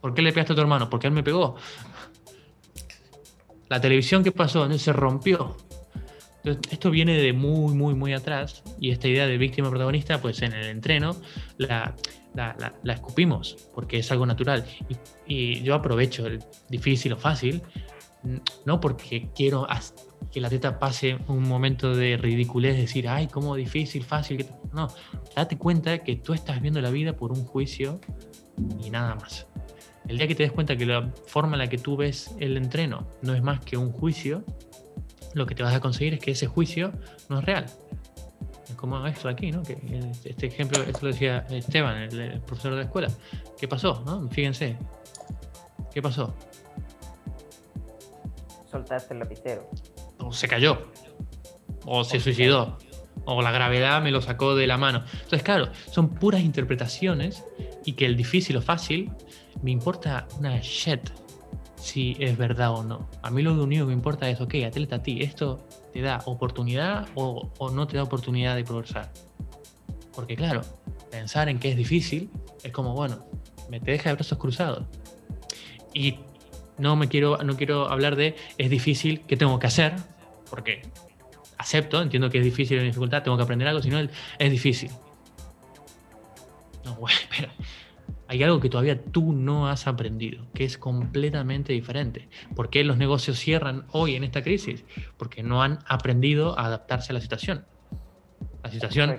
¿Por 0.00 0.14
qué 0.14 0.22
le 0.22 0.32
pegaste 0.32 0.54
a 0.54 0.56
tu 0.56 0.62
hermano? 0.62 0.88
Porque 0.88 1.06
él 1.06 1.12
me 1.12 1.22
pegó. 1.22 1.56
La 3.68 3.78
televisión, 3.78 4.24
¿qué 4.24 4.32
pasó? 4.32 4.66
Se 4.78 4.92
rompió 4.94 5.54
esto 6.70 6.90
viene 6.90 7.16
de 7.16 7.32
muy, 7.32 7.74
muy, 7.74 7.94
muy 7.94 8.12
atrás 8.12 8.62
y 8.80 8.90
esta 8.90 9.08
idea 9.08 9.26
de 9.26 9.38
víctima 9.38 9.70
protagonista, 9.70 10.20
pues 10.20 10.42
en 10.42 10.52
el 10.52 10.66
entreno 10.66 11.16
la, 11.56 11.94
la, 12.34 12.92
escupimos 12.92 13.68
porque 13.74 13.98
es 13.98 14.10
algo 14.12 14.26
natural. 14.26 14.64
Y, 15.26 15.60
yo 15.62 15.74
aprovecho 15.74 16.26
el 16.26 16.40
difícil 16.68 17.12
o 17.12 17.16
fácil, 17.16 17.62
no 18.64 18.80
porque 18.80 19.30
quiero 19.34 19.66
que 20.32 20.40
la 20.40 20.50
teta 20.50 20.78
pase 20.78 21.18
un 21.28 21.42
momento 21.42 21.94
de 21.94 22.16
ridiculez, 22.16 22.76
decir, 22.76 23.08
ay, 23.08 23.28
cómo 23.28 23.54
difícil, 23.54 24.04
fácil. 24.04 24.46
No, 24.72 24.88
date 25.34 25.56
cuenta 25.56 25.98
que 25.98 26.16
tú 26.16 26.32
estás 26.34 26.60
viendo 26.60 26.80
la 26.80 26.90
vida 26.90 27.16
por 27.16 27.32
un 27.32 27.44
juicio 27.44 28.00
y 28.84 28.90
nada 28.90 29.14
más. 29.14 29.46
El 30.06 30.16
día 30.16 30.26
que 30.26 30.34
te 30.34 30.42
des 30.42 30.52
cuenta 30.52 30.76
que 30.76 30.86
la 30.86 31.12
forma 31.26 31.54
en 31.54 31.58
la 31.58 31.66
que 31.68 31.76
tú 31.76 31.96
ves 31.96 32.34
el 32.40 32.56
entreno 32.56 33.06
no 33.22 33.34
es 33.34 33.42
más 33.42 33.60
que 33.60 33.76
un 33.76 33.92
juicio, 33.92 34.42
lo 35.38 35.46
que 35.46 35.54
te 35.54 35.62
vas 35.62 35.74
a 35.74 35.80
conseguir 35.80 36.14
es 36.14 36.20
que 36.20 36.32
ese 36.32 36.46
juicio 36.46 36.92
no 37.28 37.38
es 37.38 37.44
real. 37.44 37.66
Es 38.68 38.74
como 38.74 39.06
esto 39.06 39.28
aquí, 39.28 39.50
¿no? 39.50 39.62
Que 39.62 39.78
este 40.24 40.46
ejemplo, 40.46 40.82
esto 40.82 41.00
lo 41.02 41.12
decía 41.12 41.46
Esteban, 41.48 41.96
el, 41.96 42.40
profesor 42.40 42.72
de 42.72 42.78
la 42.78 42.84
escuela. 42.84 43.08
¿Qué 43.58 43.66
pasó? 43.66 44.02
¿no? 44.04 44.28
Fíjense. 44.28 44.76
¿Qué 45.92 46.02
pasó? 46.02 46.34
Soltaste 48.70 49.14
el 49.14 49.20
lapicero. 49.20 49.70
O 50.18 50.32
se 50.32 50.46
cayó. 50.48 50.88
O 51.86 52.04
se 52.04 52.20
suicidó. 52.20 52.78
O 53.24 53.40
la 53.40 53.50
gravedad 53.50 54.02
me 54.02 54.10
lo 54.10 54.20
sacó 54.20 54.54
de 54.54 54.66
la 54.66 54.76
mano. 54.76 55.04
Entonces, 55.12 55.42
claro, 55.42 55.70
son 55.90 56.10
puras 56.10 56.42
interpretaciones 56.42 57.44
y 57.84 57.94
que 57.94 58.04
el 58.04 58.16
difícil 58.16 58.56
o 58.58 58.62
fácil 58.62 59.10
me 59.62 59.70
importa 59.70 60.28
una 60.38 60.58
shit 60.60 61.10
si 61.88 62.16
es 62.20 62.36
verdad 62.36 62.72
o 62.72 62.84
no. 62.84 63.08
A 63.22 63.30
mí 63.30 63.42
lo 63.42 63.54
único 63.54 63.84
que 63.84 63.88
me 63.88 63.92
importa 63.94 64.28
es, 64.28 64.40
ok, 64.40 64.56
atleta 64.66 64.96
a 64.96 65.02
ti, 65.02 65.22
¿esto 65.22 65.66
te 65.92 66.02
da 66.02 66.20
oportunidad 66.26 67.08
o, 67.14 67.50
no 67.72 67.86
te 67.86 67.96
da 67.96 68.02
oportunidad 68.02 68.56
de 68.56 68.64
progresar? 68.64 69.10
Porque 70.14 70.36
claro, 70.36 70.60
pensar 71.10 71.48
en 71.48 71.58
que 71.58 71.70
es 71.70 71.76
difícil 71.76 72.30
es 72.62 72.72
como, 72.72 72.92
bueno, 72.92 73.24
me 73.70 73.80
te 73.80 73.92
deja 73.92 74.10
de 74.10 74.16
brazos 74.16 74.36
cruzados. 74.36 74.84
Y 75.94 76.18
no 76.76 76.94
me 76.94 77.08
quiero, 77.08 77.38
no 77.38 77.56
quiero 77.56 77.90
hablar 77.90 78.16
de 78.16 78.36
es 78.58 78.68
difícil, 78.68 79.22
¿qué 79.22 79.38
tengo 79.38 79.58
que 79.58 79.68
hacer? 79.68 79.94
Porque 80.50 80.82
acepto, 81.56 82.02
entiendo 82.02 82.28
que 82.28 82.38
es 82.38 82.44
difícil, 82.44 82.76
la 82.76 82.82
dificultad, 82.82 83.22
tengo 83.22 83.38
que 83.38 83.44
aprender 83.44 83.66
algo, 83.66 83.80
si 83.80 83.88
no 83.88 83.98
es 83.98 84.50
difícil. 84.50 84.90
No, 86.84 86.94
bueno, 87.00 87.18
pero 87.30 87.48
hay 88.28 88.42
algo 88.42 88.60
que 88.60 88.68
todavía 88.68 89.02
tú 89.02 89.32
no 89.32 89.68
has 89.68 89.86
aprendido, 89.86 90.44
que 90.52 90.64
es 90.64 90.76
completamente 90.76 91.72
diferente. 91.72 92.28
¿Por 92.54 92.68
qué 92.68 92.84
los 92.84 92.98
negocios 92.98 93.38
cierran 93.38 93.86
hoy 93.90 94.16
en 94.16 94.24
esta 94.24 94.42
crisis? 94.42 94.84
Porque 95.16 95.42
no 95.42 95.62
han 95.62 95.78
aprendido 95.86 96.58
a 96.58 96.66
adaptarse 96.66 97.12
a 97.12 97.14
la 97.14 97.22
situación. 97.22 97.64
La 98.62 98.70
situación 98.70 99.16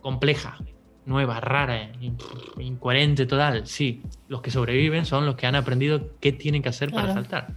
compleja, 0.00 0.58
nueva, 1.06 1.38
rara, 1.38 1.92
incoherente 2.58 3.24
total. 3.24 3.68
Sí, 3.68 4.02
los 4.26 4.42
que 4.42 4.50
sobreviven 4.50 5.06
son 5.06 5.26
los 5.26 5.36
que 5.36 5.46
han 5.46 5.54
aprendido 5.54 6.10
qué 6.18 6.32
tienen 6.32 6.60
que 6.60 6.70
hacer 6.70 6.90
para 6.90 7.14
saltar, 7.14 7.54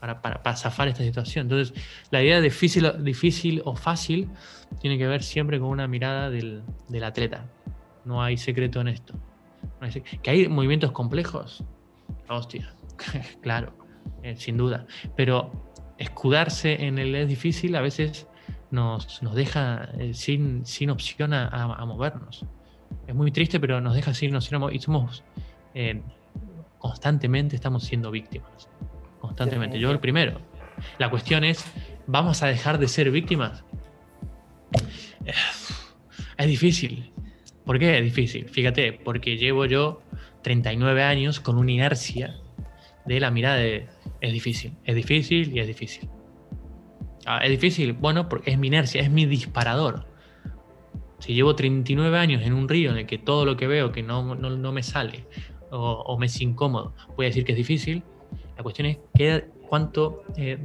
para, 0.00 0.22
para, 0.22 0.56
zafar 0.56 0.88
esta 0.88 1.02
situación. 1.04 1.44
Entonces, 1.44 1.74
la 2.10 2.22
idea 2.22 2.36
de 2.36 2.42
difícil, 2.44 2.90
difícil 3.04 3.60
o 3.66 3.76
fácil 3.76 4.30
tiene 4.80 4.96
que 4.96 5.06
ver 5.06 5.22
siempre 5.22 5.60
con 5.60 5.68
una 5.68 5.86
mirada 5.86 6.30
del, 6.30 6.62
del 6.88 7.04
atleta. 7.04 7.44
No 8.06 8.22
hay 8.22 8.38
secreto 8.38 8.80
en 8.80 8.88
esto. 8.88 9.14
Que 10.22 10.30
hay 10.30 10.48
movimientos 10.48 10.92
complejos. 10.92 11.64
Hostia, 12.28 12.74
claro, 13.42 13.74
eh, 14.22 14.36
sin 14.36 14.56
duda. 14.56 14.86
Pero 15.16 15.72
escudarse 15.98 16.84
en 16.84 16.98
el 16.98 17.14
es 17.14 17.28
difícil 17.28 17.76
a 17.76 17.80
veces 17.80 18.26
nos, 18.70 19.22
nos 19.22 19.34
deja 19.34 19.90
eh, 19.98 20.14
sin, 20.14 20.64
sin 20.66 20.90
opción 20.90 21.34
a 21.34 21.84
movernos 21.86 22.44
es 23.06 23.14
muy 23.14 23.30
triste, 23.30 23.60
pero 23.60 23.80
nos 23.80 23.94
deja 23.94 24.10
así, 24.10 24.28
nos 24.28 24.50
y 24.72 24.78
somos 24.78 25.24
eh, 25.74 26.00
constantemente 26.78 27.56
estamos 27.56 27.84
siendo 27.84 28.10
víctimas. 28.10 28.68
Constantemente. 29.20 29.78
Yo 29.78 29.90
el 29.90 30.00
primero. 30.00 30.40
La 30.98 31.10
cuestión 31.10 31.44
es, 31.44 31.64
¿vamos 32.06 32.42
a 32.42 32.46
dejar 32.46 32.78
de 32.78 32.88
ser 32.88 33.10
víctimas? 33.10 33.64
Es 36.36 36.46
difícil. 36.46 37.11
¿Por 37.64 37.78
qué 37.78 37.98
es 37.98 38.04
difícil? 38.04 38.48
Fíjate, 38.48 38.92
porque 38.92 39.36
llevo 39.36 39.66
yo 39.66 40.02
39 40.42 41.02
años 41.02 41.40
con 41.40 41.58
una 41.58 41.70
inercia 41.70 42.36
de 43.06 43.20
la 43.20 43.30
mirada 43.30 43.56
de 43.56 43.88
es 44.20 44.32
difícil, 44.32 44.72
es 44.84 44.94
difícil 44.94 45.56
y 45.56 45.60
es 45.60 45.66
difícil. 45.66 46.08
Ah, 47.26 47.38
es 47.38 47.50
difícil, 47.50 47.92
bueno, 47.92 48.28
porque 48.28 48.50
es 48.50 48.58
mi 48.58 48.68
inercia, 48.68 49.00
es 49.00 49.10
mi 49.10 49.26
disparador. 49.26 50.06
Si 51.18 51.34
llevo 51.34 51.54
39 51.54 52.18
años 52.18 52.42
en 52.42 52.52
un 52.52 52.68
río 52.68 52.90
en 52.90 52.98
el 52.98 53.06
que 53.06 53.18
todo 53.18 53.44
lo 53.44 53.56
que 53.56 53.68
veo 53.68 53.92
que 53.92 54.02
no, 54.02 54.34
no, 54.34 54.72
me 54.72 54.82
sale 54.82 55.24
o, 55.70 56.16
me 56.18 56.26
es 56.26 56.40
incómodo, 56.40 56.94
voy 57.16 57.26
a 57.26 57.28
decir 57.28 57.44
que 57.44 57.52
es 57.52 57.58
difícil, 57.58 58.02
la 58.56 58.62
cuestión 58.62 58.86
es 58.86 58.98
que, 59.14 59.44
cuánto, 59.72 60.22
eh, 60.36 60.58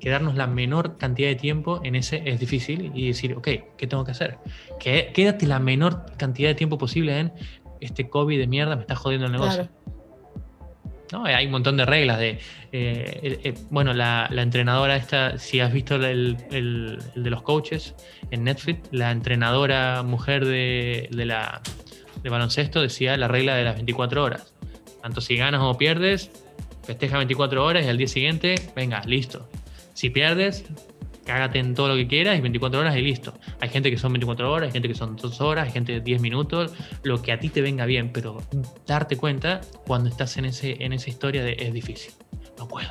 quedarnos 0.00 0.34
la 0.34 0.46
menor 0.46 0.96
cantidad 0.96 1.28
de 1.28 1.34
tiempo 1.34 1.82
en 1.84 1.94
ese 1.94 2.22
es 2.24 2.40
difícil 2.40 2.92
y 2.94 3.08
decir, 3.08 3.34
ok, 3.34 3.46
¿qué 3.76 3.86
tengo 3.86 4.06
que 4.06 4.12
hacer? 4.12 4.38
Que, 4.80 5.10
quédate 5.12 5.46
la 5.46 5.58
menor 5.58 6.06
cantidad 6.16 6.48
de 6.48 6.54
tiempo 6.54 6.78
posible 6.78 7.18
en 7.18 7.32
este 7.82 8.08
COVID 8.08 8.38
de 8.38 8.46
mierda 8.46 8.74
me 8.74 8.80
está 8.80 8.96
jodiendo 8.96 9.26
el 9.26 9.32
negocio. 9.32 9.68
Hay 11.24 11.44
un 11.44 11.52
montón 11.52 11.76
de 11.76 11.84
reglas 11.84 12.18
de, 12.18 12.38
eh, 12.72 13.40
eh, 13.44 13.54
bueno, 13.68 13.92
la, 13.92 14.30
entrenadora 14.30 14.96
esta, 14.96 15.36
si 15.36 15.60
has 15.60 15.70
visto 15.70 15.96
el, 15.96 16.38
de 16.48 17.30
los 17.30 17.42
coaches 17.42 17.94
en 18.30 18.44
Netflix, 18.44 18.88
la 18.92 19.10
entrenadora 19.10 20.02
mujer 20.02 20.46
de, 20.46 21.06
la, 21.12 21.60
de 22.22 22.30
baloncesto 22.30 22.80
decía 22.80 23.14
la 23.18 23.28
regla 23.28 23.56
de 23.56 23.64
las 23.64 23.74
24 23.74 24.24
horas. 24.24 24.54
Tanto 25.02 25.20
si 25.20 25.36
ganas 25.36 25.60
o 25.62 25.76
pierdes, 25.76 26.30
festeja 26.88 27.18
24 27.18 27.62
horas 27.62 27.84
y 27.84 27.88
al 27.90 27.98
día 27.98 28.08
siguiente, 28.08 28.54
venga, 28.74 29.02
listo. 29.04 29.46
Si 29.92 30.08
pierdes, 30.08 30.64
cágate 31.26 31.58
en 31.58 31.74
todo 31.74 31.88
lo 31.88 31.96
que 31.96 32.08
quieras 32.08 32.38
y 32.38 32.40
24 32.40 32.80
horas 32.80 32.96
y 32.96 33.02
listo. 33.02 33.34
Hay 33.60 33.68
gente 33.68 33.90
que 33.90 33.98
son 33.98 34.10
24 34.14 34.50
horas, 34.50 34.68
hay 34.68 34.72
gente 34.72 34.88
que 34.88 34.94
son 34.94 35.14
2 35.14 35.40
horas, 35.42 35.66
hay 35.66 35.70
gente 35.70 35.92
de 35.92 36.00
10 36.00 36.22
minutos, 36.22 36.72
lo 37.02 37.20
que 37.20 37.32
a 37.32 37.38
ti 37.38 37.50
te 37.50 37.60
venga 37.60 37.84
bien, 37.84 38.10
pero 38.10 38.38
darte 38.86 39.18
cuenta 39.18 39.60
cuando 39.86 40.08
estás 40.08 40.38
en, 40.38 40.46
ese, 40.46 40.82
en 40.82 40.94
esa 40.94 41.10
historia 41.10 41.44
de 41.44 41.56
es 41.58 41.74
difícil, 41.74 42.14
no 42.56 42.66
puedo. 42.66 42.90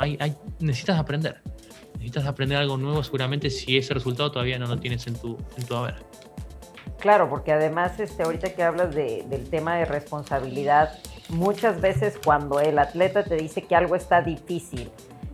hay, 0.00 0.18
necesitas 0.58 0.98
aprender, 0.98 1.40
necesitas 1.92 2.26
aprender 2.26 2.58
algo 2.58 2.76
nuevo 2.76 3.04
seguramente 3.04 3.50
si 3.50 3.76
ese 3.76 3.94
resultado 3.94 4.32
todavía 4.32 4.58
no 4.58 4.66
lo 4.66 4.80
tienes 4.80 5.06
en 5.06 5.14
tu, 5.14 5.38
en 5.56 5.64
tu 5.64 5.76
haber. 5.76 5.94
Claro, 6.98 7.30
porque 7.30 7.52
además 7.52 8.00
este, 8.00 8.24
ahorita 8.24 8.52
que 8.54 8.64
hablas 8.64 8.92
del 8.92 9.48
tema 9.48 9.76
de 9.76 9.84
responsabilidad, 9.84 10.98
muchas 11.28 11.80
veces 11.80 12.18
cuando 12.22 12.60
el 12.60 12.78
atleta 12.78 13.24
te 13.24 13.36
dice 13.36 13.62
que 13.62 13.74
algo 13.74 13.94
está 13.94 14.22
difícil, 14.22 14.90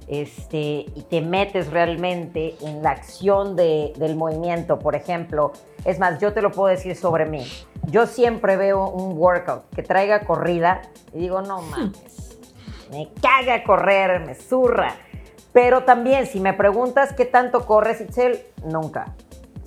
este, 0.09 0.86
y 0.95 1.07
te 1.09 1.20
metes 1.20 1.70
realmente 1.70 2.57
en 2.61 2.82
la 2.82 2.90
acción 2.90 3.57
del 3.57 4.16
movimiento, 4.16 4.78
por 4.78 4.95
ejemplo. 4.95 5.53
Es 5.84 5.99
más, 5.99 6.20
yo 6.20 6.32
te 6.32 6.43
lo 6.43 6.51
puedo 6.51 6.68
decir 6.68 6.97
sobre 6.97 7.24
mí. 7.24 7.47
Yo 7.86 8.07
siempre 8.07 8.57
veo 8.57 8.88
un 8.88 9.16
workout 9.16 9.64
que 9.74 9.82
traiga 9.82 10.20
corrida 10.20 10.82
y 11.12 11.20
digo, 11.20 11.43
no 11.43 11.62
mames, 11.62 12.38
me 12.90 13.09
caga 13.20 13.64
correr, 13.64 14.20
me 14.20 14.34
zurra. 14.34 14.97
Pero 15.53 15.84
también, 15.84 16.26
si 16.26 16.40
me 16.40 16.53
preguntas 16.53 17.12
qué 17.12 17.24
tanto 17.24 17.66
corres, 17.66 18.01
Itzel, 18.01 18.43
nunca. 18.64 19.14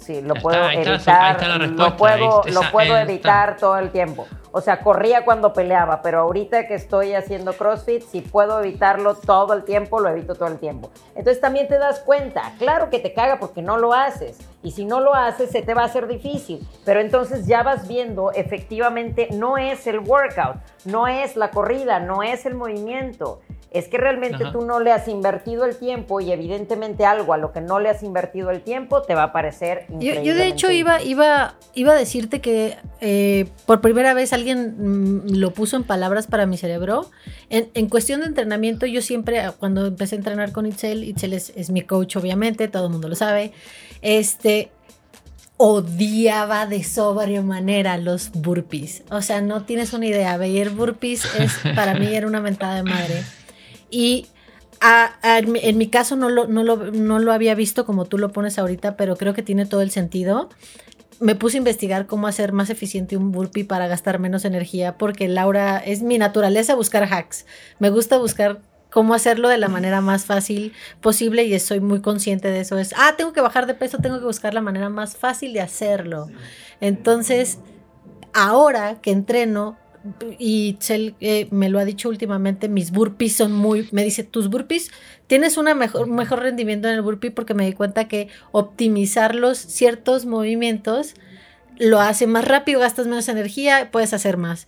Sí, 0.06 0.22
lo 0.22 0.36
puedo 0.36 0.70
evitar. 0.70 1.42
lo 1.70 1.98
puedo, 1.98 2.44
lo 2.46 2.62
puedo 2.72 2.96
evitar 2.96 3.58
todo 3.58 3.80
el 3.80 3.90
tiempo. 3.90 4.28
O 4.52 4.62
sea, 4.62 4.82
corría 4.82 5.26
cuando 5.26 5.52
peleaba, 5.52 6.04
pero 6.04 6.20
ahorita 6.20 6.68
que 6.68 6.76
estoy 6.76 7.16
haciendo 7.16 7.54
CrossFit, 7.54 8.04
si 8.04 8.22
puedo 8.22 8.60
evitarlo 8.60 9.16
todo 9.16 9.54
el 9.54 9.64
tiempo, 9.64 10.00
lo 10.00 10.10
evito 10.10 10.36
todo 10.36 10.48
el 10.48 10.60
tiempo. 10.60 10.92
Entonces 11.16 11.42
también 11.42 11.68
te 11.68 11.80
das 11.80 12.02
cuenta, 12.02 12.54
claro 12.60 12.92
que 12.92 13.00
te 13.00 13.14
caga 13.14 13.40
porque 13.40 13.64
no 13.64 13.78
lo 13.78 13.94
haces. 13.94 14.38
Y 14.64 14.72
si 14.72 14.86
no 14.86 15.00
lo 15.00 15.14
haces, 15.14 15.52
se 15.52 15.62
te 15.62 15.74
va 15.74 15.84
a 15.84 15.86
hacer 15.86 16.08
difícil. 16.08 16.68
Pero 16.86 17.00
entonces 17.00 17.46
ya 17.46 17.64
vas 17.64 17.88
viendo, 17.88 18.32
efectivamente, 18.32 19.30
no 19.32 19.58
es 19.58 19.86
el 19.88 20.00
workout, 20.00 20.58
no 20.86 21.08
es 21.08 21.36
la 21.36 21.52
corrida, 21.52 22.00
no 22.00 22.24
es 22.24 22.46
el 22.46 22.56
movimiento 22.56 23.42
es 23.76 23.90
que 23.90 23.98
realmente 23.98 24.38
tú 24.54 24.62
no 24.62 24.80
le 24.80 24.94
has 24.94 25.10
invertido 25.10 25.66
el 25.66 25.76
tiempo 25.76 26.22
y 26.22 26.32
evidentemente 26.32 27.06
algo 27.06 27.34
a 27.34 27.38
lo 27.38 27.52
que 27.52 27.60
no 27.60 27.82
le 27.82 27.90
has 27.90 28.04
invertido 28.04 28.50
el 28.50 28.62
tiempo 28.62 29.02
te 29.02 29.16
va 29.16 29.24
a 29.24 29.34
parecer 29.34 29.86
yo, 30.00 30.14
yo, 30.22 30.34
de 30.34 30.48
hecho 30.48 30.72
iba, 30.72 31.04
iba, 31.04 31.56
iba 31.74 31.92
a 31.92 31.96
decirte 31.96 32.40
que 32.40 32.78
eh, 33.02 33.48
por 33.66 33.82
primera 33.82 34.14
vez 34.14 34.32
alguien 34.32 34.76
mm, 34.78 35.36
lo 35.36 35.52
puso 35.52 35.76
en 35.76 35.84
palabras 35.84 36.26
para 36.28 36.46
mi 36.46 36.58
cerebro. 36.58 37.10
En, 37.50 37.90
cuestión 37.90 38.22
de 38.22 38.28
entrenamiento, 38.28 38.86
yo 38.86 39.02
siempre, 39.02 39.44
cuando 39.60 39.86
empecé 39.86 40.16
a 40.16 40.18
entrenar 40.18 40.52
con 40.52 40.66
Itzel, 40.66 41.04
Itzel 41.04 41.34
es, 41.34 41.54
es 41.56 41.70
mi 41.70 41.82
coach 41.82 42.16
obviamente, 42.16 42.68
todo 42.68 42.86
el 42.86 42.92
mundo 42.92 43.08
lo 43.08 43.16
sabe, 43.16 43.52
este, 44.06 44.72
odiaba 45.58 46.68
de 46.68 46.86
manera 47.42 47.98
los 47.98 48.32
burpees. 48.32 49.02
O 49.10 49.24
sea, 49.24 49.42
no 49.42 49.64
tienes 49.64 49.94
una 49.94 50.06
idea. 50.06 50.38
Ver 50.38 50.70
burpees 50.70 51.26
es, 51.40 51.54
para 51.76 51.96
mí 51.96 52.14
era 52.14 52.28
una 52.28 52.40
mentada 52.40 52.76
de 52.76 52.84
madre. 52.84 53.24
Y 53.90 54.28
en 55.24 55.78
mi 55.80 55.88
caso 55.88 56.16
no 56.16 56.30
lo, 56.30 56.46
no, 56.46 56.64
lo, 57.20 57.34
había 57.34 57.56
visto 57.56 57.84
como 57.84 58.06
tú 58.06 58.20
lo 58.20 58.32
pones 58.32 58.60
ahorita, 58.60 58.96
pero 58.96 59.16
creo 59.16 59.34
que 59.34 59.42
tiene 59.42 59.66
todo 59.66 59.82
el 59.82 59.90
sentido. 59.90 60.50
Me 61.20 61.34
puse 61.34 61.58
a 61.58 61.60
investigar 61.60 62.06
cómo 62.06 62.28
hacer 62.28 62.52
más 62.52 62.70
eficiente 62.70 63.18
un 63.18 63.32
burpee 63.32 63.64
para 63.64 63.88
gastar 63.88 64.20
menos 64.20 64.46
energía, 64.46 65.00
porque 65.00 65.28
Laura 65.28 65.80
es 65.80 66.04
mi 66.04 66.20
naturaleza 66.20 66.76
buscar 66.76 67.12
hacks. 67.12 67.48
Me 67.80 67.90
gusta 67.90 68.20
buscar 68.20 68.60
cómo 68.96 69.14
hacerlo 69.14 69.50
de 69.50 69.58
la 69.58 69.68
manera 69.68 70.00
más 70.00 70.24
fácil 70.24 70.72
posible 71.02 71.44
y 71.44 71.60
soy 71.60 71.82
muy 71.82 72.00
consciente 72.00 72.48
de 72.48 72.62
eso. 72.62 72.78
Es, 72.78 72.94
ah, 72.96 73.16
tengo 73.18 73.34
que 73.34 73.42
bajar 73.42 73.68
de 73.68 73.74
peso, 73.74 73.98
tengo 73.98 74.20
que 74.20 74.26
buscar 74.26 74.54
la 74.54 74.62
manera 74.62 74.88
más 74.88 75.18
fácil 75.18 75.52
de 75.52 75.60
hacerlo. 75.60 76.30
Entonces, 76.80 77.58
ahora 78.34 79.02
que 79.02 79.12
entreno, 79.12 79.78
y 80.40 80.78
Chel 80.80 81.14
eh, 81.20 81.50
me 81.52 81.68
lo 81.68 81.80
ha 81.80 81.84
dicho 81.84 82.08
últimamente, 82.08 82.70
mis 82.70 82.92
burpees 82.92 83.36
son 83.36 83.52
muy, 83.52 83.90
me 83.92 84.02
dice, 84.02 84.24
tus 84.24 84.50
burpees, 84.50 84.92
tienes 85.28 85.58
una 85.58 85.76
mejor, 85.76 86.08
un 86.08 86.16
mejor 86.16 86.40
rendimiento 86.40 86.88
en 86.88 86.94
el 86.94 87.02
burpee 87.02 87.32
porque 87.32 87.54
me 87.54 87.66
di 87.66 87.74
cuenta 87.74 88.08
que 88.08 88.30
optimizar 88.54 89.36
los 89.36 89.58
ciertos 89.58 90.26
movimientos 90.26 91.16
lo 91.78 92.00
hace 92.00 92.28
más 92.28 92.46
rápido, 92.46 92.80
gastas 92.80 93.08
menos 93.08 93.28
energía, 93.28 93.90
puedes 93.92 94.14
hacer 94.14 94.38
más. 94.38 94.68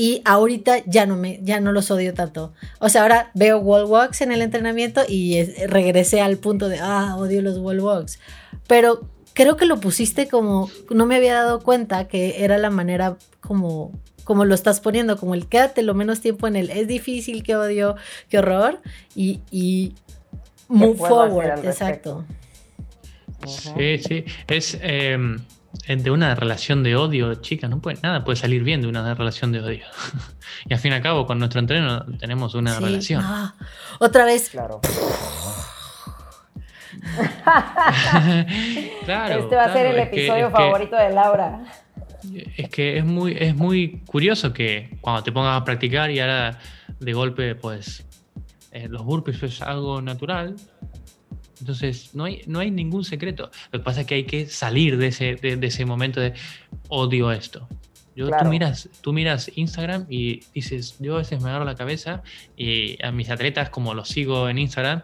Y 0.00 0.22
ahorita 0.24 0.84
ya 0.86 1.06
no 1.06 1.16
me, 1.16 1.40
ya 1.42 1.58
no 1.58 1.72
los 1.72 1.90
odio 1.90 2.14
tanto. 2.14 2.52
O 2.78 2.88
sea, 2.88 3.02
ahora 3.02 3.32
veo 3.34 3.58
wall 3.58 3.84
walks 3.86 4.20
en 4.20 4.30
el 4.30 4.42
entrenamiento 4.42 5.02
y 5.08 5.42
regresé 5.66 6.20
al 6.20 6.36
punto 6.36 6.68
de, 6.68 6.78
ah, 6.80 7.16
odio 7.18 7.42
los 7.42 7.58
wall 7.58 7.80
walks. 7.80 8.20
Pero 8.68 9.10
creo 9.32 9.56
que 9.56 9.66
lo 9.66 9.80
pusiste 9.80 10.28
como, 10.28 10.70
no 10.90 11.04
me 11.04 11.16
había 11.16 11.34
dado 11.34 11.64
cuenta 11.64 12.06
que 12.06 12.44
era 12.44 12.58
la 12.58 12.70
manera 12.70 13.16
como 13.40 13.90
como 14.22 14.44
lo 14.44 14.54
estás 14.54 14.78
poniendo, 14.78 15.16
como 15.16 15.34
el 15.34 15.48
quédate 15.48 15.82
lo 15.82 15.94
menos 15.94 16.20
tiempo 16.20 16.46
en 16.46 16.54
el 16.54 16.70
es 16.70 16.86
difícil, 16.86 17.42
qué 17.42 17.56
odio, 17.56 17.96
qué 18.28 18.38
horror, 18.38 18.80
y, 19.16 19.40
y 19.50 19.94
move 20.68 20.96
forward, 20.96 21.64
exacto. 21.64 22.24
Sí, 23.46 23.98
sí, 23.98 24.24
es, 24.46 24.78
em, 24.80 25.38
de 25.86 26.10
una 26.10 26.34
relación 26.34 26.82
de 26.82 26.96
odio, 26.96 27.36
chicas, 27.36 27.70
no 27.70 27.80
puede, 27.80 27.98
nada 28.02 28.24
puede 28.24 28.36
salir 28.36 28.62
bien 28.62 28.82
de 28.82 28.88
una 28.88 29.14
relación 29.14 29.52
de 29.52 29.60
odio. 29.60 29.84
y 30.68 30.74
al 30.74 30.80
fin 30.80 30.92
y 30.92 30.94
al 30.96 31.02
cabo, 31.02 31.26
con 31.26 31.38
nuestro 31.38 31.60
entreno 31.60 32.04
tenemos 32.18 32.54
una 32.54 32.78
relación. 32.78 33.22
Ah, 33.24 33.54
otra 33.98 34.24
vez. 34.24 34.50
Claro. 34.50 34.80
este 39.00 39.56
va 39.56 39.64
a 39.64 39.72
ser 39.72 39.86
el 39.86 39.98
episodio 39.98 40.50
favorito 40.50 40.96
de 40.96 41.10
Laura. 41.10 41.60
Es 42.56 42.68
que 42.68 42.98
es 42.98 43.04
muy, 43.04 43.36
es 43.38 43.54
muy 43.54 44.02
curioso 44.06 44.52
que 44.52 44.98
cuando 45.00 45.22
te 45.22 45.32
pongas 45.32 45.60
a 45.60 45.64
practicar 45.64 46.10
y 46.10 46.20
ahora 46.20 46.58
de 46.98 47.12
golpe, 47.12 47.54
pues 47.54 48.04
eh, 48.72 48.88
los 48.88 49.04
burpees 49.04 49.42
es 49.42 49.62
algo 49.62 50.02
natural, 50.02 50.56
entonces, 51.60 52.14
no 52.14 52.24
hay, 52.24 52.42
no 52.46 52.60
hay 52.60 52.70
ningún 52.70 53.04
secreto. 53.04 53.50
Lo 53.72 53.80
que 53.80 53.84
pasa 53.84 54.02
es 54.02 54.06
que 54.06 54.14
hay 54.14 54.24
que 54.24 54.46
salir 54.46 54.96
de 54.96 55.08
ese, 55.08 55.34
de, 55.36 55.66
ese 55.66 55.84
momento 55.84 56.20
de 56.20 56.34
odio 56.88 57.32
esto. 57.32 57.68
Yo, 58.14 58.28
tú, 58.30 58.46
miras, 58.46 58.88
tú 59.00 59.12
miras 59.12 59.50
Instagram 59.54 60.06
y 60.08 60.40
dices, 60.52 60.96
yo 60.98 61.14
a 61.14 61.18
veces 61.18 61.40
me 61.40 61.50
agarro 61.50 61.64
la 61.64 61.76
cabeza 61.76 62.24
y 62.56 63.00
a 63.04 63.12
mis 63.12 63.30
atletas, 63.30 63.70
como 63.70 63.94
los 63.94 64.08
sigo 64.08 64.48
en 64.48 64.58
Instagram, 64.58 65.02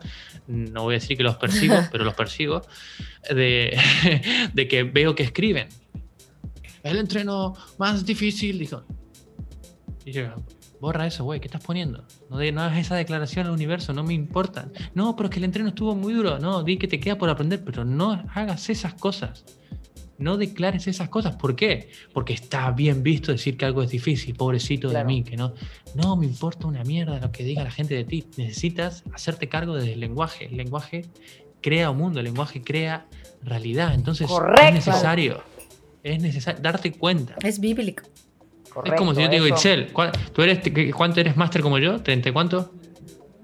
no 0.49 0.83
voy 0.83 0.97
a 0.97 0.99
decir 0.99 1.17
que 1.17 1.23
los 1.23 1.37
persigo, 1.37 1.77
pero 1.93 2.05
los 2.05 2.15
persigo, 2.15 2.63
de, 3.31 3.79
de 4.53 4.69
que 4.69 4.83
veo 4.83 5.15
que 5.15 5.23
escriben. 5.23 5.69
El 6.83 6.99
entreno 6.99 7.55
más 7.79 8.05
difícil, 8.05 8.59
dijo. 8.59 8.85
Y 10.05 10.13
yo, 10.13 10.35
borra 10.85 11.07
eso, 11.07 11.25
güey, 11.25 11.41
¿qué 11.41 11.49
estás 11.49 11.65
poniendo? 11.65 12.05
No, 12.29 12.39
no 12.53 12.63
hagas 12.63 12.79
esa 12.79 12.95
declaración 12.95 13.47
al 13.47 13.53
universo, 13.53 13.95
no 13.95 14.05
me 14.05 14.13
importa. 14.13 14.69
No, 14.95 15.17
pero 15.17 15.29
es 15.29 15.33
que 15.33 15.39
el 15.39 15.45
entreno 15.45 15.71
estuvo 15.71 15.95
muy 15.97 16.13
duro. 16.13 16.39
No, 16.39 16.63
di 16.63 16.77
que 16.77 16.87
te 16.87 17.01
queda 17.01 17.17
por 17.17 17.31
aprender, 17.31 17.65
pero 17.65 17.87
no 17.87 18.23
hagas 18.35 18.69
esas 18.69 18.93
cosas. 18.93 19.45
No 20.19 20.37
declares 20.37 20.87
esas 20.87 21.09
cosas. 21.09 21.37
¿Por 21.37 21.57
qué? 21.57 21.91
Porque 22.13 22.35
está 22.35 22.71
bien 22.71 23.03
visto 23.03 23.33
decir 23.33 23.57
que 23.57 23.65
algo 23.65 23.83
es 23.83 23.91
difícil, 23.91 24.37
pobrecito 24.37 24.91
de 24.91 25.03
mí, 25.05 25.25
que 25.25 25.37
no. 25.37 25.55
No 25.95 26.17
me 26.17 26.27
importa 26.27 26.67
una 26.67 26.85
mierda 26.85 27.19
lo 27.19 27.33
que 27.33 27.45
diga 27.45 27.65
la 27.65 27.71
gente 27.71 27.95
de 27.95 28.05
ti. 28.05 28.27
Necesitas 28.37 29.05
hacerte 29.13 29.49
cargo 29.49 29.75
del 29.75 29.99
lenguaje. 29.99 30.47
El 30.47 30.59
lenguaje 30.59 31.07
crea 31.63 31.91
un 31.91 31.97
mundo, 31.97 32.21
el 32.21 32.27
lenguaje 32.27 32.61
crea 32.63 33.07
realidad. 33.43 33.95
Entonces 33.95 34.31
es 34.31 34.75
necesario. 34.75 35.43
Es 36.03 36.21
necesario 36.21 36.61
darte 36.61 36.93
cuenta. 36.93 37.37
Es 37.43 37.59
bíblico 37.59 38.05
es 38.85 38.93
como 38.95 39.15
si 39.15 39.23
yo 39.23 39.29
te 39.29 39.37
digo, 39.37 39.47
Itzel, 39.47 39.93
¿tú 40.33 40.43
eres, 40.43 40.61
¿cuánto 40.95 41.21
eres 41.21 41.37
máster 41.37 41.63
como 41.63 41.79
yo? 41.79 42.03
¿30 42.03 42.33
cuánto? 42.33 42.73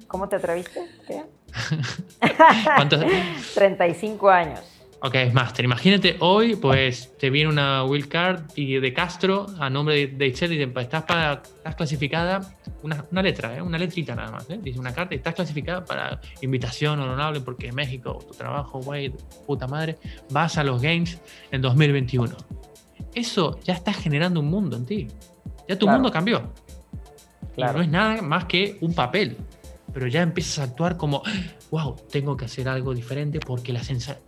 ¿Cómo 0.07 0.29
te 0.29 0.37
atreviste? 0.37 0.81
¿Qué? 1.07 1.23
¿Cuántos? 2.77 3.05
35 3.55 4.31
años. 4.31 4.61
Ok, 5.03 5.15
es 5.15 5.33
máster. 5.33 5.65
Imagínate 5.65 6.17
hoy, 6.21 6.57
pues 6.57 7.17
te 7.17 7.31
viene 7.31 7.49
una 7.49 7.85
card 8.07 8.43
y 8.55 8.79
de 8.79 8.93
Castro 8.93 9.47
a 9.59 9.71
nombre 9.71 10.09
de, 10.09 10.27
Itzel 10.27 10.53
y 10.53 10.59
dice, 10.59 10.71
pues, 10.71 10.85
estás, 10.85 11.05
para, 11.05 11.43
estás 11.57 11.75
clasificada, 11.75 12.41
una, 12.83 13.07
una 13.11 13.23
letra, 13.23 13.57
¿eh? 13.57 13.63
una 13.63 13.79
letrita 13.79 14.15
nada 14.15 14.31
más, 14.31 14.51
¿eh? 14.51 14.59
dice 14.61 14.79
una 14.79 14.93
carta 14.93 15.15
y 15.15 15.19
estás 15.19 15.35
clasificada 15.35 15.85
para 15.85 16.21
invitación 16.43 17.01
honorable 17.01 17.41
porque 17.41 17.73
México, 17.73 18.19
tu 18.29 18.35
trabajo, 18.35 18.81
güey, 18.81 19.11
puta 19.47 19.67
madre, 19.67 19.97
vas 20.31 20.59
a 20.59 20.65
los 20.65 20.83
Games 20.83 21.19
en 21.51 21.63
2021 21.63 22.37
eso 23.15 23.59
ya 23.65 23.75
está 23.75 23.93
generando 23.93 24.41
un 24.41 24.47
mundo 24.47 24.77
en 24.77 24.87
ti. 24.87 25.09
Ya 25.69 25.79
tu 25.79 25.89
mundo 25.89 26.11
cambió. 26.11 26.53
Claro. 27.55 27.79
no 27.79 27.83
es 27.83 27.89
nada 27.89 28.23
más 28.23 28.45
que 28.45 28.79
un 28.81 28.95
papel. 28.95 29.37
Pero 29.93 30.07
ya 30.07 30.23
empiezas 30.23 30.61
a 30.61 30.63
actuar 30.65 30.97
como, 30.97 31.23
wow, 31.71 31.97
tengo 32.11 32.37
que 32.37 32.45
hacer 32.45 32.69
algo 32.69 32.95
diferente 32.95 33.41
porque 33.41 33.73
la 33.73 33.83
sensación... 33.83 34.25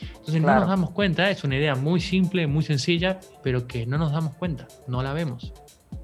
Entonces 0.00 0.40
no 0.40 0.54
nos 0.54 0.68
damos 0.68 0.90
cuenta, 0.90 1.30
es 1.30 1.42
una 1.44 1.56
idea 1.56 1.74
muy 1.74 2.00
simple, 2.00 2.46
muy 2.46 2.62
sencilla, 2.62 3.18
pero 3.42 3.66
que 3.66 3.86
no 3.86 3.98
nos 3.98 4.12
damos 4.12 4.34
cuenta, 4.34 4.68
no 4.86 5.02
la 5.02 5.12
vemos. 5.12 5.52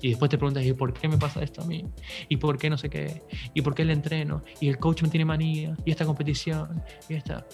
Y 0.00 0.10
después 0.10 0.28
te 0.28 0.38
preguntas, 0.38 0.64
¿y 0.64 0.72
por 0.72 0.92
qué 0.92 1.08
me 1.08 1.18
pasa 1.18 1.42
esto 1.42 1.62
a 1.62 1.64
mí? 1.64 1.84
¿Y 2.28 2.36
por 2.36 2.58
qué 2.58 2.68
no 2.68 2.78
sé 2.78 2.90
qué? 2.90 3.22
¿Y 3.54 3.62
por 3.62 3.74
qué 3.74 3.82
el 3.82 3.90
entreno? 3.90 4.42
¿Y 4.60 4.68
el 4.68 4.78
coach 4.78 5.02
me 5.02 5.08
tiene 5.08 5.24
manía? 5.24 5.76
¿Y 5.84 5.90
esta 5.90 6.04
competición? 6.04 6.82
¿Y 7.08 7.14
esta? 7.14 7.46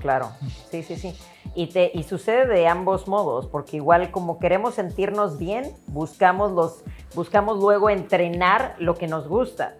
Claro, 0.00 0.32
sí, 0.70 0.82
sí, 0.82 0.96
sí. 0.96 1.14
Y, 1.54 1.68
te, 1.68 1.90
y 1.94 2.02
sucede 2.02 2.46
de 2.46 2.66
ambos 2.66 3.06
modos, 3.06 3.46
porque 3.46 3.76
igual 3.76 4.10
como 4.10 4.38
queremos 4.38 4.74
sentirnos 4.74 5.38
bien, 5.38 5.72
buscamos, 5.86 6.52
los, 6.52 6.82
buscamos 7.14 7.58
luego 7.58 7.90
entrenar 7.90 8.74
lo 8.78 8.96
que 8.96 9.06
nos 9.06 9.28
gusta. 9.28 9.74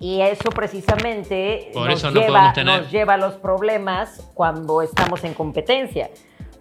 Y 0.00 0.20
eso 0.20 0.50
precisamente 0.50 1.70
nos, 1.74 2.02
lleva, 2.12 2.52
nos 2.52 2.90
lleva 2.90 3.14
a 3.14 3.16
los 3.16 3.34
problemas 3.34 4.28
cuando 4.34 4.82
estamos 4.82 5.24
en 5.24 5.34
competencia. 5.34 6.10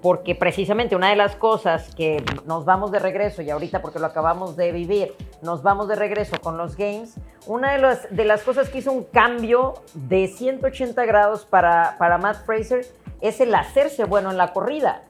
Porque 0.01 0.35
precisamente 0.35 0.95
una 0.95 1.09
de 1.09 1.15
las 1.15 1.35
cosas 1.35 1.93
que 1.95 2.23
nos 2.45 2.65
vamos 2.65 2.91
de 2.91 2.99
regreso, 2.99 3.41
y 3.41 3.49
ahorita 3.49 3.81
porque 3.81 3.99
lo 3.99 4.05
acabamos 4.05 4.55
de 4.57 4.71
vivir, 4.71 5.13
nos 5.41 5.63
vamos 5.63 5.87
de 5.87 5.95
regreso 5.95 6.39
con 6.41 6.57
los 6.57 6.75
games, 6.75 7.15
una 7.45 7.73
de 7.73 7.79
las, 7.79 8.07
de 8.15 8.25
las 8.25 8.43
cosas 8.43 8.69
que 8.69 8.79
hizo 8.79 8.91
un 8.91 9.03
cambio 9.05 9.75
de 9.93 10.27
180 10.27 11.05
grados 11.05 11.45
para, 11.45 11.95
para 11.97 12.17
Matt 12.17 12.45
Fraser 12.45 12.85
es 13.23 13.39
el 13.39 13.55
hacerse 13.55 14.03
bueno 14.03 14.29
en 14.29 14.37
la 14.37 14.53
corrida. 14.53 15.03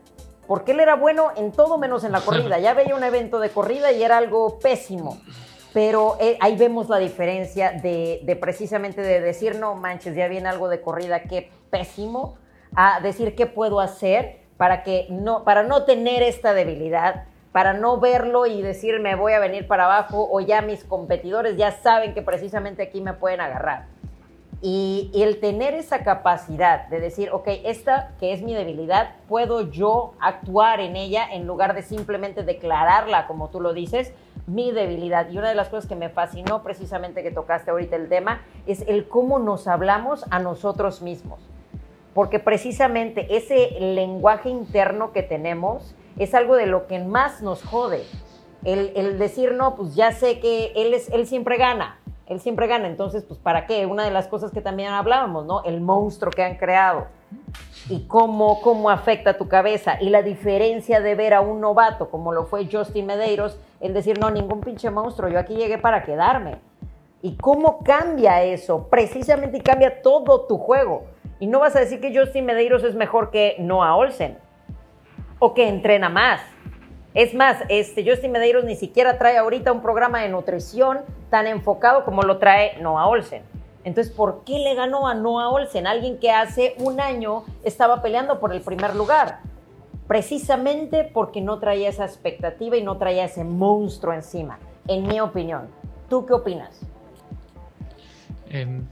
Porque 0.48 0.74
él 0.74 0.80
era 0.80 0.96
bueno 0.96 1.32
en 1.36 1.52
todo 1.52 1.78
menos 1.78 2.04
en 2.04 2.12
la 2.12 2.22
corrida. 2.26 2.60
Ya 2.60 2.74
veía 2.74 2.96
un 2.96 3.04
evento 3.04 3.40
de 3.40 3.50
corrida 3.50 3.92
y 3.92 4.04
era 4.04 4.18
algo 4.18 4.60
pésimo. 4.60 5.18
Pero 5.74 6.18
eh, 6.20 6.38
ahí 6.40 6.56
vemos 6.56 6.88
la 6.88 7.00
diferencia 7.00 7.72
de, 7.72 8.38
precisamente 8.40 9.02
de 9.02 9.20
decir, 9.20 9.56
no 9.56 9.74
manches, 9.74 10.16
ya 10.16 10.28
viene 10.28 10.48
algo 10.48 10.70
de 10.70 10.82
corrida, 10.82 11.24
qué 11.24 11.50
pésimo, 11.72 12.38
a 12.76 13.00
decir 13.00 13.36
qué 13.36 13.48
puedo 13.48 13.80
hacer 13.80 14.42
para, 14.56 14.84
que 14.84 15.08
no, 15.10 15.44
para 15.44 15.64
no 15.64 15.84
tener 15.84 16.22
esta 16.22 16.54
debilidad, 16.54 17.24
para 17.52 17.74
no 17.74 18.00
verlo 18.00 18.46
y 18.46 18.62
decir 18.62 19.00
me 19.00 19.16
voy 19.16 19.34
a 19.34 19.40
venir 19.40 19.68
para 19.68 19.86
abajo 19.86 20.28
o 20.32 20.40
ya 20.42 20.62
mis 20.62 20.84
competidores 20.84 21.58
ya 21.58 21.72
saben 21.72 22.14
que 22.14 22.22
precisamente 22.22 22.84
aquí 22.84 23.02
me 23.02 23.14
pueden 23.14 23.42
agarrar. 23.42 23.93
Y, 24.66 25.12
el 25.14 25.42
tener 25.42 25.74
esa 25.74 26.06
capacidad 26.06 26.88
de 26.88 27.02
decir, 27.02 27.30
ok, 27.34 27.50
esta 27.66 28.14
que 28.18 28.32
es 28.32 28.42
mi 28.42 28.54
debilidad, 28.54 29.16
puedo 29.28 29.70
yo 29.70 30.14
actuar 30.22 30.80
en 30.80 30.96
ella 30.96 31.28
en 31.30 31.46
lugar 31.46 31.76
de 31.76 31.82
simplemente 31.82 32.44
declararla, 32.44 33.28
como 33.28 33.50
tú 33.50 33.60
lo 33.60 33.74
dices, 33.74 34.14
mi 34.48 34.72
debilidad. 34.72 35.30
Y 35.30 35.38
una 35.38 35.50
de 35.50 35.56
las 35.56 35.68
cosas 35.68 35.86
que 35.86 35.98
me 35.98 36.08
fascinó 36.08 36.64
precisamente 36.64 37.24
que 37.24 37.32
tocaste 37.32 37.72
ahorita 37.72 37.98
el 37.98 38.08
tema 38.08 38.42
es 38.66 38.86
el 38.88 39.10
cómo 39.10 39.38
nos 39.38 39.68
hablamos 39.68 40.24
a 40.30 40.40
nosotros 40.40 41.02
mismos. 41.02 41.42
Porque 42.14 42.40
precisamente 42.40 43.36
ese 43.36 43.72
lenguaje 43.82 44.48
interno 44.48 45.12
que 45.12 45.24
tenemos 45.24 45.94
es 46.18 46.34
algo 46.34 46.56
de 46.56 46.68
lo 46.68 46.88
que 46.88 47.00
más 47.00 47.42
nos 47.42 47.66
jode. 47.66 48.06
El, 48.64 49.20
decir, 49.20 49.56
no, 49.56 49.76
pues 49.76 49.94
ya 49.94 50.14
sé 50.14 50.40
que 50.40 50.72
él, 50.78 50.94
es, 50.94 51.10
él 51.10 51.28
siempre 51.28 51.58
gana 51.58 52.00
él 52.28 52.40
siempre 52.40 52.68
gana, 52.68 52.88
entonces, 52.88 53.24
pues, 53.24 53.40
¿para 53.40 53.66
qué? 53.66 53.86
Una 53.86 54.06
de 54.06 54.12
las 54.12 54.28
cosas 54.28 54.52
que 54.52 54.62
también 54.62 54.92
hablábamos, 54.92 55.46
¿no? 55.46 55.64
El 55.64 55.82
monstruo 55.82 56.32
que 56.32 56.44
han 56.44 56.56
creado 56.56 57.08
y 57.90 58.08
cómo, 58.08 58.62
cómo 58.62 58.90
afecta 58.90 59.38
tu 59.38 59.48
cabeza 59.48 59.98
y 60.00 60.10
la 60.10 60.22
diferencia 60.22 61.02
de 61.02 61.16
ver 61.16 61.34
a 61.34 61.42
un 61.42 61.60
novato 61.60 62.10
como 62.10 62.32
lo 62.32 62.46
fue 62.46 62.70
Justin 62.72 63.08
Medeiros, 63.08 63.58
el 63.82 63.94
decir, 63.94 64.20
no, 64.20 64.30
ningún 64.32 64.62
pinche 64.62 64.90
monstruo, 64.90 65.30
yo 65.30 65.40
aquí 65.40 65.56
llegué 65.56 65.78
para 65.78 66.04
quedarme. 66.04 66.60
Y 67.22 67.36
cómo 67.38 67.84
cambia 67.84 68.44
eso, 68.44 68.88
precisamente 68.90 69.62
cambia 69.62 70.02
todo 70.02 70.42
tu 70.42 70.58
juego. 70.58 71.06
Y 71.40 71.48
no 71.48 71.60
vas 71.60 71.76
a 71.76 71.80
decir 71.80 72.00
que 72.00 72.18
Justin 72.18 72.46
Medeiros 72.46 72.84
es 72.84 72.96
mejor 72.96 73.32
que 73.32 73.56
Noah 73.60 73.96
Olsen 73.96 74.38
o 75.40 75.54
que 75.54 75.68
entrena 75.68 76.10
más 76.10 76.42
es 77.14 77.36
más, 77.36 77.58
este, 77.70 78.04
Justin 78.10 78.32
Medeiros 78.32 78.64
ni 78.64 78.76
siquiera 78.76 79.20
trae 79.20 79.38
ahorita 79.38 79.72
un 79.72 79.82
programa 79.82 80.22
de 80.22 80.30
nutrición 80.30 81.02
tan 81.30 81.46
enfocado 81.46 82.06
como 82.06 82.24
lo 82.24 82.38
trae 82.40 82.80
Noah 82.82 83.08
Olsen. 83.08 83.44
Entonces, 83.84 84.12
¿por 84.12 84.44
qué 84.46 84.60
le 84.60 84.74
ganó 84.74 85.08
a 85.08 85.14
Noah 85.14 85.50
Olsen? 85.50 85.86
Alguien 85.86 86.18
que 86.18 86.32
hace 86.32 86.74
un 86.80 87.00
año 87.00 87.44
estaba 87.64 88.02
peleando 88.02 88.40
por 88.40 88.54
el 88.54 88.62
primer 88.62 88.96
lugar. 88.96 89.40
Precisamente 90.08 91.04
porque 91.04 91.42
no 91.42 91.60
traía 91.60 91.90
esa 91.90 92.06
expectativa 92.06 92.78
y 92.78 92.84
no 92.84 92.98
traía 92.98 93.26
ese 93.26 93.44
monstruo 93.44 94.14
encima, 94.14 94.58
en 94.88 95.08
mi 95.08 95.20
opinión. 95.20 95.68
¿Tú 96.10 96.26
qué 96.26 96.34
opinas? 96.34 96.82
Em, 98.50 98.86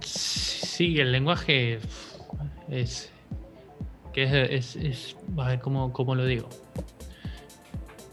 sí, 0.00 1.00
el 1.00 1.10
lenguaje 1.10 1.78
es. 2.68 3.10
que 4.12 4.54
es, 4.54 4.76
es, 4.76 5.16
a 5.38 5.48
ver 5.48 5.60
cómo, 5.60 5.92
cómo 5.92 6.14
lo 6.14 6.26
digo 6.26 6.48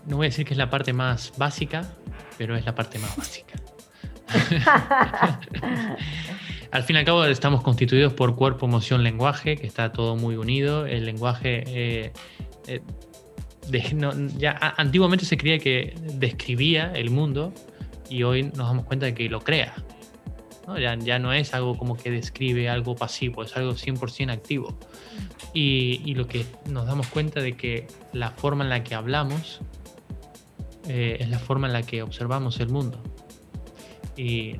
no 0.06 0.18
voy 0.18 0.28
a 0.28 0.30
decir 0.30 0.46
que 0.46 0.54
es 0.54 0.58
la 0.58 0.70
parte 0.70 0.94
más 0.94 1.34
básica, 1.38 1.90
pero 2.38 2.56
es 2.56 2.66
la 2.66 2.76
parte 2.76 3.00
más 3.00 3.16
básica. 3.16 3.56
al 6.72 6.84
fin 6.84 6.96
y 6.96 7.00
al 7.00 7.06
cabo 7.06 7.26
estamos 7.26 7.62
constituidos 7.62 8.14
por 8.14 8.36
cuerpo, 8.36 8.68
emoción, 8.68 9.04
lenguaje, 9.04 9.58
que 9.58 9.68
está 9.68 9.92
todo 9.92 10.16
muy 10.16 10.36
unido. 10.36 10.86
El 10.86 11.06
lenguaje, 11.06 11.64
eh, 11.68 12.14
eh, 12.68 12.82
ya 14.38 14.58
antiguamente 14.78 15.26
se 15.26 15.38
creía 15.38 15.60
que 15.60 15.96
describía 16.16 16.92
el 16.94 17.10
mundo 17.10 17.54
y 18.10 18.24
hoy 18.24 18.44
nos 18.44 18.68
damos 18.68 18.86
cuenta 18.86 19.06
de 19.06 19.14
que 19.14 19.30
lo 19.30 19.42
crea. 19.42 19.74
Ya, 20.80 20.96
ya 20.96 21.18
no 21.18 21.34
es 21.34 21.56
algo 21.56 21.76
como 21.78 21.98
que 21.98 22.12
describe 22.12 22.70
algo 22.70 22.96
pasivo, 22.96 23.42
es 23.42 23.56
algo 23.58 23.72
100% 23.72 24.32
activo. 24.32 24.78
Y, 25.54 26.14
lo 26.14 26.28
que 26.28 26.46
nos 26.70 26.86
damos 26.86 27.08
cuenta 27.08 27.42
de 27.42 27.58
que 27.58 27.88
la 28.14 28.32
forma 28.32 28.64
en 28.64 28.70
la 28.70 28.84
que 28.84 28.94
hablamos 28.94 29.62
eh, 30.90 31.18
es 31.20 31.30
la 31.30 31.38
forma 31.38 31.68
en 31.68 31.74
la 31.74 31.84
que 31.84 32.02
observamos 32.02 32.60
el 32.60 32.70
mundo. 32.70 33.00
Y 34.18 34.56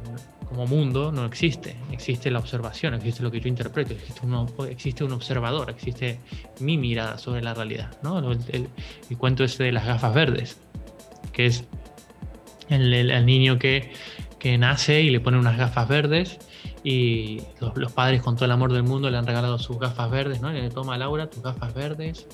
como 0.48 0.68
mundo 0.68 1.12
no 1.12 1.26
existe, 1.26 1.76
existe 1.92 2.30
la 2.30 2.38
observación, 2.38 2.94
existe 2.94 3.24
lo 3.24 3.32
que 3.32 3.42
yo 3.42 3.50
interpreto, 3.50 3.94
existe, 3.94 4.22
existe 4.70 5.04
un 5.04 5.12
observador, 5.14 5.72
existe 5.72 6.20
mi 6.60 6.78
mirada 6.78 7.18
sobre 7.18 7.42
la 7.42 7.56
realidad. 7.56 7.98
¿no? 8.04 8.20
El, 8.32 8.70
cuento 9.18 9.44
ese 9.44 9.64
de 9.64 9.72
las 9.72 9.88
gafas 9.88 10.14
verdes, 10.14 10.58
que 11.34 11.48
es 11.48 11.66
el, 12.70 13.26
niño 13.26 13.58
que, 13.58 13.92
que, 14.38 14.58
nace 14.60 15.02
y 15.02 15.10
le 15.10 15.20
pone 15.20 15.40
unas 15.40 15.58
gafas 15.58 15.88
verdes 15.88 16.38
y 16.84 17.42
los, 17.60 17.92
padres 17.92 18.22
con 18.22 18.36
todo 18.36 18.46
el 18.46 18.52
amor 18.52 18.72
del 18.72 18.84
mundo 18.84 19.10
le 19.10 19.18
han 19.18 19.26
regalado 19.26 19.58
sus 19.58 19.80
gafas 19.80 20.12
verdes, 20.12 20.42
¿no? 20.42 20.52
le 20.52 20.70
toma 20.70 20.96
Laura 20.98 21.28
tus 21.28 21.42
gafas 21.42 21.74
verdes 21.74 22.28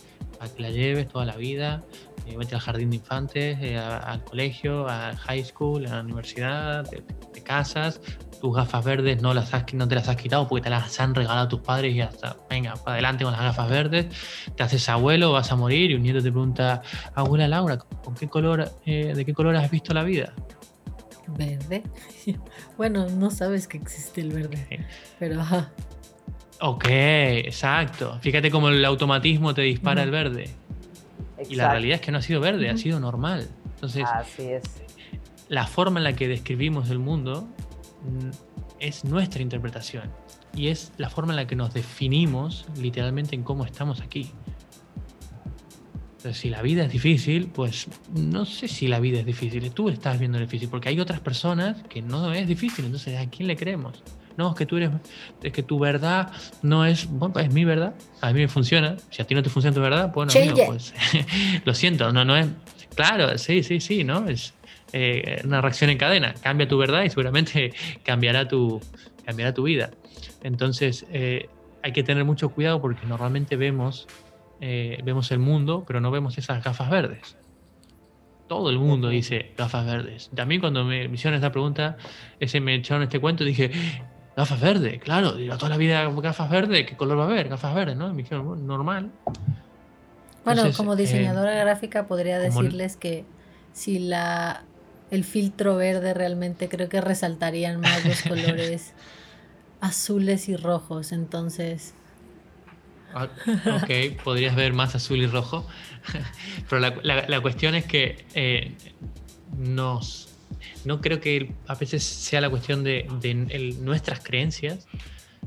para 0.46 0.56
que 0.56 0.62
la 0.62 0.70
lleves 0.70 1.08
toda 1.08 1.26
la 1.26 1.36
vida, 1.36 1.84
eh, 2.28 2.36
vete 2.38 2.56
al 2.56 2.62
jardín 2.62 2.90
de 2.92 2.98
infantes, 2.98 3.58
eh, 3.62 3.78
al 3.78 4.24
colegio, 4.24 4.88
al 4.88 5.18
high 5.18 5.44
school, 5.44 5.86
a 5.88 5.96
la 5.96 6.02
universidad, 6.02 6.88
te, 6.88 7.04
casas, 7.42 8.02
tus 8.42 8.56
gafas 8.56 8.84
verdes 8.84 9.22
no, 9.22 9.34
las 9.34 9.54
has, 9.54 9.72
no 9.74 9.88
te 9.88 9.96
las 9.96 10.08
has 10.08 10.16
quitado 10.16 10.48
porque 10.48 10.64
te 10.64 10.70
las 10.70 11.00
han 11.00 11.14
regalado 11.14 11.48
tus 11.48 11.60
padres 11.62 11.94
y 11.94 12.02
hasta, 12.02 12.38
venga, 12.50 12.74
para 12.76 12.94
adelante 12.94 13.24
con 13.24 13.34
las 13.34 13.42
gafas 13.42 13.70
verdes, 13.70 14.08
te 14.56 14.64
haces 14.64 14.88
abuelo, 14.90 15.32
vas 15.32 15.52
a 15.52 15.56
morir 15.56 15.92
y 15.92 15.96
un 15.96 16.02
nieto 16.02 16.22
te 16.22 16.32
pregunta, 16.32 16.82
abuela 17.14 17.48
Laura, 17.48 17.78
¿con 17.78 18.16
qué 18.16 18.28
color, 18.28 18.72
eh, 18.86 19.14
¿de 19.16 19.26
qué 19.26 19.34
color 19.34 19.56
has 19.56 19.70
visto 19.70 19.94
la 19.94 20.04
vida? 20.04 20.34
Verde. 21.28 21.84
bueno, 22.78 23.08
no 23.10 23.32
sabes 23.32 23.68
que 23.68 23.78
existe 23.78 24.22
el 24.22 24.32
verde, 24.32 24.86
pero 25.20 25.42
ajá. 25.42 25.72
Ok, 26.61 26.86
exacto. 26.88 28.18
Fíjate 28.22 28.49
cómo 28.49 28.69
el 28.69 28.84
automatismo 28.86 29.53
te 29.53 29.61
dispara 29.61 30.03
el 30.03 30.11
verde. 30.11 30.49
Y 31.49 31.56
la 31.56 31.69
realidad 31.69 31.95
es 31.95 32.02
que 32.02 32.11
no 32.11 32.19
ha 32.19 32.22
sido 32.22 32.40
verde, 32.40 32.69
ha 32.69 32.77
sido 32.77 32.99
normal. 32.99 33.49
Entonces, 33.73 34.06
Así 34.11 34.44
es. 34.44 34.64
la 35.49 35.68
forma 35.68 35.99
en 35.99 36.06
la 36.06 36.14
que 36.14 36.27
describimos 36.27 36.90
el 36.90 36.99
mundo 36.99 37.48
mm, 38.03 38.30
es 38.80 39.03
nuestra 39.03 39.41
interpretación 39.41 40.10
y 40.56 40.69
es 40.69 40.94
la 40.98 41.10
forma 41.10 41.34
en 41.34 41.38
la 41.38 41.48
que 41.48 41.56
nos 41.56 41.73
definimos 41.73 42.65
literalmente 42.77 43.36
en 43.36 43.44
cómo 43.44 43.65
estamos 43.65 44.02
aquí. 44.02 44.32
Entonces, 46.18 46.41
si 46.41 46.49
la 46.49 46.61
vida 46.61 46.86
es 46.86 46.91
difícil, 46.91 47.48
pues 47.53 47.88
no 48.15 48.45
sé 48.45 48.68
si 48.68 48.88
la 48.88 48.99
vida 48.99 49.19
es 49.19 49.26
difícil. 49.26 49.69
Tú 49.72 49.90
estás 49.90 50.18
viendo 50.18 50.40
difícil, 50.40 50.69
porque 50.69 50.90
hay 50.90 50.99
otras 50.99 51.19
personas 51.19 51.84
que 51.84 52.02
no 52.02 52.34
es 52.34 52.48
difícil. 52.48 52.86
Entonces, 52.86 53.19
¿a 53.19 53.30
quién 53.30 53.48
le 53.48 53.56
creemos? 53.56 54.02
No, 54.38 54.49
es 54.49 54.56
que 54.56 54.66
tú 54.66 54.78
eres, 54.78 54.91
es 55.41 55.53
que 55.53 55.64
tu 55.64 55.80
verdad 55.80 56.32
no 56.62 56.86
es, 56.86 57.07
bueno, 57.07 57.40
es 57.40 57.53
mi 57.53 57.64
verdad, 57.64 57.95
a 58.22 58.34
mí 58.34 58.40
me 58.41 58.48
funciona. 58.48 58.98
Si 59.10 59.22
a 59.22 59.26
ti 59.26 59.34
no 59.34 59.41
te 59.41 59.49
funciona 59.49 59.74
tu 59.74 59.82
verdad, 59.82 60.12
bueno, 60.14 60.32
pues 60.66 60.94
lo 61.66 61.74
siento, 61.74 62.12
no, 62.12 62.26
no 62.26 62.36
es, 62.36 62.48
claro, 62.95 63.38
sí, 63.38 63.64
sí, 63.64 63.80
sí, 63.80 64.03
¿no? 64.03 64.28
Es 64.28 64.53
eh, 64.94 65.41
una 65.44 65.62
reacción 65.62 65.90
en 65.90 65.98
cadena. 65.98 66.34
Cambia 66.41 66.68
tu 66.68 66.78
verdad 66.78 67.03
y 67.03 67.10
seguramente 67.10 67.74
cambiará 68.03 68.48
tu, 68.48 68.82
cambiará 69.26 69.53
tu 69.53 69.64
vida. 69.64 69.91
Entonces, 70.44 71.06
eh, 71.12 71.49
hay 71.84 71.91
que 71.91 72.03
tener 72.03 72.24
mucho 72.24 72.49
cuidado 72.49 72.82
porque 72.82 73.06
normalmente 73.06 73.56
vemos, 73.57 74.07
eh, 74.62 74.99
vemos 75.03 75.32
el 75.32 75.40
mundo, 75.40 75.84
pero 75.86 75.99
no 75.99 76.12
vemos 76.12 76.38
esas 76.38 76.64
gafas 76.64 76.90
verdes. 76.90 77.38
Todo 78.48 78.70
el 78.70 78.78
mundo 78.78 79.10
dice 79.10 79.53
gafas 79.57 79.86
verdes. 79.86 80.30
También 80.36 80.62
cuando 80.62 80.84
me 80.84 81.06
hicieron 81.06 81.36
esta 81.36 81.52
pregunta, 81.52 81.98
ese 82.40 82.60
me 82.60 82.76
echaron 82.76 83.03
este 83.03 83.20
cuento, 83.20 83.44
dije, 83.44 83.72
Gafas 84.36 84.60
verdes, 84.60 85.02
claro, 85.02 85.34
toda 85.57 85.70
la 85.70 85.78
vida 85.78 86.10
gafas 86.10 86.49
verdes, 86.49 86.86
¿qué 86.86 86.98
color 86.98 87.18
va 87.20 87.24
a 87.24 87.28
haber? 87.28 87.48
Gafas 87.48 87.74
verdes, 87.74 87.95
¿no? 87.95 88.14
Me 88.14 88.24
dijeron, 88.24 88.68
normal. 88.68 89.12
Bueno, 90.44 90.64
como 90.76 90.94
eh, 90.94 90.98
diseñadora 90.98 91.56
gráfica 91.56 92.06
podría 92.06 92.38
decirles 92.38 92.98
que 92.98 93.26
si 93.74 93.99
la 93.99 94.64
el 95.12 95.24
filtro 95.24 95.76
verde 95.76 96.14
realmente 96.14 96.70
creo 96.70 96.90
que 96.90 97.02
resaltarían 97.02 97.80
más 97.80 98.06
los 98.06 98.22
colores 98.28 98.94
azules 99.82 100.49
y 100.49 100.56
rojos, 100.56 101.12
entonces... 101.12 101.94
Ah, 103.14 103.30
ok, 103.82 104.22
podrías 104.24 104.56
ver 104.56 104.74
más 104.74 104.94
azul 104.94 105.20
y 105.20 105.28
rojo, 105.28 105.66
pero 106.70 106.82
la, 106.82 107.41
cuestión 107.41 107.74
es 107.76 107.86
que 107.86 108.26
eh, 108.34 108.76
nos 109.57 110.24
no 110.84 111.02
creo 111.02 111.20
que 111.20 111.52
a 111.68 111.76
veces 111.76 112.04
sea 112.04 112.42
la 112.42 112.50
cuestión 112.50 112.84
de, 112.84 113.08
nuestras 113.82 114.20
creencias, 114.22 114.88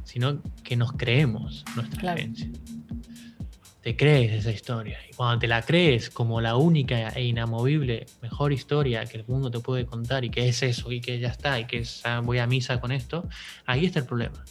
sino 0.05 0.43
que 0.65 0.77
nos 0.77 0.93
creemos 0.93 1.65
nuestras 1.77 2.03
creencias. 2.03 2.51
Te 3.83 3.97
crees 3.97 4.33
esa 4.33 4.51
historia. 4.51 4.99
Y 5.09 5.15
cuando 5.15 5.39
te 5.39 5.47
la 5.47 5.63
crees 5.63 6.11
como 6.11 6.41
la 6.41 6.57
única 6.57 7.11
e 7.11 7.25
inamovible 7.25 8.07
mejor 8.21 8.53
historia 8.53 9.05
que 9.07 9.19
el 9.19 9.25
mundo 9.27 9.51
te 9.51 9.61
puede 9.61 9.87
contar 9.87 10.25
y 10.25 10.31
que 10.31 10.49
es 10.49 10.63
eso 10.63 10.91
y 10.93 11.01
que 11.01 11.19
ya 11.19 11.29
está 11.29 11.59
y 11.61 11.67
que 11.67 11.85
voy 12.25 12.39
a 12.39 12.47
misa 12.47 12.81
con 12.81 12.93
esto, 12.93 13.29
ahí 13.67 13.87
está 13.87 14.01
el 14.01 14.07
problema. 14.07 14.45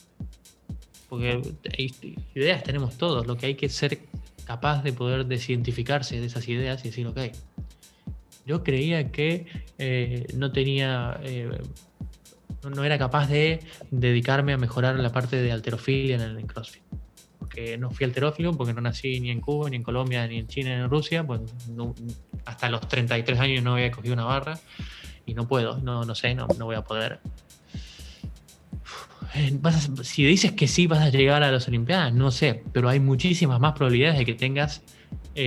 Porque 1.09 1.41
ideas 2.35 2.63
tenemos 2.63 2.97
todos, 2.97 3.27
lo 3.27 3.37
que 3.37 3.47
hay 3.47 3.55
que 3.55 3.69
ser 3.69 3.99
capaz 4.45 4.81
de 4.81 4.93
poder 4.93 5.25
desidentificarse 5.25 6.19
de 6.19 6.25
esas 6.25 6.47
ideas 6.47 6.81
y 6.85 6.89
decir, 6.89 7.05
ok, 7.05 7.19
yo 8.47 8.63
creía 8.63 9.11
que 9.11 9.45
eh, 9.77 10.25
no 10.33 10.53
tenía, 10.53 11.19
eh, 11.21 11.49
no 12.73 12.83
era 12.85 12.97
capaz 12.97 13.27
de 13.27 13.59
dedicarme 13.91 14.53
a 14.53 14.57
mejorar 14.57 14.95
la 14.95 15.11
parte 15.11 15.35
de 15.35 15.51
alterofilia 15.51 16.15
en 16.15 16.21
el 16.21 16.45
CrossFit. 16.47 16.81
Porque 17.39 17.77
no 17.77 17.91
fui 17.91 18.05
alterófilo, 18.05 18.53
porque 18.55 18.73
no 18.73 18.81
nací 18.81 19.19
ni 19.19 19.31
en 19.31 19.41
Cuba, 19.41 19.69
ni 19.69 19.75
en 19.75 19.83
Colombia, 19.83 20.25
ni 20.27 20.37
en 20.37 20.47
China, 20.47 20.75
ni 20.75 20.83
en 20.83 20.89
Rusia. 20.89 21.27
Pues 21.27 21.41
hasta 22.45 22.69
los 22.69 22.87
33 22.87 23.37
años 23.39 23.63
no 23.63 23.73
había 23.73 23.91
cogido 23.91 24.13
una 24.13 24.23
barra 24.23 24.57
y 25.25 25.33
no 25.33 25.45
puedo, 25.47 25.79
no, 25.79 26.05
no 26.05 26.15
sé, 26.15 26.33
no, 26.33 26.47
no 26.57 26.65
voy 26.65 26.75
a 26.75 26.83
poder. 26.83 27.19
Eh, 29.35 29.59
si 30.03 30.23
dices 30.23 30.53
que 30.53 30.69
sí 30.69 30.87
vas 30.87 30.99
a 30.99 31.09
llegar 31.09 31.43
a 31.43 31.51
las 31.51 31.67
Olimpiadas, 31.67 32.13
no 32.13 32.31
sé, 32.31 32.63
pero 32.71 32.87
hay 32.87 33.01
muchísimas 33.01 33.59
más 33.59 33.73
probabilidades 33.73 34.19
de 34.19 34.25
que 34.25 34.33
tengas 34.35 34.81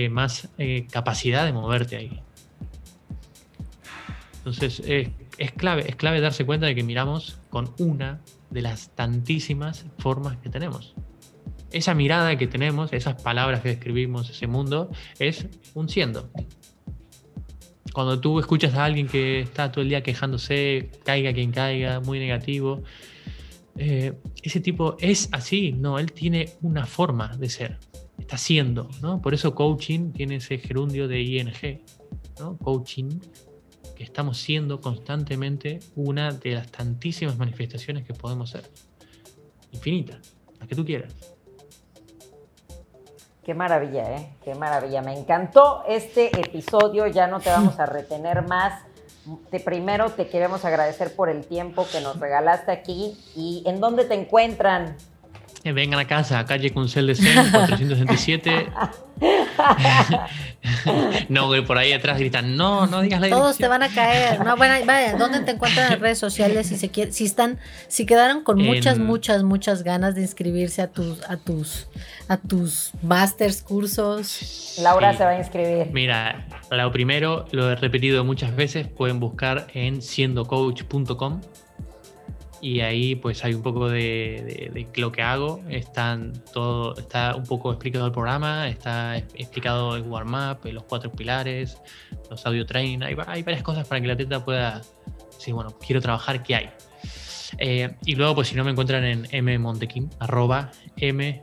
más 0.09 0.47
capacidad 0.89 1.43
de 1.43 1.51
moverte 1.51 1.97
ahí. 1.97 2.21
Entonces 4.41 4.81
es 4.85 5.51
clave, 5.51 5.87
es 5.87 5.95
clave 5.95 6.19
darse 6.19 6.45
cuenta 6.45 6.65
de 6.65 6.73
que 6.73 6.83
miramos 6.83 7.39
con 7.51 7.73
una 7.77 8.21
de 8.49 8.63
las 8.63 8.89
tantísimas 8.95 9.85
formas 9.99 10.37
que 10.37 10.49
tenemos. 10.49 10.95
Esa 11.71 11.93
mirada 11.93 12.35
que 12.37 12.47
tenemos, 12.47 12.91
esas 12.91 13.21
palabras 13.21 13.61
que 13.61 13.69
describimos, 13.69 14.29
ese 14.31 14.47
mundo, 14.47 14.89
es 15.19 15.47
un 15.75 15.89
siendo. 15.89 16.31
Cuando 17.93 18.19
tú 18.19 18.39
escuchas 18.39 18.73
a 18.73 18.85
alguien 18.85 19.07
que 19.07 19.41
está 19.41 19.71
todo 19.71 19.83
el 19.83 19.89
día 19.89 20.01
quejándose, 20.01 20.89
caiga 21.05 21.33
quien 21.33 21.51
caiga, 21.51 21.99
muy 21.99 22.19
negativo, 22.19 22.81
eh, 23.77 24.13
ese 24.41 24.59
tipo 24.59 24.97
es 24.99 25.29
así, 25.31 25.71
no, 25.71 25.99
él 25.99 26.11
tiene 26.11 26.53
una 26.61 26.85
forma 26.85 27.37
de 27.37 27.49
ser, 27.49 27.77
está 28.17 28.37
siendo, 28.37 28.89
¿no? 29.01 29.21
Por 29.21 29.33
eso 29.33 29.53
coaching 29.53 30.11
tiene 30.11 30.37
ese 30.37 30.57
gerundio 30.57 31.07
de 31.07 31.21
ING. 31.21 31.81
Coaching 32.63 33.19
estamos 34.01 34.37
siendo 34.37 34.81
constantemente 34.81 35.79
una 35.95 36.31
de 36.31 36.51
las 36.51 36.71
tantísimas 36.71 37.37
manifestaciones 37.37 38.05
que 38.05 38.13
podemos 38.13 38.49
ser. 38.49 38.69
Infinita, 39.71 40.19
las 40.59 40.67
que 40.67 40.75
tú 40.75 40.85
quieras. 40.85 41.13
Qué 43.43 43.55
maravilla, 43.55 44.15
¿eh? 44.15 44.29
Qué 44.43 44.53
maravilla. 44.53 45.01
Me 45.01 45.17
encantó 45.17 45.83
este 45.87 46.27
episodio. 46.39 47.07
Ya 47.07 47.27
no 47.27 47.39
te 47.39 47.49
vamos 47.49 47.79
a 47.79 47.87
retener 47.87 48.47
más. 48.47 48.83
De 49.51 49.59
primero 49.59 50.11
te 50.11 50.27
queremos 50.27 50.63
agradecer 50.63 51.15
por 51.15 51.29
el 51.29 51.45
tiempo 51.45 51.87
que 51.91 52.01
nos 52.01 52.19
regalaste 52.19 52.71
aquí. 52.71 53.17
¿Y 53.35 53.63
en 53.65 53.79
dónde 53.79 54.05
te 54.05 54.13
encuentran? 54.13 54.95
Eh, 55.63 55.73
vengan 55.73 55.99
a 55.99 56.07
casa, 56.07 56.43
calle 56.45 56.71
Cuncel 56.71 57.05
de 57.05 57.15
Sen, 57.15 57.51
467. 57.51 58.67
no, 61.29 61.45
güey, 61.45 61.63
por 61.63 61.77
ahí 61.77 61.93
atrás 61.93 62.17
gritan, 62.17 62.57
no, 62.57 62.87
no 62.87 63.01
digas 63.01 63.21
la 63.21 63.29
Todos 63.29 63.57
te 63.57 63.67
van 63.67 63.83
a 63.83 63.89
caer. 63.89 64.43
No, 64.43 64.57
bueno, 64.57 64.73
vaya, 64.87 65.15
¿dónde 65.15 65.41
te 65.41 65.51
encuentran 65.51 65.93
en 65.93 65.99
redes 65.99 66.17
sociales? 66.17 66.65
Si 66.65 66.77
se 66.77 67.11
si 67.11 67.25
están, 67.25 67.59
si 67.87 68.07
quedaron 68.07 68.43
con 68.43 68.57
muchas, 68.57 68.97
muchas, 68.97 69.43
muchas 69.43 69.83
ganas 69.83 70.15
de 70.15 70.21
inscribirse 70.21 70.81
a 70.81 70.87
tus, 70.87 71.21
a 71.29 71.37
tus, 71.37 71.87
a 72.27 72.37
tus 72.37 72.93
masters, 73.03 73.61
cursos. 73.61 74.79
Laura 74.81 75.15
se 75.15 75.23
va 75.23 75.31
a 75.31 75.37
inscribir. 75.37 75.91
Mira, 75.91 76.47
lo 76.71 76.91
primero, 76.91 77.45
lo 77.51 77.69
he 77.69 77.75
repetido 77.75 78.23
muchas 78.23 78.55
veces, 78.55 78.87
pueden 78.87 79.19
buscar 79.19 79.67
en 79.75 80.01
siendocoach.com 80.01 81.41
y 82.61 82.81
ahí 82.81 83.15
pues 83.15 83.43
hay 83.43 83.53
un 83.53 83.61
poco 83.61 83.89
de, 83.89 84.87
lo 84.95 85.11
que 85.11 85.21
hago. 85.21 85.61
Están 85.69 86.33
todo, 86.53 86.95
está 86.97 87.35
un 87.35 87.43
poco 87.43 87.71
explicado 87.71 88.05
el 88.05 88.11
programa, 88.11 88.69
está 88.69 89.17
explicado 89.17 89.95
el 89.95 90.03
warm-up, 90.03 90.59
los 90.71 90.83
cuatro 90.83 91.11
pilares, 91.11 91.77
los 92.29 92.45
audio 92.45 92.65
training, 92.65 93.01
hay, 93.01 93.15
hay, 93.27 93.43
varias 93.43 93.63
cosas 93.63 93.87
para 93.87 93.99
que 93.99 94.07
la 94.07 94.13
atleta 94.13 94.45
pueda 94.45 94.81
decir, 95.33 95.53
bueno, 95.53 95.75
quiero 95.85 96.01
trabajar, 96.01 96.43
¿qué 96.43 96.55
hay? 96.55 96.69
Eh, 97.57 97.93
y 98.05 98.15
luego, 98.15 98.35
pues 98.35 98.47
si 98.47 98.55
no 98.55 98.63
me 98.63 98.71
encuentran 98.71 99.03
en 99.03 99.45
mmontequín, 99.45 100.09
arroba 100.19 100.71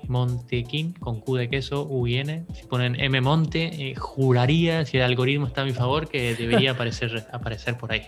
mmontequín, 0.09 0.93
con 0.95 1.21
Q 1.21 1.37
de 1.37 1.51
queso, 1.51 1.87
U 1.89 2.07
y 2.07 2.17
N. 2.17 2.45
Si 2.55 2.67
ponen 2.67 2.97
mmonte, 3.11 3.91
eh, 3.91 3.95
juraría, 3.95 4.85
si 4.85 4.97
el 4.97 5.03
algoritmo 5.03 5.47
está 5.47 5.63
a 5.63 5.65
mi 5.65 5.73
favor, 5.73 6.09
que 6.09 6.35
debería 6.35 6.71
aparecer, 6.73 7.27
aparecer 7.33 7.77
por 7.77 7.93
ahí. 7.93 8.03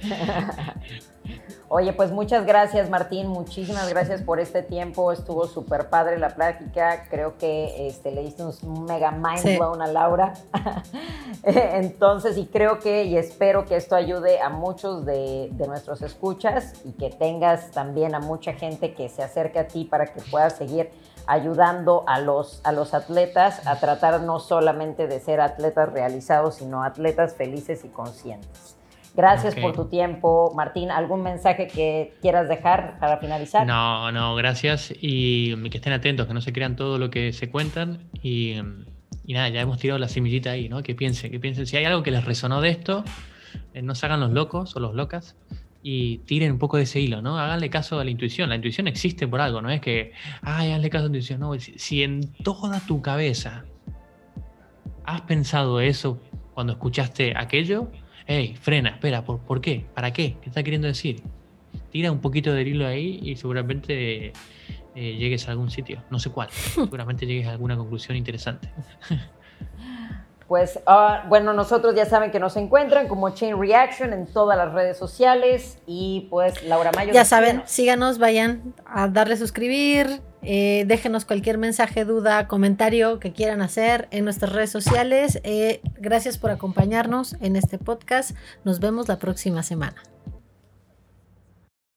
Oye, 1.68 1.92
pues 1.92 2.12
muchas 2.12 2.46
gracias 2.46 2.88
Martín, 2.90 3.26
muchísimas 3.26 3.88
gracias 3.88 4.22
por 4.22 4.38
este 4.38 4.62
tiempo, 4.62 5.10
estuvo 5.10 5.48
súper 5.48 5.88
padre 5.88 6.16
la 6.16 6.28
plática, 6.28 7.08
creo 7.10 7.38
que 7.38 7.88
este, 7.88 8.12
le 8.12 8.22
diste 8.22 8.44
un 8.44 8.84
mega 8.84 9.10
mind 9.10 9.58
blown 9.58 9.82
a 9.82 9.88
Laura. 9.88 10.34
Entonces, 11.42 12.38
y 12.38 12.46
creo 12.46 12.78
que 12.78 13.02
y 13.04 13.16
espero 13.16 13.64
que 13.64 13.74
esto 13.74 13.96
ayude 13.96 14.40
a 14.40 14.48
muchos 14.48 15.04
de, 15.04 15.50
nuestros 15.66 16.02
escuchas 16.02 16.74
y 16.84 16.92
que 16.92 17.10
tengas 17.10 17.72
también 17.72 18.14
a 18.14 18.20
mucha 18.20 18.52
gente 18.52 18.94
que 18.94 19.08
se 19.08 19.24
acerque 19.24 19.58
a 19.58 19.66
ti 19.66 19.84
para 19.84 20.06
que 20.06 20.20
puedas 20.30 20.52
seguir 20.52 20.90
ayudando 21.26 22.04
a 22.06 22.20
los, 22.20 22.60
a 22.62 22.70
los 22.70 22.94
atletas 22.94 23.66
a 23.66 23.80
tratar 23.80 24.20
no 24.20 24.38
solamente 24.38 25.08
de 25.08 25.18
ser 25.18 25.40
atletas 25.40 25.92
realizados, 25.92 26.54
sino 26.54 26.84
atletas 26.84 27.34
felices 27.34 27.84
y 27.84 27.88
conscientes. 27.88 28.75
Gracias 29.16 29.54
por 29.54 29.74
tu 29.74 29.86
tiempo, 29.86 30.52
Martín. 30.54 30.90
¿Algún 30.90 31.22
mensaje 31.22 31.68
que 31.68 32.12
quieras 32.20 32.48
dejar 32.48 32.98
para 33.00 33.16
finalizar? 33.16 33.66
No, 33.66 34.12
no, 34.12 34.34
gracias. 34.34 34.92
Y 35.00 35.56
que 35.70 35.78
estén 35.78 35.94
atentos, 35.94 36.26
que 36.26 36.34
no 36.34 36.42
se 36.42 36.52
crean 36.52 36.76
todo 36.76 36.98
lo 36.98 37.08
que 37.08 37.32
se 37.32 37.48
cuentan. 37.48 38.10
Y, 38.22 38.56
nada, 39.26 39.48
ya 39.48 39.62
hemos 39.62 39.78
tirado 39.78 39.98
la 39.98 40.08
semillita 40.08 40.50
ahí, 40.50 40.68
¿no? 40.68 40.82
Que 40.82 40.94
piensen, 40.94 41.30
que 41.30 41.40
piensen. 41.40 41.66
Si 41.66 41.78
hay 41.78 41.86
algo 41.86 42.02
que 42.02 42.10
les 42.10 42.26
resonó 42.26 42.60
de 42.60 42.68
esto, 42.68 43.04
eh, 43.72 43.80
no 43.80 43.94
se 43.94 44.04
hagan 44.04 44.20
los 44.20 44.32
locos 44.32 44.76
o 44.76 44.80
los 44.80 44.94
locas 44.94 45.34
y 45.82 46.18
tiren 46.18 46.52
un 46.52 46.58
poco 46.58 46.76
de 46.76 46.82
ese 46.82 47.00
hilo, 47.00 47.22
¿no? 47.22 47.38
Háganle 47.38 47.70
caso 47.70 47.98
a 47.98 48.04
la 48.04 48.10
intuición. 48.10 48.50
La 48.50 48.56
intuición 48.56 48.86
existe 48.86 49.26
por 49.26 49.40
algo, 49.40 49.62
no 49.62 49.70
es 49.70 49.80
que, 49.80 50.12
ay, 50.42 50.72
hazle 50.72 50.90
caso 50.90 51.06
a 51.06 51.08
la 51.08 51.16
intuición. 51.16 51.40
No, 51.40 51.52
si 51.58 52.02
en 52.02 52.34
toda 52.42 52.80
tu 52.80 53.00
cabeza 53.00 53.64
has 55.04 55.22
pensado 55.22 55.80
eso 55.80 56.20
cuando 56.52 56.74
escuchaste 56.74 57.34
aquello, 57.34 57.88
hey, 58.26 58.56
frena, 58.60 58.90
espera, 58.90 59.24
¿por, 59.24 59.40
¿por 59.40 59.60
qué? 59.60 59.86
¿Para 59.94 60.12
qué? 60.12 60.36
¿Qué 60.42 60.48
está 60.48 60.62
queriendo 60.62 60.88
decir? 60.88 61.22
Tira 61.90 62.10
un 62.10 62.20
poquito 62.20 62.52
de 62.52 62.62
hilo 62.62 62.86
ahí 62.86 63.20
y 63.22 63.36
seguramente 63.36 64.32
eh, 64.94 65.16
llegues 65.16 65.46
a 65.48 65.52
algún 65.52 65.70
sitio. 65.70 66.02
No 66.10 66.18
sé 66.18 66.30
cuál. 66.30 66.48
seguramente 66.74 67.26
llegues 67.26 67.46
a 67.46 67.52
alguna 67.52 67.76
conclusión 67.76 68.16
interesante. 68.16 68.70
Pues 70.48 70.78
ah, 70.86 71.24
bueno, 71.28 71.52
nosotros 71.52 71.94
ya 71.96 72.06
saben 72.06 72.30
que 72.30 72.38
nos 72.38 72.56
encuentran 72.56 73.08
como 73.08 73.30
Chain 73.30 73.60
Reaction 73.60 74.12
en 74.12 74.26
todas 74.26 74.56
las 74.56 74.72
redes 74.72 74.96
sociales 74.96 75.78
y 75.86 76.28
pues 76.30 76.62
Laura 76.62 76.92
Mayo. 76.92 77.12
Ya 77.12 77.24
saben, 77.24 77.62
síganos, 77.66 78.18
vayan 78.18 78.74
a 78.86 79.08
darle 79.08 79.36
suscribir, 79.36 80.22
eh, 80.42 80.84
déjenos 80.86 81.24
cualquier 81.24 81.58
mensaje, 81.58 82.04
duda, 82.04 82.46
comentario 82.46 83.18
que 83.18 83.32
quieran 83.32 83.60
hacer 83.60 84.06
en 84.12 84.24
nuestras 84.24 84.52
redes 84.52 84.70
sociales. 84.70 85.40
Eh, 85.42 85.80
gracias 85.98 86.38
por 86.38 86.52
acompañarnos 86.52 87.34
en 87.40 87.56
este 87.56 87.78
podcast. 87.78 88.36
Nos 88.62 88.78
vemos 88.78 89.08
la 89.08 89.18
próxima 89.18 89.64
semana. 89.64 90.00